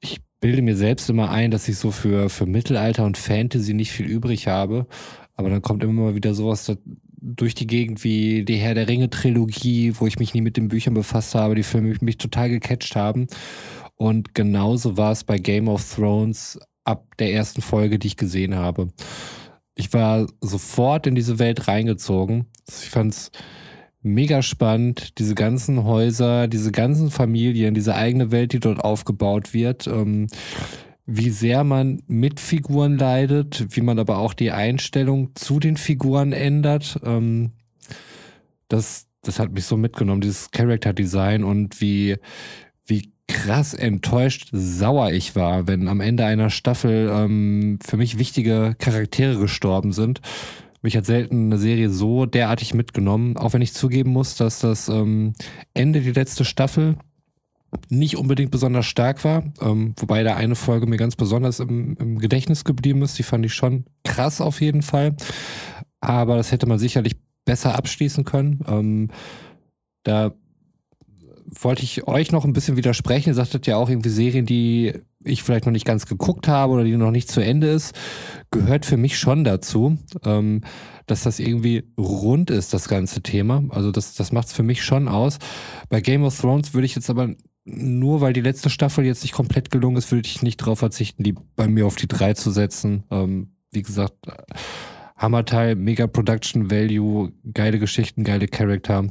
ich 0.00 0.22
bilde 0.40 0.62
mir 0.62 0.76
selbst 0.76 1.10
immer 1.10 1.30
ein, 1.30 1.50
dass 1.50 1.68
ich 1.68 1.76
so 1.76 1.90
für, 1.90 2.30
für 2.30 2.46
Mittelalter 2.46 3.04
und 3.04 3.18
Fantasy 3.18 3.74
nicht 3.74 3.92
viel 3.92 4.06
übrig 4.06 4.46
habe. 4.48 4.86
Aber 5.34 5.50
dann 5.50 5.60
kommt 5.60 5.84
immer 5.84 6.04
mal 6.04 6.14
wieder 6.14 6.32
sowas 6.32 6.72
durch 7.20 7.54
die 7.54 7.66
Gegend 7.66 8.04
wie 8.04 8.44
die 8.44 8.56
Herr 8.56 8.74
der 8.74 8.88
Ringe 8.88 9.10
Trilogie, 9.10 9.94
wo 9.98 10.06
ich 10.06 10.18
mich 10.18 10.34
nie 10.34 10.40
mit 10.40 10.56
den 10.56 10.68
Büchern 10.68 10.94
befasst 10.94 11.34
habe, 11.34 11.54
die 11.54 11.62
Filme 11.62 11.96
mich 12.00 12.18
total 12.18 12.48
gecatcht 12.48 12.96
haben. 12.96 13.26
Und 13.96 14.34
genauso 14.34 14.96
war 14.96 15.12
es 15.12 15.24
bei 15.24 15.38
Game 15.38 15.68
of 15.68 15.94
Thrones 15.94 16.58
ab 16.84 17.04
der 17.18 17.32
ersten 17.32 17.62
Folge, 17.62 17.98
die 17.98 18.08
ich 18.08 18.16
gesehen 18.16 18.54
habe. 18.54 18.88
Ich 19.74 19.92
war 19.92 20.26
sofort 20.40 21.06
in 21.06 21.14
diese 21.14 21.38
Welt 21.38 21.68
reingezogen. 21.68 22.46
Ich 22.68 22.90
fand 22.90 23.12
es 23.12 23.30
mega 24.02 24.42
spannend, 24.42 25.18
diese 25.18 25.34
ganzen 25.34 25.84
Häuser, 25.84 26.48
diese 26.48 26.72
ganzen 26.72 27.10
Familien, 27.10 27.74
diese 27.74 27.94
eigene 27.94 28.30
Welt, 28.30 28.52
die 28.52 28.60
dort 28.60 28.82
aufgebaut 28.82 29.52
wird. 29.52 29.86
Ähm, 29.86 30.26
wie 31.12 31.30
sehr 31.30 31.64
man 31.64 32.02
mit 32.06 32.38
Figuren 32.38 32.96
leidet, 32.96 33.66
wie 33.70 33.80
man 33.80 33.98
aber 33.98 34.18
auch 34.18 34.32
die 34.32 34.52
Einstellung 34.52 35.34
zu 35.34 35.58
den 35.58 35.76
Figuren 35.76 36.32
ändert. 36.32 37.00
Ähm, 37.04 37.50
das, 38.68 39.06
das 39.22 39.40
hat 39.40 39.52
mich 39.52 39.64
so 39.64 39.76
mitgenommen, 39.76 40.20
dieses 40.20 40.52
Character 40.52 40.92
Design 40.92 41.42
und 41.42 41.80
wie, 41.80 42.16
wie 42.86 43.12
krass 43.26 43.74
enttäuscht, 43.74 44.50
sauer 44.52 45.10
ich 45.10 45.34
war, 45.34 45.66
wenn 45.66 45.88
am 45.88 46.00
Ende 46.00 46.24
einer 46.24 46.48
Staffel 46.48 47.10
ähm, 47.12 47.80
für 47.84 47.96
mich 47.96 48.18
wichtige 48.18 48.76
Charaktere 48.78 49.36
gestorben 49.36 49.92
sind. 49.92 50.20
Mich 50.82 50.96
hat 50.96 51.06
selten 51.06 51.46
eine 51.46 51.58
Serie 51.58 51.90
so 51.90 52.24
derartig 52.24 52.72
mitgenommen, 52.72 53.36
auch 53.36 53.52
wenn 53.52 53.62
ich 53.62 53.74
zugeben 53.74 54.12
muss, 54.12 54.36
dass 54.36 54.60
das 54.60 54.88
ähm, 54.88 55.34
Ende 55.74 56.00
die 56.00 56.12
letzte 56.12 56.44
Staffel 56.44 56.96
nicht 57.88 58.16
unbedingt 58.16 58.50
besonders 58.50 58.86
stark 58.86 59.24
war, 59.24 59.44
ähm, 59.60 59.94
wobei 59.98 60.22
da 60.22 60.36
eine 60.36 60.56
Folge 60.56 60.86
mir 60.86 60.96
ganz 60.96 61.16
besonders 61.16 61.60
im, 61.60 61.96
im 61.98 62.18
Gedächtnis 62.18 62.64
geblieben 62.64 63.02
ist. 63.02 63.18
Die 63.18 63.22
fand 63.22 63.46
ich 63.46 63.54
schon 63.54 63.84
krass 64.04 64.40
auf 64.40 64.60
jeden 64.60 64.82
Fall. 64.82 65.16
Aber 66.00 66.36
das 66.36 66.50
hätte 66.50 66.66
man 66.66 66.78
sicherlich 66.78 67.16
besser 67.44 67.76
abschließen 67.76 68.24
können. 68.24 68.60
Ähm, 68.68 69.08
da 70.02 70.32
wollte 71.60 71.82
ich 71.82 72.06
euch 72.06 72.32
noch 72.32 72.44
ein 72.44 72.52
bisschen 72.52 72.76
widersprechen. 72.76 73.30
Ihr 73.30 73.34
sagtet 73.34 73.66
ja 73.66 73.76
auch 73.76 73.88
irgendwie 73.88 74.08
Serien, 74.08 74.46
die 74.46 74.94
ich 75.22 75.42
vielleicht 75.42 75.66
noch 75.66 75.72
nicht 75.72 75.84
ganz 75.84 76.06
geguckt 76.06 76.48
habe 76.48 76.72
oder 76.72 76.84
die 76.84 76.96
noch 76.96 77.10
nicht 77.10 77.30
zu 77.30 77.40
Ende 77.40 77.68
ist, 77.68 77.94
gehört 78.50 78.86
für 78.86 78.96
mich 78.96 79.18
schon 79.18 79.44
dazu, 79.44 79.98
ähm, 80.24 80.62
dass 81.06 81.24
das 81.24 81.38
irgendwie 81.38 81.84
rund 81.98 82.50
ist, 82.50 82.72
das 82.72 82.88
ganze 82.88 83.20
Thema. 83.22 83.64
Also 83.70 83.90
das, 83.90 84.14
das 84.14 84.32
macht 84.32 84.46
es 84.46 84.52
für 84.52 84.62
mich 84.62 84.82
schon 84.82 85.08
aus. 85.08 85.38
Bei 85.88 86.00
Game 86.00 86.24
of 86.24 86.38
Thrones 86.38 86.72
würde 86.72 86.86
ich 86.86 86.94
jetzt 86.94 87.10
aber 87.10 87.34
nur 87.72 88.20
weil 88.20 88.32
die 88.32 88.40
letzte 88.40 88.70
Staffel 88.70 89.04
jetzt 89.04 89.22
nicht 89.22 89.32
komplett 89.32 89.70
gelungen 89.70 89.96
ist, 89.96 90.10
würde 90.10 90.26
ich 90.26 90.42
nicht 90.42 90.60
darauf 90.60 90.78
verzichten, 90.80 91.22
die 91.22 91.34
bei 91.56 91.68
mir 91.68 91.86
auf 91.86 91.96
die 91.96 92.08
drei 92.08 92.34
zu 92.34 92.50
setzen. 92.50 93.04
Ähm, 93.10 93.54
wie 93.70 93.82
gesagt, 93.82 94.14
Hammerteil, 95.16 95.76
mega 95.76 96.06
Production 96.06 96.70
Value, 96.70 97.32
geile 97.52 97.78
Geschichten, 97.78 98.24
geile 98.24 98.48
Charakter. 98.48 99.08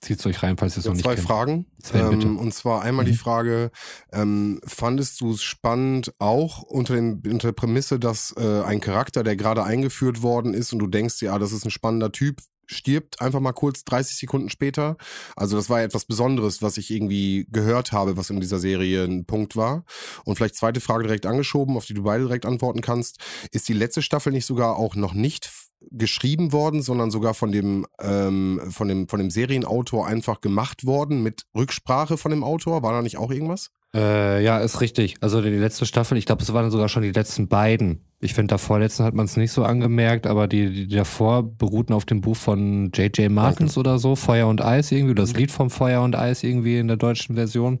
Zieht's 0.00 0.24
euch 0.24 0.42
rein, 0.42 0.56
falls 0.56 0.76
ihr 0.76 0.80
es 0.80 0.86
noch 0.86 0.94
nicht 0.94 1.04
zwei 1.04 1.14
kennt. 1.14 1.26
Fragen. 1.26 1.66
Sven, 1.82 2.20
ähm, 2.22 2.38
und 2.38 2.54
zwar 2.54 2.80
einmal 2.80 3.04
die 3.04 3.10
Mhm. 3.12 3.16
Frage, 3.16 3.70
ähm, 4.12 4.58
fandest 4.66 5.20
du 5.20 5.32
es 5.32 5.42
spannend, 5.42 6.14
auch 6.18 6.62
unter, 6.62 6.94
dem, 6.94 7.20
unter 7.26 7.48
der 7.48 7.52
Prämisse, 7.52 7.98
dass 8.00 8.34
äh, 8.38 8.62
ein 8.62 8.80
Charakter, 8.80 9.22
der 9.22 9.36
gerade 9.36 9.62
eingeführt 9.62 10.22
worden 10.22 10.54
ist 10.54 10.72
und 10.72 10.78
du 10.78 10.86
denkst, 10.86 11.20
ja, 11.20 11.38
das 11.38 11.52
ist 11.52 11.66
ein 11.66 11.70
spannender 11.70 12.12
Typ, 12.12 12.40
stirbt 12.70 13.20
einfach 13.20 13.40
mal 13.40 13.52
kurz 13.52 13.84
30 13.84 14.16
Sekunden 14.16 14.50
später. 14.50 14.96
Also 15.36 15.56
das 15.56 15.68
war 15.68 15.82
etwas 15.82 16.04
Besonderes, 16.04 16.62
was 16.62 16.76
ich 16.76 16.90
irgendwie 16.90 17.46
gehört 17.50 17.92
habe, 17.92 18.16
was 18.16 18.30
in 18.30 18.40
dieser 18.40 18.58
Serie 18.58 19.04
ein 19.04 19.24
Punkt 19.24 19.56
war. 19.56 19.84
Und 20.24 20.36
vielleicht 20.36 20.56
zweite 20.56 20.80
Frage 20.80 21.04
direkt 21.04 21.26
angeschoben, 21.26 21.76
auf 21.76 21.86
die 21.86 21.94
du 21.94 22.02
beide 22.02 22.24
direkt 22.24 22.46
antworten 22.46 22.80
kannst. 22.80 23.18
Ist 23.50 23.68
die 23.68 23.74
letzte 23.74 24.02
Staffel 24.02 24.32
nicht 24.32 24.46
sogar 24.46 24.76
auch 24.76 24.94
noch 24.94 25.14
nicht 25.14 25.50
geschrieben 25.90 26.52
worden, 26.52 26.82
sondern 26.82 27.10
sogar 27.10 27.34
von 27.34 27.52
dem, 27.52 27.86
ähm, 28.00 28.60
von 28.70 28.88
dem, 28.88 29.08
von 29.08 29.18
dem 29.18 29.30
Serienautor 29.30 30.06
einfach 30.06 30.40
gemacht 30.40 30.86
worden 30.86 31.22
mit 31.22 31.46
Rücksprache 31.56 32.18
von 32.18 32.30
dem 32.30 32.44
Autor? 32.44 32.82
War 32.82 32.92
da 32.92 33.02
nicht 33.02 33.16
auch 33.16 33.30
irgendwas? 33.30 33.70
Äh, 33.94 34.44
ja, 34.44 34.58
ist 34.58 34.80
richtig. 34.80 35.16
Also 35.20 35.42
die 35.42 35.50
letzte 35.50 35.84
Staffel, 35.84 36.16
ich 36.16 36.26
glaube, 36.26 36.42
es 36.42 36.52
waren 36.52 36.70
sogar 36.70 36.88
schon 36.88 37.02
die 37.02 37.10
letzten 37.10 37.48
beiden. 37.48 38.04
Ich 38.20 38.34
finde, 38.34 38.52
davor 38.52 38.78
letzten 38.78 39.04
hat 39.04 39.14
man 39.14 39.24
es 39.24 39.36
nicht 39.36 39.50
so 39.50 39.64
angemerkt, 39.64 40.26
aber 40.26 40.46
die, 40.46 40.86
die 40.86 40.94
davor 40.94 41.42
beruhten 41.42 41.92
auf 41.92 42.04
dem 42.04 42.20
Buch 42.20 42.36
von 42.36 42.90
J.J. 42.92 43.30
Martins 43.30 43.78
oder 43.78 43.98
so, 43.98 44.14
Feuer 44.14 44.46
und 44.46 44.62
Eis 44.62 44.92
irgendwie, 44.92 45.12
oder 45.12 45.22
das 45.22 45.34
Lied 45.34 45.50
vom 45.50 45.70
Feuer 45.70 46.02
und 46.02 46.14
Eis 46.14 46.42
irgendwie 46.42 46.78
in 46.78 46.86
der 46.86 46.98
deutschen 46.98 47.34
Version. 47.34 47.80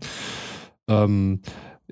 Ähm, 0.88 1.42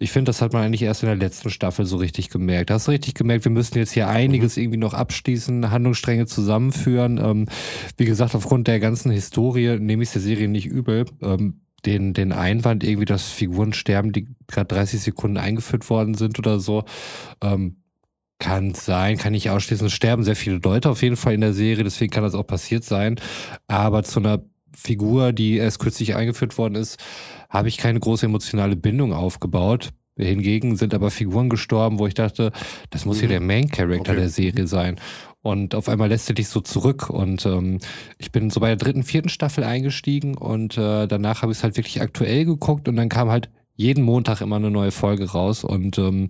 ich 0.01 0.13
finde, 0.13 0.31
das 0.31 0.41
hat 0.41 0.53
man 0.53 0.63
eigentlich 0.63 0.83
erst 0.83 1.03
in 1.03 1.09
der 1.09 1.17
letzten 1.17 1.51
Staffel 1.51 1.85
so 1.85 1.97
richtig 1.97 2.31
gemerkt. 2.31 2.71
Hast 2.71 2.87
du 2.87 2.93
richtig 2.93 3.15
gemerkt, 3.15 3.45
wir 3.45 3.53
müssen 3.53 3.77
jetzt 3.79 3.93
hier 3.93 4.09
einiges 4.09 4.57
irgendwie 4.57 4.79
noch 4.79 4.95
abschließen, 4.95 5.71
Handlungsstränge 5.71 6.27
zusammenführen. 6.27 7.19
Ähm, 7.19 7.47
wie 7.97 8.05
gesagt, 8.05 8.35
aufgrund 8.35 8.69
der 8.69 8.81
ganzen 8.81 9.11
Historie 9.11 9.79
nehme 9.79 10.05
ich 10.05 10.11
der 10.11 10.23
Serie 10.23 10.49
nicht 10.49 10.67
übel. 10.67 11.07
Ähm, 11.21 11.61
den, 11.87 12.13
den 12.15 12.33
Einwand 12.33 12.85
irgendwie, 12.85 13.05
dass 13.07 13.29
Figuren 13.31 13.73
sterben, 13.73 14.13
die 14.13 14.27
gerade 14.47 14.75
30 14.75 15.01
Sekunden 15.01 15.37
eingeführt 15.37 15.89
worden 15.91 16.15
sind 16.15 16.39
oder 16.39 16.59
so. 16.61 16.85
Ähm, 17.43 17.77
kann 18.41 18.73
sein, 18.75 19.17
kann 19.19 19.35
ich 19.35 19.51
ausschließen. 19.51 19.87
Es 19.89 19.93
sterben 19.93 20.23
sehr 20.23 20.37
viele 20.37 20.59
Leute 20.59 20.91
auf 20.91 21.03
jeden 21.03 21.17
Fall 21.17 21.35
in 21.35 21.41
der 21.41 21.53
Serie, 21.55 21.83
deswegen 21.85 22.13
kann 22.13 22.23
das 22.23 22.35
auch 22.35 22.47
passiert 22.47 22.85
sein. 22.85 23.17
Aber 23.67 24.05
zu 24.05 24.21
einer 24.21 24.43
Figur, 24.77 25.33
die 25.33 25.57
erst 25.57 25.81
kürzlich 25.81 26.15
eingeführt 26.15 26.57
worden 26.57 26.77
ist, 26.77 26.99
habe 27.51 27.67
ich 27.69 27.79
keine 27.79 27.99
große 27.99 28.27
emotionale 28.27 28.77
Bindung 28.77 29.13
aufgebaut. 29.13 29.91
Hingegen 30.17 30.77
sind 30.77 30.95
aber 30.95 31.11
Figuren 31.13 31.49
gestorben, 31.49 31.99
wo 31.99 32.07
ich 32.07 32.15
dachte, 32.15 32.53
das 32.91 33.05
muss 33.07 33.19
hier 33.19 33.29
Mhm. 33.29 33.33
der 33.33 33.41
Main 33.41 33.69
Character 33.71 34.13
Okay. 34.13 34.21
der 34.21 34.29
Serie 34.29 34.67
sein. 34.67 35.01
Und 35.43 35.75
auf 35.75 35.89
einmal 35.89 36.09
lässt 36.09 36.29
er 36.29 36.35
dich 36.35 36.49
so 36.49 36.61
zurück. 36.61 37.11
Und 37.11 37.47
ähm, 37.47 37.79
ich 38.19 38.33
bin 38.33 38.51
so 38.51 38.61
bei 38.61 38.69
der 38.69 38.77
dritten, 38.77 39.03
vierten 39.03 39.29
Staffel 39.29 39.65
eingestiegen 39.65 40.37
und 40.37 40.77
äh, 40.77 41.07
danach 41.07 41.43
habe 41.43 41.53
ich 41.53 41.59
es 41.59 41.65
halt 41.65 41.77
wirklich 41.77 42.03
aktuell 42.03 42.45
geguckt 42.45 42.89
und 42.89 42.97
dann 42.97 43.09
kam 43.09 43.31
halt 43.31 43.49
jeden 43.75 44.05
Montag 44.05 44.41
immer 44.41 44.57
eine 44.57 44.71
neue 44.71 44.91
Folge 44.91 45.31
raus. 45.31 45.65
Und 45.65 45.99
ähm, 45.99 46.29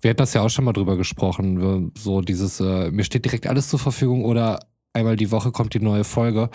wir 0.00 0.10
hatten 0.10 0.18
das 0.18 0.34
ja 0.34 0.42
auch 0.42 0.50
schon 0.50 0.64
mal 0.64 0.72
drüber 0.72 0.96
gesprochen. 0.96 1.92
So 1.96 2.20
dieses, 2.20 2.60
äh, 2.60 2.90
mir 2.90 3.04
steht 3.04 3.24
direkt 3.24 3.46
alles 3.46 3.68
zur 3.68 3.78
Verfügung 3.78 4.24
oder 4.24 4.58
einmal 4.92 5.16
die 5.16 5.30
Woche 5.30 5.52
kommt 5.52 5.74
die 5.74 5.80
neue 5.80 6.04
Folge. 6.04 6.50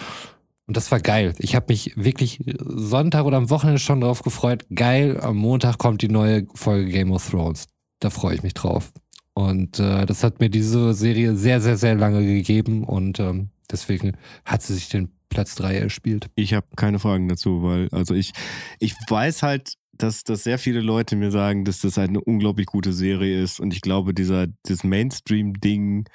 Und 0.67 0.75
das 0.75 0.91
war 0.91 0.99
geil. 0.99 1.33
Ich 1.37 1.55
habe 1.55 1.67
mich 1.69 1.93
wirklich 1.95 2.43
Sonntag 2.59 3.25
oder 3.25 3.37
am 3.37 3.49
Wochenende 3.49 3.79
schon 3.79 4.01
drauf 4.01 4.23
gefreut. 4.23 4.65
Geil, 4.73 5.19
am 5.21 5.37
Montag 5.37 5.77
kommt 5.77 6.01
die 6.01 6.09
neue 6.09 6.47
Folge 6.55 6.91
Game 6.91 7.11
of 7.11 7.29
Thrones. 7.29 7.67
Da 7.99 8.09
freue 8.09 8.35
ich 8.35 8.43
mich 8.43 8.55
drauf. 8.55 8.91
Und 9.35 9.79
äh, 9.79 10.05
das 10.05 10.23
hat 10.23 10.39
mir 10.39 10.49
diese 10.49 10.93
Serie 10.93 11.35
sehr, 11.35 11.59
sehr, 11.59 11.75
sehr 11.75 11.93
lange 11.95 12.25
gegeben 12.25 12.85
und 12.85 13.19
ähm, 13.19 13.49
deswegen 13.69 14.15
hat 14.45 14.61
sie 14.61 14.73
sich 14.73 14.87
den 14.87 15.09
Platz 15.27 15.55
3 15.55 15.77
erspielt. 15.77 16.27
Ich 16.35 16.53
habe 16.53 16.67
keine 16.77 16.99
Fragen 16.99 17.27
dazu, 17.27 17.61
weil, 17.61 17.89
also 17.91 18.15
ich, 18.15 18.31
ich 18.79 18.95
weiß 19.09 19.43
halt, 19.43 19.73
dass, 19.91 20.23
dass 20.23 20.43
sehr 20.43 20.57
viele 20.57 20.79
Leute 20.79 21.17
mir 21.17 21.31
sagen, 21.31 21.65
dass 21.65 21.81
das 21.81 21.97
halt 21.97 22.09
eine 22.09 22.21
unglaublich 22.21 22.67
gute 22.67 22.93
Serie 22.93 23.41
ist. 23.41 23.59
Und 23.59 23.73
ich 23.73 23.81
glaube, 23.81 24.13
dieser, 24.13 24.47
dieses 24.67 24.85
Mainstream-Ding 24.85 26.07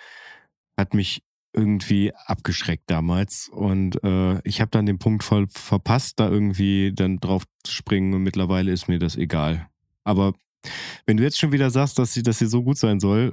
hat 0.78 0.94
mich 0.94 1.22
irgendwie 1.52 2.14
abgeschreckt 2.14 2.84
damals. 2.86 3.50
Und 3.52 4.02
äh, 4.02 4.40
ich 4.44 4.62
habe 4.62 4.70
dann 4.70 4.86
den 4.86 4.98
Punkt 4.98 5.24
voll 5.24 5.46
verpasst, 5.50 6.20
da 6.20 6.30
irgendwie 6.30 6.92
dann 6.94 7.18
drauf 7.18 7.44
zu 7.64 7.72
springen 7.72 8.14
und 8.14 8.22
mittlerweile 8.22 8.72
ist 8.72 8.88
mir 8.88 8.98
das 8.98 9.16
egal. 9.16 9.68
Aber 10.04 10.32
wenn 11.06 11.16
du 11.16 11.22
jetzt 11.22 11.38
schon 11.38 11.52
wieder 11.52 11.70
sagst, 11.70 11.98
dass 11.98 12.12
sie, 12.12 12.22
dass 12.22 12.38
sie 12.38 12.46
so 12.46 12.62
gut 12.62 12.78
sein 12.78 13.00
soll, 13.00 13.32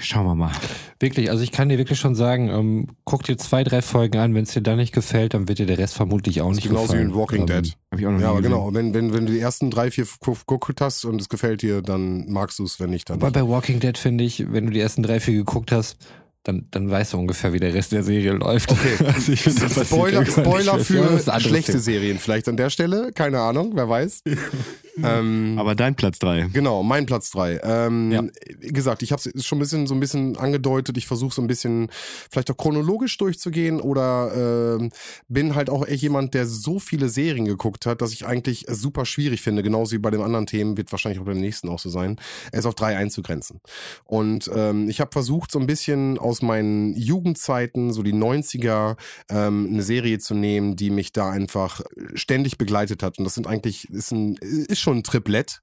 schauen 0.00 0.26
wir 0.26 0.34
mal. 0.36 0.52
Wirklich, 1.00 1.28
also 1.30 1.42
ich 1.42 1.50
kann 1.50 1.68
dir 1.68 1.78
wirklich 1.78 1.98
schon 1.98 2.14
sagen, 2.14 2.48
ähm, 2.50 2.86
guck 3.04 3.24
dir 3.24 3.36
zwei, 3.36 3.64
drei 3.64 3.82
Folgen 3.82 4.18
an. 4.18 4.34
Wenn 4.34 4.44
es 4.44 4.52
dir 4.52 4.60
da 4.60 4.76
nicht 4.76 4.92
gefällt, 4.94 5.34
dann 5.34 5.48
wird 5.48 5.58
dir 5.58 5.66
der 5.66 5.78
Rest 5.78 5.94
vermutlich 5.94 6.40
auch 6.40 6.48
Das 6.48 6.56
nicht 6.56 6.66
ist 6.66 6.70
genauso 6.70 6.92
wie 6.92 6.98
gefallen. 6.98 7.10
in 7.10 7.14
Walking 7.16 7.40
ähm, 7.40 7.46
Dead. 7.46 7.76
Hab 7.90 7.98
ich 7.98 8.06
auch 8.06 8.10
noch 8.12 8.20
Ja, 8.20 8.26
nie 8.26 8.32
aber 8.32 8.42
genau. 8.42 8.72
Wenn, 8.74 8.94
wenn, 8.94 9.12
wenn 9.12 9.26
du 9.26 9.32
die 9.32 9.40
ersten 9.40 9.70
drei, 9.70 9.90
vier 9.90 10.06
gu- 10.20 10.34
geguckt 10.46 10.80
hast 10.80 11.04
und 11.04 11.20
es 11.20 11.28
gefällt 11.28 11.62
dir, 11.62 11.82
dann 11.82 12.30
magst 12.30 12.58
du 12.60 12.64
es, 12.64 12.78
wenn 12.78 12.90
nicht, 12.90 13.10
dann 13.10 13.16
Aber 13.18 13.26
nicht. 13.26 13.34
bei 13.34 13.48
Walking 13.48 13.80
Dead 13.80 13.98
finde 13.98 14.22
ich, 14.24 14.52
wenn 14.52 14.66
du 14.66 14.72
die 14.72 14.80
ersten 14.80 15.02
drei, 15.02 15.18
vier 15.18 15.34
geguckt 15.34 15.72
hast, 15.72 15.96
dann, 16.44 16.68
dann 16.70 16.88
weißt 16.90 17.12
du 17.14 17.18
ungefähr, 17.18 17.52
wie 17.52 17.58
der 17.60 17.74
Rest 17.74 17.90
der 17.92 18.02
Serie 18.04 18.32
läuft. 18.32 18.70
Okay. 18.70 19.04
also 19.14 19.32
ich 19.32 19.42
finde, 19.42 19.60
das 19.62 19.74
passiert 19.74 19.86
Spoiler, 19.88 20.26
Spoiler 20.26 20.78
für 20.78 21.40
schlechte. 21.40 21.78
Serien 21.80 22.18
vielleicht 22.18 22.46
an 22.48 22.56
der 22.56 22.70
Stelle. 22.70 23.10
Keine 23.12 23.40
Ahnung, 23.40 23.72
wer 23.74 23.88
weiß. 23.88 24.22
Ähm, 25.04 25.56
Aber 25.58 25.74
dein 25.74 25.94
Platz 25.94 26.18
drei. 26.18 26.48
Genau, 26.52 26.82
mein 26.82 27.06
Platz 27.06 27.30
drei. 27.30 27.60
Ähm, 27.62 28.12
Ja. 28.12 28.24
Wie 28.58 28.72
gesagt, 28.72 29.02
ich 29.02 29.12
habe 29.12 29.22
es 29.22 29.44
schon 29.44 29.58
ein 29.58 29.60
bisschen 29.60 29.86
so 29.86 29.94
ein 29.94 30.00
bisschen 30.00 30.36
angedeutet. 30.36 30.96
Ich 30.96 31.06
versuche 31.06 31.34
so 31.34 31.42
ein 31.42 31.46
bisschen 31.46 31.88
vielleicht 32.30 32.50
auch 32.50 32.56
chronologisch 32.56 33.16
durchzugehen 33.18 33.80
oder 33.80 34.76
ähm, 34.80 34.90
bin 35.28 35.54
halt 35.54 35.70
auch 35.70 35.86
echt 35.86 36.02
jemand, 36.02 36.34
der 36.34 36.46
so 36.46 36.78
viele 36.78 37.08
Serien 37.08 37.44
geguckt 37.44 37.86
hat, 37.86 38.02
dass 38.02 38.12
ich 38.12 38.26
eigentlich 38.26 38.66
super 38.68 39.04
schwierig 39.04 39.42
finde. 39.42 39.62
Genauso 39.62 39.92
wie 39.92 39.98
bei 39.98 40.10
den 40.10 40.22
anderen 40.22 40.46
Themen 40.46 40.76
wird 40.76 40.90
wahrscheinlich 40.92 41.20
auch 41.20 41.26
beim 41.26 41.40
nächsten 41.40 41.68
auch 41.68 41.78
so 41.78 41.88
sein, 41.88 42.16
es 42.52 42.66
auf 42.66 42.74
drei 42.74 42.96
einzugrenzen. 42.96 43.60
Und 44.04 44.50
ähm, 44.54 44.88
ich 44.88 45.00
habe 45.00 45.10
versucht 45.12 45.50
so 45.52 45.58
ein 45.58 45.66
bisschen 45.66 46.18
aus 46.18 46.42
meinen 46.42 46.94
Jugendzeiten, 46.94 47.92
so 47.92 48.02
die 48.02 48.14
90er, 48.14 48.96
ähm, 49.28 49.68
eine 49.72 49.82
Serie 49.82 50.18
zu 50.18 50.34
nehmen, 50.34 50.76
die 50.76 50.90
mich 50.90 51.12
da 51.12 51.30
einfach 51.30 51.80
ständig 52.14 52.58
begleitet 52.58 53.02
hat. 53.02 53.18
Und 53.18 53.24
das 53.24 53.34
sind 53.34 53.46
eigentlich 53.46 53.88
ist 53.90 54.12
ein 54.12 54.36
ist 54.40 54.80
schon 54.80 54.89
ein 54.92 55.02
Triplett. 55.02 55.60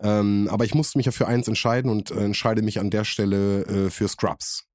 Ähm, 0.00 0.48
aber 0.50 0.64
ich 0.64 0.74
musste 0.74 0.98
mich 0.98 1.06
ja 1.06 1.12
für 1.12 1.26
eins 1.26 1.48
entscheiden 1.48 1.90
und 1.90 2.10
äh, 2.10 2.24
entscheide 2.24 2.62
mich 2.62 2.80
an 2.80 2.90
der 2.90 3.04
Stelle 3.04 3.62
äh, 3.66 3.90
für 3.90 4.08
Scrubs. 4.08 4.66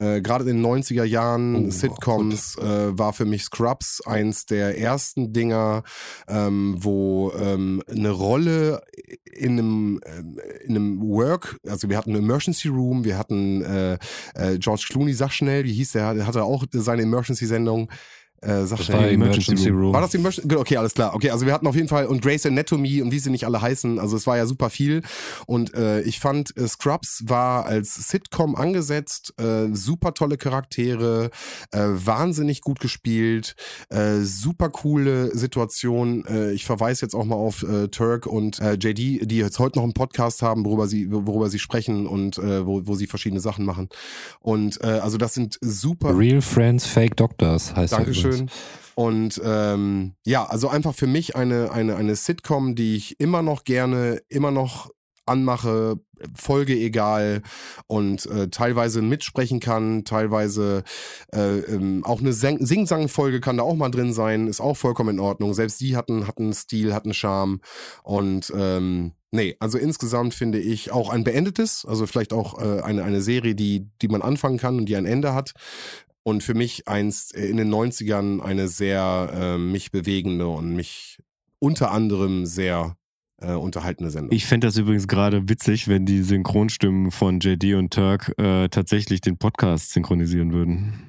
Äh, 0.00 0.22
Gerade 0.22 0.48
in 0.48 0.62
den 0.62 0.66
90er 0.66 1.04
Jahren 1.04 1.66
Oh, 1.66 1.70
Sitcoms 1.70 2.56
äh, 2.56 2.98
war 2.98 3.12
für 3.12 3.26
mich 3.26 3.44
Scrubs 3.44 4.00
eins 4.06 4.46
der 4.46 4.78
ersten 4.78 5.32
Dinger, 5.32 5.82
ähm, 6.26 6.76
wo 6.78 7.32
ähm, 7.32 7.82
eine 7.88 8.10
Rolle 8.10 8.82
in 9.30 9.52
einem, 9.52 10.00
ähm, 10.06 10.40
in 10.64 10.76
einem 10.76 11.00
Work, 11.02 11.58
also 11.68 11.90
wir 11.90 11.98
hatten 11.98 12.14
einen 12.14 12.24
Emergency 12.24 12.68
Room, 12.68 13.04
wir 13.04 13.18
hatten 13.18 13.62
äh, 13.62 13.98
äh, 14.34 14.58
George 14.58 14.86
Clooney, 14.88 15.12
sag 15.12 15.32
schnell, 15.32 15.64
wie 15.64 15.74
hieß 15.74 15.92
der, 15.92 16.14
der 16.14 16.26
hatte 16.26 16.44
auch 16.44 16.64
seine 16.72 17.02
Emergency-Sendung. 17.02 17.90
Äh, 18.42 18.64
sag 18.64 18.78
Das 18.78 18.88
war 18.90 19.06
Emergency 19.06 19.68
Room. 19.68 19.92
War 19.92 20.00
das 20.00 20.10
die 20.10 20.16
Emergency? 20.16 20.48
Gut, 20.48 20.58
Okay, 20.58 20.76
alles 20.76 20.94
klar. 20.94 21.14
Okay, 21.14 21.30
also 21.30 21.44
wir 21.46 21.52
hatten 21.52 21.66
auf 21.66 21.74
jeden 21.74 21.88
Fall 21.88 22.06
und 22.06 22.22
Grey's 22.22 22.46
Anatomy 22.46 23.02
und 23.02 23.12
wie 23.12 23.18
sie 23.18 23.30
nicht 23.30 23.44
alle 23.44 23.60
heißen. 23.60 23.98
Also 23.98 24.16
es 24.16 24.26
war 24.26 24.36
ja 24.36 24.46
super 24.46 24.70
viel. 24.70 25.02
Und 25.46 25.74
äh, 25.74 26.00
ich 26.02 26.20
fand, 26.20 26.56
äh, 26.56 26.66
Scrubs 26.66 27.24
war 27.26 27.66
als 27.66 27.94
Sitcom 28.08 28.56
angesetzt, 28.56 29.34
äh, 29.38 29.68
super 29.74 30.14
tolle 30.14 30.38
Charaktere, 30.38 31.30
äh, 31.72 31.80
wahnsinnig 31.80 32.62
gut 32.62 32.80
gespielt, 32.80 33.56
äh, 33.90 34.20
super 34.20 34.70
coole 34.70 35.36
Situation. 35.36 36.24
Äh, 36.26 36.52
ich 36.52 36.64
verweise 36.64 37.02
jetzt 37.02 37.14
auch 37.14 37.24
mal 37.24 37.36
auf 37.36 37.62
äh, 37.62 37.88
Turk 37.88 38.26
und 38.26 38.58
äh, 38.60 38.74
JD, 38.74 39.30
die 39.30 39.36
jetzt 39.36 39.58
heute 39.58 39.78
noch 39.78 39.84
einen 39.84 39.94
Podcast 39.94 40.40
haben, 40.42 40.64
worüber 40.64 40.86
sie, 40.86 41.10
worüber 41.10 41.50
sie 41.50 41.58
sprechen 41.58 42.06
und 42.06 42.38
äh, 42.38 42.66
wo, 42.66 42.86
wo 42.86 42.94
sie 42.94 43.06
verschiedene 43.06 43.40
Sachen 43.40 43.64
machen. 43.64 43.88
Und 44.40 44.82
äh, 44.82 44.86
also 44.86 45.18
das 45.18 45.34
sind 45.34 45.58
super. 45.60 46.16
Real 46.16 46.40
Friends, 46.40 46.86
Fake 46.86 47.16
Doctors 47.16 47.74
heißt 47.74 47.92
Dankeschön. 47.92 48.29
Übrigens. 48.30 48.52
Und 48.94 49.40
ähm, 49.44 50.14
ja, 50.24 50.44
also 50.44 50.68
einfach 50.68 50.94
für 50.94 51.06
mich 51.06 51.36
eine, 51.36 51.72
eine, 51.72 51.96
eine 51.96 52.16
Sitcom, 52.16 52.74
die 52.74 52.96
ich 52.96 53.18
immer 53.20 53.42
noch 53.42 53.64
gerne, 53.64 54.20
immer 54.28 54.50
noch 54.50 54.90
anmache, 55.26 56.00
Folge 56.34 56.74
egal 56.74 57.42
und 57.86 58.26
äh, 58.26 58.48
teilweise 58.48 59.00
mitsprechen 59.00 59.60
kann, 59.60 60.04
teilweise 60.04 60.82
äh, 61.32 61.58
ähm, 61.60 62.04
auch 62.04 62.20
eine 62.20 62.32
Sing- 62.32 62.66
Sing-Sang-Folge 62.66 63.40
kann 63.40 63.58
da 63.58 63.62
auch 63.62 63.76
mal 63.76 63.90
drin 63.90 64.12
sein, 64.12 64.48
ist 64.48 64.60
auch 64.60 64.76
vollkommen 64.76 65.16
in 65.16 65.20
Ordnung. 65.20 65.54
Selbst 65.54 65.80
die 65.80 65.96
hatten, 65.96 66.26
hatten 66.26 66.52
Stil, 66.52 66.92
hatten 66.94 67.14
Charme 67.14 67.60
und 68.02 68.52
ähm, 68.56 69.12
nee, 69.30 69.56
also 69.60 69.78
insgesamt 69.78 70.34
finde 70.34 70.58
ich 70.58 70.90
auch 70.90 71.10
ein 71.10 71.22
beendetes, 71.22 71.86
also 71.86 72.06
vielleicht 72.06 72.32
auch 72.32 72.60
äh, 72.60 72.80
eine, 72.80 73.04
eine 73.04 73.22
Serie, 73.22 73.54
die, 73.54 73.88
die 74.02 74.08
man 74.08 74.22
anfangen 74.22 74.58
kann 74.58 74.78
und 74.78 74.86
die 74.86 74.96
ein 74.96 75.06
Ende 75.06 75.32
hat. 75.32 75.52
Und 76.22 76.42
für 76.42 76.54
mich 76.54 76.86
eins 76.86 77.32
äh, 77.32 77.46
in 77.46 77.56
den 77.56 77.72
90ern 77.72 78.40
eine 78.40 78.68
sehr 78.68 79.30
äh, 79.32 79.58
mich 79.58 79.90
bewegende 79.90 80.48
und 80.48 80.74
mich 80.74 81.18
unter 81.58 81.90
anderem 81.90 82.46
sehr 82.46 82.96
äh, 83.40 83.52
unterhaltende 83.52 84.10
Sendung. 84.10 84.32
Ich 84.32 84.46
fände 84.46 84.66
das 84.66 84.76
übrigens 84.76 85.08
gerade 85.08 85.48
witzig, 85.48 85.88
wenn 85.88 86.06
die 86.06 86.22
Synchronstimmen 86.22 87.10
von 87.10 87.40
JD 87.40 87.74
und 87.74 87.92
Turk 87.92 88.34
äh, 88.38 88.68
tatsächlich 88.68 89.20
den 89.20 89.38
Podcast 89.38 89.92
synchronisieren 89.92 90.52
würden. 90.52 91.06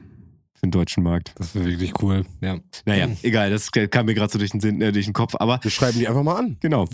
Für 0.53 0.67
den 0.67 0.71
deutschen 0.71 1.03
Markt. 1.03 1.33
Das 1.35 1.55
wäre 1.55 1.65
wirklich 1.65 1.93
cool. 2.01 2.23
Ja. 2.39 2.59
Naja, 2.85 3.07
egal, 3.23 3.49
das 3.49 3.71
kam 3.71 4.05
mir 4.05 4.13
gerade 4.13 4.31
so 4.31 4.37
durch 4.37 4.51
den, 4.51 4.61
Sinn, 4.61 4.79
äh, 4.81 4.91
durch 4.91 5.05
den 5.05 5.13
Kopf. 5.13 5.35
Aber 5.39 5.59
Wir 5.61 5.71
schreiben 5.71 5.97
die 5.97 6.07
einfach 6.07 6.23
mal 6.23 6.37
an. 6.37 6.57
Genau. 6.59 6.87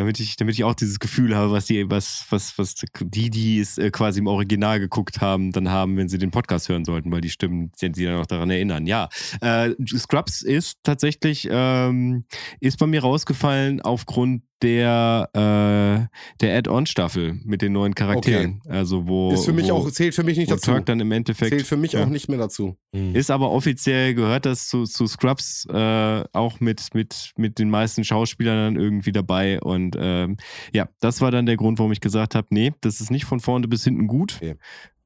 Damit 0.00 0.18
ich, 0.18 0.36
damit 0.36 0.54
ich 0.54 0.64
auch 0.64 0.72
dieses 0.72 0.98
Gefühl 0.98 1.36
habe, 1.36 1.52
was 1.52 1.66
die, 1.66 1.90
was, 1.90 2.24
was, 2.30 2.56
was 2.56 2.74
die, 3.02 3.28
die 3.28 3.60
es 3.60 3.76
äh, 3.76 3.90
quasi 3.90 4.20
im 4.20 4.28
Original 4.28 4.80
geguckt 4.80 5.20
haben, 5.20 5.52
dann 5.52 5.68
haben, 5.68 5.98
wenn 5.98 6.08
sie 6.08 6.16
den 6.16 6.30
Podcast 6.30 6.70
hören 6.70 6.86
sollten, 6.86 7.12
weil 7.12 7.20
die 7.20 7.28
Stimmen 7.28 7.70
sind 7.76 7.96
sie 7.96 8.06
dann 8.06 8.18
auch 8.18 8.24
daran 8.24 8.48
erinnern. 8.48 8.86
Ja. 8.86 9.10
Äh, 9.42 9.74
Scrubs 9.86 10.40
ist 10.40 10.78
tatsächlich, 10.84 11.46
ähm, 11.50 12.24
ist 12.60 12.78
bei 12.78 12.86
mir 12.86 13.02
rausgefallen 13.02 13.82
aufgrund 13.82 14.42
der, 14.62 15.28
äh, 15.32 16.16
der 16.40 16.58
Add-on-Staffel 16.58 17.40
mit 17.44 17.62
den 17.62 17.72
neuen 17.72 17.94
Charakteren. 17.94 18.60
Also 18.68 19.06
wo. 19.06 19.32
Ist 19.32 19.44
für 19.44 19.52
mich 19.52 19.70
wo, 19.70 19.74
auch, 19.74 19.90
zählt 19.90 20.14
für 20.14 20.24
mich 20.24 20.38
nicht 20.38 20.50
dazu. 20.50 20.72
Turk 20.72 20.86
dann 20.86 21.00
im 21.00 21.12
Endeffekt. 21.12 21.50
Zählt 21.50 21.66
für 21.66 21.76
mich 21.76 21.92
ja. 21.92 22.04
auch 22.04 22.08
nicht 22.08 22.28
mehr 22.28 22.38
dazu. 22.38 22.76
Ist 22.92 23.30
aber 23.30 23.50
offiziell 23.50 24.14
gehört 24.14 24.46
das 24.46 24.68
zu, 24.68 24.84
zu 24.84 25.06
Scrubs 25.06 25.66
äh, 25.66 26.24
auch 26.32 26.60
mit, 26.60 26.88
mit, 26.94 27.32
mit 27.36 27.58
den 27.58 27.70
meisten 27.70 28.04
Schauspielern 28.04 28.74
dann 28.74 28.82
irgendwie 28.82 29.12
dabei. 29.12 29.60
Und 29.60 29.96
ähm, 29.98 30.36
ja, 30.72 30.88
das 31.00 31.20
war 31.20 31.30
dann 31.30 31.46
der 31.46 31.56
Grund, 31.56 31.78
warum 31.78 31.92
ich 31.92 32.00
gesagt 32.00 32.34
habe, 32.34 32.48
nee, 32.50 32.72
das 32.80 33.00
ist 33.00 33.10
nicht 33.10 33.24
von 33.24 33.40
vorne 33.40 33.68
bis 33.68 33.84
hinten 33.84 34.06
gut. 34.06 34.36
Okay. 34.36 34.56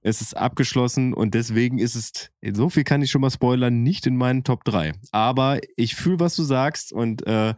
Es 0.06 0.20
ist 0.20 0.36
abgeschlossen 0.36 1.14
und 1.14 1.32
deswegen 1.32 1.78
ist 1.78 1.94
es, 1.94 2.30
so 2.54 2.68
viel 2.68 2.84
kann 2.84 3.00
ich 3.00 3.10
schon 3.10 3.22
mal 3.22 3.30
spoilern, 3.30 3.82
nicht 3.82 4.06
in 4.06 4.16
meinen 4.16 4.44
Top 4.44 4.62
3. 4.64 4.92
Aber 5.12 5.60
ich 5.76 5.94
fühle, 5.94 6.20
was 6.20 6.36
du 6.36 6.42
sagst 6.42 6.92
und 6.92 7.26
äh, 7.26 7.54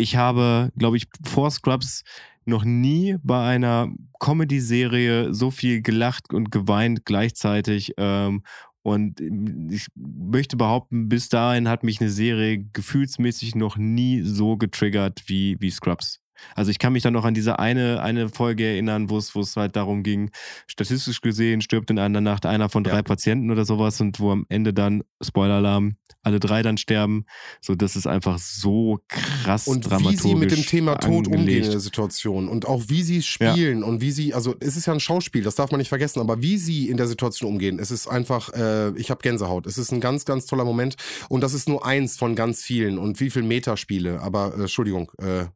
ich 0.00 0.16
habe, 0.16 0.72
glaube 0.76 0.96
ich, 0.96 1.06
vor 1.24 1.50
Scrubs 1.50 2.02
noch 2.44 2.64
nie 2.64 3.16
bei 3.22 3.46
einer 3.46 3.88
Comedy-Serie 4.18 5.32
so 5.34 5.50
viel 5.50 5.82
gelacht 5.82 6.32
und 6.32 6.50
geweint 6.50 7.04
gleichzeitig. 7.04 7.92
Ähm, 7.96 8.42
und 8.82 9.20
ich 9.20 9.88
möchte 9.94 10.56
behaupten, 10.56 11.08
bis 11.08 11.28
dahin 11.28 11.68
hat 11.68 11.84
mich 11.84 12.00
eine 12.00 12.10
Serie 12.10 12.64
gefühlsmäßig 12.72 13.54
noch 13.54 13.76
nie 13.76 14.22
so 14.22 14.56
getriggert 14.56 15.22
wie, 15.26 15.56
wie 15.60 15.70
Scrubs. 15.70 16.19
Also 16.54 16.70
ich 16.70 16.78
kann 16.78 16.92
mich 16.92 17.02
dann 17.02 17.12
noch 17.12 17.24
an 17.24 17.34
diese 17.34 17.58
eine, 17.58 18.02
eine 18.02 18.28
Folge 18.28 18.64
erinnern, 18.64 19.10
wo 19.10 19.18
es, 19.18 19.34
wo 19.34 19.40
es 19.40 19.56
halt 19.56 19.76
darum 19.76 20.02
ging, 20.02 20.30
statistisch 20.66 21.20
gesehen 21.20 21.60
stirbt 21.60 21.90
in 21.90 21.98
einer 21.98 22.20
Nacht 22.20 22.46
einer 22.46 22.68
von 22.68 22.84
drei 22.84 22.96
Ja. 22.96 23.02
Patienten 23.02 23.50
oder 23.50 23.64
sowas 23.64 24.00
und 24.00 24.20
wo 24.20 24.30
am 24.30 24.46
Ende 24.48 24.72
dann, 24.72 25.02
Spoiler-Alarm, 25.22 25.96
alle 26.22 26.38
drei 26.40 26.62
dann 26.62 26.76
sterben. 26.76 27.24
So, 27.60 27.74
das 27.74 27.96
ist 27.96 28.06
einfach 28.06 28.38
so 28.38 28.98
krass 29.08 29.66
Und 29.66 29.84
wie 29.84 29.88
dramaturgisch 29.88 30.20
sie 30.22 30.34
mit 30.34 30.50
dem 30.50 30.66
Thema 30.66 30.96
Tod 30.96 31.26
umgehen 31.26 31.40
angelegt. 31.40 31.66
in 31.66 31.70
der 31.72 31.80
Situation 31.80 32.48
und 32.48 32.66
auch 32.66 32.84
wie 32.88 33.02
sie 33.02 33.22
spielen 33.22 33.82
und 33.82 34.00
wie 34.00 34.10
sie, 34.12 34.34
also 34.34 34.54
es 34.60 34.76
ist 34.76 34.86
ja 34.86 34.92
ein 34.92 35.00
Schauspiel, 35.00 35.42
das 35.42 35.54
darf 35.54 35.70
man 35.70 35.78
nicht 35.78 35.88
vergessen, 35.88 36.20
aber 36.20 36.42
wie 36.42 36.58
sie 36.58 36.88
in 36.88 36.96
der 36.96 37.06
Situation 37.06 37.50
umgehen, 37.50 37.78
es 37.78 37.90
ist 37.90 38.06
einfach, 38.06 38.52
äh, 38.52 38.90
ich 38.98 39.10
habe 39.10 39.22
Gänsehaut. 39.22 39.66
Es 39.66 39.78
ist 39.78 39.92
ein 39.92 40.00
ganz, 40.00 40.24
ganz 40.24 40.46
toller 40.46 40.64
Moment 40.64 40.96
und 41.28 41.42
das 41.42 41.54
ist 41.54 41.68
nur 41.68 41.86
eins 41.86 42.16
von 42.18 42.34
ganz 42.34 42.62
vielen 42.62 42.98
und 42.98 43.20
wie 43.20 43.30
viel 43.30 43.42
Metaspiele, 43.42 44.20
aber 44.20 44.54
äh, 44.56 44.60
Entschuldigung, 44.62 45.10
äh, 45.18 45.46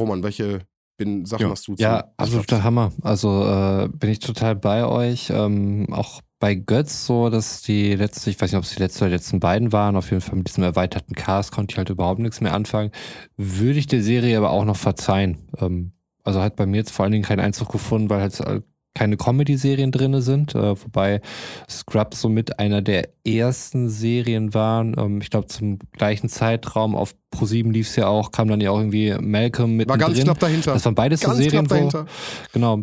Roman, 0.00 0.22
welche 0.22 0.62
bin, 0.96 1.24
Sachen 1.24 1.42
Ja. 1.42 1.50
hast 1.50 1.68
du 1.68 1.74
zu? 1.74 1.82
Ja, 1.82 2.12
absoluter 2.16 2.62
Hammer. 2.62 2.92
Also 3.02 3.44
äh, 3.44 3.88
bin 3.88 4.10
ich 4.10 4.18
total 4.18 4.56
bei 4.56 4.84
euch. 4.84 5.30
Ähm, 5.30 5.86
auch 5.92 6.20
bei 6.38 6.54
Götz 6.54 7.06
so, 7.06 7.28
dass 7.30 7.62
die 7.62 7.94
letzte, 7.94 8.30
ich 8.30 8.40
weiß 8.40 8.50
nicht, 8.50 8.58
ob 8.58 8.64
es 8.64 8.74
die 8.74 8.80
letzte 8.80 9.04
oder 9.04 9.10
die 9.10 9.16
letzten 9.16 9.40
beiden 9.40 9.72
waren, 9.72 9.96
auf 9.96 10.10
jeden 10.10 10.22
Fall 10.22 10.36
mit 10.36 10.48
diesem 10.48 10.64
erweiterten 10.64 11.14
Cast 11.14 11.52
konnte 11.52 11.72
ich 11.72 11.78
halt 11.78 11.90
überhaupt 11.90 12.20
nichts 12.20 12.40
mehr 12.40 12.54
anfangen. 12.54 12.90
Würde 13.36 13.78
ich 13.78 13.86
der 13.86 14.02
Serie 14.02 14.36
aber 14.38 14.50
auch 14.50 14.64
noch 14.64 14.76
verzeihen. 14.76 15.38
Ähm, 15.58 15.92
also 16.24 16.40
hat 16.40 16.56
bei 16.56 16.66
mir 16.66 16.78
jetzt 16.78 16.92
vor 16.92 17.04
allen 17.04 17.12
Dingen 17.12 17.24
keinen 17.24 17.40
Einzug 17.40 17.70
gefunden, 17.70 18.10
weil 18.10 18.20
halt 18.20 18.40
äh, 18.40 18.60
keine 18.94 19.16
Comedy-Serien 19.16 19.92
drin 19.92 20.20
sind, 20.20 20.54
äh, 20.54 20.74
wobei 20.82 21.20
Scrubs 21.68 22.20
somit 22.20 22.58
einer 22.58 22.82
der 22.82 23.08
ersten 23.24 23.88
Serien 23.88 24.52
waren. 24.52 24.96
Ähm, 24.98 25.20
ich 25.20 25.30
glaube, 25.30 25.46
zum 25.46 25.78
gleichen 25.92 26.28
Zeitraum 26.28 26.96
auf 26.96 27.14
Pro7 27.32 27.70
lief 27.70 27.88
es 27.88 27.94
ja 27.96 28.08
auch, 28.08 28.32
kam 28.32 28.48
dann 28.48 28.60
ja 28.60 28.72
auch 28.72 28.78
irgendwie 28.78 29.14
Malcolm 29.20 29.76
mit 29.76 29.88
War 29.88 29.96
ganz 29.98 30.18
knapp 30.18 30.40
dahinter. 30.40 30.72
Das 30.72 30.84
waren 30.84 30.96
beides 30.96 31.20
so 31.20 31.28
ganz 31.28 31.38
Serien, 31.38 31.66
knapp 31.66 31.70
wo, 31.70 31.74
dahinter. 31.74 32.06
Genau. 32.52 32.80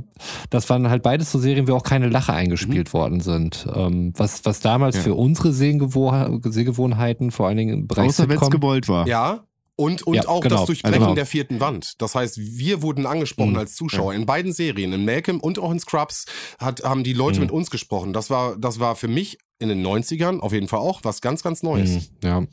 Das 0.49 0.69
waren 0.69 0.89
halt 0.89 1.03
beides 1.03 1.29
so 1.31 1.39
Serien, 1.39 1.67
wo 1.67 1.73
auch 1.75 1.83
keine 1.83 2.07
Lache 2.07 2.31
Mhm. 2.31 2.37
eingespielt 2.37 2.93
worden 2.93 3.19
sind. 3.19 3.67
Ähm, 3.75 4.13
was, 4.15 4.45
was 4.45 4.61
damals 4.61 4.95
Ja. 4.95 5.01
für 5.01 5.13
unsere 5.15 5.51
Sehgewoh 5.51 6.39
Sehgewohnheiten, 6.43 7.31
vor 7.31 7.47
allen 7.47 7.57
Dingen 7.57 7.73
im 7.81 7.87
Bereich 7.87 8.07
Außer 8.07 8.29
wenn 8.29 8.39
es 8.41 8.49
gewollt 8.49 8.87
war. 8.87 9.07
Ja. 9.07 9.43
Und, 9.79 10.01
und 10.07 10.15
Ja, 10.15 10.27
auch 10.27 10.41
genau. 10.41 10.55
das 10.57 10.65
Durchbrechen 10.65 11.03
Also- 11.03 11.15
der 11.15 11.25
vierten 11.27 11.59
Wand. 11.59 11.93
Das 12.01 12.15
heißt, 12.15 12.37
wir 12.39 12.81
wurden 12.81 13.05
angesprochen 13.05 13.51
Mhm. 13.51 13.57
als 13.59 13.75
Zuschauer. 13.75 14.13
In 14.15 14.25
beiden 14.25 14.51
Serien, 14.51 14.91
in 14.91 15.05
Malcolm 15.05 15.39
und 15.39 15.59
auch 15.59 15.71
in 15.71 15.79
Scrubs, 15.79 16.25
hat, 16.59 16.83
haben 16.83 17.03
die 17.03 17.13
Leute 17.13 17.37
Mhm. 17.37 17.43
mit 17.45 17.51
uns 17.51 17.69
gesprochen. 17.69 18.11
Das 18.11 18.29
war, 18.31 18.57
das 18.57 18.79
war 18.79 18.95
für 18.95 19.07
mich 19.07 19.37
in 19.59 19.69
den 19.69 19.81
90ern 19.83 20.39
auf 20.39 20.51
jeden 20.51 20.67
Fall 20.67 20.79
auch 20.79 21.01
was 21.03 21.21
ganz, 21.21 21.43
ganz 21.43 21.61
Neues. 21.63 21.89
Mhm, 21.91 22.01
Ja, 22.23 22.43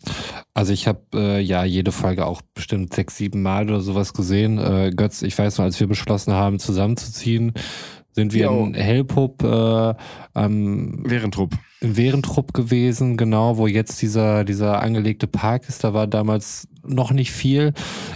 also 0.55 0.73
ich 0.75 0.87
habe 0.87 1.01
äh, 1.15 1.41
ja 1.41 1.65
jede 1.65 1.93
Folge 1.93 2.27
auch 2.27 2.41
bestimmt 2.55 2.95
sechs, 2.95 3.17
sieben 3.17 3.43
Mal 3.43 3.65
oder 3.71 3.81
sowas 3.81 4.13
gesehen. 4.13 4.59
Äh, 4.59 4.91
Götz, 4.95 5.23
ich 5.23 5.37
weiß 5.39 5.59
noch, 5.59 5.65
als 5.65 5.81
wir 5.81 5.87
beschlossen 5.87 6.33
haben, 6.35 6.59
zusammenzuziehen, 6.59 7.53
sind 8.13 8.33
wir 8.35 8.45
Jo. 8.47 8.65
in 8.67 8.75
Hellpup 8.75 9.43
äh, 9.43 9.95
am 10.35 11.03
Währendtrupp. 11.11 11.53
im 11.81 11.97
Wehrentrupp 11.97 12.55
gewesen, 12.55 13.17
genau, 13.17 13.57
wo 13.59 13.67
jetzt 13.67 14.01
dieser, 14.03 14.45
dieser 14.45 14.81
angelegte 14.83 15.27
Park 15.27 15.69
ist. 15.69 15.85
Da 15.85 15.93
war 15.95 16.07
damals 16.07 16.69
noch 16.87 17.13
nicht 17.13 17.33
viel. 17.33 17.73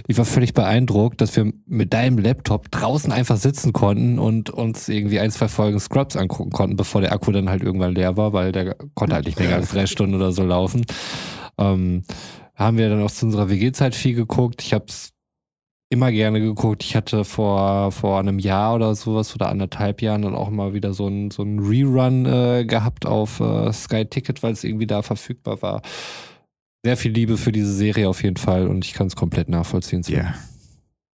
Ich 0.07 0.19
war 0.19 0.25
völlig 0.25 0.55
beeindruckt, 0.55 1.21
dass 1.21 1.37
wir 1.37 1.53
mit 1.67 1.93
deinem 1.93 2.19
Laptop 2.19 2.71
draußen 2.71 3.13
einfach 3.13 3.37
sitzen 3.37 3.73
konnten 3.73 4.19
und 4.19 4.51
uns 4.51 4.89
irgendwie 4.89 5.21
ein, 5.21 5.31
zwei 5.31 5.49
Folgen 5.49 5.81
Scrubs 5.81 6.17
angucken 6.17 6.51
konnten, 6.51 6.77
bevor 6.77 7.01
der 7.01 7.13
Akku 7.13 7.33
dann 7.33 7.49
halt 7.49 7.63
irgendwann 7.63 7.95
leer 7.95 8.17
war, 8.17 8.33
weil 8.33 8.53
der 8.53 8.77
konnte 8.95 9.15
halt 9.15 9.27
nicht 9.27 9.39
länger 9.39 9.57
als 9.57 9.71
drei 9.71 9.87
Stunden 9.87 10.15
oder 10.15 10.33
so 10.33 10.45
laufen. 10.45 10.85
Ähm, 11.59 12.05
haben 12.55 12.79
wir 12.79 12.89
dann 12.89 13.03
auch 13.03 13.11
zu 13.11 13.27
unserer 13.27 13.51
WG-Zeit 13.51 13.95
viel 13.95 14.15
geguckt. 14.15 14.63
Ich 14.63 14.75
habe 14.75 14.87
es 14.89 15.13
immer 15.91 16.13
gerne 16.13 16.41
geguckt. 16.41 16.85
Ich 16.85 16.97
hatte 16.97 17.25
vor, 17.25 17.93
vor 17.93 18.19
einem 18.19 18.39
Jahr 18.39 18.75
oder 18.75 18.95
sowas 18.95 19.35
oder 19.35 19.49
anderthalb 19.49 20.03
Jahren 20.03 20.23
dann 20.23 20.35
auch 20.35 20.51
mal 20.51 20.75
wieder 20.75 20.93
so 20.93 21.09
ein, 21.09 21.31
so 21.31 21.43
Rerun 21.43 22.27
äh, 22.27 22.65
gehabt 22.67 23.07
auf 23.07 23.41
äh, 23.41 23.73
Sky 23.73 24.05
Ticket, 24.05 24.43
weil 24.43 24.53
es 24.53 24.65
irgendwie 24.65 24.87
da 24.87 25.03
verfügbar 25.03 25.63
war. 25.63 25.83
Sehr 26.85 26.97
viel 26.97 27.13
Liebe 27.13 27.37
für 27.37 27.53
diese 27.53 27.73
Serie 27.73 28.09
auf 28.09 28.23
jeden 28.23 28.37
Fall 28.37 28.69
und 28.69 28.85
ich 28.85 28.93
kann 28.93 29.09
es 29.09 29.17
komplett 29.17 29.49
nachvollziehen. 29.49 30.03
Ja. 30.07 30.19
Yeah. 30.19 30.35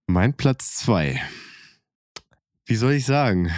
Mein 0.07 0.35
Platz 0.35 0.77
zwei 0.77 1.20
wie 2.71 2.77
soll 2.77 2.93
ich 2.93 3.05
sagen? 3.05 3.51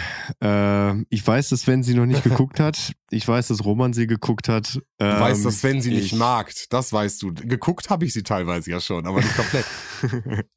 Äh, 0.43 1.01
ich 1.09 1.25
weiß, 1.25 1.49
dass 1.49 1.61
Sven 1.61 1.83
sie 1.83 1.93
noch 1.93 2.07
nicht 2.07 2.23
geguckt 2.23 2.59
hat. 2.59 2.93
Ich 3.11 3.27
weiß, 3.27 3.49
dass 3.49 3.63
Roman 3.63 3.93
sie 3.93 4.07
geguckt 4.07 4.49
hat. 4.49 4.79
Ähm, 4.97 5.11
du 5.11 5.19
weißt, 5.19 5.45
dass 5.45 5.59
Sven 5.59 5.81
sie 5.81 5.93
ich, 5.93 6.01
nicht 6.01 6.15
mag. 6.15 6.51
Das 6.71 6.91
weißt 6.91 7.21
du. 7.21 7.31
Geguckt 7.31 7.91
habe 7.91 8.05
ich 8.05 8.13
sie 8.13 8.23
teilweise 8.23 8.71
ja 8.71 8.79
schon, 8.79 9.05
aber 9.05 9.21
nicht 9.21 9.35
komplett. 9.35 9.65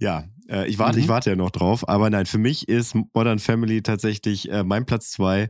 ja, 0.00 0.24
äh, 0.48 0.66
ich 0.66 0.80
warte, 0.80 0.98
mhm. 0.98 1.04
ich 1.04 1.08
warte 1.08 1.30
ja 1.30 1.36
noch 1.36 1.50
drauf. 1.50 1.88
Aber 1.88 2.10
nein, 2.10 2.26
für 2.26 2.38
mich 2.38 2.68
ist 2.68 2.96
Modern 3.14 3.38
Family 3.38 3.82
tatsächlich 3.82 4.50
äh, 4.50 4.64
mein 4.64 4.84
Platz 4.84 5.12
zwei. 5.12 5.48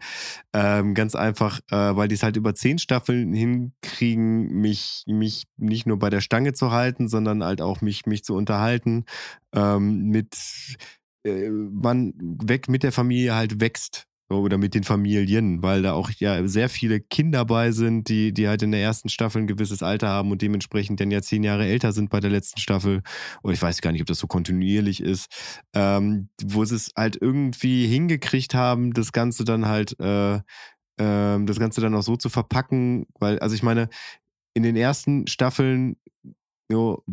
Ähm, 0.53 0.93
ganz 0.93 1.15
einfach, 1.15 1.61
äh, 1.71 1.97
weil 1.97 2.09
die 2.09 2.17
es 2.17 2.23
halt 2.23 2.37
über 2.37 2.55
zehn 2.55 2.79
Staffeln 2.79 3.33
hinkriegen, 3.33 4.49
mich, 4.49 5.05
mich 5.07 5.47
nicht 5.57 5.87
nur 5.87 5.99
bei 5.99 6.11
der 6.11 6.21
Stange 6.21 6.53
zu 6.53 6.71
halten, 6.71 7.09
sondern 7.09 7.43
halt 7.43 7.63
auch 7.63 7.81
mich, 7.81 8.05
mich 8.05 8.25
zu 8.25 8.35
unterhalten 8.35 9.07
ähm, 9.55 10.11
mit 10.11 10.37
äh, 11.25 11.49
man 11.51 12.15
weg 12.19 12.69
mit 12.69 12.83
der 12.83 12.93
Familie 12.93 13.35
halt 13.35 13.61
wächst 13.61 14.07
oder 14.29 14.59
mit 14.59 14.75
den 14.75 14.85
Familien, 14.85 15.63
weil 15.63 15.83
da 15.83 15.93
auch 15.93 16.11
ja 16.19 16.47
sehr 16.47 16.69
viele 16.69 17.01
Kinder 17.01 17.45
bei 17.45 17.71
sind, 17.73 18.09
die, 18.09 18.33
die 18.33 18.49
halt 18.49 18.63
in 18.63 18.73
der 18.73 18.81
ersten 18.81 19.09
Staffel 19.09 19.43
ein 19.43 19.47
gewisses 19.47 19.83
Alter 19.83 20.09
haben 20.09 20.31
und 20.31 20.43
dementsprechend 20.43 21.01
dann 21.01 21.11
ja 21.11 21.23
zehn 21.23 21.43
Jahre 21.45 21.67
älter 21.67 21.93
sind 21.93 22.11
bei 22.11 22.21
der 22.21 22.31
letzten 22.31 22.61
Staffel. 22.61 23.03
Oder 23.43 23.55
ich 23.55 23.63
weiß 23.63 23.81
gar 23.81 23.93
nicht, 23.93 24.01
ob 24.01 24.07
das 24.07 24.19
so 24.19 24.27
kontinuierlich 24.27 25.03
ist, 25.03 25.29
ähm, 25.75 26.29
wo 26.43 26.65
sie 26.65 26.77
es 26.77 26.93
halt 26.97 27.19
irgendwie 27.21 27.87
hingekriegt 27.87 28.55
haben, 28.55 28.93
das 28.95 29.13
Ganze 29.13 29.45
dann 29.45 29.67
halt, 29.67 29.99
äh, 30.01 30.37
äh, 30.37 30.41
das 30.97 31.59
Ganze 31.59 31.81
dann 31.81 31.95
auch 31.95 32.03
so 32.03 32.17
zu 32.17 32.29
verpacken, 32.29 33.07
weil, 33.19 33.39
also 33.41 33.55
ich 33.55 33.63
meine, 33.63 33.89
in 34.55 34.63
den 34.63 34.77
ersten 34.77 35.27
Staffeln 35.27 35.97
jo, 36.73 37.05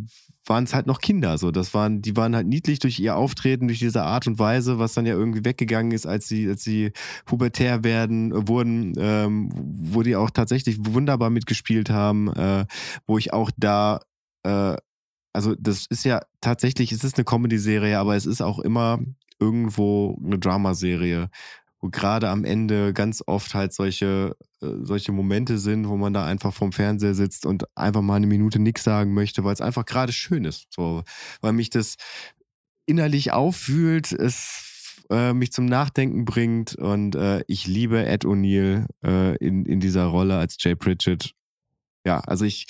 waren 0.46 0.64
es 0.64 0.74
halt 0.74 0.88
noch 0.88 1.00
Kinder. 1.00 1.38
So, 1.38 1.52
das 1.52 1.74
waren, 1.74 2.02
die 2.02 2.16
waren 2.16 2.36
halt 2.36 2.48
niedlich 2.48 2.80
durch 2.80 3.00
ihr 3.00 3.16
Auftreten, 3.16 3.68
durch 3.68 3.80
diese 3.80 4.04
Art 4.04 4.26
und 4.28 4.40
Weise, 4.40 4.80
was 4.80 4.94
dann 4.94 5.06
ja 5.06 5.14
irgendwie 5.14 5.46
weggegangen 5.46 5.92
ist, 5.92 6.08
als 6.08 6.28
sie, 6.28 6.48
als 6.50 6.64
sie 6.64 6.92
pubertär 7.26 7.84
werden, 7.84 8.32
äh, 8.32 8.48
wurden, 8.48 8.94
ähm, 8.98 9.50
wo 9.54 10.02
die 10.02 10.16
auch 10.16 10.32
tatsächlich 10.32 10.78
wunderbar 10.80 11.30
mitgespielt 11.30 11.90
haben, 11.90 12.34
äh, 12.34 12.66
wo 13.06 13.18
ich 13.18 13.34
auch 13.34 13.52
da, 13.58 14.00
äh, 14.44 14.76
also 15.34 15.56
das 15.60 15.86
ist 15.90 16.06
ja 16.06 16.22
tatsächlich, 16.42 16.92
es 16.92 17.04
ist 17.04 17.18
eine 17.18 17.26
Comedy-Serie, 17.26 18.00
aber 18.00 18.16
es 18.16 18.26
ist 18.26 18.42
auch 18.42 18.60
immer 18.60 19.00
irgendwo 19.40 20.20
eine 20.24 20.40
Dramaserie 20.40 21.30
wo 21.82 21.90
gerade 21.90 22.30
am 22.30 22.44
Ende 22.44 22.94
ganz 22.94 23.24
oft 23.26 23.54
halt 23.54 23.74
solche, 23.74 24.36
solche 24.60 25.12
Momente 25.12 25.58
sind, 25.58 25.88
wo 25.88 25.98
man 25.98 26.14
da 26.14 26.26
einfach 26.26 26.54
vorm 26.54 26.72
Fernseher 26.72 27.14
sitzt 27.14 27.46
und 27.46 27.66
einfach 27.76 28.02
mal 28.02 28.16
eine 28.16 28.28
Minute 28.28 28.60
nichts 28.60 28.84
sagen 28.84 29.14
möchte, 29.14 29.44
weil 29.44 29.54
es 29.54 29.62
einfach 29.62 29.86
gerade 29.86 30.12
schön 30.12 30.46
ist. 30.46 30.68
So, 30.70 31.04
weil 31.42 31.54
mich 31.54 31.70
das 31.70 31.96
innerlich 32.86 33.32
auffühlt, 33.32 34.12
es 34.12 35.04
äh, 35.10 35.34
mich 35.34 35.52
zum 35.52 35.66
Nachdenken 35.66 36.26
bringt 36.26 36.76
und 36.76 37.16
äh, 37.16 37.44
ich 37.48 37.68
liebe 37.68 38.06
Ed 38.06 38.26
O'Neill 38.26 38.86
äh, 39.04 39.36
in, 39.38 39.66
in 39.66 39.80
dieser 39.80 40.06
Rolle 40.06 40.38
als 40.38 40.58
Jay 40.60 40.76
Pritchett. 40.76 41.34
Ja, 42.06 42.20
also 42.22 42.46
ich, 42.46 42.68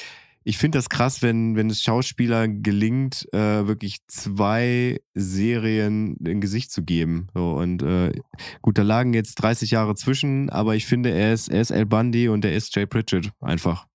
ich 0.50 0.58
finde 0.58 0.80
das 0.80 0.90
krass, 0.90 1.22
wenn, 1.22 1.56
wenn 1.56 1.70
es 1.70 1.84
Schauspielern 1.84 2.64
gelingt, 2.64 3.32
äh, 3.34 3.68
wirklich 3.68 4.00
zwei 4.08 5.00
Serien 5.14 6.18
ein 6.26 6.42
Gesicht 6.42 6.72
zu 6.72 6.82
geben. 6.82 7.28
So, 7.36 7.52
und 7.52 7.84
äh, 7.84 8.20
gut, 8.64 8.80
da 8.80 8.82
lagen 8.82 9.14
jetzt 9.14 9.36
30 9.36 9.70
Jahre 9.70 9.94
zwischen, 9.94 10.50
aber 10.50 10.76
ich 10.76 10.88
finde, 10.88 11.12
er 11.12 11.34
ist, 11.34 11.50
er 11.50 11.62
ist 11.62 11.72
Al 11.72 11.86
Bundy 11.86 12.30
und 12.30 12.44
er 12.46 12.54
ist 12.54 12.76
Jay 12.76 12.88
Pritchett 12.88 13.32
einfach. 13.40 13.86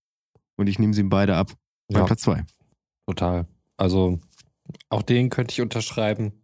Und 0.57 0.69
ich 0.69 0.79
nehme 0.79 0.95
sie 0.95 1.01
ihm 1.01 1.09
beide 1.09 1.35
ab. 1.35 1.53
Bei 1.89 1.99
ja, 1.99 2.05
Platz 2.05 2.23
zwei. 2.23 2.45
Total. 3.09 3.49
Also 3.77 4.21
auch 4.91 5.03
den 5.03 5.31
könnte 5.31 5.51
ich 5.51 5.61
unterschreiben. 5.61 6.44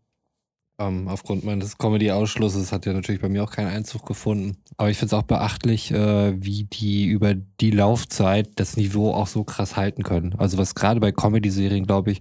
Ähm, 0.81 1.09
aufgrund 1.09 1.45
meines 1.45 1.77
Comedy-Ausschlusses 1.77 2.73
hat 2.73 2.87
er 2.87 2.95
natürlich 2.95 3.21
bei 3.21 3.29
mir 3.29 3.45
auch 3.45 3.51
keinen 3.51 3.69
Einzug 3.69 4.07
gefunden. 4.07 4.57
Aber 4.79 4.89
ich 4.89 4.97
finde 4.97 5.15
es 5.15 5.21
auch 5.21 5.27
beachtlich, 5.27 5.91
äh, 5.93 6.43
wie 6.43 6.65
die 6.65 7.05
über 7.05 7.35
die 7.35 7.71
Laufzeit 7.71 8.49
das 8.57 8.79
Niveau 8.79 9.13
auch 9.13 9.27
so 9.27 9.45
krass 9.45 9.77
halten 9.77 10.03
können. 10.05 10.35
Also 10.39 10.57
was 10.57 10.75
gerade 10.75 10.99
bei 10.99 11.13
Comedy-Serien, 11.13 11.87
glaube 11.87 12.13
ich, 12.13 12.21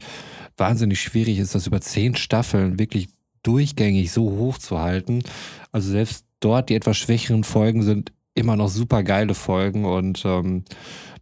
wahnsinnig 0.57 0.99
schwierig 0.99 1.39
ist, 1.39 1.55
das 1.55 1.67
über 1.67 1.79
zehn 1.79 2.15
Staffeln 2.15 2.77
wirklich 2.79 3.07
durchgängig 3.43 4.11
so 4.11 4.29
hoch 4.31 4.57
zu 4.57 4.79
halten. 4.79 5.23
Also 5.71 5.91
selbst 5.91 6.25
dort 6.41 6.69
die 6.69 6.75
etwas 6.75 6.97
schwächeren 6.97 7.45
Folgen 7.45 7.81
sind 7.83 8.11
immer 8.35 8.57
noch 8.57 8.67
super 8.67 9.03
geile 9.03 9.35
Folgen 9.35 9.85
und 9.85 10.23
ähm, 10.25 10.65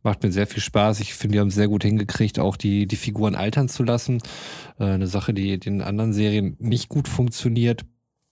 Macht 0.04 0.24
mir 0.24 0.32
sehr 0.32 0.48
viel 0.48 0.62
Spaß. 0.62 1.00
Ich 1.00 1.14
finde, 1.14 1.34
die 1.34 1.40
haben 1.40 1.48
es 1.50 1.56
sehr 1.56 1.68
gut 1.68 1.84
hingekriegt, 1.84 2.40
auch 2.40 2.58
die, 2.58 2.88
die 2.88 2.96
Figuren 2.96 3.36
altern 3.36 3.70
zu 3.70 3.84
lassen. 3.84 4.22
Äh, 4.80 4.86
eine 4.86 5.08
Sache, 5.08 5.34
die 5.34 5.54
in 5.54 5.82
anderen 5.82 6.14
Serien 6.14 6.56
nicht 6.60 6.90
gut 6.90 7.08
funktioniert. 7.08 7.86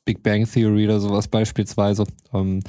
Big 0.05 0.21
Bang 0.21 0.45
Theory 0.45 0.85
oder 0.85 0.99
sowas 0.99 1.27
beispielsweise, 1.27 2.05
ähm, 2.31 2.61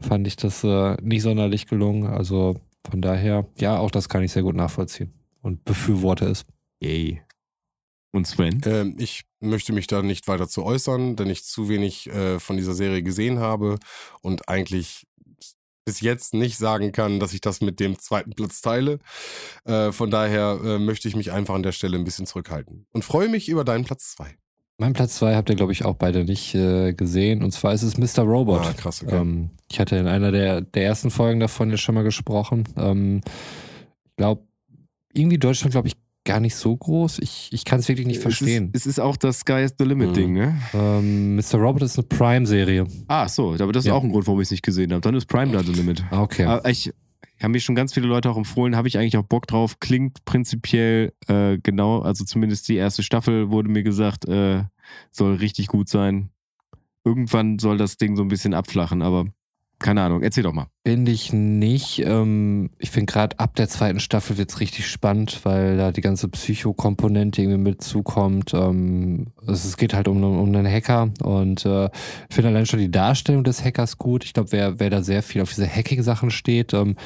fand 0.00 0.26
ich 0.28 0.36
das 0.36 0.62
äh, 0.62 0.96
nicht 1.02 1.22
sonderlich 1.22 1.66
gelungen. 1.66 2.06
Also 2.06 2.60
von 2.88 3.02
daher, 3.02 3.46
ja, 3.58 3.78
auch 3.78 3.90
das 3.90 4.08
kann 4.08 4.22
ich 4.22 4.32
sehr 4.32 4.44
gut 4.44 4.54
nachvollziehen 4.54 5.12
und 5.42 5.64
befürworte 5.64 6.26
es. 6.26 6.44
Yay. 6.80 7.20
Und 8.12 8.28
Sven? 8.28 8.60
Ähm, 8.64 8.94
ich 8.98 9.24
möchte 9.40 9.72
mich 9.72 9.88
da 9.88 10.00
nicht 10.02 10.28
weiter 10.28 10.48
zu 10.48 10.64
äußern, 10.64 11.16
denn 11.16 11.28
ich 11.30 11.44
zu 11.44 11.68
wenig 11.68 12.06
äh, 12.08 12.38
von 12.38 12.56
dieser 12.56 12.74
Serie 12.74 13.02
gesehen 13.02 13.40
habe 13.40 13.78
und 14.20 14.48
eigentlich 14.48 15.08
bis 15.84 16.00
jetzt 16.00 16.34
nicht 16.34 16.56
sagen 16.56 16.92
kann, 16.92 17.20
dass 17.20 17.32
ich 17.32 17.40
das 17.40 17.60
mit 17.60 17.80
dem 17.80 17.98
zweiten 17.98 18.32
Platz 18.32 18.62
teile. 18.62 18.98
Äh, 19.64 19.92
von 19.92 20.10
daher 20.10 20.58
äh, 20.64 20.78
möchte 20.78 21.08
ich 21.08 21.16
mich 21.16 21.32
einfach 21.32 21.54
an 21.54 21.62
der 21.62 21.72
Stelle 21.72 21.98
ein 21.98 22.04
bisschen 22.04 22.26
zurückhalten 22.26 22.86
und 22.92 23.04
freue 23.04 23.28
mich 23.28 23.48
über 23.48 23.64
deinen 23.64 23.84
Platz 23.84 24.14
zwei. 24.14 24.36
Mein 24.76 24.92
Platz 24.92 25.16
zwei 25.16 25.36
habt 25.36 25.48
ihr, 25.50 25.56
glaube 25.56 25.72
ich, 25.72 25.84
auch 25.84 25.94
beide 25.94 26.24
nicht 26.24 26.54
äh, 26.54 26.92
gesehen. 26.94 27.44
Und 27.44 27.52
zwar 27.52 27.74
ist 27.74 27.82
es 27.82 27.96
Mr. 27.96 28.24
Robot. 28.24 28.62
Ah, 28.66 28.72
krass, 28.72 29.04
okay. 29.04 29.16
Ähm, 29.16 29.50
ich 29.70 29.78
hatte 29.78 29.96
in 29.96 30.08
einer 30.08 30.32
der, 30.32 30.62
der 30.62 30.84
ersten 30.84 31.10
Folgen 31.10 31.38
davon 31.38 31.70
ja 31.70 31.76
schon 31.76 31.94
mal 31.94 32.02
gesprochen. 32.02 32.64
Ähm, 32.76 33.20
ich 34.04 34.16
glaube, 34.16 34.42
irgendwie 35.12 35.38
Deutschland, 35.38 35.72
glaube 35.72 35.86
ich, 35.86 35.94
gar 36.24 36.40
nicht 36.40 36.56
so 36.56 36.76
groß. 36.76 37.18
Ich, 37.20 37.50
ich 37.52 37.64
kann 37.64 37.80
es 37.80 37.88
wirklich 37.88 38.06
nicht 38.06 38.20
verstehen. 38.20 38.70
Es 38.72 38.80
ist, 38.80 38.86
es 38.86 38.92
ist 38.92 38.98
auch 39.00 39.16
das 39.16 39.40
Sky 39.40 39.62
is 39.62 39.74
the 39.78 39.84
Limit 39.84 40.10
mhm. 40.10 40.14
Ding, 40.14 40.32
ne? 40.32 40.60
Ähm, 40.72 41.36
Mr. 41.36 41.56
Robot 41.56 41.82
ist 41.82 41.98
eine 41.98 42.06
Prime-Serie. 42.06 42.86
Ah, 43.08 43.28
so, 43.28 43.52
aber 43.52 43.72
das 43.72 43.84
ist 43.84 43.88
ja. 43.88 43.94
auch 43.94 44.02
ein 44.02 44.10
Grund, 44.10 44.26
warum 44.26 44.40
ich 44.40 44.46
es 44.46 44.50
nicht 44.50 44.62
gesehen 44.62 44.92
habe. 44.92 45.00
Dann 45.00 45.14
ist 45.14 45.26
Prime 45.26 45.52
da 45.52 45.62
the 45.62 45.72
Limit. 45.72 46.02
Ah, 46.10 46.22
okay. 46.22 46.44
Aber 46.44 46.68
ich 46.68 46.92
haben 47.42 47.52
mich 47.52 47.64
schon 47.64 47.74
ganz 47.74 47.92
viele 47.92 48.06
Leute 48.06 48.30
auch 48.30 48.36
empfohlen, 48.36 48.76
habe 48.76 48.88
ich 48.88 48.98
eigentlich 48.98 49.16
auch 49.16 49.24
Bock 49.24 49.46
drauf. 49.46 49.78
Klingt 49.80 50.24
prinzipiell 50.24 51.12
äh, 51.28 51.58
genau, 51.58 52.00
also 52.00 52.24
zumindest 52.24 52.68
die 52.68 52.76
erste 52.76 53.02
Staffel 53.02 53.50
wurde 53.50 53.68
mir 53.68 53.82
gesagt, 53.82 54.26
äh, 54.26 54.64
soll 55.10 55.34
richtig 55.36 55.68
gut 55.68 55.88
sein. 55.88 56.30
Irgendwann 57.04 57.58
soll 57.58 57.76
das 57.76 57.96
Ding 57.96 58.16
so 58.16 58.22
ein 58.22 58.28
bisschen 58.28 58.54
abflachen, 58.54 59.02
aber 59.02 59.26
keine 59.78 60.02
Ahnung, 60.02 60.22
erzähl 60.22 60.42
doch 60.42 60.52
mal. 60.52 60.66
Finde 60.86 61.12
ich 61.12 61.32
nicht. 61.32 62.00
Ähm, 62.00 62.70
ich 62.78 62.90
finde 62.90 63.12
gerade 63.12 63.38
ab 63.38 63.56
der 63.56 63.68
zweiten 63.68 64.00
Staffel 64.00 64.38
wird 64.38 64.50
es 64.50 64.60
richtig 64.60 64.86
spannend, 64.88 65.40
weil 65.44 65.76
da 65.76 65.92
die 65.92 66.00
ganze 66.00 66.28
Psychokomponente 66.28 67.42
irgendwie 67.42 67.58
mit 67.58 67.82
zukommt. 67.82 68.54
Ähm, 68.54 69.26
es 69.46 69.76
geht 69.76 69.94
halt 69.94 70.08
um, 70.08 70.22
um 70.22 70.48
einen 70.48 70.66
Hacker 70.66 71.10
und 71.22 71.64
äh, 71.66 71.86
ich 72.28 72.34
finde 72.34 72.50
allein 72.50 72.66
schon 72.66 72.80
die 72.80 72.90
Darstellung 72.90 73.44
des 73.44 73.64
Hackers 73.64 73.98
gut. 73.98 74.24
Ich 74.24 74.32
glaube, 74.32 74.52
wer, 74.52 74.80
wer 74.80 74.90
da 74.90 75.02
sehr 75.02 75.22
viel 75.22 75.42
auf 75.42 75.50
diese 75.50 75.68
Hacking-Sachen 75.68 76.30
steht, 76.30 76.72
ähm, 76.72 76.96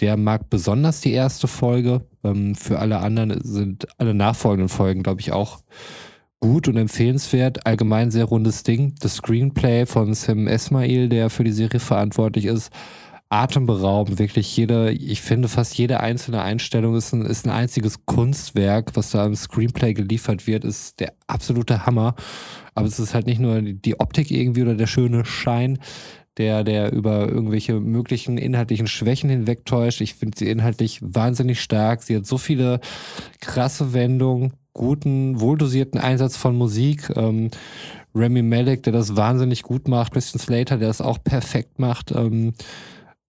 der 0.00 0.16
mag 0.16 0.50
besonders 0.50 1.00
die 1.00 1.12
erste 1.12 1.48
Folge. 1.48 2.06
Ähm, 2.22 2.54
für 2.54 2.78
alle 2.78 2.98
anderen 2.98 3.40
sind 3.42 3.86
alle 3.98 4.14
nachfolgenden 4.14 4.68
Folgen, 4.68 5.02
glaube 5.02 5.20
ich, 5.20 5.32
auch 5.32 5.60
gut 6.44 6.68
und 6.68 6.76
empfehlenswert. 6.76 7.66
Allgemein 7.66 8.10
sehr 8.10 8.26
rundes 8.26 8.64
Ding. 8.64 8.94
Das 9.00 9.14
Screenplay 9.14 9.86
von 9.86 10.12
Sam 10.12 10.46
Esmail, 10.46 11.08
der 11.08 11.30
für 11.30 11.42
die 11.42 11.52
Serie 11.52 11.80
verantwortlich 11.80 12.44
ist, 12.44 12.70
atemberaubend. 13.30 14.18
Wirklich 14.18 14.54
jede, 14.54 14.92
ich 14.92 15.22
finde 15.22 15.48
fast 15.48 15.74
jede 15.78 16.00
einzelne 16.00 16.42
Einstellung 16.42 16.96
ist 16.96 17.14
ein, 17.14 17.22
ist 17.22 17.46
ein 17.46 17.50
einziges 17.50 18.04
Kunstwerk, 18.04 18.90
was 18.94 19.10
da 19.10 19.24
im 19.24 19.34
Screenplay 19.34 19.94
geliefert 19.94 20.46
wird, 20.46 20.64
ist 20.64 21.00
der 21.00 21.14
absolute 21.28 21.86
Hammer. 21.86 22.14
Aber 22.74 22.86
es 22.86 22.98
ist 22.98 23.14
halt 23.14 23.26
nicht 23.26 23.40
nur 23.40 23.62
die 23.62 23.98
Optik 23.98 24.30
irgendwie 24.30 24.60
oder 24.60 24.74
der 24.74 24.86
schöne 24.86 25.24
Schein. 25.24 25.78
der, 26.36 26.64
der 26.64 26.92
über 26.92 27.28
irgendwelche 27.28 27.80
möglichen 27.80 28.38
inhaltlichen 28.38 28.86
Schwächen 28.86 29.30
hinwegtäuscht. 29.30 30.00
Ich 30.00 30.14
finde 30.14 30.36
sie 30.36 30.50
inhaltlich 30.50 30.98
wahnsinnig 31.00 31.60
stark. 31.62 32.02
Sie 32.02 32.16
hat 32.16 32.26
so 32.26 32.38
viele 32.38 32.80
krasse 33.40 33.92
Wendungen, 33.94 34.52
guten, 34.74 35.40
wohldosierten 35.40 35.98
Einsatz 35.98 36.36
von 36.36 36.56
Musik. 36.56 37.10
Ähm, 37.16 37.50
Remy 38.14 38.42
Malek, 38.42 38.82
der 38.82 38.92
das 38.92 39.16
wahnsinnig 39.16 39.62
gut 39.62 39.88
macht, 39.88 40.12
Christian 40.12 40.40
Slater, 40.40 40.76
der 40.76 40.88
das 40.88 41.00
auch 41.00 41.22
perfekt 41.24 41.78
macht. 41.78 42.12
Ähm, 42.12 42.52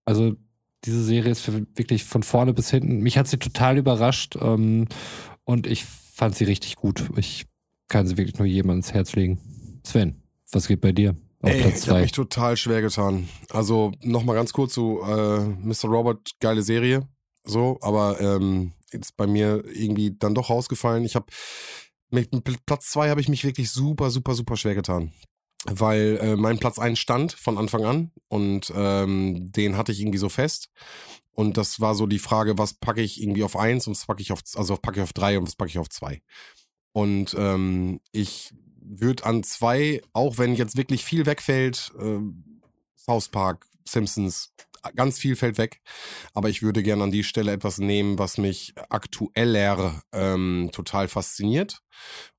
also 0.04 0.36
diese 0.84 1.04
Serie 1.04 1.32
ist 1.32 1.52
wirklich 1.52 2.04
von 2.04 2.24
vorne 2.24 2.54
bis 2.54 2.70
hinten. 2.70 3.00
Mich 3.00 3.18
hat 3.18 3.28
sie 3.28 3.38
total 3.38 3.78
überrascht 3.78 4.36
ähm, 4.40 4.88
und 5.44 5.66
ich 5.66 5.86
fand 5.86 6.36
sie 6.36 6.44
richtig 6.44 6.76
gut. 6.76 7.10
Ich 7.18 7.46
kann 7.88 8.08
sie 8.08 8.18
wirklich 8.18 8.38
nur 8.38 8.48
jemandem 8.48 8.80
ins 8.80 8.94
Herz 8.94 9.16
legen. 9.16 9.40
Sven, 9.84 10.22
was 10.52 10.68
geht 10.68 10.82
bei 10.82 10.92
dir? 10.92 11.16
Auf 11.42 11.52
Ey, 11.52 11.62
Platz. 11.62 11.84
Ich 11.84 11.90
habe 11.90 12.02
mich 12.02 12.12
total 12.12 12.58
schwer 12.58 12.82
getan. 12.82 13.28
Also 13.52 13.92
nochmal 14.02 14.36
ganz 14.36 14.54
kurz 14.54 14.74
zu 14.74 15.02
äh, 15.02 15.40
Mr. 15.40 15.90
Robert, 15.90 16.32
geile 16.40 16.62
Serie. 16.62 17.08
So, 17.46 17.78
aber 17.82 18.20
ähm, 18.20 18.74
ist 18.92 19.18
bei 19.18 19.28
mir 19.28 19.64
irgendwie 19.66 20.16
dann 20.18 20.36
doch 20.36 20.50
rausgefallen. 20.50 21.06
Ich 21.06 21.16
habe 21.16 21.28
mit 22.10 22.66
Platz 22.66 22.92
zwei 22.92 23.10
habe 23.10 23.22
ich 23.22 23.30
mich 23.30 23.44
wirklich 23.44 23.72
super, 23.72 24.10
super, 24.10 24.36
super 24.36 24.58
schwer 24.58 24.76
getan. 24.76 25.12
Weil 25.66 26.20
äh, 26.22 26.36
mein 26.36 26.60
Platz 26.60 26.78
eins 26.78 27.00
stand 27.00 27.34
von 27.34 27.58
Anfang 27.58 27.86
an 27.86 28.12
und 28.28 28.72
ähm, 28.76 29.52
den 29.52 29.78
hatte 29.78 29.92
ich 29.92 30.00
irgendwie 30.00 30.20
so 30.20 30.30
fest. 30.30 30.70
Und 31.32 31.58
das 31.58 31.82
war 31.82 31.96
so 31.96 32.06
die 32.06 32.20
Frage, 32.20 32.58
was 32.58 32.76
packe 32.76 33.02
ich 33.02 33.22
irgendwie 33.22 33.44
auf 33.44 33.58
eins 33.58 33.88
und 33.88 33.98
was 33.98 34.06
packe 34.06 34.22
ich 34.22 34.32
auf, 34.32 34.42
also 34.56 34.78
packe 34.78 35.00
ich 35.00 35.04
auf 35.04 35.14
drei 35.14 35.38
und 35.38 35.46
was 35.46 35.56
packe 35.56 35.70
ich 35.70 35.80
auf 35.80 35.90
zwei. 35.90 36.22
Und 36.94 37.36
ähm, 37.38 38.00
ich 38.12 38.54
würde 38.80 39.26
an 39.26 39.44
zwei, 39.44 40.02
auch 40.14 40.38
wenn 40.38 40.56
jetzt 40.56 40.78
wirklich 40.78 41.04
viel 41.04 41.26
wegfällt, 41.26 41.92
äh, 42.00 42.20
South 42.96 43.30
Park, 43.30 43.68
Simpsons, 43.88 44.54
ganz 44.96 45.20
viel 45.20 45.36
fällt 45.36 45.58
weg. 45.58 45.82
Aber 46.34 46.50
ich 46.50 46.62
würde 46.62 46.84
gerne 46.84 47.04
an 47.04 47.12
die 47.12 47.24
Stelle 47.24 47.52
etwas 47.52 47.78
nehmen, 47.78 48.20
was 48.20 48.38
mich 48.38 48.74
aktueller 48.90 50.02
ähm, 50.12 50.70
total 50.72 51.08
fasziniert 51.08 51.82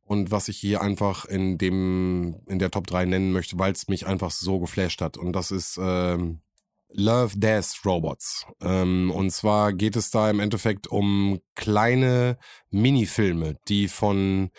und 0.02 0.30
was 0.30 0.48
ich 0.48 0.58
hier 0.58 0.82
einfach 0.82 1.24
in 1.24 1.58
dem 1.58 2.36
in 2.46 2.58
der 2.58 2.70
Top 2.70 2.86
3 2.86 3.06
nennen 3.06 3.32
möchte, 3.32 3.58
weil 3.58 3.72
es 3.72 3.88
mich 3.88 4.06
einfach 4.06 4.30
so 4.30 4.60
geflasht 4.60 5.00
hat. 5.00 5.16
Und 5.16 5.32
das 5.32 5.50
ist 5.50 5.78
ähm, 5.80 6.40
Love 6.88 7.38
Death 7.38 7.80
Robots. 7.84 8.46
Ähm, 8.60 9.10
und 9.10 9.30
zwar 9.30 9.72
geht 9.72 9.96
es 9.96 10.10
da 10.10 10.30
im 10.30 10.40
Endeffekt 10.40 10.86
um 10.86 11.40
kleine 11.54 12.38
Minifilme, 12.70 13.56
die 13.68 13.88
von 13.88 14.50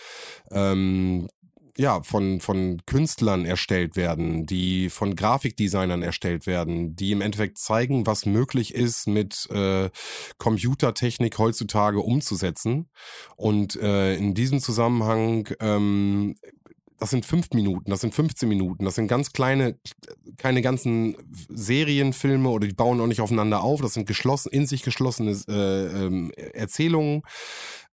ähm, 0.52 1.30
ja, 1.78 2.02
von, 2.02 2.42
von 2.42 2.82
Künstlern 2.86 3.46
erstellt 3.46 3.96
werden, 3.96 4.46
die 4.46 4.90
von 4.90 5.16
Grafikdesignern 5.16 6.02
erstellt 6.02 6.48
werden, 6.48 6.96
die 6.96 7.12
im 7.12 7.22
Endeffekt 7.22 7.60
zeigen, 7.60 8.08
was 8.08 8.26
möglich 8.26 8.74
ist, 8.74 9.08
mit 9.08 9.48
äh, 9.52 9.90
Computertechnik 10.40 11.38
heutzutage 11.38 12.00
umzusetzen. 12.00 12.90
Und 13.36 13.76
äh, 13.76 14.16
in 14.16 14.34
diesem 14.34 14.60
Zusammenhang 14.60 15.50
ähm, 15.60 16.36
das 17.00 17.12
sind 17.12 17.26
fünf 17.26 17.52
Minuten, 17.54 17.92
das 17.92 18.02
sind 18.02 18.14
15 18.14 18.50
Minuten, 18.50 18.86
das 18.86 18.96
sind 18.96 19.08
ganz 19.08 19.32
kleine, 19.32 19.78
keine 20.38 20.62
ganzen 20.62 21.16
Serienfilme 21.50 22.50
oder 22.50 22.68
die 22.68 22.74
bauen 22.74 23.00
auch 23.00 23.08
nicht 23.08 23.22
aufeinander 23.22 23.62
auf, 23.64 23.82
das 23.82 23.94
sind 23.94 24.08
geschlossen, 24.08 24.52
in 24.52 24.66
sich 24.66 24.82
geschlossene 24.82 25.38
äh, 25.48 26.06
ähm, 26.06 26.32
Erzählungen 26.32 27.22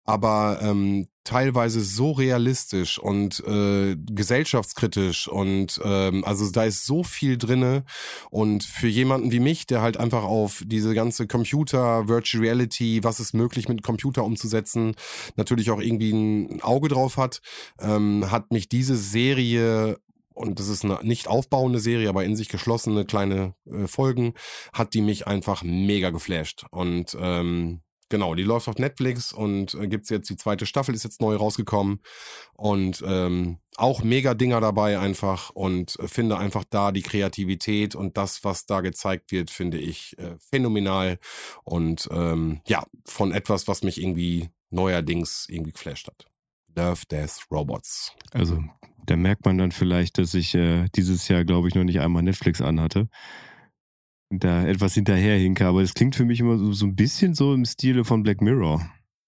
aber 0.04 0.58
ähm, 0.62 1.06
teilweise 1.24 1.82
so 1.82 2.12
realistisch 2.12 2.98
und 2.98 3.40
äh, 3.46 3.96
gesellschaftskritisch 3.96 5.28
und 5.28 5.80
ähm, 5.84 6.24
also 6.24 6.50
da 6.50 6.64
ist 6.64 6.84
so 6.84 7.04
viel 7.04 7.38
drinne 7.38 7.84
und 8.30 8.64
für 8.64 8.88
jemanden 8.88 9.30
wie 9.30 9.40
mich, 9.40 9.66
der 9.66 9.82
halt 9.82 9.96
einfach 9.96 10.24
auf 10.24 10.62
diese 10.66 10.94
ganze 10.94 11.28
Computer, 11.28 12.08
Virtual 12.08 12.42
Reality, 12.42 13.04
was 13.04 13.20
ist 13.20 13.34
möglich 13.34 13.68
mit 13.68 13.84
Computer 13.84 14.24
umzusetzen, 14.24 14.96
natürlich 15.36 15.70
auch 15.70 15.80
irgendwie 15.80 16.12
ein 16.12 16.62
Auge 16.62 16.88
drauf 16.88 17.16
hat, 17.16 17.40
ähm, 17.80 18.30
hat 18.30 18.50
mich 18.50 18.68
diese 18.68 18.96
Serie 18.96 19.98
und 20.34 20.58
das 20.58 20.68
ist 20.68 20.84
eine 20.84 20.98
nicht 21.02 21.28
aufbauende 21.28 21.78
Serie, 21.78 22.08
aber 22.08 22.24
in 22.24 22.34
sich 22.34 22.48
geschlossene 22.48 23.04
kleine 23.04 23.54
äh, 23.66 23.86
Folgen, 23.86 24.34
hat 24.72 24.94
die 24.94 25.02
mich 25.02 25.28
einfach 25.28 25.62
mega 25.62 26.10
geflasht 26.10 26.64
und 26.70 27.16
ähm, 27.20 27.82
Genau, 28.12 28.34
die 28.34 28.42
läuft 28.42 28.68
auf 28.68 28.76
Netflix 28.76 29.32
und 29.32 29.72
äh, 29.72 29.88
gibt's 29.88 30.10
jetzt 30.10 30.28
die 30.28 30.36
zweite 30.36 30.66
Staffel, 30.66 30.94
ist 30.94 31.02
jetzt 31.02 31.22
neu 31.22 31.34
rausgekommen. 31.34 32.00
Und 32.52 33.02
ähm, 33.06 33.56
auch 33.76 34.02
mega 34.02 34.34
Dinger 34.34 34.60
dabei 34.60 34.98
einfach 34.98 35.48
und 35.48 35.98
äh, 35.98 36.08
finde 36.08 36.36
einfach 36.36 36.64
da 36.68 36.92
die 36.92 37.00
Kreativität 37.00 37.94
und 37.94 38.18
das, 38.18 38.44
was 38.44 38.66
da 38.66 38.82
gezeigt 38.82 39.32
wird, 39.32 39.50
finde 39.50 39.78
ich 39.78 40.14
äh, 40.18 40.36
phänomenal. 40.38 41.18
Und 41.64 42.06
ähm, 42.12 42.60
ja, 42.66 42.84
von 43.06 43.32
etwas, 43.32 43.66
was 43.66 43.82
mich 43.82 43.98
irgendwie 43.98 44.50
neuerdings 44.68 45.46
irgendwie 45.48 45.72
geflasht 45.72 46.08
hat. 46.08 46.26
Love, 46.76 47.00
Death, 47.10 47.46
Robots. 47.50 48.12
Also, 48.34 48.62
da 49.06 49.16
merkt 49.16 49.46
man 49.46 49.56
dann 49.56 49.72
vielleicht, 49.72 50.18
dass 50.18 50.34
ich 50.34 50.54
äh, 50.54 50.84
dieses 50.94 51.28
Jahr, 51.28 51.46
glaube 51.46 51.68
ich, 51.68 51.74
noch 51.74 51.84
nicht 51.84 52.00
einmal 52.00 52.22
Netflix 52.22 52.60
anhatte 52.60 53.08
da 54.38 54.66
etwas 54.66 54.94
hinterherhinke, 54.94 55.66
aber 55.66 55.82
es 55.82 55.94
klingt 55.94 56.14
für 56.14 56.24
mich 56.24 56.40
immer 56.40 56.58
so, 56.58 56.72
so 56.72 56.86
ein 56.86 56.94
bisschen 56.94 57.34
so 57.34 57.54
im 57.54 57.64
Stile 57.64 58.04
von 58.04 58.22
Black 58.22 58.40
Mirror. 58.40 58.80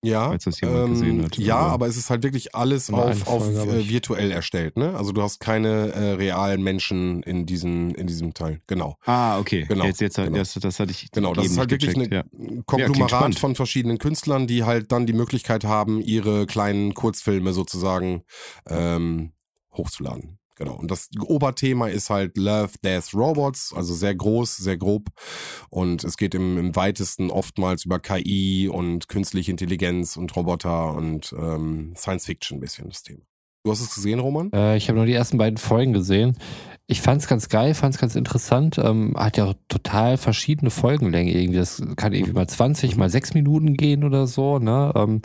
Ja, 0.04 0.28
falls 0.28 0.44
das 0.44 0.60
jemand 0.60 0.84
ähm, 0.84 0.90
gesehen 0.90 1.24
hat. 1.24 1.38
Ja, 1.38 1.56
aber, 1.56 1.72
aber 1.72 1.86
es 1.86 1.96
ist 1.96 2.10
halt 2.10 2.22
wirklich 2.22 2.54
alles 2.54 2.90
auf, 2.90 3.26
auf 3.26 3.48
äh, 3.48 3.88
virtuell 3.88 4.30
erstellt, 4.30 4.76
ne? 4.76 4.94
Also 4.94 5.12
du 5.12 5.22
hast 5.22 5.40
keine 5.40 5.92
äh, 5.92 6.12
realen 6.12 6.62
Menschen 6.62 7.22
in 7.22 7.46
diesem 7.46 7.94
in 7.94 8.06
diesem 8.06 8.34
Teil. 8.34 8.60
Genau. 8.66 8.98
Ah, 9.06 9.38
okay. 9.38 9.64
Genau. 9.66 9.86
Jetzt, 9.86 10.02
jetzt 10.02 10.16
genau. 10.16 10.36
Das, 10.36 10.52
das 10.52 10.78
hatte 10.78 10.90
ich. 10.90 11.10
Genau, 11.10 11.32
das 11.32 11.46
ist 11.46 11.56
halt 11.56 11.70
wirklich 11.70 11.96
ein 11.96 12.12
ja. 12.12 12.22
Konglomerat 12.66 13.34
ja, 13.34 13.40
von 13.40 13.54
verschiedenen 13.54 13.96
Künstlern, 13.96 14.46
die 14.46 14.64
halt 14.64 14.92
dann 14.92 15.06
die 15.06 15.14
Möglichkeit 15.14 15.64
haben, 15.64 16.02
ihre 16.02 16.44
kleinen 16.44 16.92
Kurzfilme 16.92 17.54
sozusagen 17.54 18.24
ähm, 18.68 19.32
hochzuladen. 19.72 20.38
Genau. 20.56 20.74
Und 20.74 20.90
das 20.90 21.08
Oberthema 21.20 21.88
ist 21.88 22.10
halt 22.10 22.36
Love, 22.36 22.72
Death, 22.82 23.12
Robots, 23.14 23.72
also 23.74 23.92
sehr 23.94 24.14
groß, 24.14 24.56
sehr 24.56 24.76
grob. 24.76 25.08
Und 25.68 26.04
es 26.04 26.16
geht 26.16 26.34
im, 26.34 26.58
im 26.58 26.76
weitesten 26.76 27.30
oftmals 27.30 27.84
über 27.84 27.98
KI 27.98 28.68
und 28.68 29.08
künstliche 29.08 29.50
Intelligenz 29.50 30.16
und 30.16 30.34
Roboter 30.36 30.94
und 30.94 31.34
ähm, 31.38 31.94
Science 31.96 32.26
Fiction 32.26 32.58
ein 32.58 32.60
bisschen 32.60 32.88
das 32.88 33.02
Thema. 33.02 33.22
Du 33.64 33.70
hast 33.70 33.80
es 33.80 33.94
gesehen, 33.94 34.20
Roman? 34.20 34.52
Äh, 34.52 34.76
ich 34.76 34.88
habe 34.88 34.98
nur 34.98 35.06
die 35.06 35.14
ersten 35.14 35.38
beiden 35.38 35.56
Folgen 35.56 35.94
gesehen. 35.94 36.36
Ich 36.86 37.00
fand 37.00 37.22
es 37.22 37.28
ganz 37.28 37.48
geil, 37.48 37.72
fand 37.72 37.94
es 37.94 38.00
ganz 38.00 38.14
interessant. 38.14 38.76
Ähm, 38.76 39.14
hat 39.16 39.38
ja 39.38 39.46
auch 39.46 39.54
total 39.68 40.18
verschiedene 40.18 40.68
Folgenlängen 40.68 41.34
irgendwie. 41.34 41.58
Das 41.58 41.82
kann 41.96 42.12
irgendwie 42.12 42.34
mal 42.34 42.46
20, 42.46 42.96
mal 42.96 43.08
6 43.08 43.32
Minuten 43.32 43.74
gehen 43.74 44.04
oder 44.04 44.26
so. 44.26 44.58
Ne? 44.58 44.92
Ähm, 44.94 45.22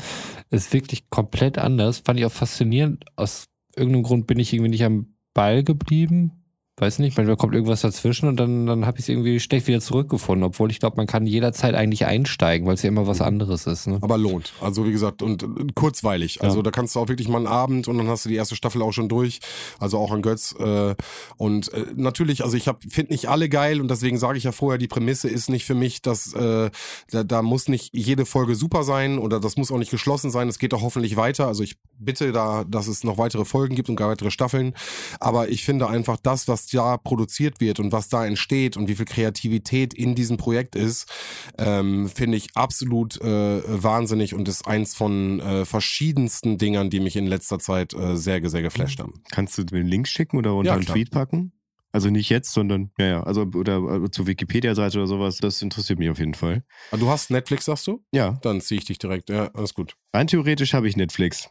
ist 0.52 0.72
wirklich 0.72 1.10
komplett 1.10 1.58
anders. 1.58 2.00
Fand 2.00 2.18
ich 2.18 2.26
auch 2.26 2.32
faszinierend. 2.32 3.04
Aus 3.18 3.48
irgendeinem 3.76 4.04
Grund 4.04 4.26
bin 4.26 4.40
ich 4.40 4.54
irgendwie 4.54 4.72
nicht 4.72 4.86
am 4.86 5.16
Ball 5.40 5.64
geblieben 5.64 6.39
weiß 6.80 7.00
nicht, 7.00 7.18
manchmal 7.18 7.38
kommt 7.38 7.54
irgendwas 7.54 7.82
dazwischen 7.82 8.28
und 8.30 8.38
dann, 8.38 8.66
dann 8.66 8.86
habe 8.86 8.98
ich 8.98 9.06
es 9.06 9.10
irgendwie 9.10 9.40
schlecht 9.40 9.68
wieder 9.68 9.82
zurückgefunden, 9.82 10.44
obwohl 10.44 10.72
ich 10.72 10.80
glaube, 10.80 10.98
man 10.98 11.08
kann 11.08 11.26
jederzeit 11.26 11.76
eigentlich 11.76 12.06
einsteigen, 12.06 12.68
weil 12.68 12.76
es 12.76 12.84
ja 12.84 12.90
immer 12.90 13.08
was 13.08 13.22
anderes 13.22 13.68
ist. 13.68 13.88
Ne? 13.88 14.00
Aber 14.02 14.18
lohnt. 14.18 14.54
Also 14.62 14.86
wie 14.86 14.92
gesagt, 14.92 15.22
und, 15.22 15.44
und 15.44 15.76
kurzweilig. 15.76 16.42
Also 16.42 16.58
ja. 16.58 16.64
da 16.64 16.72
kannst 16.72 16.96
du 16.96 17.00
auch 17.00 17.08
wirklich 17.08 17.28
mal 17.28 17.38
einen 17.38 17.48
Abend 17.48 17.88
und 17.88 17.98
dann 17.98 18.08
hast 18.08 18.26
du 18.26 18.30
die 18.30 18.36
erste 18.36 18.56
Staffel 18.56 18.82
auch 18.82 18.92
schon 18.92 19.10
durch. 19.10 19.40
Also 19.80 19.98
auch 19.98 20.12
an 20.12 20.22
Götz. 20.22 20.56
Äh, 20.60 20.96
und 21.38 21.74
äh, 21.74 21.86
natürlich, 21.96 22.44
also 22.44 22.56
ich 22.56 22.70
finde 22.90 23.12
nicht 23.12 23.28
alle 23.28 23.50
geil 23.50 23.82
und 23.82 23.90
deswegen 23.90 24.18
sage 24.18 24.38
ich 24.38 24.44
ja 24.44 24.52
vorher, 24.52 24.78
die 24.78 24.88
Prämisse 24.88 25.30
ist 25.30 25.50
nicht 25.50 25.66
für 25.66 25.76
mich, 25.76 26.02
dass 26.02 26.34
äh, 26.34 26.70
da, 27.12 27.24
da 27.24 27.42
muss 27.42 27.68
nicht 27.68 27.90
jede 27.94 28.26
Folge 28.26 28.56
super 28.56 28.84
sein 28.84 29.20
oder 29.20 29.40
das 29.40 29.58
muss 29.58 29.72
auch 29.72 29.78
nicht 29.78 29.92
geschlossen 29.92 30.32
sein. 30.32 30.48
Es 30.48 30.60
geht 30.60 30.74
auch 30.74 30.82
hoffentlich 30.82 31.16
weiter. 31.16 31.48
Also 31.48 31.64
ich 31.64 31.78
bitte 31.98 32.32
da, 32.32 32.64
dass 32.64 32.88
es 32.88 33.04
noch 33.04 33.18
weitere 33.18 33.46
Folgen 33.46 33.76
gibt 33.76 33.90
und 33.90 33.96
gar 33.96 34.10
weitere 34.10 34.32
Staffeln. 34.32 34.74
Aber 35.20 35.50
ich 35.50 35.64
finde 35.64 35.88
einfach 35.88 36.18
das, 36.22 36.48
was 36.48 36.69
da 36.70 36.98
produziert 36.98 37.60
wird 37.60 37.80
und 37.80 37.92
was 37.92 38.10
da 38.10 38.26
entsteht 38.26 38.78
und 38.78 38.88
wie 38.88 38.96
viel 38.96 39.06
Kreativität 39.06 39.94
in 39.94 40.16
diesem 40.16 40.38
Projekt 40.38 40.76
ist, 40.76 41.12
ähm, 41.58 42.10
finde 42.10 42.38
ich 42.38 42.50
absolut 42.56 43.20
äh, 43.22 43.62
wahnsinnig 43.66 44.34
und 44.34 44.48
ist 44.48 44.68
eins 44.68 44.96
von 44.96 45.40
äh, 45.40 45.66
verschiedensten 45.66 46.58
Dingern, 46.58 46.90
die 46.90 47.00
mich 47.00 47.16
in 47.16 47.28
letzter 47.28 47.60
Zeit 47.60 47.94
äh, 47.94 48.16
sehr, 48.16 48.48
sehr 48.50 48.62
geflasht 48.62 49.00
haben. 49.00 49.22
Kannst 49.32 49.58
du 49.58 49.64
den 49.64 49.88
Link 49.88 50.08
schicken 50.08 50.38
oder 50.38 50.56
unter 50.56 50.72
ja, 50.72 50.76
einen 50.76 50.86
Tweet 50.86 51.12
packen? 51.12 51.54
Also 51.92 52.10
nicht 52.10 52.30
jetzt, 52.30 52.54
sondern, 52.54 52.92
ja, 53.00 53.06
ja, 53.06 53.24
also 53.24 53.42
oder, 53.56 53.82
oder 53.82 54.04
äh, 54.04 54.12
zur 54.12 54.28
Wikipedia-Seite 54.28 55.00
oder 55.00 55.08
sowas, 55.08 55.38
das 55.38 55.62
interessiert 55.62 55.98
mich 55.98 56.10
auf 56.10 56.20
jeden 56.20 56.36
Fall. 56.36 56.64
Aber 56.92 56.98
ah, 57.02 57.06
du 57.06 57.10
hast 57.10 57.32
Netflix, 57.32 57.66
sagst 57.66 57.88
du? 57.88 58.04
Ja. 58.12 58.38
Dann 58.44 58.62
ziehe 58.62 58.78
ich 58.80 58.86
dich 58.86 59.00
direkt, 59.00 59.30
ja, 59.30 59.50
alles 59.54 59.74
gut. 59.74 59.96
Rein 60.14 60.28
theoretisch 60.28 60.74
habe 60.74 60.88
ich 60.88 60.96
Netflix. 60.96 61.50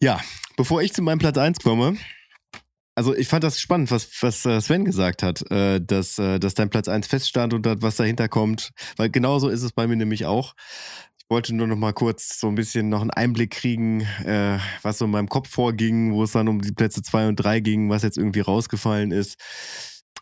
Ja, 0.00 0.20
bevor 0.56 0.82
ich 0.82 0.92
zu 0.92 1.02
meinem 1.02 1.18
Platz 1.18 1.38
1 1.38 1.60
komme, 1.60 1.96
also 2.98 3.14
ich 3.14 3.28
fand 3.28 3.44
das 3.44 3.60
spannend, 3.60 3.92
was, 3.92 4.10
was 4.22 4.44
äh, 4.44 4.60
Sven 4.60 4.84
gesagt 4.84 5.22
hat, 5.22 5.48
äh, 5.52 5.80
dass, 5.80 6.18
äh, 6.18 6.40
dass 6.40 6.54
dein 6.54 6.68
Platz 6.68 6.88
1 6.88 7.06
feststand 7.06 7.54
und 7.54 7.64
was 7.80 7.94
dahinter 7.94 8.28
kommt. 8.28 8.70
Weil 8.96 9.08
genauso 9.08 9.50
ist 9.50 9.62
es 9.62 9.70
bei 9.70 9.86
mir 9.86 9.94
nämlich 9.94 10.26
auch. 10.26 10.54
Ich 11.16 11.30
wollte 11.30 11.54
nur 11.54 11.68
noch 11.68 11.76
mal 11.76 11.92
kurz 11.92 12.40
so 12.40 12.48
ein 12.48 12.56
bisschen 12.56 12.88
noch 12.88 13.00
einen 13.00 13.12
Einblick 13.12 13.50
kriegen, 13.50 14.08
was 14.82 14.96
so 14.96 15.04
in 15.04 15.10
meinem 15.10 15.28
Kopf 15.28 15.50
vorging, 15.50 16.14
wo 16.14 16.22
es 16.22 16.32
dann 16.32 16.48
um 16.48 16.62
die 16.62 16.72
Plätze 16.72 17.02
2 17.02 17.28
und 17.28 17.36
3 17.36 17.60
ging, 17.60 17.90
was 17.90 18.02
jetzt 18.02 18.16
irgendwie 18.16 18.40
rausgefallen 18.40 19.12
ist. 19.12 19.36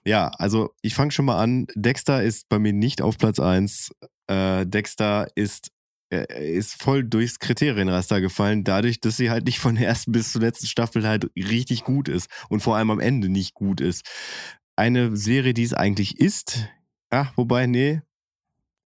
Ja, 0.05 0.33
also 0.39 0.75
ich 0.83 0.95
fange 0.95 1.13
schon 1.13 1.27
mal 1.27 1.39
an. 1.39 1.69
Dexter 1.77 2.25
ist 2.25 2.49
bei 2.49 2.59
mir 2.59 2.73
nicht 2.73 3.03
auf 3.03 3.19
Platz 3.19 3.39
1. 3.39 3.93
Äh, 4.27 4.67
Dexter 4.67 5.29
ist, 5.37 5.71
ist 6.11 6.81
voll 6.83 7.03
durchs 7.05 7.39
Kriterienraster 7.39 8.21
gefallen, 8.21 8.63
dadurch, 8.65 9.01
dass 9.01 9.17
sie 9.17 9.31
halt 9.31 9.45
nicht 9.47 9.59
von 9.59 9.75
der 9.75 9.89
ersten 9.89 10.13
bis 10.13 10.33
zur 10.33 10.41
letzten 10.41 10.67
Staffel 10.67 11.07
halt 11.07 11.31
richtig 11.37 11.83
gut 11.85 12.09
ist 12.09 12.29
und 12.49 12.61
vor 12.61 12.77
allem 12.77 12.91
am 12.91 13.01
Ende 13.01 13.29
nicht 13.29 13.55
gut 13.55 13.81
ist. 13.81 14.03
Eine 14.77 15.17
Serie, 15.17 15.55
die 15.55 15.65
es 15.65 15.75
eigentlich 15.75 16.21
ist, 16.21 16.69
ach, 17.11 17.33
wobei, 17.37 17.67
nee, 17.67 18.03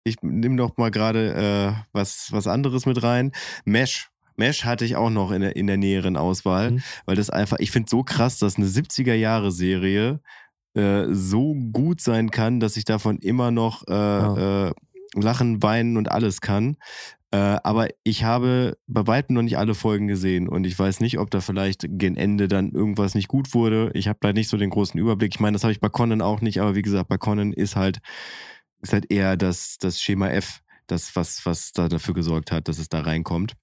ich 0.04 0.18
nehme 0.22 0.58
doch 0.58 0.78
mal 0.78 0.92
gerade 0.92 1.34
äh, 1.80 1.84
was, 1.92 2.28
was 2.32 2.48
anderes 2.48 2.86
mit 2.86 3.02
rein. 3.02 3.32
Mesh. 3.66 4.10
Mesh 4.36 4.66
hatte 4.66 4.84
ich 4.84 4.96
auch 4.98 5.10
noch 5.10 5.32
in 5.32 5.42
der, 5.42 5.56
in 5.56 5.68
der 5.68 5.78
näheren 5.78 6.18
Auswahl, 6.18 6.72
Mhm. 6.72 6.84
weil 7.06 7.16
das 7.16 7.30
einfach, 7.30 7.58
ich 7.60 7.72
finde 7.72 7.90
so 7.90 8.04
krass, 8.04 8.38
dass 8.38 8.58
eine 8.58 8.68
70er-Jahre-Serie 8.68 10.20
äh, 10.76 11.06
so 11.12 11.56
gut 11.72 12.02
sein 12.02 12.30
kann, 12.32 12.60
dass 12.60 12.76
ich 12.78 12.84
davon 12.86 13.18
immer 13.20 13.52
noch 13.52 13.88
äh, 13.88 13.94
Ja. 13.94 14.68
äh, 14.68 14.74
lachen, 15.22 15.64
weinen 15.64 15.98
und 15.98 16.12
alles 16.12 16.42
kann. 16.42 16.78
Äh, 17.32 17.60
aber 17.64 17.90
ich 18.04 18.24
habe 18.24 18.78
bei 18.88 19.06
weitem 19.08 19.36
noch 19.36 19.42
nicht 19.42 19.58
alle 19.58 19.76
Folgen 19.76 20.08
gesehen 20.08 20.48
und 20.48 20.66
ich 20.66 20.78
weiß 20.78 21.00
nicht, 21.02 21.20
ob 21.20 21.32
da 21.32 21.42
vielleicht 21.42 21.86
gen 21.90 22.16
Ende 22.16 22.48
dann 22.48 22.72
irgendwas 22.72 23.16
nicht 23.16 23.28
gut 23.28 23.54
wurde. 23.54 23.92
Ich 23.94 24.08
habe 24.08 24.20
da 24.22 24.32
nicht 24.32 24.48
so 24.48 24.58
den 24.58 24.70
großen 24.70 25.00
Überblick. 25.00 25.34
Ich 25.36 25.40
meine, 25.42 25.56
das 25.56 25.64
habe 25.64 25.74
ich 25.74 25.82
bei 25.82 25.90
Conan 25.90 26.22
auch 26.22 26.42
nicht, 26.42 26.62
aber 26.62 26.76
wie 26.76 26.82
gesagt, 26.82 27.10
bei 27.10 27.18
Conan 27.18 27.52
ist 27.52 27.76
halt, 27.76 28.00
ist 28.82 28.94
halt 28.94 29.12
eher 29.12 29.36
das, 29.38 29.78
das 29.80 30.02
Schema 30.02 30.30
F, 30.30 30.62
das, 30.88 31.16
was, 31.16 31.46
was 31.46 31.72
da 31.74 31.90
dafür 31.90 32.14
gesorgt 32.14 32.52
hat, 32.52 32.68
dass 32.68 32.80
es 32.80 32.90
da 32.90 33.02
reinkommt. 33.02 33.54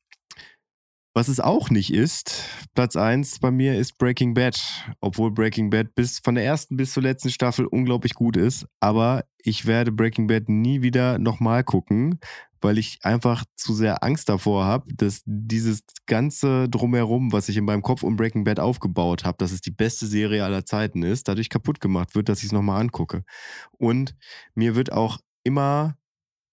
Was 1.15 1.29
es 1.29 1.41
auch 1.41 1.69
nicht 1.69 1.93
ist, 1.93 2.49
Platz 2.75 2.97
1 2.97 3.41
bei 3.41 3.51
mir 3.51 3.79
ist 3.79 3.99
Breaking 3.99 4.33
Bad. 4.33 4.59
Obwohl 5.03 5.31
Breaking 5.31 5.69
Bad 5.69 5.95
bis 5.95 6.21
von 6.21 6.35
der 6.35 6.45
ersten 6.45 6.79
bis 6.79 6.95
zur 6.95 7.03
letzten 7.03 7.29
Staffel 7.29 7.67
unglaublich 7.67 8.15
gut 8.15 8.39
ist. 8.39 8.67
Aber 8.81 9.25
ich 9.37 9.67
werde 9.67 9.93
Breaking 9.93 10.27
Bad 10.27 10.49
nie 10.49 10.81
wieder 10.81 11.19
nochmal 11.19 11.65
gucken, 11.65 12.19
weil 12.63 12.79
ich 12.79 13.01
einfach 13.03 13.45
zu 13.57 13.75
sehr 13.75 14.03
Angst 14.03 14.31
davor 14.31 14.65
habe, 14.65 14.95
dass 14.95 15.21
dieses 15.27 15.83
ganze 16.07 16.71
Drumherum, 16.71 17.31
was 17.31 17.51
ich 17.51 17.59
in 17.59 17.67
meinem 17.67 17.83
Kopf 17.83 18.03
um 18.03 18.17
Breaking 18.17 18.45
Bad 18.45 18.59
aufgebaut 18.59 19.25
habe, 19.25 19.37
dass 19.37 19.53
es 19.53 19.61
die 19.61 19.71
beste 19.71 20.07
Serie 20.07 20.45
aller 20.45 20.65
Zeiten 20.65 21.03
ist, 21.03 21.29
dadurch 21.29 21.51
kaputt 21.51 21.81
gemacht 21.81 22.15
wird, 22.15 22.31
dass 22.31 22.39
ich 22.39 22.47
es 22.47 22.53
nochmal 22.53 22.81
angucke. 22.81 23.23
Und 23.73 24.15
mir 24.55 24.77
wird 24.77 24.93
auch 24.93 25.19
immer, 25.45 25.99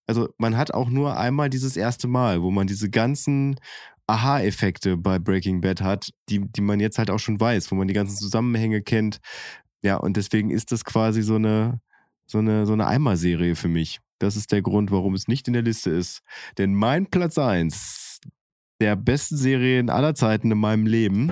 also 0.06 0.28
man 0.38 0.58
hat 0.58 0.74
auch 0.74 0.90
nur 0.90 1.18
einmal 1.18 1.50
dieses 1.50 1.78
erste 1.78 2.10
Mal, 2.10 2.42
wo 2.42 2.52
man 2.52 2.68
diese 2.68 2.90
ganzen 2.90 3.56
Aha-Effekte 4.10 4.98
bei 4.98 5.20
Breaking 5.20 5.62
Bad 5.62 5.82
hat, 5.82 6.12
die, 6.30 6.42
die 6.52 6.62
man 6.62 6.80
jetzt 6.80 6.98
halt 6.98 7.10
auch 7.10 7.20
schon 7.20 7.40
weiß, 7.40 7.72
wo 7.72 7.76
man 7.76 7.88
die 7.88 7.94
ganzen 7.94 8.18
Zusammenhänge 8.18 8.82
kennt. 8.82 9.20
Ja, 9.82 9.98
und 9.98 10.18
deswegen 10.18 10.50
ist 10.50 10.72
das 10.72 10.84
quasi 10.84 11.22
so 11.22 11.36
eine, 11.36 11.80
so 12.26 12.40
eine, 12.40 12.66
so 12.66 12.74
eine 12.74 12.88
Einmalserie 12.88 13.56
für 13.56 13.68
mich. 13.68 14.00
Das 14.20 14.36
ist 14.36 14.52
der 14.52 14.62
Grund, 14.62 14.92
warum 14.92 15.14
es 15.14 15.28
nicht 15.28 15.48
in 15.48 15.54
der 15.54 15.62
Liste 15.62 15.92
ist. 15.92 16.22
Denn 16.58 16.74
mein 16.74 17.08
Platz 17.08 17.38
1 17.38 18.20
der 18.82 18.96
besten 18.96 19.38
Serien 19.38 19.90
aller 19.90 20.16
Zeiten 20.16 20.52
in 20.52 20.58
meinem 20.58 20.86
Leben 20.86 21.32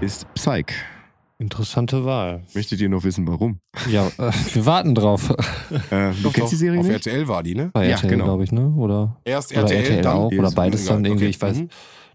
ist 0.00 0.32
Psych. 0.34 0.74
Interessante 1.40 2.04
Wahl. 2.04 2.42
Möchtet 2.54 2.82
ihr 2.82 2.90
noch 2.90 3.02
wissen, 3.02 3.26
warum? 3.26 3.60
Ja, 3.90 4.08
äh, 4.18 4.30
wir 4.52 4.66
warten 4.66 4.94
drauf. 4.94 5.30
Äh, 5.90 6.12
du 6.12 6.22
Doch, 6.24 6.32
kennst 6.34 6.52
die 6.52 6.56
Serie 6.56 6.80
Auf 6.80 6.86
nicht? 6.86 7.06
RTL 7.06 7.26
war 7.28 7.42
die, 7.42 7.54
ne? 7.54 7.70
Bei 7.72 7.84
Ja, 7.86 7.92
RTL, 7.92 8.10
genau. 8.10 8.24
glaube 8.24 8.44
ich, 8.44 8.52
ne? 8.52 8.68
Oder, 8.76 9.16
Erst 9.24 9.52
oder 9.52 9.62
RTL, 9.62 9.78
RTL 9.80 10.02
dann 10.02 10.16
auch. 10.16 10.30
Oder 10.32 10.50
beides 10.50 10.84
dann 10.84 11.02
irgendwie, 11.04 11.26
ich 11.26 11.40
weiß. 11.40 11.60
Mhm. 11.60 11.68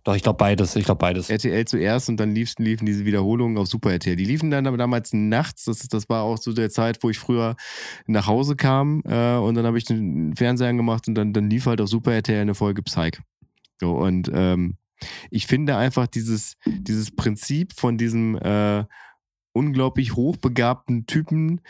Doch, 0.03 0.15
ich 0.15 0.22
glaube 0.22 0.38
beides. 0.38 0.76
Ich 0.76 0.85
glaube 0.85 0.99
beides. 0.99 1.31
RTL 1.31 1.65
zuerst 1.65 2.10
und 2.10 2.18
dann 2.18 2.35
liefen, 2.35 2.64
liefen 2.64 2.85
diese 2.85 3.06
Wiederholungen 3.06 3.57
auf 3.57 3.68
Super 3.68 3.93
RTL. 3.93 4.15
Die 4.15 4.26
liefen 4.26 4.52
dann 4.52 4.68
aber 4.68 4.77
damals 4.77 5.11
nachts. 5.14 5.65
Das, 5.65 5.80
das 5.80 6.07
war 6.07 6.22
auch 6.22 6.38
so 6.38 6.53
der 6.53 6.69
Zeit, 6.69 7.02
wo 7.02 7.10
ich 7.10 7.18
früher 7.18 7.56
nach 8.06 8.27
Hause 8.27 8.56
kam 8.56 9.02
äh, 9.06 9.38
und 9.38 9.56
dann 9.56 9.65
habe 9.65 9.80
ich 9.80 9.85
den 9.85 10.35
Fernseher 10.35 10.69
angemacht 10.69 11.07
und 11.07 11.15
dann, 11.15 11.34
dann 11.34 11.49
lief 11.49 11.65
halt 11.65 11.81
auf 11.81 11.89
Super 11.89 12.14
RTL 12.14 12.41
eine 12.41 12.53
Folge 12.53 12.84
Psych. 12.84 13.19
So, 13.81 13.97
und 13.97 14.30
ähm, 14.31 14.76
ich 15.31 15.47
finde 15.47 15.76
einfach 15.77 16.06
dieses, 16.06 16.57
dieses 16.65 17.10
Prinzip 17.15 17.73
von 17.73 17.97
diesem 17.97 18.35
äh, 18.35 18.85
unglaublich 19.56 20.15
hochbegabten 20.15 21.07
Typen, 21.07 21.61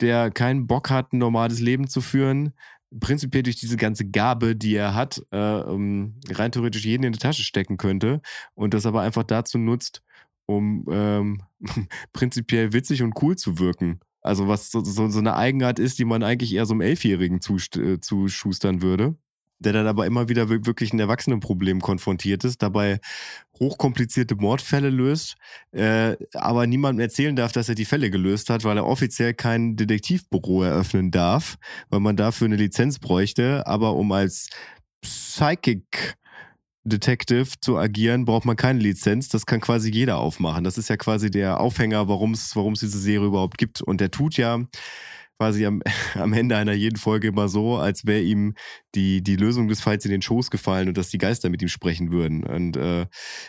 der 0.00 0.30
keinen 0.30 0.66
Bock 0.66 0.90
hat, 0.90 1.12
ein 1.12 1.18
normales 1.18 1.60
Leben 1.60 1.88
zu 1.88 2.00
führen, 2.00 2.54
prinzipiell 3.00 3.42
durch 3.42 3.56
diese 3.56 3.76
ganze 3.76 4.08
Gabe, 4.08 4.56
die 4.56 4.74
er 4.74 4.94
hat, 4.94 5.22
äh, 5.30 5.60
um, 5.60 6.14
rein 6.30 6.52
theoretisch 6.52 6.84
jeden 6.84 7.04
in 7.04 7.12
die 7.12 7.18
Tasche 7.18 7.42
stecken 7.42 7.76
könnte 7.76 8.20
und 8.54 8.74
das 8.74 8.86
aber 8.86 9.02
einfach 9.02 9.24
dazu 9.24 9.58
nutzt, 9.58 10.02
um 10.46 10.86
ähm, 10.90 11.42
prinzipiell 12.12 12.72
witzig 12.72 13.02
und 13.02 13.20
cool 13.22 13.36
zu 13.36 13.58
wirken. 13.58 14.00
Also 14.22 14.48
was 14.48 14.70
so, 14.70 14.82
so, 14.82 15.08
so 15.08 15.18
eine 15.18 15.36
Eigenart 15.36 15.78
ist, 15.78 15.98
die 15.98 16.06
man 16.06 16.22
eigentlich 16.22 16.54
eher 16.54 16.66
so 16.66 16.72
einem 16.72 16.80
Elfjährigen 16.80 17.40
äh, 17.40 18.00
zuschustern 18.00 18.80
würde. 18.80 19.16
Der 19.64 19.72
dann 19.72 19.86
aber 19.86 20.06
immer 20.06 20.28
wieder 20.28 20.48
wir- 20.50 20.66
wirklich 20.66 20.92
ein 20.92 21.00
Erwachsenenproblem 21.00 21.80
konfrontiert 21.80 22.44
ist, 22.44 22.62
dabei 22.62 23.00
hochkomplizierte 23.58 24.34
Mordfälle 24.34 24.90
löst, 24.90 25.36
äh, 25.72 26.16
aber 26.34 26.66
niemandem 26.66 27.00
erzählen 27.00 27.36
darf, 27.36 27.52
dass 27.52 27.68
er 27.68 27.74
die 27.74 27.84
Fälle 27.84 28.10
gelöst 28.10 28.50
hat, 28.50 28.64
weil 28.64 28.76
er 28.76 28.86
offiziell 28.86 29.32
kein 29.34 29.76
Detektivbüro 29.76 30.62
eröffnen 30.64 31.10
darf, 31.10 31.56
weil 31.88 32.00
man 32.00 32.16
dafür 32.16 32.46
eine 32.46 32.56
Lizenz 32.56 32.98
bräuchte. 32.98 33.66
Aber 33.66 33.94
um 33.94 34.10
als 34.12 34.48
Psychic 35.02 36.16
Detective 36.86 37.48
zu 37.60 37.78
agieren, 37.78 38.26
braucht 38.26 38.44
man 38.44 38.56
keine 38.56 38.78
Lizenz. 38.78 39.28
Das 39.30 39.46
kann 39.46 39.60
quasi 39.60 39.90
jeder 39.90 40.18
aufmachen. 40.18 40.64
Das 40.64 40.76
ist 40.76 40.90
ja 40.90 40.96
quasi 40.98 41.30
der 41.30 41.60
Aufhänger, 41.60 42.08
warum 42.08 42.32
es 42.32 42.52
diese 42.80 42.98
Serie 42.98 43.28
überhaupt 43.28 43.56
gibt. 43.56 43.80
Und 43.80 44.00
der 44.02 44.10
tut 44.10 44.36
ja 44.36 44.58
quasi 45.44 45.66
am, 45.66 45.82
am 46.14 46.32
Ende 46.32 46.56
einer 46.56 46.72
jeden 46.72 46.96
Folge 46.96 47.28
immer 47.28 47.48
so, 47.48 47.76
als 47.76 48.06
wäre 48.06 48.22
ihm 48.22 48.54
die, 48.94 49.22
die 49.22 49.36
Lösung 49.36 49.68
des 49.68 49.80
Falls 49.80 50.04
in 50.04 50.10
den 50.10 50.22
Schoß 50.22 50.50
gefallen 50.50 50.88
und 50.88 50.96
dass 50.96 51.10
die 51.10 51.18
Geister 51.18 51.50
mit 51.50 51.60
ihm 51.60 51.68
sprechen 51.68 52.10
würden. 52.10 52.44
Und 52.44 52.76
äh, 52.76 53.06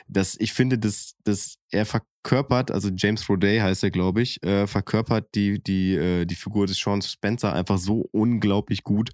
das, 0.08 0.36
ich 0.40 0.54
finde, 0.54 0.78
dass, 0.78 1.16
dass 1.24 1.56
er 1.72 1.86
verkörpert, 1.86 2.72
also 2.72 2.90
James 2.96 3.30
Roday 3.30 3.60
heißt 3.60 3.84
er, 3.84 3.92
glaube 3.92 4.22
ich, 4.22 4.44
äh, 4.44 4.68
verkörpert 4.68 5.28
die, 5.36 5.64
die, 5.64 5.96
äh, 5.96 6.26
die 6.26 6.36
Figur 6.36 6.68
des 6.68 6.78
Sean 6.78 7.02
Spencer 7.02 7.54
einfach 7.54 7.78
so 7.78 8.10
unglaublich 8.12 8.84
gut. 8.84 9.12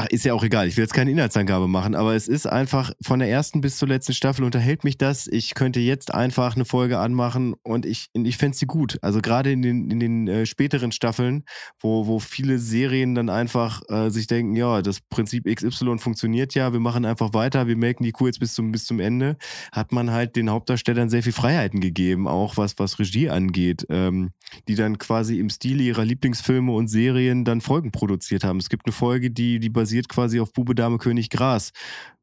Ach, 0.00 0.06
ist 0.10 0.24
ja 0.24 0.32
auch 0.32 0.44
egal. 0.44 0.68
Ich 0.68 0.76
will 0.76 0.84
jetzt 0.84 0.94
keine 0.94 1.10
Inhaltsangabe 1.10 1.66
machen, 1.66 1.96
aber 1.96 2.14
es 2.14 2.28
ist 2.28 2.46
einfach 2.46 2.92
von 3.02 3.18
der 3.18 3.28
ersten 3.28 3.60
bis 3.60 3.78
zur 3.78 3.88
letzten 3.88 4.14
Staffel 4.14 4.44
unterhält 4.44 4.84
mich 4.84 4.96
das. 4.96 5.26
Ich 5.26 5.54
könnte 5.54 5.80
jetzt 5.80 6.14
einfach 6.14 6.54
eine 6.54 6.64
Folge 6.64 7.00
anmachen 7.00 7.56
und 7.64 7.84
ich, 7.84 8.08
ich 8.12 8.36
fände 8.36 8.56
sie 8.56 8.66
gut. 8.66 9.00
Also 9.02 9.20
gerade 9.20 9.50
in 9.50 9.60
den, 9.60 9.90
in 9.90 9.98
den 9.98 10.28
äh, 10.28 10.46
späteren 10.46 10.92
Staffeln, 10.92 11.42
wo, 11.80 12.06
wo 12.06 12.20
viele 12.20 12.60
Serien 12.60 13.16
dann 13.16 13.28
einfach 13.28 13.82
äh, 13.88 14.08
sich 14.10 14.28
denken, 14.28 14.54
ja, 14.54 14.82
das 14.82 15.00
Prinzip 15.00 15.52
XY 15.52 15.98
funktioniert 15.98 16.54
ja, 16.54 16.72
wir 16.72 16.78
machen 16.78 17.04
einfach 17.04 17.34
weiter, 17.34 17.66
wir 17.66 17.76
melken 17.76 18.04
die 18.04 18.12
Kuh 18.12 18.26
jetzt 18.26 18.38
bis 18.38 18.54
zum, 18.54 18.70
bis 18.70 18.84
zum 18.84 19.00
Ende, 19.00 19.36
hat 19.72 19.90
man 19.90 20.12
halt 20.12 20.36
den 20.36 20.48
Hauptdarstellern 20.48 21.08
sehr 21.08 21.24
viel 21.24 21.32
Freiheiten 21.32 21.80
gegeben, 21.80 22.28
auch 22.28 22.56
was, 22.56 22.78
was 22.78 23.00
Regie 23.00 23.30
angeht, 23.30 23.84
ähm, 23.90 24.30
die 24.68 24.76
dann 24.76 24.98
quasi 24.98 25.40
im 25.40 25.50
Stil 25.50 25.80
ihrer 25.80 26.04
Lieblingsfilme 26.04 26.70
und 26.70 26.86
Serien 26.86 27.44
dann 27.44 27.60
Folgen 27.60 27.90
produziert 27.90 28.44
haben. 28.44 28.60
Es 28.60 28.68
gibt 28.68 28.86
eine 28.86 28.92
Folge, 28.92 29.32
die, 29.32 29.58
die 29.58 29.68
basiert 29.68 29.87
quasi 30.08 30.40
auf 30.40 30.52
Bube, 30.52 30.74
Dame, 30.74 30.98
König, 30.98 31.30
Gras, 31.30 31.72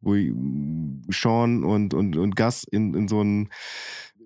wo 0.02 0.16
Sean 1.10 1.64
und, 1.64 1.94
und, 1.94 2.16
und 2.16 2.36
Gus 2.36 2.64
in, 2.64 2.94
in 2.94 3.08
so 3.08 3.22
ein, 3.22 3.50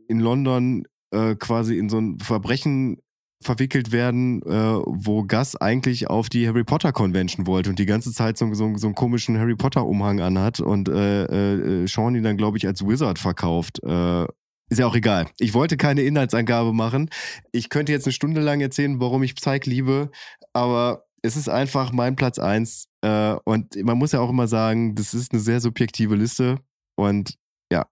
in 0.07 0.19
London 0.19 0.85
äh, 1.11 1.35
quasi 1.35 1.77
in 1.77 1.89
so 1.89 1.99
ein 1.99 2.19
Verbrechen 2.19 2.97
verwickelt 3.41 3.91
werden, 3.91 4.41
äh, 4.43 4.79
wo 4.85 5.23
Gus 5.23 5.55
eigentlich 5.55 6.09
auf 6.09 6.27
die 6.29 6.47
Harry 6.47 6.63
Potter 6.63 6.91
Convention 6.91 7.47
wollte 7.47 7.69
und 7.69 7.79
die 7.79 7.85
ganze 7.85 8.11
Zeit 8.11 8.37
so, 8.37 8.53
so, 8.53 8.75
so 8.75 8.87
einen 8.87 8.95
komischen 8.95 9.37
Harry 9.39 9.55
Potter 9.55 9.85
Umhang 9.85 10.19
anhat 10.19 10.59
und 10.59 10.89
äh, 10.89 11.23
äh, 11.23 11.87
Sean 11.87 12.15
ihn 12.15 12.23
dann, 12.23 12.37
glaube 12.37 12.57
ich, 12.57 12.67
als 12.67 12.85
Wizard 12.85 13.17
verkauft. 13.17 13.81
Äh, 13.83 14.25
ist 14.71 14.77
ja 14.77 14.85
auch 14.85 14.95
egal. 14.95 15.27
Ich 15.39 15.53
wollte 15.53 15.77
keine 15.77 16.01
Inhaltsangabe 16.01 16.73
machen. 16.73 17.09
Ich 17.51 17.69
könnte 17.69 17.91
jetzt 17.91 18.05
eine 18.05 18.13
Stunde 18.13 18.41
lang 18.41 18.61
erzählen, 18.61 18.99
warum 18.99 19.23
ich 19.23 19.35
Psych 19.35 19.65
liebe, 19.65 20.11
aber 20.53 21.05
es 21.21 21.35
ist 21.35 21.49
einfach 21.49 21.91
mein 21.91 22.15
Platz 22.15 22.39
eins 22.39 22.87
äh, 23.01 23.35
und 23.45 23.75
man 23.83 23.97
muss 23.97 24.11
ja 24.11 24.19
auch 24.19 24.29
immer 24.29 24.47
sagen, 24.47 24.95
das 24.95 25.13
ist 25.13 25.31
eine 25.31 25.41
sehr 25.41 25.61
subjektive 25.61 26.15
Liste 26.15 26.59
und 26.95 27.35
ja, 27.71 27.85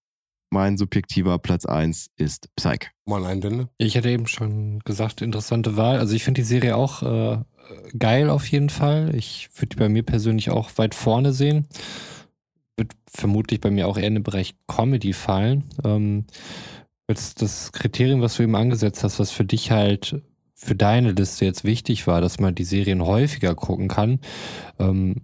mein 0.50 0.78
subjektiver 0.78 1.40
Platz 1.40 1.66
eins 1.66 2.10
ist 2.18 2.50
Psych. 2.56 2.92
Mal 3.06 3.26
Einwände. 3.26 3.70
Ich 3.78 3.98
hatte 3.98 4.10
eben 4.10 4.28
schon 4.28 4.80
gesagt, 4.80 5.22
interessante 5.22 5.78
Wahl. 5.78 6.00
Also 6.00 6.16
ich 6.16 6.24
finde 6.24 6.42
die 6.42 6.48
Serie 6.48 6.76
auch 6.76 7.04
äh, 7.04 7.44
geil 7.98 8.30
auf 8.30 8.48
jeden 8.48 8.70
Fall. 8.70 9.14
Ich 9.16 9.50
würde 9.56 9.70
die 9.70 9.78
bei 9.78 9.90
mir 9.90 10.04
persönlich 10.04 10.50
auch 10.50 10.72
weit 10.78 10.96
vorne 10.96 11.34
sehen. 11.34 11.68
Wird 12.78 12.94
vermutlich 13.12 13.60
bei 13.60 13.72
mir 13.72 13.88
auch 13.88 13.98
eher 13.98 14.08
in 14.08 14.16
den 14.16 14.24
Bereich 14.24 14.56
Comedy 14.68 15.14
fallen. 15.14 15.64
Ähm, 15.84 16.26
als 17.08 17.36
das 17.36 17.72
Kriterium, 17.72 18.22
was 18.22 18.36
du 18.36 18.44
eben 18.44 18.56
angesetzt 18.56 19.04
hast, 19.04 19.20
was 19.20 19.32
für 19.32 19.46
dich 19.46 19.72
halt 19.72 20.22
für 20.58 20.76
deine 20.76 21.12
Liste 21.12 21.46
jetzt 21.46 21.64
wichtig 21.64 22.08
war, 22.08 22.20
dass 22.20 22.40
man 22.40 22.56
die 22.56 22.64
Serien 22.64 23.06
häufiger 23.06 23.54
gucken 23.54 23.88
kann, 23.88 24.20
ähm, 24.80 25.22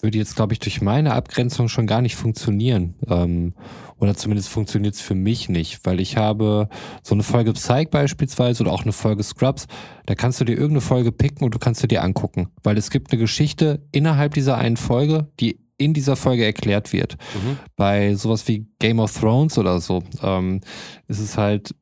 würde 0.00 0.18
jetzt, 0.18 0.36
glaube 0.36 0.52
ich, 0.52 0.58
durch 0.58 0.82
meine 0.82 1.14
Abgrenzung 1.14 1.68
schon 1.68 1.86
gar 1.86 2.02
nicht 2.02 2.16
funktionieren. 2.16 2.96
Ähm, 3.08 3.54
oder 3.98 4.14
zumindest 4.14 4.48
funktioniert 4.50 4.94
es 4.94 5.00
für 5.00 5.14
mich 5.14 5.48
nicht, 5.48 5.80
weil 5.84 6.00
ich 6.00 6.16
habe 6.16 6.68
so 7.02 7.14
eine 7.14 7.22
Folge 7.22 7.52
Psych 7.54 7.88
beispielsweise 7.90 8.62
oder 8.64 8.72
auch 8.72 8.82
eine 8.82 8.92
Folge 8.92 9.22
Scrubs, 9.22 9.68
da 10.04 10.14
kannst 10.14 10.40
du 10.40 10.44
dir 10.44 10.52
irgendeine 10.52 10.82
Folge 10.82 11.12
picken 11.12 11.44
und 11.44 11.54
du 11.54 11.58
kannst 11.58 11.82
dir 11.82 11.88
die 11.88 11.98
angucken, 11.98 12.48
weil 12.62 12.76
es 12.76 12.90
gibt 12.90 13.12
eine 13.12 13.20
Geschichte 13.20 13.86
innerhalb 13.92 14.34
dieser 14.34 14.58
einen 14.58 14.76
Folge, 14.76 15.30
die 15.40 15.60
in 15.78 15.94
dieser 15.94 16.16
Folge 16.16 16.44
erklärt 16.44 16.92
wird. 16.92 17.16
Mhm. 17.34 17.58
Bei 17.76 18.14
sowas 18.16 18.46
wie 18.48 18.66
Game 18.78 18.98
of 18.98 19.18
Thrones 19.18 19.56
oder 19.58 19.80
so 19.80 20.02
ähm, 20.22 20.60
ist 21.06 21.20
es 21.20 21.38
halt 21.38 21.74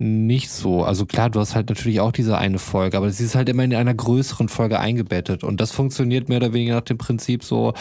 nicht 0.00 0.50
so. 0.50 0.82
Also 0.82 1.04
klar, 1.04 1.28
du 1.28 1.40
hast 1.40 1.54
halt 1.54 1.68
natürlich 1.68 2.00
auch 2.00 2.10
diese 2.10 2.38
eine 2.38 2.58
Folge, 2.58 2.96
aber 2.96 3.10
sie 3.10 3.24
ist 3.24 3.34
halt 3.34 3.50
immer 3.50 3.64
in 3.64 3.74
einer 3.74 3.92
größeren 3.92 4.48
Folge 4.48 4.80
eingebettet. 4.80 5.44
Und 5.44 5.60
das 5.60 5.72
funktioniert 5.72 6.30
mehr 6.30 6.38
oder 6.38 6.54
weniger 6.54 6.76
nach 6.76 6.80
dem 6.80 6.96
Prinzip 6.96 7.44
so, 7.44 7.74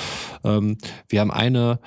ähm, 0.43 0.77
wir 1.07 1.21
haben 1.21 1.31
eine 1.31 1.79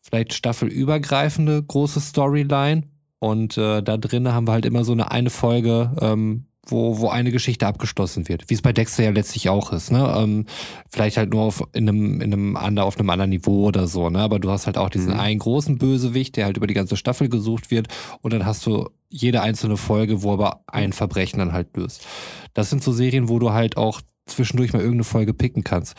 vielleicht 0.00 0.32
staffelübergreifende 0.32 1.62
große 1.62 2.00
Storyline 2.00 2.88
und 3.20 3.56
äh, 3.56 3.80
da 3.80 3.96
drinnen 3.96 4.32
haben 4.32 4.48
wir 4.48 4.52
halt 4.52 4.66
immer 4.66 4.82
so 4.82 4.92
eine 4.92 5.12
eine 5.12 5.30
Folge, 5.30 5.92
ähm, 6.00 6.47
wo, 6.68 6.98
wo 6.98 7.08
eine 7.08 7.30
Geschichte 7.32 7.66
abgeschlossen 7.66 8.28
wird, 8.28 8.48
wie 8.48 8.54
es 8.54 8.62
bei 8.62 8.72
Dexter 8.72 9.04
ja 9.04 9.10
letztlich 9.10 9.48
auch 9.48 9.72
ist, 9.72 9.90
ne? 9.90 10.14
Ähm, 10.16 10.46
vielleicht 10.88 11.16
halt 11.16 11.30
nur 11.32 11.42
auf, 11.42 11.62
in 11.72 11.88
einem, 11.88 12.20
in 12.20 12.32
einem 12.32 12.56
ander, 12.56 12.84
auf 12.84 12.98
einem 12.98 13.10
anderen 13.10 13.30
Niveau 13.30 13.66
oder 13.66 13.86
so, 13.88 14.10
ne? 14.10 14.20
Aber 14.20 14.38
du 14.38 14.50
hast 14.50 14.66
halt 14.66 14.78
auch 14.78 14.90
diesen 14.90 15.14
Mhm. 15.14 15.20
einen 15.20 15.38
großen 15.38 15.78
Bösewicht, 15.78 16.36
der 16.36 16.44
halt 16.46 16.56
über 16.56 16.66
die 16.66 16.74
ganze 16.74 16.96
Staffel 16.96 17.28
gesucht 17.28 17.70
wird 17.70 17.88
und 18.22 18.32
dann 18.32 18.46
hast 18.46 18.64
du 18.66 18.88
jede 19.08 19.40
einzelne 19.40 19.76
Folge, 19.76 20.22
wo 20.22 20.32
aber 20.32 20.60
ein 20.66 20.92
Verbrechen 20.92 21.38
dann 21.38 21.52
halt 21.52 21.76
löst. 21.76 22.06
Das 22.54 22.70
sind 22.70 22.82
so 22.82 22.92
Serien, 22.92 23.28
wo 23.28 23.38
du 23.38 23.52
halt 23.52 23.76
auch 23.76 24.00
zwischendurch 24.28 24.72
mal 24.72 24.78
irgendeine 24.80 25.04
Folge 25.04 25.34
picken 25.34 25.64
kannst. 25.64 25.94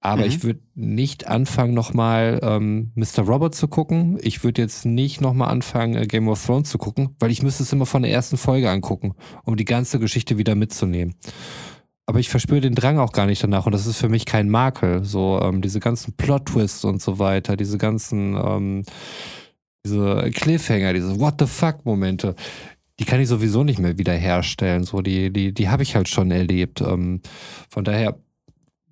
Aber 0.00 0.22
Mhm. 0.22 0.28
ich 0.28 0.42
würde 0.44 0.60
nicht 0.74 1.26
anfangen, 1.26 1.74
nochmal 1.74 2.38
ähm, 2.42 2.92
Mr. 2.94 3.22
Robert 3.26 3.54
zu 3.54 3.68
gucken. 3.68 4.18
Ich 4.22 4.44
würde 4.44 4.62
jetzt 4.62 4.84
nicht 4.86 5.20
nochmal 5.20 5.48
anfangen, 5.50 5.94
äh, 5.96 6.06
Game 6.06 6.28
of 6.28 6.44
Thrones 6.44 6.70
zu 6.70 6.78
gucken, 6.78 7.16
weil 7.18 7.30
ich 7.30 7.42
müsste 7.42 7.62
es 7.62 7.72
immer 7.72 7.86
von 7.86 8.02
der 8.02 8.12
ersten 8.12 8.36
Folge 8.36 8.70
angucken, 8.70 9.14
um 9.44 9.56
die 9.56 9.64
ganze 9.64 9.98
Geschichte 9.98 10.38
wieder 10.38 10.54
mitzunehmen. 10.54 11.14
Aber 12.06 12.18
ich 12.18 12.28
verspüre 12.28 12.60
den 12.60 12.74
Drang 12.74 12.98
auch 12.98 13.12
gar 13.12 13.26
nicht 13.26 13.42
danach 13.42 13.66
und 13.66 13.72
das 13.72 13.86
ist 13.86 13.98
für 13.98 14.08
mich 14.08 14.26
kein 14.26 14.48
Makel. 14.50 15.04
So 15.04 15.40
ähm, 15.42 15.60
diese 15.60 15.78
ganzen 15.80 16.14
Plot-Twists 16.16 16.84
und 16.84 17.00
so 17.00 17.18
weiter, 17.20 17.56
diese 17.56 17.78
ganzen 17.78 18.34
ähm, 18.36 18.82
diese 19.86 20.30
Cliffhanger, 20.34 20.92
diese 20.92 21.18
What 21.20 21.36
the 21.38 21.46
fuck 21.46 21.84
Momente, 21.86 22.34
die 23.00 23.04
kann 23.04 23.20
ich 23.20 23.28
sowieso 23.28 23.64
nicht 23.64 23.80
mehr 23.80 23.98
wiederherstellen. 23.98 24.84
So 24.84 25.00
die 25.00 25.32
die 25.32 25.52
die 25.52 25.68
habe 25.68 25.82
ich 25.82 25.96
halt 25.96 26.08
schon 26.08 26.30
erlebt. 26.30 26.80
Ähm, 26.80 27.20
von 27.68 27.82
daher 27.82 28.20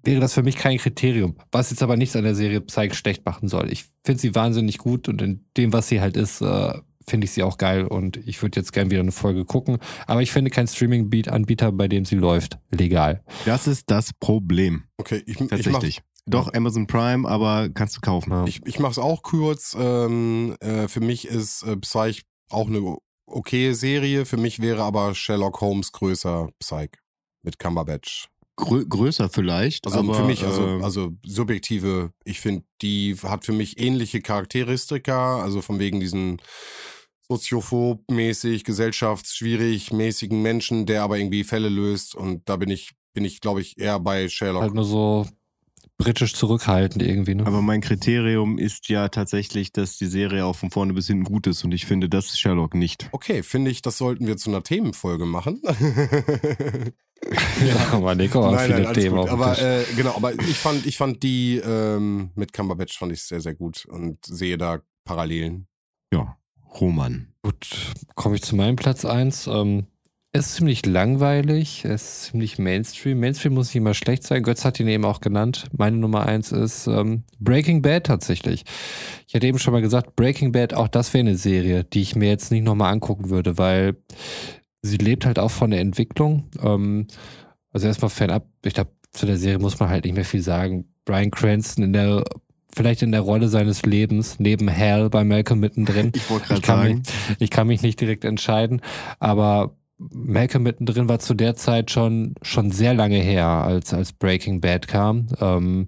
wäre 0.02 0.20
das 0.20 0.34
für 0.34 0.42
mich 0.42 0.56
kein 0.56 0.78
Kriterium, 0.78 1.36
was 1.52 1.70
jetzt 1.70 1.82
aber 1.82 1.96
nichts 1.96 2.16
an 2.16 2.24
der 2.24 2.34
Serie 2.34 2.60
Psych 2.62 2.94
schlecht 2.94 3.24
machen 3.24 3.48
soll. 3.48 3.70
Ich 3.70 3.84
finde 4.04 4.20
sie 4.20 4.34
wahnsinnig 4.34 4.78
gut 4.78 5.08
und 5.08 5.20
in 5.20 5.44
dem, 5.56 5.72
was 5.72 5.88
sie 5.88 6.00
halt 6.00 6.16
ist, 6.16 6.40
äh, 6.40 6.72
finde 7.06 7.26
ich 7.26 7.32
sie 7.32 7.42
auch 7.42 7.58
geil 7.58 7.86
und 7.86 8.16
ich 8.16 8.40
würde 8.42 8.60
jetzt 8.60 8.72
gern 8.72 8.90
wieder 8.90 9.00
eine 9.00 9.12
Folge 9.12 9.44
gucken. 9.44 9.78
Aber 10.06 10.22
ich 10.22 10.30
finde 10.30 10.50
keinen 10.50 10.68
Streaming-Anbieter, 10.68 11.72
bei 11.72 11.88
dem 11.88 12.04
sie 12.04 12.16
läuft, 12.16 12.58
legal. 12.70 13.22
Das 13.44 13.66
ist 13.66 13.90
das 13.90 14.12
Problem. 14.12 14.84
Okay, 14.98 15.22
ich, 15.26 15.34
ich 15.34 15.40
mach, 15.40 15.48
Tatsächlich. 15.48 16.00
Doch, 16.26 16.52
Amazon 16.52 16.86
Prime, 16.86 17.26
aber 17.26 17.70
kannst 17.70 17.96
du 17.96 18.00
kaufen. 18.00 18.30
Ja. 18.30 18.44
Ich, 18.46 18.60
ich 18.66 18.78
mache 18.78 18.92
es 18.92 18.98
auch 18.98 19.22
kurz. 19.22 19.74
Ähm, 19.78 20.56
äh, 20.60 20.86
für 20.86 21.00
mich 21.00 21.26
ist 21.26 21.62
äh, 21.62 21.76
Psych 21.78 22.22
auch 22.50 22.68
eine 22.68 22.96
okay 23.30 23.72
Serie. 23.72 24.26
Für 24.26 24.36
mich 24.36 24.60
wäre 24.60 24.82
aber 24.82 25.14
Sherlock 25.14 25.60
Holmes 25.60 25.92
größer 25.92 26.48
Psych 26.58 26.90
mit 27.42 27.58
Cumberbatch. 27.58 28.28
Grö 28.56 28.84
größer 28.84 29.28
vielleicht. 29.28 29.86
Also 29.86 30.00
aber, 30.00 30.14
für 30.14 30.24
mich, 30.24 30.44
also, 30.44 30.80
äh, 30.80 30.82
also 30.82 31.12
subjektive, 31.24 32.12
ich 32.24 32.40
finde, 32.40 32.64
die 32.82 33.16
hat 33.22 33.44
für 33.44 33.52
mich 33.52 33.78
ähnliche 33.78 34.20
Charakteristika, 34.20 35.40
also 35.40 35.62
von 35.62 35.78
wegen 35.78 36.00
diesen 36.00 36.42
soziophob-mäßig, 37.30 38.64
gesellschaftsschwierig 38.64 39.92
mäßigen 39.92 40.42
Menschen, 40.42 40.86
der 40.86 41.02
aber 41.02 41.18
irgendwie 41.18 41.44
Fälle 41.44 41.68
löst. 41.68 42.14
Und 42.14 42.48
da 42.48 42.56
bin 42.56 42.70
ich, 42.70 42.92
bin 43.12 43.24
ich, 43.24 43.40
glaube 43.40 43.60
ich, 43.60 43.78
eher 43.78 44.00
bei 44.00 44.28
Sherlock. 44.28 44.62
Halt 44.62 44.74
nur 44.74 44.84
so 44.84 45.26
britisch 45.98 46.32
zurückhaltend 46.34 47.02
irgendwie, 47.02 47.34
ne? 47.34 47.44
aber 47.44 47.60
mein 47.60 47.80
Kriterium 47.80 48.56
ist 48.56 48.88
ja 48.88 49.08
tatsächlich, 49.08 49.72
dass 49.72 49.98
die 49.98 50.06
Serie 50.06 50.44
auch 50.44 50.54
von 50.54 50.70
vorne 50.70 50.92
bis 50.94 51.08
hinten 51.08 51.24
gut 51.24 51.48
ist 51.48 51.64
und 51.64 51.72
ich 51.72 51.86
finde, 51.86 52.08
das 52.08 52.26
ist 52.26 52.38
Sherlock 52.38 52.74
nicht. 52.74 53.08
Okay, 53.12 53.42
finde 53.42 53.72
ich, 53.72 53.82
das 53.82 53.98
sollten 53.98 54.26
wir 54.26 54.36
zu 54.36 54.48
einer 54.48 54.62
Themenfolge 54.62 55.26
machen. 55.26 55.60
ja, 57.66 57.76
aber 57.92 58.14
nee, 58.14 58.28
komm, 58.28 58.54
nein, 58.54 58.70
viele 58.70 58.82
nein, 58.84 58.94
Themen 58.94 59.16
gut. 59.16 59.28
Aber 59.28 59.58
äh, 59.60 59.84
genau, 59.96 60.14
aber 60.14 60.32
ich 60.34 60.56
fand, 60.56 60.86
ich 60.86 60.96
fand 60.96 61.22
die 61.24 61.56
ähm, 61.56 62.30
mit 62.36 62.52
Cumberbatch 62.52 62.96
fand 62.96 63.12
ich 63.12 63.22
sehr, 63.22 63.40
sehr 63.40 63.54
gut 63.54 63.84
und 63.86 64.24
sehe 64.24 64.56
da 64.56 64.80
Parallelen. 65.04 65.66
Ja, 66.12 66.38
Roman. 66.80 67.34
Gut, 67.42 67.66
komme 68.14 68.36
ich 68.36 68.42
zu 68.42 68.54
meinem 68.54 68.76
Platz 68.76 69.04
eins. 69.04 69.48
Ähm, 69.48 69.86
es 69.97 69.97
ist 70.32 70.54
ziemlich 70.54 70.84
langweilig, 70.84 71.84
es 71.84 72.02
ist 72.02 72.22
ziemlich 72.24 72.58
Mainstream. 72.58 73.18
Mainstream 73.18 73.54
muss 73.54 73.68
nicht 73.68 73.76
immer 73.76 73.94
schlecht 73.94 74.24
sein. 74.24 74.42
Götz 74.42 74.64
hat 74.64 74.78
ihn 74.78 74.88
eben 74.88 75.04
auch 75.04 75.20
genannt. 75.20 75.66
Meine 75.76 75.96
Nummer 75.96 76.26
eins 76.26 76.52
ist 76.52 76.86
ähm, 76.86 77.24
Breaking 77.40 77.82
Bad 77.82 78.04
tatsächlich. 78.04 78.64
Ich 79.26 79.34
hatte 79.34 79.46
eben 79.46 79.58
schon 79.58 79.72
mal 79.72 79.80
gesagt, 79.80 80.16
Breaking 80.16 80.52
Bad, 80.52 80.74
auch 80.74 80.88
das 80.88 81.14
wäre 81.14 81.20
eine 81.20 81.36
Serie, 81.36 81.84
die 81.84 82.02
ich 82.02 82.14
mir 82.14 82.28
jetzt 82.28 82.50
nicht 82.50 82.64
nochmal 82.64 82.92
angucken 82.92 83.30
würde, 83.30 83.56
weil 83.56 83.96
sie 84.82 84.98
lebt 84.98 85.24
halt 85.24 85.38
auch 85.38 85.50
von 85.50 85.70
der 85.70 85.80
Entwicklung. 85.80 86.50
Ähm, 86.62 87.06
also 87.72 87.86
erstmal 87.86 88.10
fernab, 88.10 88.46
ich 88.64 88.74
glaube, 88.74 88.90
zu 89.10 89.24
der 89.24 89.38
Serie 89.38 89.58
muss 89.58 89.80
man 89.80 89.88
halt 89.88 90.04
nicht 90.04 90.14
mehr 90.14 90.24
viel 90.24 90.42
sagen. 90.42 90.86
Brian 91.04 91.30
Cranston 91.30 91.84
in 91.84 91.92
der 91.94 92.24
vielleicht 92.74 93.02
in 93.02 93.12
der 93.12 93.22
Rolle 93.22 93.48
seines 93.48 93.82
Lebens, 93.82 94.38
neben 94.38 94.70
Hal 94.70 95.08
bei 95.08 95.24
Malcolm 95.24 95.58
mittendrin. 95.58 96.12
Ich 96.14 96.28
wollte 96.30 96.48
gerade 96.48 96.66
sagen, 96.66 96.94
mich, 96.98 97.08
ich 97.38 97.50
kann 97.50 97.66
mich 97.66 97.82
nicht 97.82 98.00
direkt 98.00 98.24
entscheiden, 98.24 98.82
aber 99.18 99.77
Malcolm 99.98 100.62
mittendrin 100.62 101.08
war 101.08 101.18
zu 101.18 101.34
der 101.34 101.56
Zeit 101.56 101.90
schon, 101.90 102.34
schon 102.42 102.70
sehr 102.70 102.94
lange 102.94 103.18
her, 103.18 103.46
als, 103.46 103.92
als 103.92 104.12
Breaking 104.12 104.60
Bad 104.60 104.86
kam. 104.88 105.26
Ähm, 105.40 105.86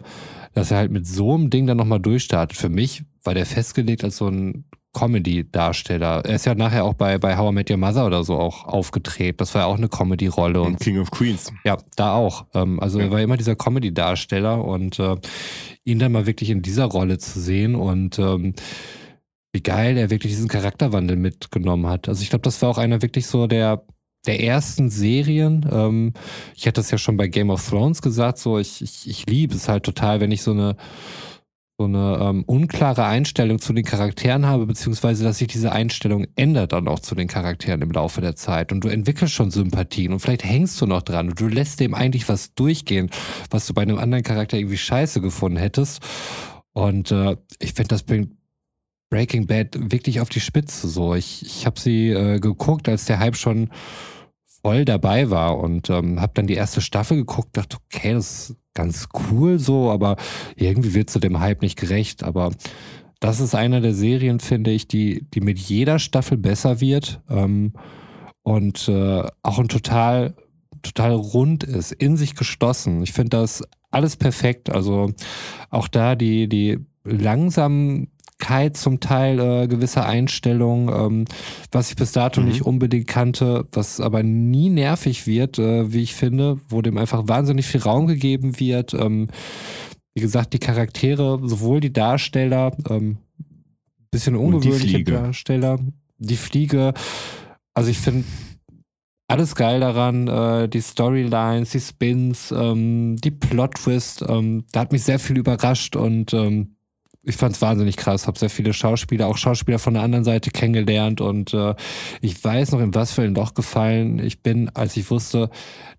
dass 0.52 0.72
er 0.72 0.78
halt 0.78 0.90
mit 0.90 1.06
so 1.06 1.34
einem 1.34 1.48
Ding 1.50 1.66
dann 1.68 1.76
nochmal 1.76 2.00
durchstartet. 2.00 2.58
Für 2.58 2.68
mich 2.68 3.04
war 3.22 3.34
der 3.34 3.46
festgelegt 3.46 4.02
als 4.02 4.16
so 4.16 4.26
ein 4.28 4.64
Comedy-Darsteller. 4.92 6.24
Er 6.24 6.34
ist 6.34 6.46
ja 6.46 6.56
nachher 6.56 6.84
auch 6.84 6.94
bei, 6.94 7.18
bei 7.18 7.36
How 7.36 7.52
I 7.52 7.54
Met 7.54 7.70
Your 7.70 7.76
Mother 7.76 8.06
oder 8.06 8.24
so 8.24 8.36
auch 8.36 8.64
aufgetreten. 8.64 9.36
Das 9.38 9.54
war 9.54 9.62
ja 9.62 9.66
auch 9.68 9.76
eine 9.76 9.88
Comedy-Rolle. 9.88 10.60
Und 10.60 10.72
und 10.72 10.80
King 10.80 10.98
of 10.98 11.10
Queens. 11.12 11.52
ja, 11.64 11.78
da 11.96 12.14
auch. 12.14 12.46
Ähm, 12.54 12.80
also 12.80 12.98
Ja. 12.98 13.06
er 13.06 13.10
war 13.12 13.20
immer 13.20 13.36
dieser 13.36 13.54
Comedy-Darsteller 13.54 14.64
und 14.64 14.98
äh, 14.98 15.16
ihn 15.84 16.00
dann 16.00 16.10
mal 16.10 16.26
wirklich 16.26 16.50
in 16.50 16.62
dieser 16.62 16.86
Rolle 16.86 17.18
zu 17.18 17.38
sehen 17.40 17.76
und 17.76 18.18
ähm, 18.18 18.54
wie 19.52 19.62
geil 19.62 19.96
er 19.96 20.10
wirklich 20.10 20.32
diesen 20.32 20.48
Charakterwandel 20.48 21.16
mitgenommen 21.16 21.86
hat. 21.86 22.08
Also 22.08 22.22
ich 22.22 22.30
glaube, 22.30 22.42
das 22.42 22.60
war 22.62 22.68
auch 22.70 22.78
einer 22.78 23.02
wirklich 23.02 23.26
so 23.28 23.46
der 23.46 23.84
der 24.26 24.42
ersten 24.42 24.90
Serien. 24.90 25.68
Ähm, 25.70 26.12
ich 26.54 26.66
hatte 26.66 26.80
das 26.80 26.90
ja 26.90 26.98
schon 26.98 27.16
bei 27.16 27.28
Game 27.28 27.50
of 27.50 27.66
Thrones 27.66 28.02
gesagt, 28.02 28.38
so 28.38 28.58
ich, 28.58 28.82
ich, 28.82 29.08
ich 29.08 29.26
liebe 29.26 29.54
es 29.54 29.68
halt 29.68 29.84
total, 29.84 30.20
wenn 30.20 30.32
ich 30.32 30.42
so 30.42 30.52
eine 30.52 30.76
so 31.80 31.86
eine 31.86 32.18
ähm, 32.20 32.44
unklare 32.44 33.06
Einstellung 33.06 33.58
zu 33.58 33.72
den 33.72 33.86
Charakteren 33.86 34.44
habe, 34.44 34.66
beziehungsweise 34.66 35.24
dass 35.24 35.38
sich 35.38 35.48
diese 35.48 35.72
Einstellung 35.72 36.26
ändert 36.36 36.74
dann 36.74 36.86
auch 36.88 36.98
zu 36.98 37.14
den 37.14 37.26
Charakteren 37.26 37.80
im 37.80 37.90
Laufe 37.90 38.20
der 38.20 38.36
Zeit. 38.36 38.70
Und 38.70 38.84
du 38.84 38.88
entwickelst 38.88 39.32
schon 39.32 39.50
Sympathien 39.50 40.12
und 40.12 40.18
vielleicht 40.18 40.44
hängst 40.44 40.78
du 40.82 40.86
noch 40.86 41.00
dran 41.00 41.30
und 41.30 41.40
du 41.40 41.48
lässt 41.48 41.80
dem 41.80 41.94
eigentlich 41.94 42.28
was 42.28 42.52
durchgehen, 42.52 43.08
was 43.50 43.66
du 43.66 43.72
bei 43.72 43.80
einem 43.80 43.98
anderen 43.98 44.22
Charakter 44.22 44.58
irgendwie 44.58 44.76
scheiße 44.76 45.22
gefunden 45.22 45.56
hättest. 45.56 46.02
Und 46.74 47.12
äh, 47.12 47.38
ich 47.58 47.72
finde, 47.72 47.88
das 47.88 48.02
bringt 48.02 48.32
Breaking 49.08 49.46
Bad 49.46 49.90
wirklich 49.90 50.20
auf 50.20 50.28
die 50.28 50.40
Spitze 50.40 50.86
so. 50.86 51.14
Ich, 51.14 51.46
ich 51.46 51.64
habe 51.64 51.80
sie 51.80 52.10
äh, 52.10 52.40
geguckt, 52.40 52.90
als 52.90 53.06
der 53.06 53.20
Hype 53.20 53.36
schon 53.36 53.70
voll 54.62 54.84
dabei 54.84 55.30
war 55.30 55.58
und 55.58 55.90
ähm, 55.90 56.20
habe 56.20 56.32
dann 56.34 56.46
die 56.46 56.54
erste 56.54 56.80
Staffel 56.80 57.18
geguckt, 57.18 57.56
dachte, 57.56 57.76
okay, 57.76 58.12
das 58.12 58.50
ist 58.50 58.56
ganz 58.74 59.08
cool 59.30 59.58
so, 59.58 59.90
aber 59.90 60.16
irgendwie 60.56 60.94
wird 60.94 61.10
zu 61.10 61.18
dem 61.18 61.40
Hype 61.40 61.62
nicht 61.62 61.78
gerecht. 61.78 62.22
Aber 62.22 62.50
das 63.20 63.40
ist 63.40 63.54
einer 63.54 63.80
der 63.80 63.94
Serien, 63.94 64.40
finde 64.40 64.70
ich, 64.70 64.88
die, 64.88 65.26
die 65.34 65.40
mit 65.40 65.58
jeder 65.58 65.98
Staffel 65.98 66.38
besser 66.38 66.80
wird 66.80 67.20
ähm, 67.28 67.72
und 68.42 68.88
äh, 68.88 69.22
auch 69.42 69.58
ein 69.58 69.68
total, 69.68 70.34
total 70.82 71.12
rund 71.12 71.64
ist, 71.64 71.92
in 71.92 72.16
sich 72.16 72.34
geschlossen. 72.34 73.02
Ich 73.02 73.12
finde 73.12 73.36
das 73.36 73.62
alles 73.90 74.16
perfekt. 74.16 74.70
Also 74.70 75.12
auch 75.68 75.88
da 75.88 76.14
die, 76.14 76.48
die 76.48 76.78
Langsamkeit 78.40 78.76
zum 78.76 79.00
Teil 79.00 79.38
äh, 79.38 79.68
gewisser 79.68 80.06
Einstellungen, 80.06 80.88
ähm, 80.88 81.24
was 81.70 81.90
ich 81.90 81.96
bis 81.96 82.12
dato 82.12 82.40
Mhm. 82.40 82.48
nicht 82.48 82.62
unbedingt 82.62 83.06
kannte, 83.06 83.66
was 83.72 84.00
aber 84.00 84.22
nie 84.22 84.70
nervig 84.70 85.26
wird, 85.26 85.58
äh, 85.58 85.92
wie 85.92 86.02
ich 86.02 86.14
finde, 86.14 86.58
wo 86.68 86.82
dem 86.82 86.98
einfach 86.98 87.28
wahnsinnig 87.28 87.66
viel 87.66 87.82
Raum 87.82 88.06
gegeben 88.06 88.58
wird. 88.58 88.94
Ähm, 88.94 89.28
wie 90.14 90.20
gesagt, 90.20 90.52
die 90.52 90.58
Charaktere, 90.58 91.40
sowohl 91.42 91.80
die 91.80 91.92
Darsteller, 91.92 92.76
ähm, 92.88 93.18
bisschen 94.10 94.34
ungewöhnliche. 94.34 95.04
Darsteller, 95.04 95.78
die 96.18 96.36
Fliege, 96.36 96.94
also 97.74 97.90
ich 97.90 97.98
finde 97.98 98.24
alles 99.28 99.54
geil 99.54 99.78
daran, 99.78 100.26
äh, 100.26 100.68
die 100.68 100.82
Storylines, 100.82 101.70
die 101.70 101.80
Spins, 101.80 102.50
ähm, 102.50 103.16
die 103.22 103.30
Plot-Twist, 103.30 104.24
ähm, 104.28 104.64
da 104.72 104.80
hat 104.80 104.90
mich 104.90 105.04
sehr 105.04 105.20
viel 105.20 105.38
überrascht 105.38 105.94
und 105.94 106.34
ähm, 106.34 106.74
ich 107.22 107.36
fand 107.36 107.54
es 107.54 107.62
wahnsinnig 107.62 107.96
krass, 107.96 108.26
habe 108.26 108.38
sehr 108.38 108.50
viele 108.50 108.72
Schauspieler, 108.72 109.26
auch 109.26 109.36
Schauspieler 109.36 109.78
von 109.78 109.94
der 109.94 110.02
anderen 110.02 110.24
Seite 110.24 110.50
kennengelernt 110.50 111.20
und 111.20 111.52
äh, 111.52 111.74
ich 112.20 112.42
weiß 112.42 112.72
noch, 112.72 112.80
in 112.80 112.94
was 112.94 113.12
für 113.12 113.22
ein 113.22 113.34
Loch 113.34 113.54
gefallen 113.54 114.18
ich 114.18 114.42
bin, 114.42 114.70
als 114.70 114.96
ich 114.96 115.10
wusste, 115.10 115.50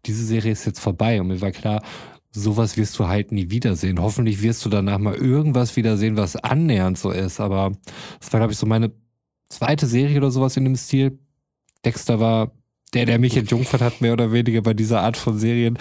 diese 0.05 0.25
Serie 0.25 0.51
ist 0.51 0.65
jetzt 0.65 0.79
vorbei 0.79 1.21
und 1.21 1.27
mir 1.27 1.41
war 1.41 1.51
klar, 1.51 1.83
sowas 2.31 2.77
wirst 2.77 2.97
du 2.97 3.07
halt 3.07 3.31
nie 3.31 3.49
wiedersehen. 3.49 4.01
Hoffentlich 4.01 4.41
wirst 4.41 4.65
du 4.65 4.69
danach 4.69 4.97
mal 4.97 5.15
irgendwas 5.15 5.75
wiedersehen, 5.75 6.17
was 6.17 6.35
annähernd 6.37 6.97
so 6.97 7.11
ist, 7.11 7.39
aber 7.39 7.73
es 8.19 8.31
war, 8.31 8.39
glaube 8.39 8.53
ich, 8.53 8.59
so 8.59 8.65
meine 8.65 8.91
zweite 9.49 9.85
Serie 9.85 10.17
oder 10.17 10.31
sowas 10.31 10.57
in 10.57 10.63
dem 10.63 10.75
Stil. 10.75 11.19
Dexter 11.85 12.19
war 12.19 12.51
der, 12.93 13.05
der 13.05 13.19
mich 13.19 13.37
entjungfert 13.37 13.81
hat, 13.81 14.01
mehr 14.01 14.13
oder 14.13 14.31
weniger 14.31 14.61
bei 14.61 14.73
dieser 14.73 15.01
Art 15.01 15.17
von 15.17 15.37
Serien, 15.37 15.77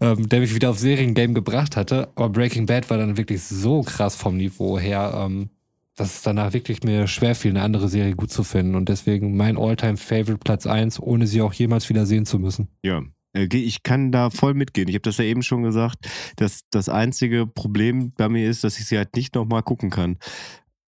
ähm, 0.00 0.28
der 0.28 0.40
mich 0.40 0.54
wieder 0.54 0.70
auf 0.70 0.78
Seriengame 0.78 1.34
gebracht 1.34 1.76
hatte. 1.76 2.08
Aber 2.14 2.30
Breaking 2.30 2.66
Bad 2.66 2.88
war 2.90 2.98
dann 2.98 3.16
wirklich 3.16 3.42
so 3.42 3.82
krass 3.82 4.16
vom 4.16 4.36
Niveau 4.36 4.78
her, 4.78 5.12
ähm, 5.14 5.50
dass 5.96 6.16
es 6.16 6.22
danach 6.22 6.52
wirklich 6.52 6.82
mir 6.82 7.06
schwer 7.06 7.34
fiel, 7.34 7.52
eine 7.52 7.62
andere 7.62 7.88
Serie 7.88 8.14
gut 8.14 8.30
zu 8.30 8.44
finden. 8.44 8.74
Und 8.74 8.88
deswegen 8.88 9.36
mein 9.36 9.56
Alltime 9.56 9.96
favorite 9.96 10.38
Platz 10.38 10.66
1, 10.66 11.00
ohne 11.00 11.26
sie 11.26 11.42
auch 11.42 11.52
jemals 11.52 11.88
wieder 11.88 12.06
sehen 12.06 12.26
zu 12.26 12.38
müssen. 12.38 12.68
Ja, 12.82 13.02
äh, 13.36 13.48
ich 13.52 13.82
kann 13.82 14.12
da 14.12 14.30
voll 14.30 14.54
mitgehen. 14.54 14.88
Ich 14.88 14.94
habe 14.94 15.02
das 15.02 15.18
ja 15.18 15.24
eben 15.24 15.42
schon 15.42 15.62
gesagt, 15.62 16.08
dass 16.36 16.60
das 16.70 16.88
einzige 16.88 17.46
Problem 17.46 18.12
bei 18.16 18.28
mir 18.28 18.48
ist, 18.48 18.64
dass 18.64 18.78
ich 18.78 18.86
sie 18.86 18.96
halt 18.96 19.14
nicht 19.14 19.34
nochmal 19.34 19.62
gucken 19.62 19.90
kann. 19.90 20.18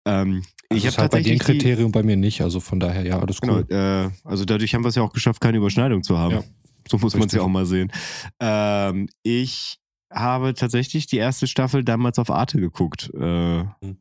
Ähm, 0.08 0.44
also 0.70 0.88
ich 0.88 0.88
habe 0.88 0.98
halt 1.04 1.12
bei 1.12 1.22
dir 1.22 1.34
ein 1.34 1.38
tatsächlich 1.40 1.60
die- 1.64 1.64
Kriterium, 1.70 1.92
bei 1.92 2.04
mir 2.04 2.18
nicht. 2.18 2.42
Also 2.42 2.60
von 2.60 2.80
daher, 2.80 3.06
ja, 3.06 3.20
alles 3.20 3.40
Genau, 3.42 3.58
cool. 3.58 3.66
äh, 3.70 4.10
also 4.28 4.46
dadurch 4.46 4.74
haben 4.74 4.84
wir 4.84 4.90
es 4.90 4.96
ja 4.96 5.02
auch 5.04 5.14
geschafft, 5.14 5.40
keine 5.42 5.58
Überschneidung 5.58 6.04
zu 6.04 6.18
haben. 6.18 6.36
Ja. 6.36 6.44
so 6.90 6.98
muss 6.98 7.16
man 7.16 7.28
es 7.28 7.34
ja 7.34 7.42
auch 7.42 7.48
mal 7.50 7.66
sehen. 7.66 7.92
Ähm, 8.40 9.10
ich 9.24 9.80
habe 10.12 10.54
tatsächlich 10.54 11.06
die 11.08 11.18
erste 11.18 11.48
Staffel 11.48 11.84
damals 11.84 12.18
auf 12.20 12.30
Arte 12.30 12.60
geguckt. 12.60 13.12
Äh, 13.14 13.66
Hm. 13.82 13.98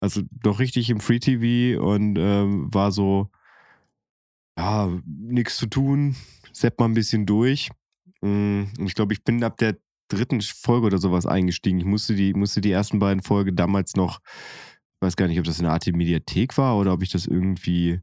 Also 0.00 0.20
doch 0.30 0.58
richtig 0.60 0.90
im 0.90 1.00
Free 1.00 1.18
TV 1.18 1.82
und 1.82 2.16
ähm, 2.18 2.72
war 2.72 2.92
so, 2.92 3.30
ja, 4.58 4.90
nichts 5.06 5.56
zu 5.56 5.66
tun, 5.66 6.16
sepp 6.52 6.78
mal 6.78 6.84
ein 6.86 6.94
bisschen 6.94 7.24
durch. 7.26 7.70
Mm, 8.20 8.64
Und 8.78 8.86
ich 8.86 8.94
glaube, 8.94 9.14
ich 9.14 9.24
bin 9.24 9.42
ab 9.42 9.56
der 9.56 9.76
dritten 10.08 10.40
Folge 10.42 10.86
oder 10.86 10.98
sowas 10.98 11.26
eingestiegen. 11.26 11.78
Ich 11.78 11.84
musste 11.86 12.14
die, 12.14 12.34
musste 12.34 12.60
die 12.60 12.70
ersten 12.70 12.98
beiden 12.98 13.22
Folgen 13.22 13.56
damals 13.56 13.96
noch, 13.96 14.20
weiß 15.00 15.16
gar 15.16 15.28
nicht, 15.28 15.38
ob 15.38 15.44
das 15.44 15.60
eine 15.60 15.70
Art 15.70 15.86
Mediathek 15.86 16.56
war 16.58 16.76
oder 16.78 16.92
ob 16.92 17.02
ich 17.02 17.10
das 17.10 17.26
irgendwie 17.26 18.00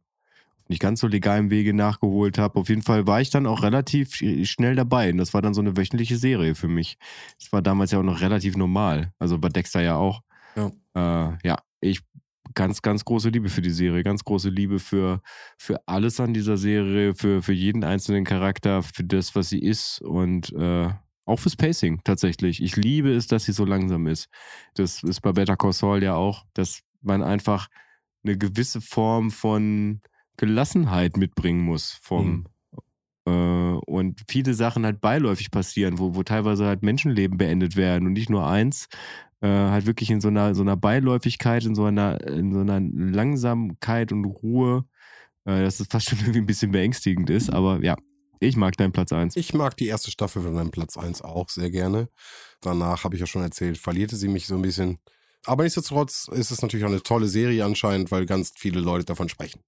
nicht 0.69 0.81
ganz 0.81 1.01
so 1.01 1.07
legal 1.07 1.39
im 1.39 1.49
Wege 1.49 1.73
nachgeholt 1.73 2.37
habe. 2.37 2.59
Auf 2.59 2.69
jeden 2.69 2.81
Fall 2.83 3.05
war 3.05 3.19
ich 3.19 3.29
dann 3.29 3.47
auch 3.47 3.63
relativ 3.63 4.13
sch- 4.13 4.45
schnell 4.45 4.75
dabei. 4.75 5.11
Und 5.11 5.17
das 5.17 5.33
war 5.33 5.41
dann 5.41 5.53
so 5.53 5.61
eine 5.61 5.75
wöchentliche 5.75 6.15
Serie 6.17 6.55
für 6.55 6.69
mich. 6.69 6.97
Das 7.39 7.51
war 7.51 7.61
damals 7.61 7.91
ja 7.91 7.99
auch 7.99 8.03
noch 8.03 8.21
relativ 8.21 8.55
normal. 8.55 9.11
Also 9.19 9.37
bei 9.37 9.49
Dexter 9.49 9.81
ja 9.81 9.97
auch. 9.97 10.21
Ja. 10.55 10.71
Äh, 10.95 11.37
ja, 11.43 11.57
ich 11.81 11.99
ganz, 12.53 12.81
ganz 12.81 13.03
große 13.03 13.29
Liebe 13.29 13.49
für 13.49 13.61
die 13.61 13.71
Serie, 13.71 14.03
ganz 14.03 14.23
große 14.23 14.49
Liebe 14.49 14.79
für, 14.79 15.21
für 15.57 15.81
alles 15.87 16.19
an 16.19 16.33
dieser 16.33 16.57
Serie, 16.57 17.15
für, 17.15 17.41
für 17.41 17.53
jeden 17.53 17.83
einzelnen 17.83 18.25
Charakter, 18.25 18.83
für 18.83 19.03
das, 19.03 19.35
was 19.35 19.49
sie 19.49 19.59
ist 19.59 20.01
und 20.01 20.53
äh, 20.53 20.89
auch 21.25 21.39
fürs 21.39 21.55
Pacing 21.55 22.01
tatsächlich. 22.03 22.61
Ich 22.61 22.75
liebe 22.75 23.13
es, 23.13 23.27
dass 23.27 23.45
sie 23.45 23.53
so 23.53 23.65
langsam 23.65 24.07
ist. 24.07 24.29
Das 24.75 25.03
ist 25.03 25.21
bei 25.21 25.31
Better 25.31 25.55
Call 25.55 25.73
Saul 25.73 26.03
ja 26.03 26.15
auch, 26.15 26.45
dass 26.53 26.81
man 27.01 27.23
einfach 27.23 27.67
eine 28.23 28.37
gewisse 28.37 28.81
Form 28.81 29.31
von 29.31 30.01
Gelassenheit 30.37 31.17
mitbringen 31.17 31.61
muss 31.61 31.91
vom 32.01 32.47
äh, 33.25 33.31
und 33.31 34.21
viele 34.27 34.53
Sachen 34.53 34.85
halt 34.85 35.01
beiläufig 35.01 35.51
passieren, 35.51 35.99
wo, 35.99 36.15
wo 36.15 36.23
teilweise 36.23 36.65
halt 36.65 36.83
Menschenleben 36.83 37.37
beendet 37.37 37.75
werden 37.75 38.07
und 38.07 38.13
nicht 38.13 38.29
nur 38.29 38.47
eins, 38.47 38.87
äh, 39.41 39.47
halt 39.47 39.85
wirklich 39.85 40.09
in 40.09 40.21
so 40.21 40.29
einer, 40.29 40.55
so 40.55 40.61
einer 40.61 40.77
Beiläufigkeit, 40.77 41.65
in 41.65 41.75
so 41.75 41.85
einer, 41.85 42.25
in 42.27 42.51
so 42.53 42.59
einer 42.59 42.79
Langsamkeit 42.79 44.11
und 44.11 44.25
Ruhe, 44.25 44.85
äh, 45.45 45.61
dass 45.61 45.79
es 45.79 45.87
fast 45.87 46.09
schon 46.09 46.19
irgendwie 46.21 46.39
ein 46.39 46.45
bisschen 46.45 46.71
beängstigend 46.71 47.29
ist. 47.29 47.51
Aber 47.51 47.83
ja, 47.83 47.95
ich 48.43 48.55
mag 48.57 48.77
deinen 48.77 48.91
Platz 48.91 49.11
1. 49.11 49.35
Ich 49.35 49.53
mag 49.53 49.75
die 49.77 49.87
erste 49.87 50.11
Staffel 50.11 50.41
von 50.41 50.55
deinem 50.55 50.71
Platz 50.71 50.97
1 50.97 51.21
auch 51.21 51.49
sehr 51.49 51.71
gerne. 51.71 52.09
Danach 52.61 53.03
habe 53.03 53.15
ich 53.15 53.21
ja 53.21 53.27
schon 53.27 53.41
erzählt, 53.41 53.77
verlierte 53.77 54.15
sie 54.15 54.27
mich 54.27 54.47
so 54.47 54.55
ein 54.55 54.61
bisschen. 54.61 54.99
Aber 55.45 55.63
nichtsdestotrotz 55.63 56.29
ist 56.31 56.51
es 56.51 56.61
natürlich 56.61 56.85
auch 56.85 56.89
eine 56.89 57.03
tolle 57.03 57.27
Serie 57.27 57.65
anscheinend, 57.65 58.11
weil 58.11 58.25
ganz 58.25 58.53
viele 58.55 58.79
Leute 58.79 59.05
davon 59.05 59.29
sprechen. 59.29 59.61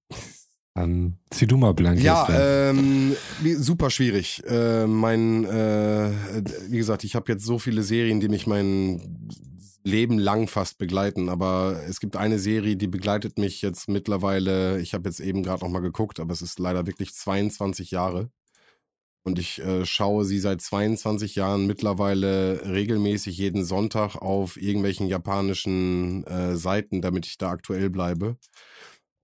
Dann 0.74 1.18
zieh 1.30 1.46
du 1.46 1.56
mal 1.56 1.72
blank. 1.72 2.00
Ja, 2.00 2.28
ähm, 2.30 3.16
super 3.56 3.90
schwierig. 3.90 4.42
Äh, 4.46 4.86
mein, 4.86 5.44
äh, 5.44 6.10
wie 6.68 6.76
gesagt, 6.76 7.04
ich 7.04 7.14
habe 7.14 7.32
jetzt 7.32 7.44
so 7.44 7.58
viele 7.58 7.82
Serien, 7.82 8.20
die 8.20 8.28
mich 8.28 8.46
mein 8.46 9.30
Leben 9.84 10.18
lang 10.18 10.48
fast 10.48 10.76
begleiten. 10.76 11.30
Aber 11.30 11.80
es 11.88 12.00
gibt 12.00 12.16
eine 12.16 12.38
Serie, 12.38 12.76
die 12.76 12.88
begleitet 12.88 13.38
mich 13.38 13.62
jetzt 13.62 13.88
mittlerweile. 13.88 14.80
Ich 14.80 14.92
habe 14.92 15.08
jetzt 15.08 15.20
eben 15.20 15.42
gerade 15.42 15.64
noch 15.64 15.70
mal 15.70 15.80
geguckt, 15.80 16.20
aber 16.20 16.32
es 16.32 16.42
ist 16.42 16.58
leider 16.58 16.86
wirklich 16.86 17.14
22 17.14 17.90
Jahre. 17.90 18.30
Und 19.26 19.40
ich 19.40 19.58
äh, 19.58 19.84
schaue 19.84 20.24
sie 20.24 20.38
seit 20.38 20.60
22 20.60 21.34
Jahren 21.34 21.66
mittlerweile 21.66 22.60
regelmäßig 22.64 23.36
jeden 23.36 23.64
Sonntag 23.64 24.14
auf 24.14 24.56
irgendwelchen 24.56 25.08
japanischen 25.08 26.24
äh, 26.28 26.54
Seiten, 26.54 27.02
damit 27.02 27.26
ich 27.26 27.36
da 27.36 27.50
aktuell 27.50 27.90
bleibe. 27.90 28.36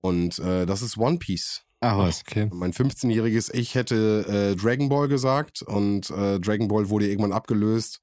Und 0.01 0.41
äh, 0.41 0.67
das 0.67 0.83
ist 0.83 0.99
One 0.99 1.19
Piece. 1.19 1.63
Ach 1.79 1.99
was. 1.99 2.23
okay. 2.23 2.49
Mein 2.53 2.73
15-jähriges 2.73 3.55
Ich 3.55 3.77
hätte 3.77 4.55
äh, 4.55 4.61
Dragon 4.61 4.89
Ball 4.89 5.07
gesagt 5.07 5.63
und 5.63 6.11
äh, 6.11 6.41
Dragon 6.41 6.67
Ball 6.67 6.89
wurde 6.89 7.07
irgendwann 7.07 7.33
abgelöst. 7.33 8.01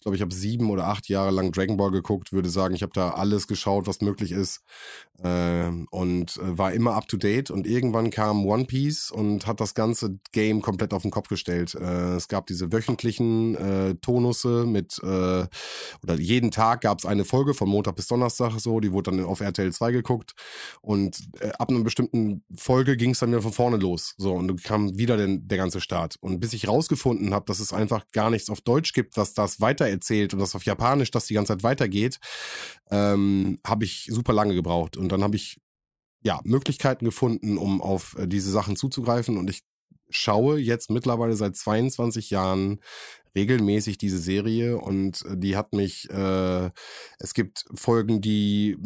Ich 0.00 0.04
glaube, 0.04 0.16
ich 0.16 0.22
habe 0.22 0.32
sieben 0.32 0.70
oder 0.70 0.86
acht 0.86 1.10
Jahre 1.10 1.30
lang 1.30 1.52
Dragon 1.52 1.76
Ball 1.76 1.90
geguckt, 1.90 2.32
würde 2.32 2.48
sagen, 2.48 2.74
ich 2.74 2.80
habe 2.80 2.92
da 2.94 3.10
alles 3.10 3.46
geschaut, 3.46 3.86
was 3.86 4.00
möglich 4.00 4.32
ist 4.32 4.62
äh, 5.22 5.70
und 5.90 6.38
äh, 6.38 6.56
war 6.56 6.72
immer 6.72 6.94
up 6.94 7.06
to 7.06 7.18
date. 7.18 7.50
Und 7.50 7.66
irgendwann 7.66 8.08
kam 8.08 8.46
One 8.46 8.64
Piece 8.64 9.10
und 9.10 9.46
hat 9.46 9.60
das 9.60 9.74
ganze 9.74 10.18
Game 10.32 10.62
komplett 10.62 10.94
auf 10.94 11.02
den 11.02 11.10
Kopf 11.10 11.28
gestellt. 11.28 11.74
Äh, 11.74 12.14
es 12.14 12.28
gab 12.28 12.46
diese 12.46 12.72
wöchentlichen 12.72 13.54
äh, 13.56 13.94
Tonusse 13.96 14.64
mit 14.64 14.98
äh, 15.02 15.46
oder 16.02 16.14
jeden 16.18 16.50
Tag 16.50 16.80
gab 16.80 17.00
es 17.00 17.04
eine 17.04 17.26
Folge 17.26 17.52
von 17.52 17.68
Montag 17.68 17.96
bis 17.96 18.06
Donnerstag 18.06 18.58
so, 18.58 18.80
die 18.80 18.92
wurde 18.92 19.10
dann 19.10 19.22
auf 19.26 19.40
RTL 19.40 19.70
2 19.70 19.92
geguckt 19.92 20.32
und 20.80 21.18
äh, 21.40 21.50
ab 21.58 21.68
einer 21.68 21.80
bestimmten 21.80 22.42
Folge 22.56 22.96
ging 22.96 23.10
es 23.10 23.18
dann 23.18 23.30
wieder 23.30 23.42
von 23.42 23.52
vorne 23.52 23.76
los. 23.76 24.14
So, 24.16 24.32
und 24.32 24.48
dann 24.48 24.56
kam 24.56 24.96
wieder 24.96 25.18
den, 25.18 25.46
der 25.46 25.58
ganze 25.58 25.82
Start. 25.82 26.16
Und 26.22 26.40
bis 26.40 26.54
ich 26.54 26.68
rausgefunden 26.68 27.34
habe, 27.34 27.44
dass 27.44 27.60
es 27.60 27.74
einfach 27.74 28.06
gar 28.12 28.30
nichts 28.30 28.48
auf 28.48 28.62
Deutsch 28.62 28.94
gibt, 28.94 29.18
was 29.18 29.34
das 29.34 29.60
weitererzählt 29.90 30.32
und 30.32 30.40
das 30.40 30.54
auf 30.54 30.64
Japanisch 30.64 31.10
das 31.10 31.26
die 31.26 31.34
ganze 31.34 31.52
Zeit 31.52 31.62
weitergeht, 31.62 32.18
ähm, 32.90 33.58
habe 33.66 33.84
ich 33.84 34.06
super 34.10 34.32
lange 34.32 34.54
gebraucht. 34.54 34.96
Und 34.96 35.10
dann 35.10 35.22
habe 35.22 35.36
ich 35.36 35.58
ja 36.22 36.40
Möglichkeiten 36.44 37.04
gefunden, 37.04 37.58
um 37.58 37.80
auf 37.80 38.16
äh, 38.18 38.26
diese 38.26 38.50
Sachen 38.50 38.76
zuzugreifen. 38.76 39.36
Und 39.36 39.50
ich 39.50 39.62
schaue 40.10 40.58
jetzt 40.58 40.90
mittlerweile 40.90 41.34
seit 41.36 41.56
22 41.56 42.30
Jahren 42.30 42.80
regelmäßig 43.34 43.98
diese 43.98 44.18
Serie 44.18 44.78
und 44.78 45.24
äh, 45.24 45.36
die 45.36 45.56
hat 45.56 45.72
mich, 45.72 46.08
äh, 46.10 46.70
es 47.18 47.34
gibt 47.34 47.64
Folgen, 47.74 48.20
die 48.20 48.76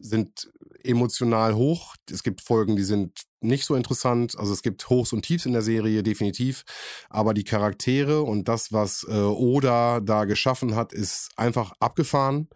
sind 0.00 0.50
emotional 0.84 1.54
hoch, 1.54 1.96
es 2.10 2.22
gibt 2.22 2.40
Folgen, 2.40 2.76
die 2.76 2.84
sind 2.84 3.28
nicht 3.40 3.64
so 3.64 3.74
interessant, 3.74 4.36
also 4.38 4.52
es 4.52 4.62
gibt 4.62 4.88
Hochs 4.88 5.12
und 5.12 5.22
Tiefs 5.22 5.46
in 5.46 5.52
der 5.52 5.62
Serie, 5.62 6.02
definitiv, 6.02 6.64
aber 7.08 7.34
die 7.34 7.44
Charaktere 7.44 8.22
und 8.22 8.48
das, 8.48 8.72
was 8.72 9.06
äh, 9.08 9.14
Oda 9.14 10.00
da 10.00 10.24
geschaffen 10.24 10.74
hat, 10.74 10.92
ist 10.92 11.30
einfach 11.36 11.72
abgefahren. 11.78 12.48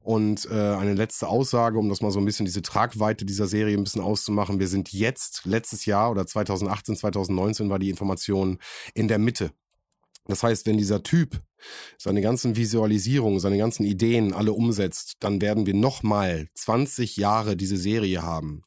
Und 0.00 0.46
äh, 0.50 0.54
eine 0.54 0.94
letzte 0.94 1.28
Aussage, 1.28 1.78
um 1.78 1.88
das 1.88 2.00
mal 2.00 2.10
so 2.10 2.20
ein 2.20 2.24
bisschen 2.24 2.46
diese 2.46 2.62
Tragweite 2.62 3.24
dieser 3.24 3.46
Serie 3.46 3.76
ein 3.76 3.84
bisschen 3.84 4.02
auszumachen, 4.02 4.60
wir 4.60 4.68
sind 4.68 4.92
jetzt, 4.92 5.42
letztes 5.44 5.84
Jahr 5.84 6.10
oder 6.10 6.26
2018, 6.26 6.96
2019 6.96 7.68
war 7.68 7.78
die 7.78 7.90
Information 7.90 8.58
in 8.94 9.08
der 9.08 9.18
Mitte. 9.18 9.52
Das 10.30 10.42
heißt, 10.42 10.66
wenn 10.66 10.78
dieser 10.78 11.02
Typ 11.02 11.40
seine 11.98 12.20
ganzen 12.22 12.56
Visualisierungen, 12.56 13.40
seine 13.40 13.58
ganzen 13.58 13.84
Ideen 13.84 14.32
alle 14.32 14.52
umsetzt, 14.52 15.14
dann 15.20 15.40
werden 15.40 15.66
wir 15.66 15.74
nochmal 15.74 16.48
20 16.54 17.16
Jahre 17.16 17.56
diese 17.56 17.76
Serie 17.76 18.22
haben. 18.22 18.62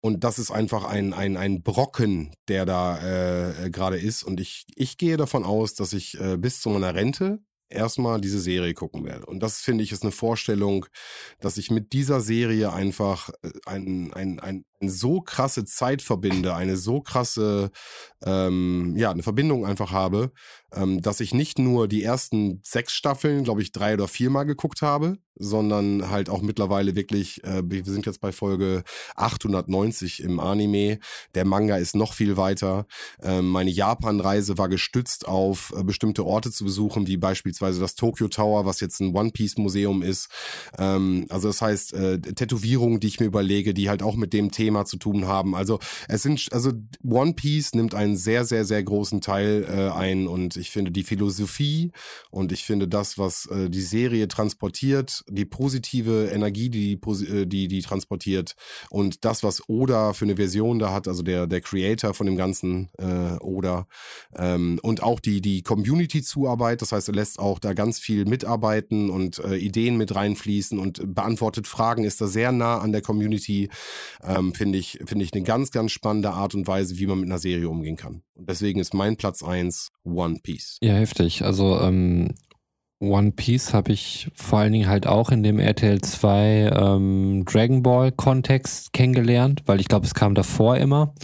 Und 0.00 0.22
das 0.22 0.38
ist 0.38 0.50
einfach 0.50 0.84
ein, 0.84 1.14
ein, 1.14 1.38
ein 1.38 1.62
Brocken, 1.62 2.34
der 2.48 2.66
da 2.66 3.62
äh, 3.64 3.70
gerade 3.70 3.98
ist. 3.98 4.22
Und 4.22 4.38
ich, 4.38 4.66
ich 4.76 4.98
gehe 4.98 5.16
davon 5.16 5.44
aus, 5.44 5.74
dass 5.74 5.94
ich 5.94 6.20
äh, 6.20 6.36
bis 6.36 6.60
zu 6.60 6.68
meiner 6.68 6.94
Rente 6.94 7.38
erstmal 7.70 8.20
diese 8.20 8.40
Serie 8.40 8.74
gucken 8.74 9.04
werde. 9.04 9.26
Und 9.26 9.42
das 9.42 9.60
finde 9.60 9.82
ich 9.82 9.92
ist 9.92 10.02
eine 10.02 10.12
Vorstellung, 10.12 10.86
dass 11.40 11.56
ich 11.56 11.70
mit 11.70 11.92
dieser 11.92 12.20
Serie 12.20 12.72
einfach 12.72 13.30
äh, 13.42 13.50
ein, 13.66 14.12
ein, 14.12 14.40
ein 14.40 14.64
so 14.88 15.20
krasse 15.20 15.64
Zeit 15.64 16.02
verbinde, 16.02 16.54
eine 16.54 16.76
so 16.76 17.00
krasse, 17.00 17.70
ähm, 18.24 18.94
ja, 18.96 19.10
eine 19.10 19.22
Verbindung 19.22 19.66
einfach 19.66 19.92
habe, 19.92 20.32
ähm, 20.74 21.02
dass 21.02 21.20
ich 21.20 21.34
nicht 21.34 21.58
nur 21.58 21.88
die 21.88 22.02
ersten 22.02 22.60
sechs 22.62 22.92
Staffeln, 22.92 23.44
glaube 23.44 23.62
ich, 23.62 23.72
drei 23.72 23.94
oder 23.94 24.08
viermal 24.08 24.46
geguckt 24.46 24.82
habe, 24.82 25.18
sondern 25.36 26.10
halt 26.10 26.30
auch 26.30 26.42
mittlerweile 26.42 26.94
wirklich, 26.94 27.42
äh, 27.44 27.62
wir 27.64 27.84
sind 27.84 28.06
jetzt 28.06 28.20
bei 28.20 28.32
Folge 28.32 28.84
890 29.16 30.22
im 30.22 30.38
Anime. 30.38 30.98
Der 31.34 31.44
Manga 31.44 31.76
ist 31.76 31.96
noch 31.96 32.12
viel 32.12 32.36
weiter. 32.36 32.86
Ähm, 33.22 33.48
meine 33.48 33.70
Japan-Reise 33.70 34.58
war 34.58 34.68
gestützt 34.68 35.26
auf 35.26 35.72
äh, 35.76 35.82
bestimmte 35.82 36.24
Orte 36.24 36.50
zu 36.50 36.64
besuchen, 36.64 37.06
wie 37.06 37.16
beispielsweise 37.16 37.80
das 37.80 37.94
Tokyo 37.94 38.28
Tower, 38.28 38.64
was 38.64 38.80
jetzt 38.80 39.00
ein 39.00 39.14
One 39.14 39.30
Piece 39.30 39.58
Museum 39.58 40.02
ist. 40.02 40.28
Ähm, 40.78 41.26
also 41.30 41.48
das 41.48 41.60
heißt, 41.60 41.94
äh, 41.94 42.18
Tätowierungen, 42.20 43.00
die 43.00 43.08
ich 43.08 43.20
mir 43.20 43.26
überlege, 43.26 43.74
die 43.74 43.88
halt 43.88 44.02
auch 44.02 44.16
mit 44.16 44.32
dem 44.32 44.50
Thema 44.50 44.73
zu 44.82 44.96
tun 44.96 45.26
haben. 45.26 45.54
Also 45.54 45.78
es 46.08 46.22
sind, 46.22 46.48
also 46.52 46.72
One 47.02 47.34
Piece 47.34 47.74
nimmt 47.74 47.94
einen 47.94 48.16
sehr, 48.16 48.44
sehr, 48.44 48.64
sehr 48.64 48.82
großen 48.82 49.20
Teil 49.20 49.64
äh, 49.68 49.90
ein 49.90 50.26
und 50.26 50.56
ich 50.56 50.70
finde 50.70 50.90
die 50.90 51.04
Philosophie 51.04 51.92
und 52.30 52.52
ich 52.52 52.64
finde 52.64 52.88
das, 52.88 53.18
was 53.18 53.46
äh, 53.46 53.70
die 53.70 53.82
Serie 53.82 54.28
transportiert, 54.28 55.24
die 55.28 55.44
positive 55.44 56.30
Energie, 56.32 56.70
die 56.70 56.94
äh, 56.94 57.46
die, 57.46 57.68
die 57.68 57.82
transportiert 57.82 58.56
und 58.90 59.24
das, 59.24 59.42
was 59.42 59.68
Oda 59.68 60.12
für 60.12 60.24
eine 60.24 60.36
Version 60.36 60.78
da 60.78 60.92
hat, 60.92 61.08
also 61.08 61.22
der, 61.22 61.46
der 61.46 61.60
Creator 61.60 62.14
von 62.14 62.26
dem 62.26 62.36
ganzen 62.36 62.88
äh, 62.98 63.36
Oda 63.40 63.86
ähm, 64.36 64.78
und 64.82 65.02
auch 65.02 65.20
die, 65.20 65.40
die 65.40 65.62
Community-Zuarbeit, 65.62 66.82
das 66.82 66.92
heißt, 66.92 67.08
er 67.08 67.14
lässt 67.14 67.38
auch 67.38 67.58
da 67.58 67.74
ganz 67.74 67.98
viel 67.98 68.24
mitarbeiten 68.24 69.10
und 69.10 69.38
äh, 69.38 69.56
Ideen 69.56 69.96
mit 69.96 70.14
reinfließen 70.14 70.78
und 70.78 71.14
beantwortet 71.14 71.66
Fragen, 71.66 72.04
ist 72.04 72.20
da 72.20 72.26
sehr 72.26 72.52
nah 72.52 72.78
an 72.78 72.92
der 72.92 73.02
Community, 73.02 73.68
ähm, 74.22 74.53
finde 74.54 74.78
ich, 74.78 74.98
finde 75.06 75.24
ich 75.24 75.32
eine 75.34 75.42
ganz, 75.42 75.70
ganz 75.70 75.92
spannende 75.92 76.30
Art 76.30 76.54
und 76.54 76.66
Weise, 76.66 76.98
wie 76.98 77.06
man 77.06 77.20
mit 77.20 77.28
einer 77.28 77.38
Serie 77.38 77.68
umgehen 77.68 77.96
kann. 77.96 78.22
Und 78.34 78.48
deswegen 78.48 78.80
ist 78.80 78.94
mein 78.94 79.16
Platz 79.16 79.42
eins 79.42 79.90
One 80.04 80.38
Piece. 80.42 80.78
Ja, 80.82 80.94
heftig. 80.94 81.44
Also 81.44 81.80
ähm, 81.80 82.34
One 83.00 83.32
Piece 83.32 83.74
habe 83.74 83.92
ich 83.92 84.28
vor 84.34 84.60
allen 84.60 84.72
Dingen 84.72 84.88
halt 84.88 85.06
auch 85.06 85.30
in 85.30 85.42
dem 85.42 85.58
RTL 85.58 86.00
2 86.00 86.70
ähm, 86.74 87.44
Dragon 87.44 87.82
Ball 87.82 88.12
Kontext 88.12 88.92
kennengelernt, 88.92 89.62
weil 89.66 89.80
ich 89.80 89.88
glaube, 89.88 90.06
es 90.06 90.14
kam 90.14 90.34
davor 90.34 90.76
immer. 90.76 91.14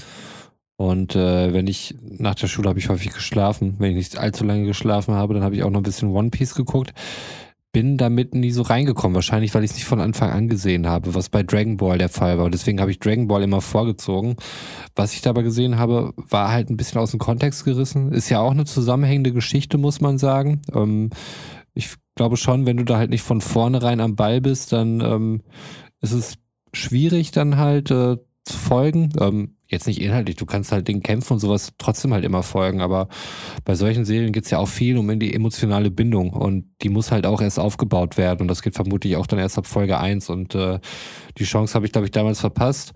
Und 0.77 1.15
äh, 1.15 1.53
wenn 1.53 1.67
ich 1.67 1.95
nach 2.03 2.35
der 2.35 2.47
Schule 2.47 2.71
habe 2.71 2.79
ich 2.79 2.89
häufig 2.89 3.13
geschlafen. 3.13 3.77
Wenn 3.79 3.91
ich 3.91 3.97
nicht 3.97 4.19
allzu 4.19 4.45
lange 4.45 4.65
geschlafen 4.65 5.15
habe, 5.15 5.35
dann 5.35 5.43
habe 5.43 5.55
ich 5.55 5.63
auch 5.63 5.71
noch 5.71 5.81
ein 5.81 5.85
bisschen 5.85 6.09
One 6.09 6.31
Piece 6.31 6.55
geguckt. 6.55 6.95
Bin 7.73 7.97
damit 7.97 8.35
nie 8.35 8.51
so 8.51 8.63
reingekommen. 8.63 9.15
Wahrscheinlich, 9.15 9.55
weil 9.55 9.63
ich 9.63 9.71
es 9.71 9.77
nicht 9.77 9.87
von 9.87 10.01
Anfang 10.01 10.31
an 10.31 10.49
gesehen 10.49 10.89
habe, 10.89 11.15
was 11.15 11.29
bei 11.29 11.43
Dragon 11.43 11.77
Ball 11.77 11.99
der 11.99 12.09
Fall 12.09 12.37
war. 12.37 12.47
Und 12.47 12.53
deswegen 12.55 12.81
habe 12.81 12.91
ich 12.91 12.99
Dragon 12.99 13.29
Ball 13.29 13.43
immer 13.43 13.61
vorgezogen. 13.61 14.37
Was 14.97 15.13
ich 15.13 15.23
dabei 15.23 15.43
gesehen 15.43 15.79
habe, 15.79 16.13
war 16.17 16.51
halt 16.51 16.69
ein 16.69 16.77
bisschen 16.77 17.01
aus 17.01 17.13
dem 17.13 17.21
Kontext 17.21 17.65
gerissen. 17.65 18.13
Ist 18.13 18.29
ja 18.29 18.41
auch 18.41 18.51
eine 18.51 18.65
zusammenhängende 18.65 19.33
Geschichte, 19.33 19.79
muss 19.79 20.01
man 20.01 20.19
sagen. 20.19 20.63
Ähm, 20.75 21.11
ich 21.75 21.95
glaube 22.17 22.37
schon, 22.37 22.67
wenn 22.67 22.77
du 22.77 22.85
da 22.85 22.99
halt 22.99 23.11
nicht 23.11 23.23
von 23.23 23.41
vornherein 23.41 24.01
am 24.01 24.17
Ball 24.17 24.41
bist, 24.41 24.73
dann 24.73 25.01
ähm, 25.01 25.43
ist 26.01 26.13
es 26.13 26.39
schwierig 26.73 27.31
dann 27.31 27.57
halt 27.57 27.91
äh, 27.91 28.17
zu 28.45 28.59
folgen. 28.59 29.11
Ähm, 29.21 29.57
jetzt 29.71 29.87
nicht 29.87 30.01
inhaltlich, 30.01 30.37
du 30.37 30.47
kannst 30.47 30.73
halt 30.73 30.89
den 30.89 31.03
Kämpfen 31.03 31.35
und 31.35 31.39
sowas 31.39 31.73
trotzdem 31.79 32.13
halt 32.13 32.25
immer 32.25 32.43
folgen, 32.43 32.81
aber 32.81 33.09
bei 33.65 33.75
solchen 33.75 34.05
Serien 34.05 34.33
geht 34.33 34.45
es 34.45 34.51
ja 34.51 34.59
auch 34.59 34.69
viel 34.69 34.99
um 34.99 35.19
die 35.19 35.35
emotionale 35.35 35.91
Bindung 35.91 36.31
und 36.31 36.65
die 36.83 36.89
muss 36.89 37.13
halt 37.13 37.27
auch 37.27 37.41
erst 37.41 37.59
aufgebaut 37.59 38.17
werden 38.17 38.43
und 38.43 38.49
das 38.49 38.63
geht 38.63 38.75
vermutlich 38.75 39.17
auch 39.17 39.27
dann 39.27 39.39
erst 39.39 39.59
ab 39.59 39.67
Folge 39.67 39.99
1 39.99 40.29
und 40.29 40.55
äh, 40.55 40.81
die 41.39 41.45
Chance 41.45 41.75
habe 41.75 41.87
ich, 41.87 41.93
glaube 41.93 42.07
ich, 42.07 42.11
damals 42.11 42.41
verpasst 42.41 42.93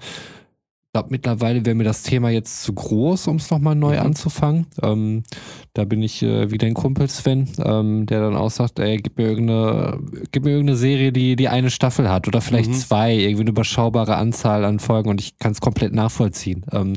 glaube, 0.95 1.09
mittlerweile 1.11 1.67
wäre 1.67 1.75
mir 1.75 1.85
das 1.85 2.05
Thema 2.05 2.31
jetzt 2.31 2.63
zu 2.63 2.73
groß, 2.73 3.27
um 3.27 3.37
es 3.37 3.51
nochmal 3.51 3.75
neu 3.75 3.95
mhm. 3.95 4.07
anzufangen. 4.07 4.67
Ähm, 4.81 5.25
da 5.73 5.85
bin 5.85 6.03
ich 6.03 6.23
äh, 6.23 6.53
wie 6.53 6.59
dein 6.59 6.75
Kumpel 6.75 7.09
Sven, 7.09 7.49
ähm, 7.59 8.07
der 8.07 8.21
dann 8.21 8.37
auch 8.37 8.51
sagt, 8.51 8.79
ey, 8.79 8.99
gib 8.99 9.19
mir 9.19 9.27
irgendeine, 9.27 9.99
gib 10.31 10.45
mir 10.45 10.51
irgendeine 10.53 10.77
Serie, 10.77 11.11
die, 11.11 11.35
die 11.35 11.49
eine 11.49 11.71
Staffel 11.71 12.09
hat 12.09 12.29
oder 12.29 12.41
vielleicht 12.41 12.71
mhm. 12.71 12.75
zwei, 12.75 13.13
irgendwie 13.13 13.41
eine 13.41 13.51
überschaubare 13.51 14.15
Anzahl 14.15 14.65
an 14.65 14.79
Folgen 14.79 15.11
und 15.11 15.21
ich 15.21 15.37
kann 15.41 15.51
es 15.51 15.61
komplett 15.61 15.93
nachvollziehen. 15.93 16.65
Ähm, 16.71 16.95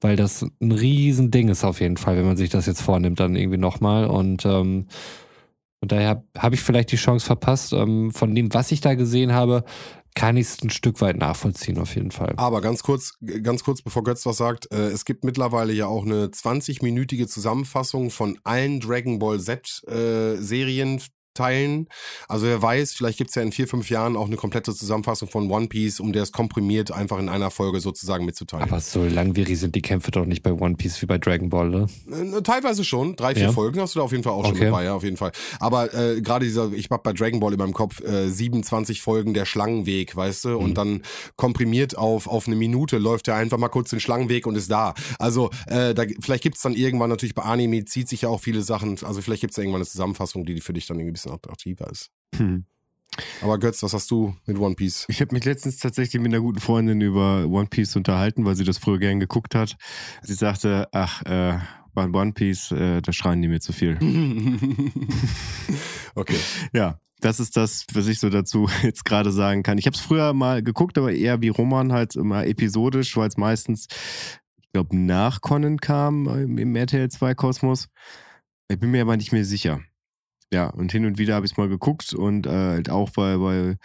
weil 0.00 0.16
das 0.16 0.44
ein 0.60 0.72
Riesending 0.72 1.50
ist 1.50 1.62
auf 1.62 1.80
jeden 1.80 1.98
Fall, 1.98 2.16
wenn 2.16 2.26
man 2.26 2.36
sich 2.36 2.50
das 2.50 2.66
jetzt 2.66 2.82
vornimmt, 2.82 3.20
dann 3.20 3.36
irgendwie 3.36 3.58
nochmal. 3.58 4.06
Und 4.06 4.44
ähm, 4.44 4.86
und 5.82 5.92
daher 5.92 6.22
habe 6.36 6.54
ich 6.54 6.60
vielleicht 6.60 6.92
die 6.92 6.96
Chance 6.96 7.24
verpasst. 7.24 7.72
Ähm, 7.72 8.10
von 8.10 8.34
dem, 8.34 8.52
was 8.52 8.70
ich 8.70 8.82
da 8.82 8.94
gesehen 8.94 9.32
habe, 9.32 9.64
kann 10.14 10.36
ich 10.36 10.46
es 10.46 10.62
ein 10.62 10.70
Stück 10.70 11.00
weit 11.00 11.16
nachvollziehen, 11.16 11.78
auf 11.78 11.94
jeden 11.94 12.10
Fall. 12.10 12.34
Aber 12.36 12.60
ganz 12.60 12.82
kurz, 12.82 13.18
ganz 13.42 13.64
kurz, 13.64 13.82
bevor 13.82 14.04
Götz 14.04 14.26
was 14.26 14.36
sagt, 14.36 14.70
äh, 14.72 14.88
es 14.88 15.04
gibt 15.04 15.24
mittlerweile 15.24 15.72
ja 15.72 15.86
auch 15.86 16.04
eine 16.04 16.26
20-minütige 16.26 17.26
Zusammenfassung 17.26 18.10
von 18.10 18.38
allen 18.44 18.80
Dragon 18.80 19.18
Ball 19.18 19.40
Z-Serien, 19.40 20.98
äh, 20.98 21.00
teilen. 21.40 21.88
Also 22.28 22.46
wer 22.46 22.60
weiß, 22.60 22.92
vielleicht 22.92 23.18
gibt's 23.18 23.34
ja 23.34 23.42
in 23.42 23.52
vier, 23.52 23.66
fünf 23.66 23.88
Jahren 23.88 24.16
auch 24.16 24.26
eine 24.26 24.36
komplette 24.36 24.74
Zusammenfassung 24.74 25.28
von 25.28 25.50
One 25.50 25.68
Piece, 25.68 26.00
um 26.00 26.12
das 26.12 26.32
komprimiert 26.32 26.92
einfach 26.92 27.18
in 27.18 27.28
einer 27.28 27.50
Folge 27.50 27.80
sozusagen 27.80 28.26
mitzuteilen. 28.26 28.64
Aber 28.64 28.80
so 28.80 29.04
langwierig 29.04 29.58
sind 29.58 29.74
die 29.74 29.82
Kämpfe 29.82 30.10
doch 30.10 30.26
nicht 30.26 30.42
bei 30.42 30.52
One 30.52 30.74
Piece 30.76 31.00
wie 31.00 31.06
bei 31.06 31.18
Dragon 31.18 31.48
Ball, 31.48 31.70
ne? 31.70 31.86
Äh, 32.10 32.42
teilweise 32.42 32.84
schon. 32.84 33.16
Drei, 33.16 33.34
vier 33.34 33.44
ja. 33.44 33.52
Folgen 33.52 33.80
hast 33.80 33.94
du 33.94 34.00
da 34.00 34.04
auf 34.04 34.12
jeden 34.12 34.22
Fall 34.22 34.32
auch 34.32 34.40
okay. 34.40 34.58
schon 34.58 34.66
dabei, 34.66 34.84
ja, 34.84 34.94
auf 34.94 35.02
jeden 35.02 35.16
Fall. 35.16 35.32
Aber 35.58 35.94
äh, 35.94 36.20
gerade 36.20 36.44
dieser, 36.44 36.72
ich 36.72 36.88
hab 36.90 37.02
bei 37.02 37.12
Dragon 37.12 37.40
Ball 37.40 37.52
in 37.52 37.58
meinem 37.58 37.72
Kopf 37.72 38.00
äh, 38.02 38.28
27 38.28 39.00
Folgen 39.00 39.32
der 39.32 39.46
Schlangenweg, 39.46 40.14
weißt 40.14 40.44
du? 40.44 40.48
Mhm. 40.50 40.56
Und 40.56 40.74
dann 40.74 41.02
komprimiert 41.36 41.96
auf, 41.96 42.26
auf 42.26 42.46
eine 42.46 42.56
Minute 42.56 42.98
läuft 42.98 43.28
er 43.28 43.36
einfach 43.36 43.58
mal 43.58 43.68
kurz 43.68 43.90
den 43.90 44.00
Schlangenweg 44.00 44.46
und 44.46 44.56
ist 44.56 44.70
da. 44.70 44.94
Also 45.18 45.50
äh, 45.66 45.94
da, 45.94 46.04
vielleicht 46.20 46.42
gibt's 46.42 46.62
dann 46.62 46.74
irgendwann 46.74 47.08
natürlich 47.08 47.34
bei 47.34 47.42
Anime 47.42 47.84
zieht 47.84 48.08
sich 48.08 48.22
ja 48.22 48.28
auch 48.28 48.40
viele 48.40 48.62
Sachen, 48.62 48.98
also 49.04 49.22
vielleicht 49.22 49.40
gibt's 49.40 49.56
da 49.56 49.62
irgendwann 49.62 49.80
eine 49.80 49.88
Zusammenfassung, 49.88 50.44
die 50.44 50.60
für 50.60 50.72
dich 50.72 50.86
dann 50.86 50.98
irgendwie 50.98 51.10
ein 51.10 51.14
bisschen 51.14 51.29
attraktiver 51.32 51.90
ist. 51.90 52.10
Hm. 52.36 52.64
Aber 53.42 53.58
Götz, 53.58 53.82
was 53.82 53.92
hast 53.92 54.10
du 54.10 54.34
mit 54.46 54.58
One 54.58 54.74
Piece? 54.74 55.06
Ich 55.08 55.20
habe 55.20 55.34
mich 55.34 55.44
letztens 55.44 55.78
tatsächlich 55.78 56.20
mit 56.22 56.32
einer 56.32 56.42
guten 56.42 56.60
Freundin 56.60 57.00
über 57.00 57.46
One 57.46 57.66
Piece 57.66 57.96
unterhalten, 57.96 58.44
weil 58.44 58.54
sie 58.54 58.64
das 58.64 58.78
früher 58.78 58.98
gern 58.98 59.20
geguckt 59.20 59.54
hat. 59.54 59.76
Sie 60.22 60.34
sagte, 60.34 60.88
ach, 60.92 61.22
äh, 61.22 61.58
bei 61.92 62.04
One 62.04 62.32
Piece, 62.32 62.70
äh, 62.72 63.02
da 63.02 63.12
schreien 63.12 63.42
die 63.42 63.48
mir 63.48 63.60
zu 63.60 63.72
viel. 63.72 63.98
okay. 66.14 66.38
Ja, 66.72 67.00
das 67.20 67.40
ist 67.40 67.56
das, 67.56 67.84
was 67.92 68.06
ich 68.06 68.20
so 68.20 68.30
dazu 68.30 68.68
jetzt 68.82 69.04
gerade 69.04 69.32
sagen 69.32 69.62
kann. 69.62 69.78
Ich 69.78 69.86
habe 69.86 69.96
es 69.96 70.00
früher 70.00 70.32
mal 70.32 70.62
geguckt, 70.62 70.96
aber 70.96 71.12
eher 71.12 71.42
wie 71.42 71.48
Roman 71.48 71.92
halt 71.92 72.16
immer 72.16 72.46
episodisch, 72.46 73.16
weil 73.16 73.28
es 73.28 73.36
meistens, 73.36 73.88
ich 74.60 74.72
glaube, 74.72 74.96
nach 74.96 75.40
Conan 75.40 75.78
kam 75.78 76.28
im 76.58 76.76
RTL 76.76 77.10
2 77.10 77.34
Kosmos. 77.34 77.88
Ich 78.68 78.78
bin 78.78 78.92
mir 78.92 79.02
aber 79.02 79.16
nicht 79.16 79.32
mehr 79.32 79.44
sicher 79.44 79.80
ja, 80.52 80.68
und 80.68 80.92
hin 80.92 81.06
und 81.06 81.18
wieder 81.18 81.34
habe 81.34 81.46
ich 81.46 81.52
es 81.52 81.58
mal 81.58 81.68
geguckt 81.68 82.12
und 82.12 82.46
äh, 82.46 82.50
halt 82.50 82.90
auch, 82.90 83.10
weil, 83.14 83.40
weil 83.40 83.78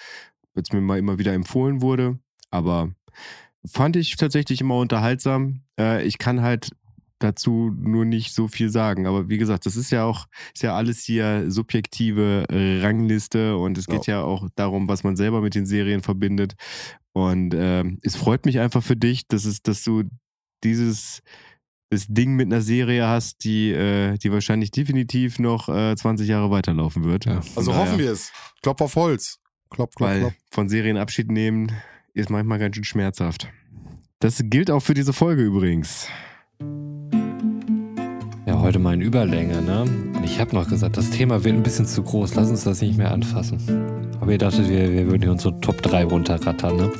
es 0.56 0.72
mir 0.72 0.82
mal 0.82 0.98
immer 0.98 1.20
wieder 1.20 1.34
empfohlen 1.34 1.82
wurde. 1.82 2.20
Aber 2.50 2.92
fand 3.66 3.96
ich 3.96 4.16
tatsächlich 4.16 4.62
immer 4.62 4.78
unterhaltsam. 4.78 5.62
Äh, 5.80 6.06
ich 6.06 6.18
kann 6.18 6.42
halt 6.42 6.72
dazu 7.20 7.74
nur 7.78 8.06
nicht 8.06 8.34
so 8.34 8.48
viel 8.48 8.70
sagen. 8.70 9.08
Aber 9.08 9.30
wie 9.30 9.38
gesagt, 9.38 9.66
das 9.66 9.76
ist 9.76 9.92
ja 9.92 10.04
auch, 10.06 10.26
ist 10.54 10.64
ja 10.64 10.76
alles 10.76 11.04
hier 11.04 11.50
subjektive 11.50 12.46
Rangliste 12.50 13.58
und 13.58 13.78
es 13.78 13.88
geht 13.88 14.08
ja. 14.08 14.20
ja 14.20 14.24
auch 14.24 14.50
darum, 14.56 14.88
was 14.88 15.04
man 15.04 15.16
selber 15.16 15.42
mit 15.42 15.56
den 15.56 15.66
Serien 15.66 16.02
verbindet. 16.02 16.56
Und 17.14 17.54
äh, 17.54 17.84
es 18.02 18.16
freut 18.16 18.46
mich 18.46 18.60
einfach 18.60 18.84
für 18.84 18.98
dich, 18.98 19.28
dass 19.28 19.46
es, 19.46 19.62
dass 19.62 19.84
du 19.84 20.04
dieses 20.64 21.22
das 21.90 22.08
Ding 22.08 22.36
mit 22.36 22.48
einer 22.48 22.62
Serie 22.62 23.08
hast, 23.08 23.44
die, 23.44 23.72
äh, 23.72 24.18
die 24.18 24.32
wahrscheinlich 24.32 24.72
definitiv 24.72 25.40
noch 25.40 25.70
äh, 25.70 25.96
20 25.96 26.28
Jahre 26.28 26.52
weiterlaufen 26.52 27.04
wird. 27.04 27.26
Ja. 27.26 27.42
Also 27.56 27.72
daher, 27.72 27.86
hoffen 27.86 28.00
wir 28.00 28.12
es. 28.12 28.32
Klopf 28.62 28.82
auf 28.82 28.96
Holz. 28.96 29.40
Klopf, 29.70 29.96
klopf, 29.96 30.18
klopf. 30.18 30.34
Von 30.52 30.70
Serien 30.70 30.98
Abschied 30.98 31.32
nehmen 31.32 31.72
ist 32.14 32.30
manchmal 32.30 32.60
ganz 32.60 32.76
schön 32.76 32.84
schmerzhaft. 32.84 33.50
Das 34.20 34.42
gilt 34.46 34.72
auch 34.72 34.80
für 34.80 34.94
diese 34.94 35.14
Folge 35.14 35.44
übrigens. 35.44 36.08
Heute 38.62 38.80
mal 38.80 38.94
in 38.94 39.02
Überlänge, 39.02 39.62
ne? 39.62 39.86
Ich 40.24 40.40
habe 40.40 40.56
noch 40.56 40.68
gesagt, 40.68 40.98
das 40.98 41.10
Thema 41.10 41.44
wird 41.44 41.56
ein 41.56 41.64
bisschen 41.64 41.86
zu 41.86 42.02
groß. 42.02 42.36
Lass 42.36 42.50
uns 42.50 42.64
das 42.64 42.82
nicht 42.82 42.98
mehr 42.98 43.12
anfassen. 43.12 43.60
Aber 44.20 44.32
ihr 44.32 44.38
dachtet, 44.38 44.70
wir, 44.70 44.92
wir 44.92 45.06
würden 45.08 45.22
hier 45.22 45.32
unsere 45.32 45.60
Top 45.60 45.82
3 45.82 46.06
runterrattern, 46.06 46.76
ne? 46.78 46.92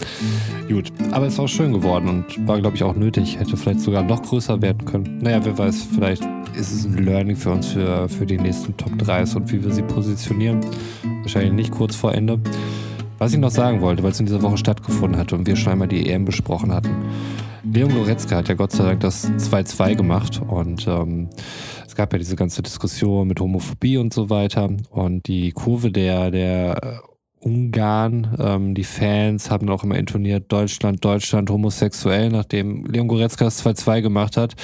Gut, 0.70 0.92
aber 1.12 1.26
es 1.28 1.40
auch 1.40 1.48
schön 1.48 1.74
geworden 1.74 2.08
und 2.10 2.48
war, 2.48 2.60
glaube 2.60 2.76
ich, 2.76 2.84
auch 2.84 2.96
nötig. 2.96 3.40
Hätte 3.40 3.58
vielleicht 3.58 3.80
sogar 3.80 4.04
noch 4.04 4.22
größer 4.22 4.62
werden 4.62 4.86
können. 4.86 5.20
Naja, 5.22 5.40
wer 5.44 5.58
weiß, 5.58 5.88
vielleicht 5.96 6.24
ist 6.56 6.72
es 6.72 6.86
ein 6.86 7.04
Learning 7.04 7.36
für 7.36 7.52
uns 7.52 7.68
für, 7.68 8.08
für 8.10 8.26
die 8.26 8.38
nächsten 8.38 8.76
Top 8.78 8.94
3s 8.94 9.36
und 9.36 9.52
wie 9.52 9.64
wir 9.64 9.72
sie 9.72 9.84
positionieren. 9.84 10.62
Wahrscheinlich 11.22 11.54
nicht 11.54 11.72
kurz 11.72 11.96
vor 11.96 12.14
Ende. 12.14 12.40
Was 13.18 13.34
ich 13.34 13.40
noch 13.40 13.52
sagen 13.52 13.82
wollte, 13.82 14.04
weil 14.04 14.12
es 14.12 14.20
in 14.20 14.26
dieser 14.26 14.42
Woche 14.42 14.58
stattgefunden 14.58 15.18
hatte 15.18 15.36
und 15.36 15.48
wir 15.48 15.56
schon 15.56 15.72
einmal 15.72 15.88
die 15.88 16.10
EM 16.10 16.26
besprochen 16.26 16.74
hatten. 16.74 16.92
Leon 17.64 17.94
Goretzka 17.94 18.36
hat 18.36 18.50
ja 18.50 18.56
Gott 18.56 18.74
sei 18.74 18.84
Dank 18.84 19.00
das 19.00 19.32
2-2 19.32 19.96
gemacht 19.96 20.42
und 20.46 20.86
ähm, 20.88 21.30
es 21.88 21.96
gab 21.96 22.12
ja 22.12 22.20
diese 22.20 22.36
ganze 22.36 22.62
Diskussion 22.62 23.28
mit 23.28 23.40
Homophobie 23.40 23.98
und 23.98 24.14
so 24.14 24.30
weiter 24.30 24.70
und 24.90 25.28
die 25.28 25.52
Kurve 25.52 25.92
der, 25.92 26.30
der 26.30 27.02
Ungarn. 27.40 28.36
Ähm, 28.38 28.76
die 28.76 28.84
Fans 28.84 29.50
haben 29.50 29.70
auch 29.70 29.84
immer 29.84 29.98
intoniert, 29.98 30.52
Deutschland, 30.52 31.04
Deutschland, 31.04 31.50
homosexuell, 31.50 32.30
nachdem 32.30 32.86
Leon 32.86 33.08
Goretzka 33.08 33.46
das 33.46 33.66
2-2 33.66 34.02
gemacht 34.02 34.38
hat 34.38 34.56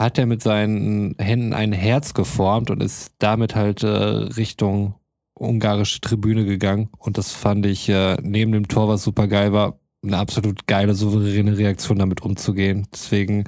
hat 0.00 0.18
er 0.18 0.26
mit 0.26 0.42
seinen 0.42 1.14
Händen 1.18 1.52
ein 1.52 1.72
Herz 1.72 2.14
geformt 2.14 2.70
und 2.70 2.82
ist 2.82 3.14
damit 3.20 3.54
halt 3.54 3.84
äh, 3.84 3.86
Richtung 3.88 4.94
ungarische 5.38 6.00
Tribüne 6.00 6.44
gegangen. 6.44 6.90
Und 6.98 7.18
das 7.18 7.32
fand 7.32 7.66
ich 7.66 7.88
äh, 7.88 8.16
neben 8.22 8.52
dem 8.52 8.68
Tor, 8.68 8.88
was 8.88 9.02
super 9.02 9.26
geil 9.26 9.52
war, 9.52 9.78
eine 10.02 10.18
absolut 10.18 10.66
geile, 10.66 10.94
souveräne 10.94 11.56
Reaktion 11.58 11.98
damit 11.98 12.22
umzugehen. 12.22 12.86
Deswegen 12.92 13.44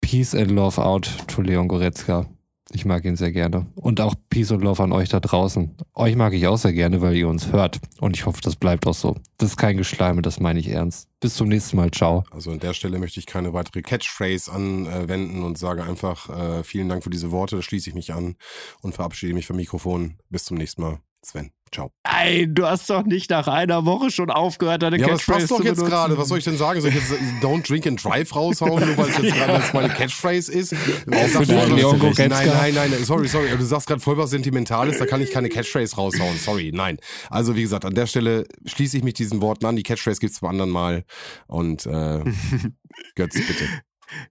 Peace 0.00 0.34
and 0.34 0.50
Love 0.50 0.82
out 0.82 1.10
to 1.28 1.42
Leon 1.42 1.68
Goretzka. 1.68 2.26
Ich 2.74 2.84
mag 2.84 3.04
ihn 3.04 3.14
sehr 3.14 3.30
gerne. 3.30 3.66
Und 3.76 4.00
auch 4.00 4.16
Peace 4.30 4.50
and 4.50 4.62
Love 4.64 4.82
an 4.82 4.90
euch 4.90 5.08
da 5.08 5.20
draußen. 5.20 5.76
Euch 5.94 6.16
mag 6.16 6.32
ich 6.32 6.48
auch 6.48 6.58
sehr 6.58 6.72
gerne, 6.72 7.00
weil 7.00 7.14
ihr 7.14 7.28
uns 7.28 7.52
hört. 7.52 7.78
Und 8.00 8.16
ich 8.16 8.26
hoffe, 8.26 8.40
das 8.42 8.56
bleibt 8.56 8.88
auch 8.88 8.94
so. 8.94 9.16
Das 9.38 9.50
ist 9.50 9.56
kein 9.56 9.76
Geschleime, 9.76 10.22
das 10.22 10.40
meine 10.40 10.58
ich 10.58 10.68
ernst. 10.68 11.08
Bis 11.20 11.36
zum 11.36 11.48
nächsten 11.48 11.76
Mal. 11.76 11.92
Ciao. 11.92 12.24
Also 12.32 12.50
an 12.50 12.58
der 12.58 12.74
Stelle 12.74 12.98
möchte 12.98 13.20
ich 13.20 13.26
keine 13.26 13.52
weitere 13.52 13.80
Catchphrase 13.80 14.50
anwenden 14.50 15.44
und 15.44 15.56
sage 15.56 15.84
einfach 15.84 16.28
äh, 16.28 16.64
vielen 16.64 16.88
Dank 16.88 17.04
für 17.04 17.10
diese 17.10 17.30
Worte. 17.30 17.54
Da 17.54 17.62
schließe 17.62 17.90
ich 17.90 17.94
mich 17.94 18.12
an 18.12 18.34
und 18.80 18.96
verabschiede 18.96 19.34
mich 19.34 19.46
vom 19.46 19.56
Mikrofon. 19.56 20.16
Bis 20.28 20.44
zum 20.44 20.56
nächsten 20.56 20.82
Mal. 20.82 20.98
Sven. 21.24 21.50
Ciao. 21.72 21.90
Nein, 22.04 22.54
du 22.54 22.66
hast 22.66 22.88
doch 22.88 23.04
nicht 23.04 23.30
nach 23.30 23.48
einer 23.48 23.84
Woche 23.84 24.12
schon 24.12 24.30
aufgehört, 24.30 24.82
deine 24.82 24.96
ja, 24.96 25.08
Catchphrase 25.08 25.40
das 25.40 25.48
passt 25.48 25.50
doch 25.50 25.56
zu 25.56 25.62
jetzt 25.64 25.76
benutzen. 25.76 25.90
gerade. 25.90 26.18
Was 26.18 26.28
soll 26.28 26.38
ich 26.38 26.44
denn 26.44 26.56
sagen? 26.56 26.80
Soll 26.80 26.90
ich 26.90 26.96
jetzt 26.96 27.10
äh, 27.10 27.44
Don't 27.44 27.66
Drink 27.66 27.86
and 27.88 28.02
Drive 28.02 28.36
raushauen, 28.36 28.86
nur 28.86 28.96
weil 28.96 29.08
es 29.08 29.18
jetzt 29.18 29.34
gerade 29.34 29.54
als 29.54 29.72
meine 29.72 29.88
Catchphrase 29.88 30.52
ist? 30.52 30.72
Nein, 31.06 31.30
nein, 31.34 32.40
nein, 32.74 32.74
nein, 32.74 33.04
sorry, 33.04 33.26
sorry. 33.26 33.48
Du 33.56 33.64
sagst 33.64 33.88
gerade 33.88 34.00
voll 34.00 34.16
was 34.16 34.30
Sentimentales, 34.30 34.98
da 34.98 35.06
kann 35.06 35.20
ich 35.20 35.32
keine 35.32 35.48
Catchphrase 35.48 35.96
raushauen. 35.96 36.36
Sorry, 36.38 36.70
nein. 36.72 36.98
Also 37.28 37.56
wie 37.56 37.62
gesagt, 37.62 37.84
an 37.84 37.94
der 37.94 38.06
Stelle 38.06 38.46
schließe 38.66 38.98
ich 38.98 39.02
mich 39.02 39.14
diesen 39.14 39.40
Worten 39.40 39.66
an. 39.66 39.74
Die 39.74 39.82
Catchphrase 39.82 40.20
gibt's 40.20 40.40
beim 40.40 40.50
anderen 40.50 40.70
Mal. 40.70 41.04
Und 41.48 41.86
äh, 41.86 42.22
Götz, 43.16 43.34
bitte. 43.34 43.68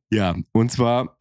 Ja, 0.09 0.35
und 0.53 0.71
zwar, 0.71 1.17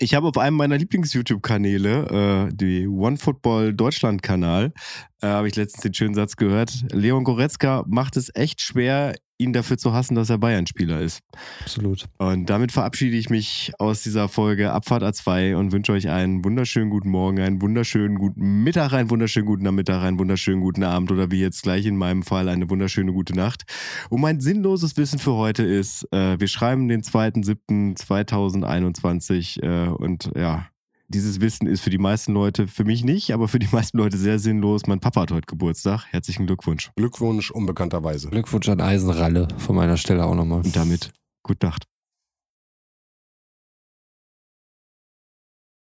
ich 0.00 0.14
habe 0.14 0.26
auf 0.26 0.38
einem 0.38 0.56
meiner 0.56 0.78
Lieblings-YouTube-Kanäle, 0.78 2.48
äh, 2.48 2.54
die 2.54 2.88
OneFootball 2.88 3.74
Deutschland-Kanal, 3.74 4.72
äh, 5.20 5.26
habe 5.26 5.48
ich 5.48 5.56
letztens 5.56 5.82
den 5.82 5.94
schönen 5.94 6.14
Satz 6.14 6.36
gehört. 6.36 6.72
Leon 6.90 7.24
Goretzka 7.24 7.84
macht 7.86 8.16
es 8.16 8.34
echt 8.34 8.60
schwer, 8.60 9.14
ihn 9.40 9.52
dafür 9.52 9.78
zu 9.78 9.92
hassen, 9.92 10.14
dass 10.14 10.30
er 10.30 10.38
Bayern-Spieler 10.38 11.00
ist. 11.00 11.22
Absolut. 11.62 12.04
Und 12.18 12.48
damit 12.50 12.70
verabschiede 12.72 13.16
ich 13.16 13.30
mich 13.30 13.72
aus 13.78 14.02
dieser 14.02 14.28
Folge 14.28 14.72
Abfahrt 14.72 15.02
A2 15.02 15.54
und 15.56 15.72
wünsche 15.72 15.92
euch 15.92 16.08
einen 16.08 16.44
wunderschönen 16.44 16.90
guten 16.90 17.08
Morgen, 17.08 17.40
einen 17.40 17.62
wunderschönen 17.62 18.18
guten 18.18 18.62
Mittag, 18.62 18.92
einen 18.92 19.08
wunderschönen 19.10 19.46
guten 19.46 19.64
Nachmittag, 19.64 20.02
einen 20.02 20.18
wunderschönen 20.18 20.60
guten 20.60 20.84
Abend 20.84 21.10
oder 21.10 21.30
wie 21.30 21.40
jetzt 21.40 21.62
gleich 21.62 21.86
in 21.86 21.96
meinem 21.96 22.22
Fall 22.22 22.46
eine 22.48 22.68
wunderschöne 22.68 23.12
gute 23.12 23.34
Nacht. 23.34 23.62
Und 24.10 24.20
mein 24.20 24.40
sinnloses 24.40 24.98
Wissen 24.98 25.18
für 25.18 25.32
heute 25.34 25.62
ist, 25.62 26.06
äh, 26.12 26.38
wir 26.38 26.48
schreiben 26.48 26.88
den 26.88 27.00
2.7.2021 27.02 29.62
äh, 29.62 29.88
und 29.88 30.30
ja, 30.36 30.66
dieses 31.10 31.40
Wissen 31.40 31.66
ist 31.66 31.80
für 31.80 31.90
die 31.90 31.98
meisten 31.98 32.32
Leute, 32.32 32.68
für 32.68 32.84
mich 32.84 33.04
nicht, 33.04 33.32
aber 33.32 33.48
für 33.48 33.58
die 33.58 33.68
meisten 33.72 33.98
Leute 33.98 34.16
sehr 34.16 34.38
sinnlos. 34.38 34.86
Mein 34.86 35.00
Papa 35.00 35.22
hat 35.22 35.32
heute 35.32 35.46
Geburtstag. 35.46 36.04
Herzlichen 36.10 36.46
Glückwunsch. 36.46 36.90
Glückwunsch 36.96 37.50
unbekannterweise. 37.50 38.30
Glückwunsch 38.30 38.68
an 38.68 38.80
Eisenralle 38.80 39.48
von 39.58 39.76
meiner 39.76 39.96
Stelle 39.96 40.24
auch 40.24 40.34
nochmal. 40.34 40.60
Und 40.60 40.74
damit, 40.74 41.12
gute 41.42 41.66
Nacht. 41.66 41.84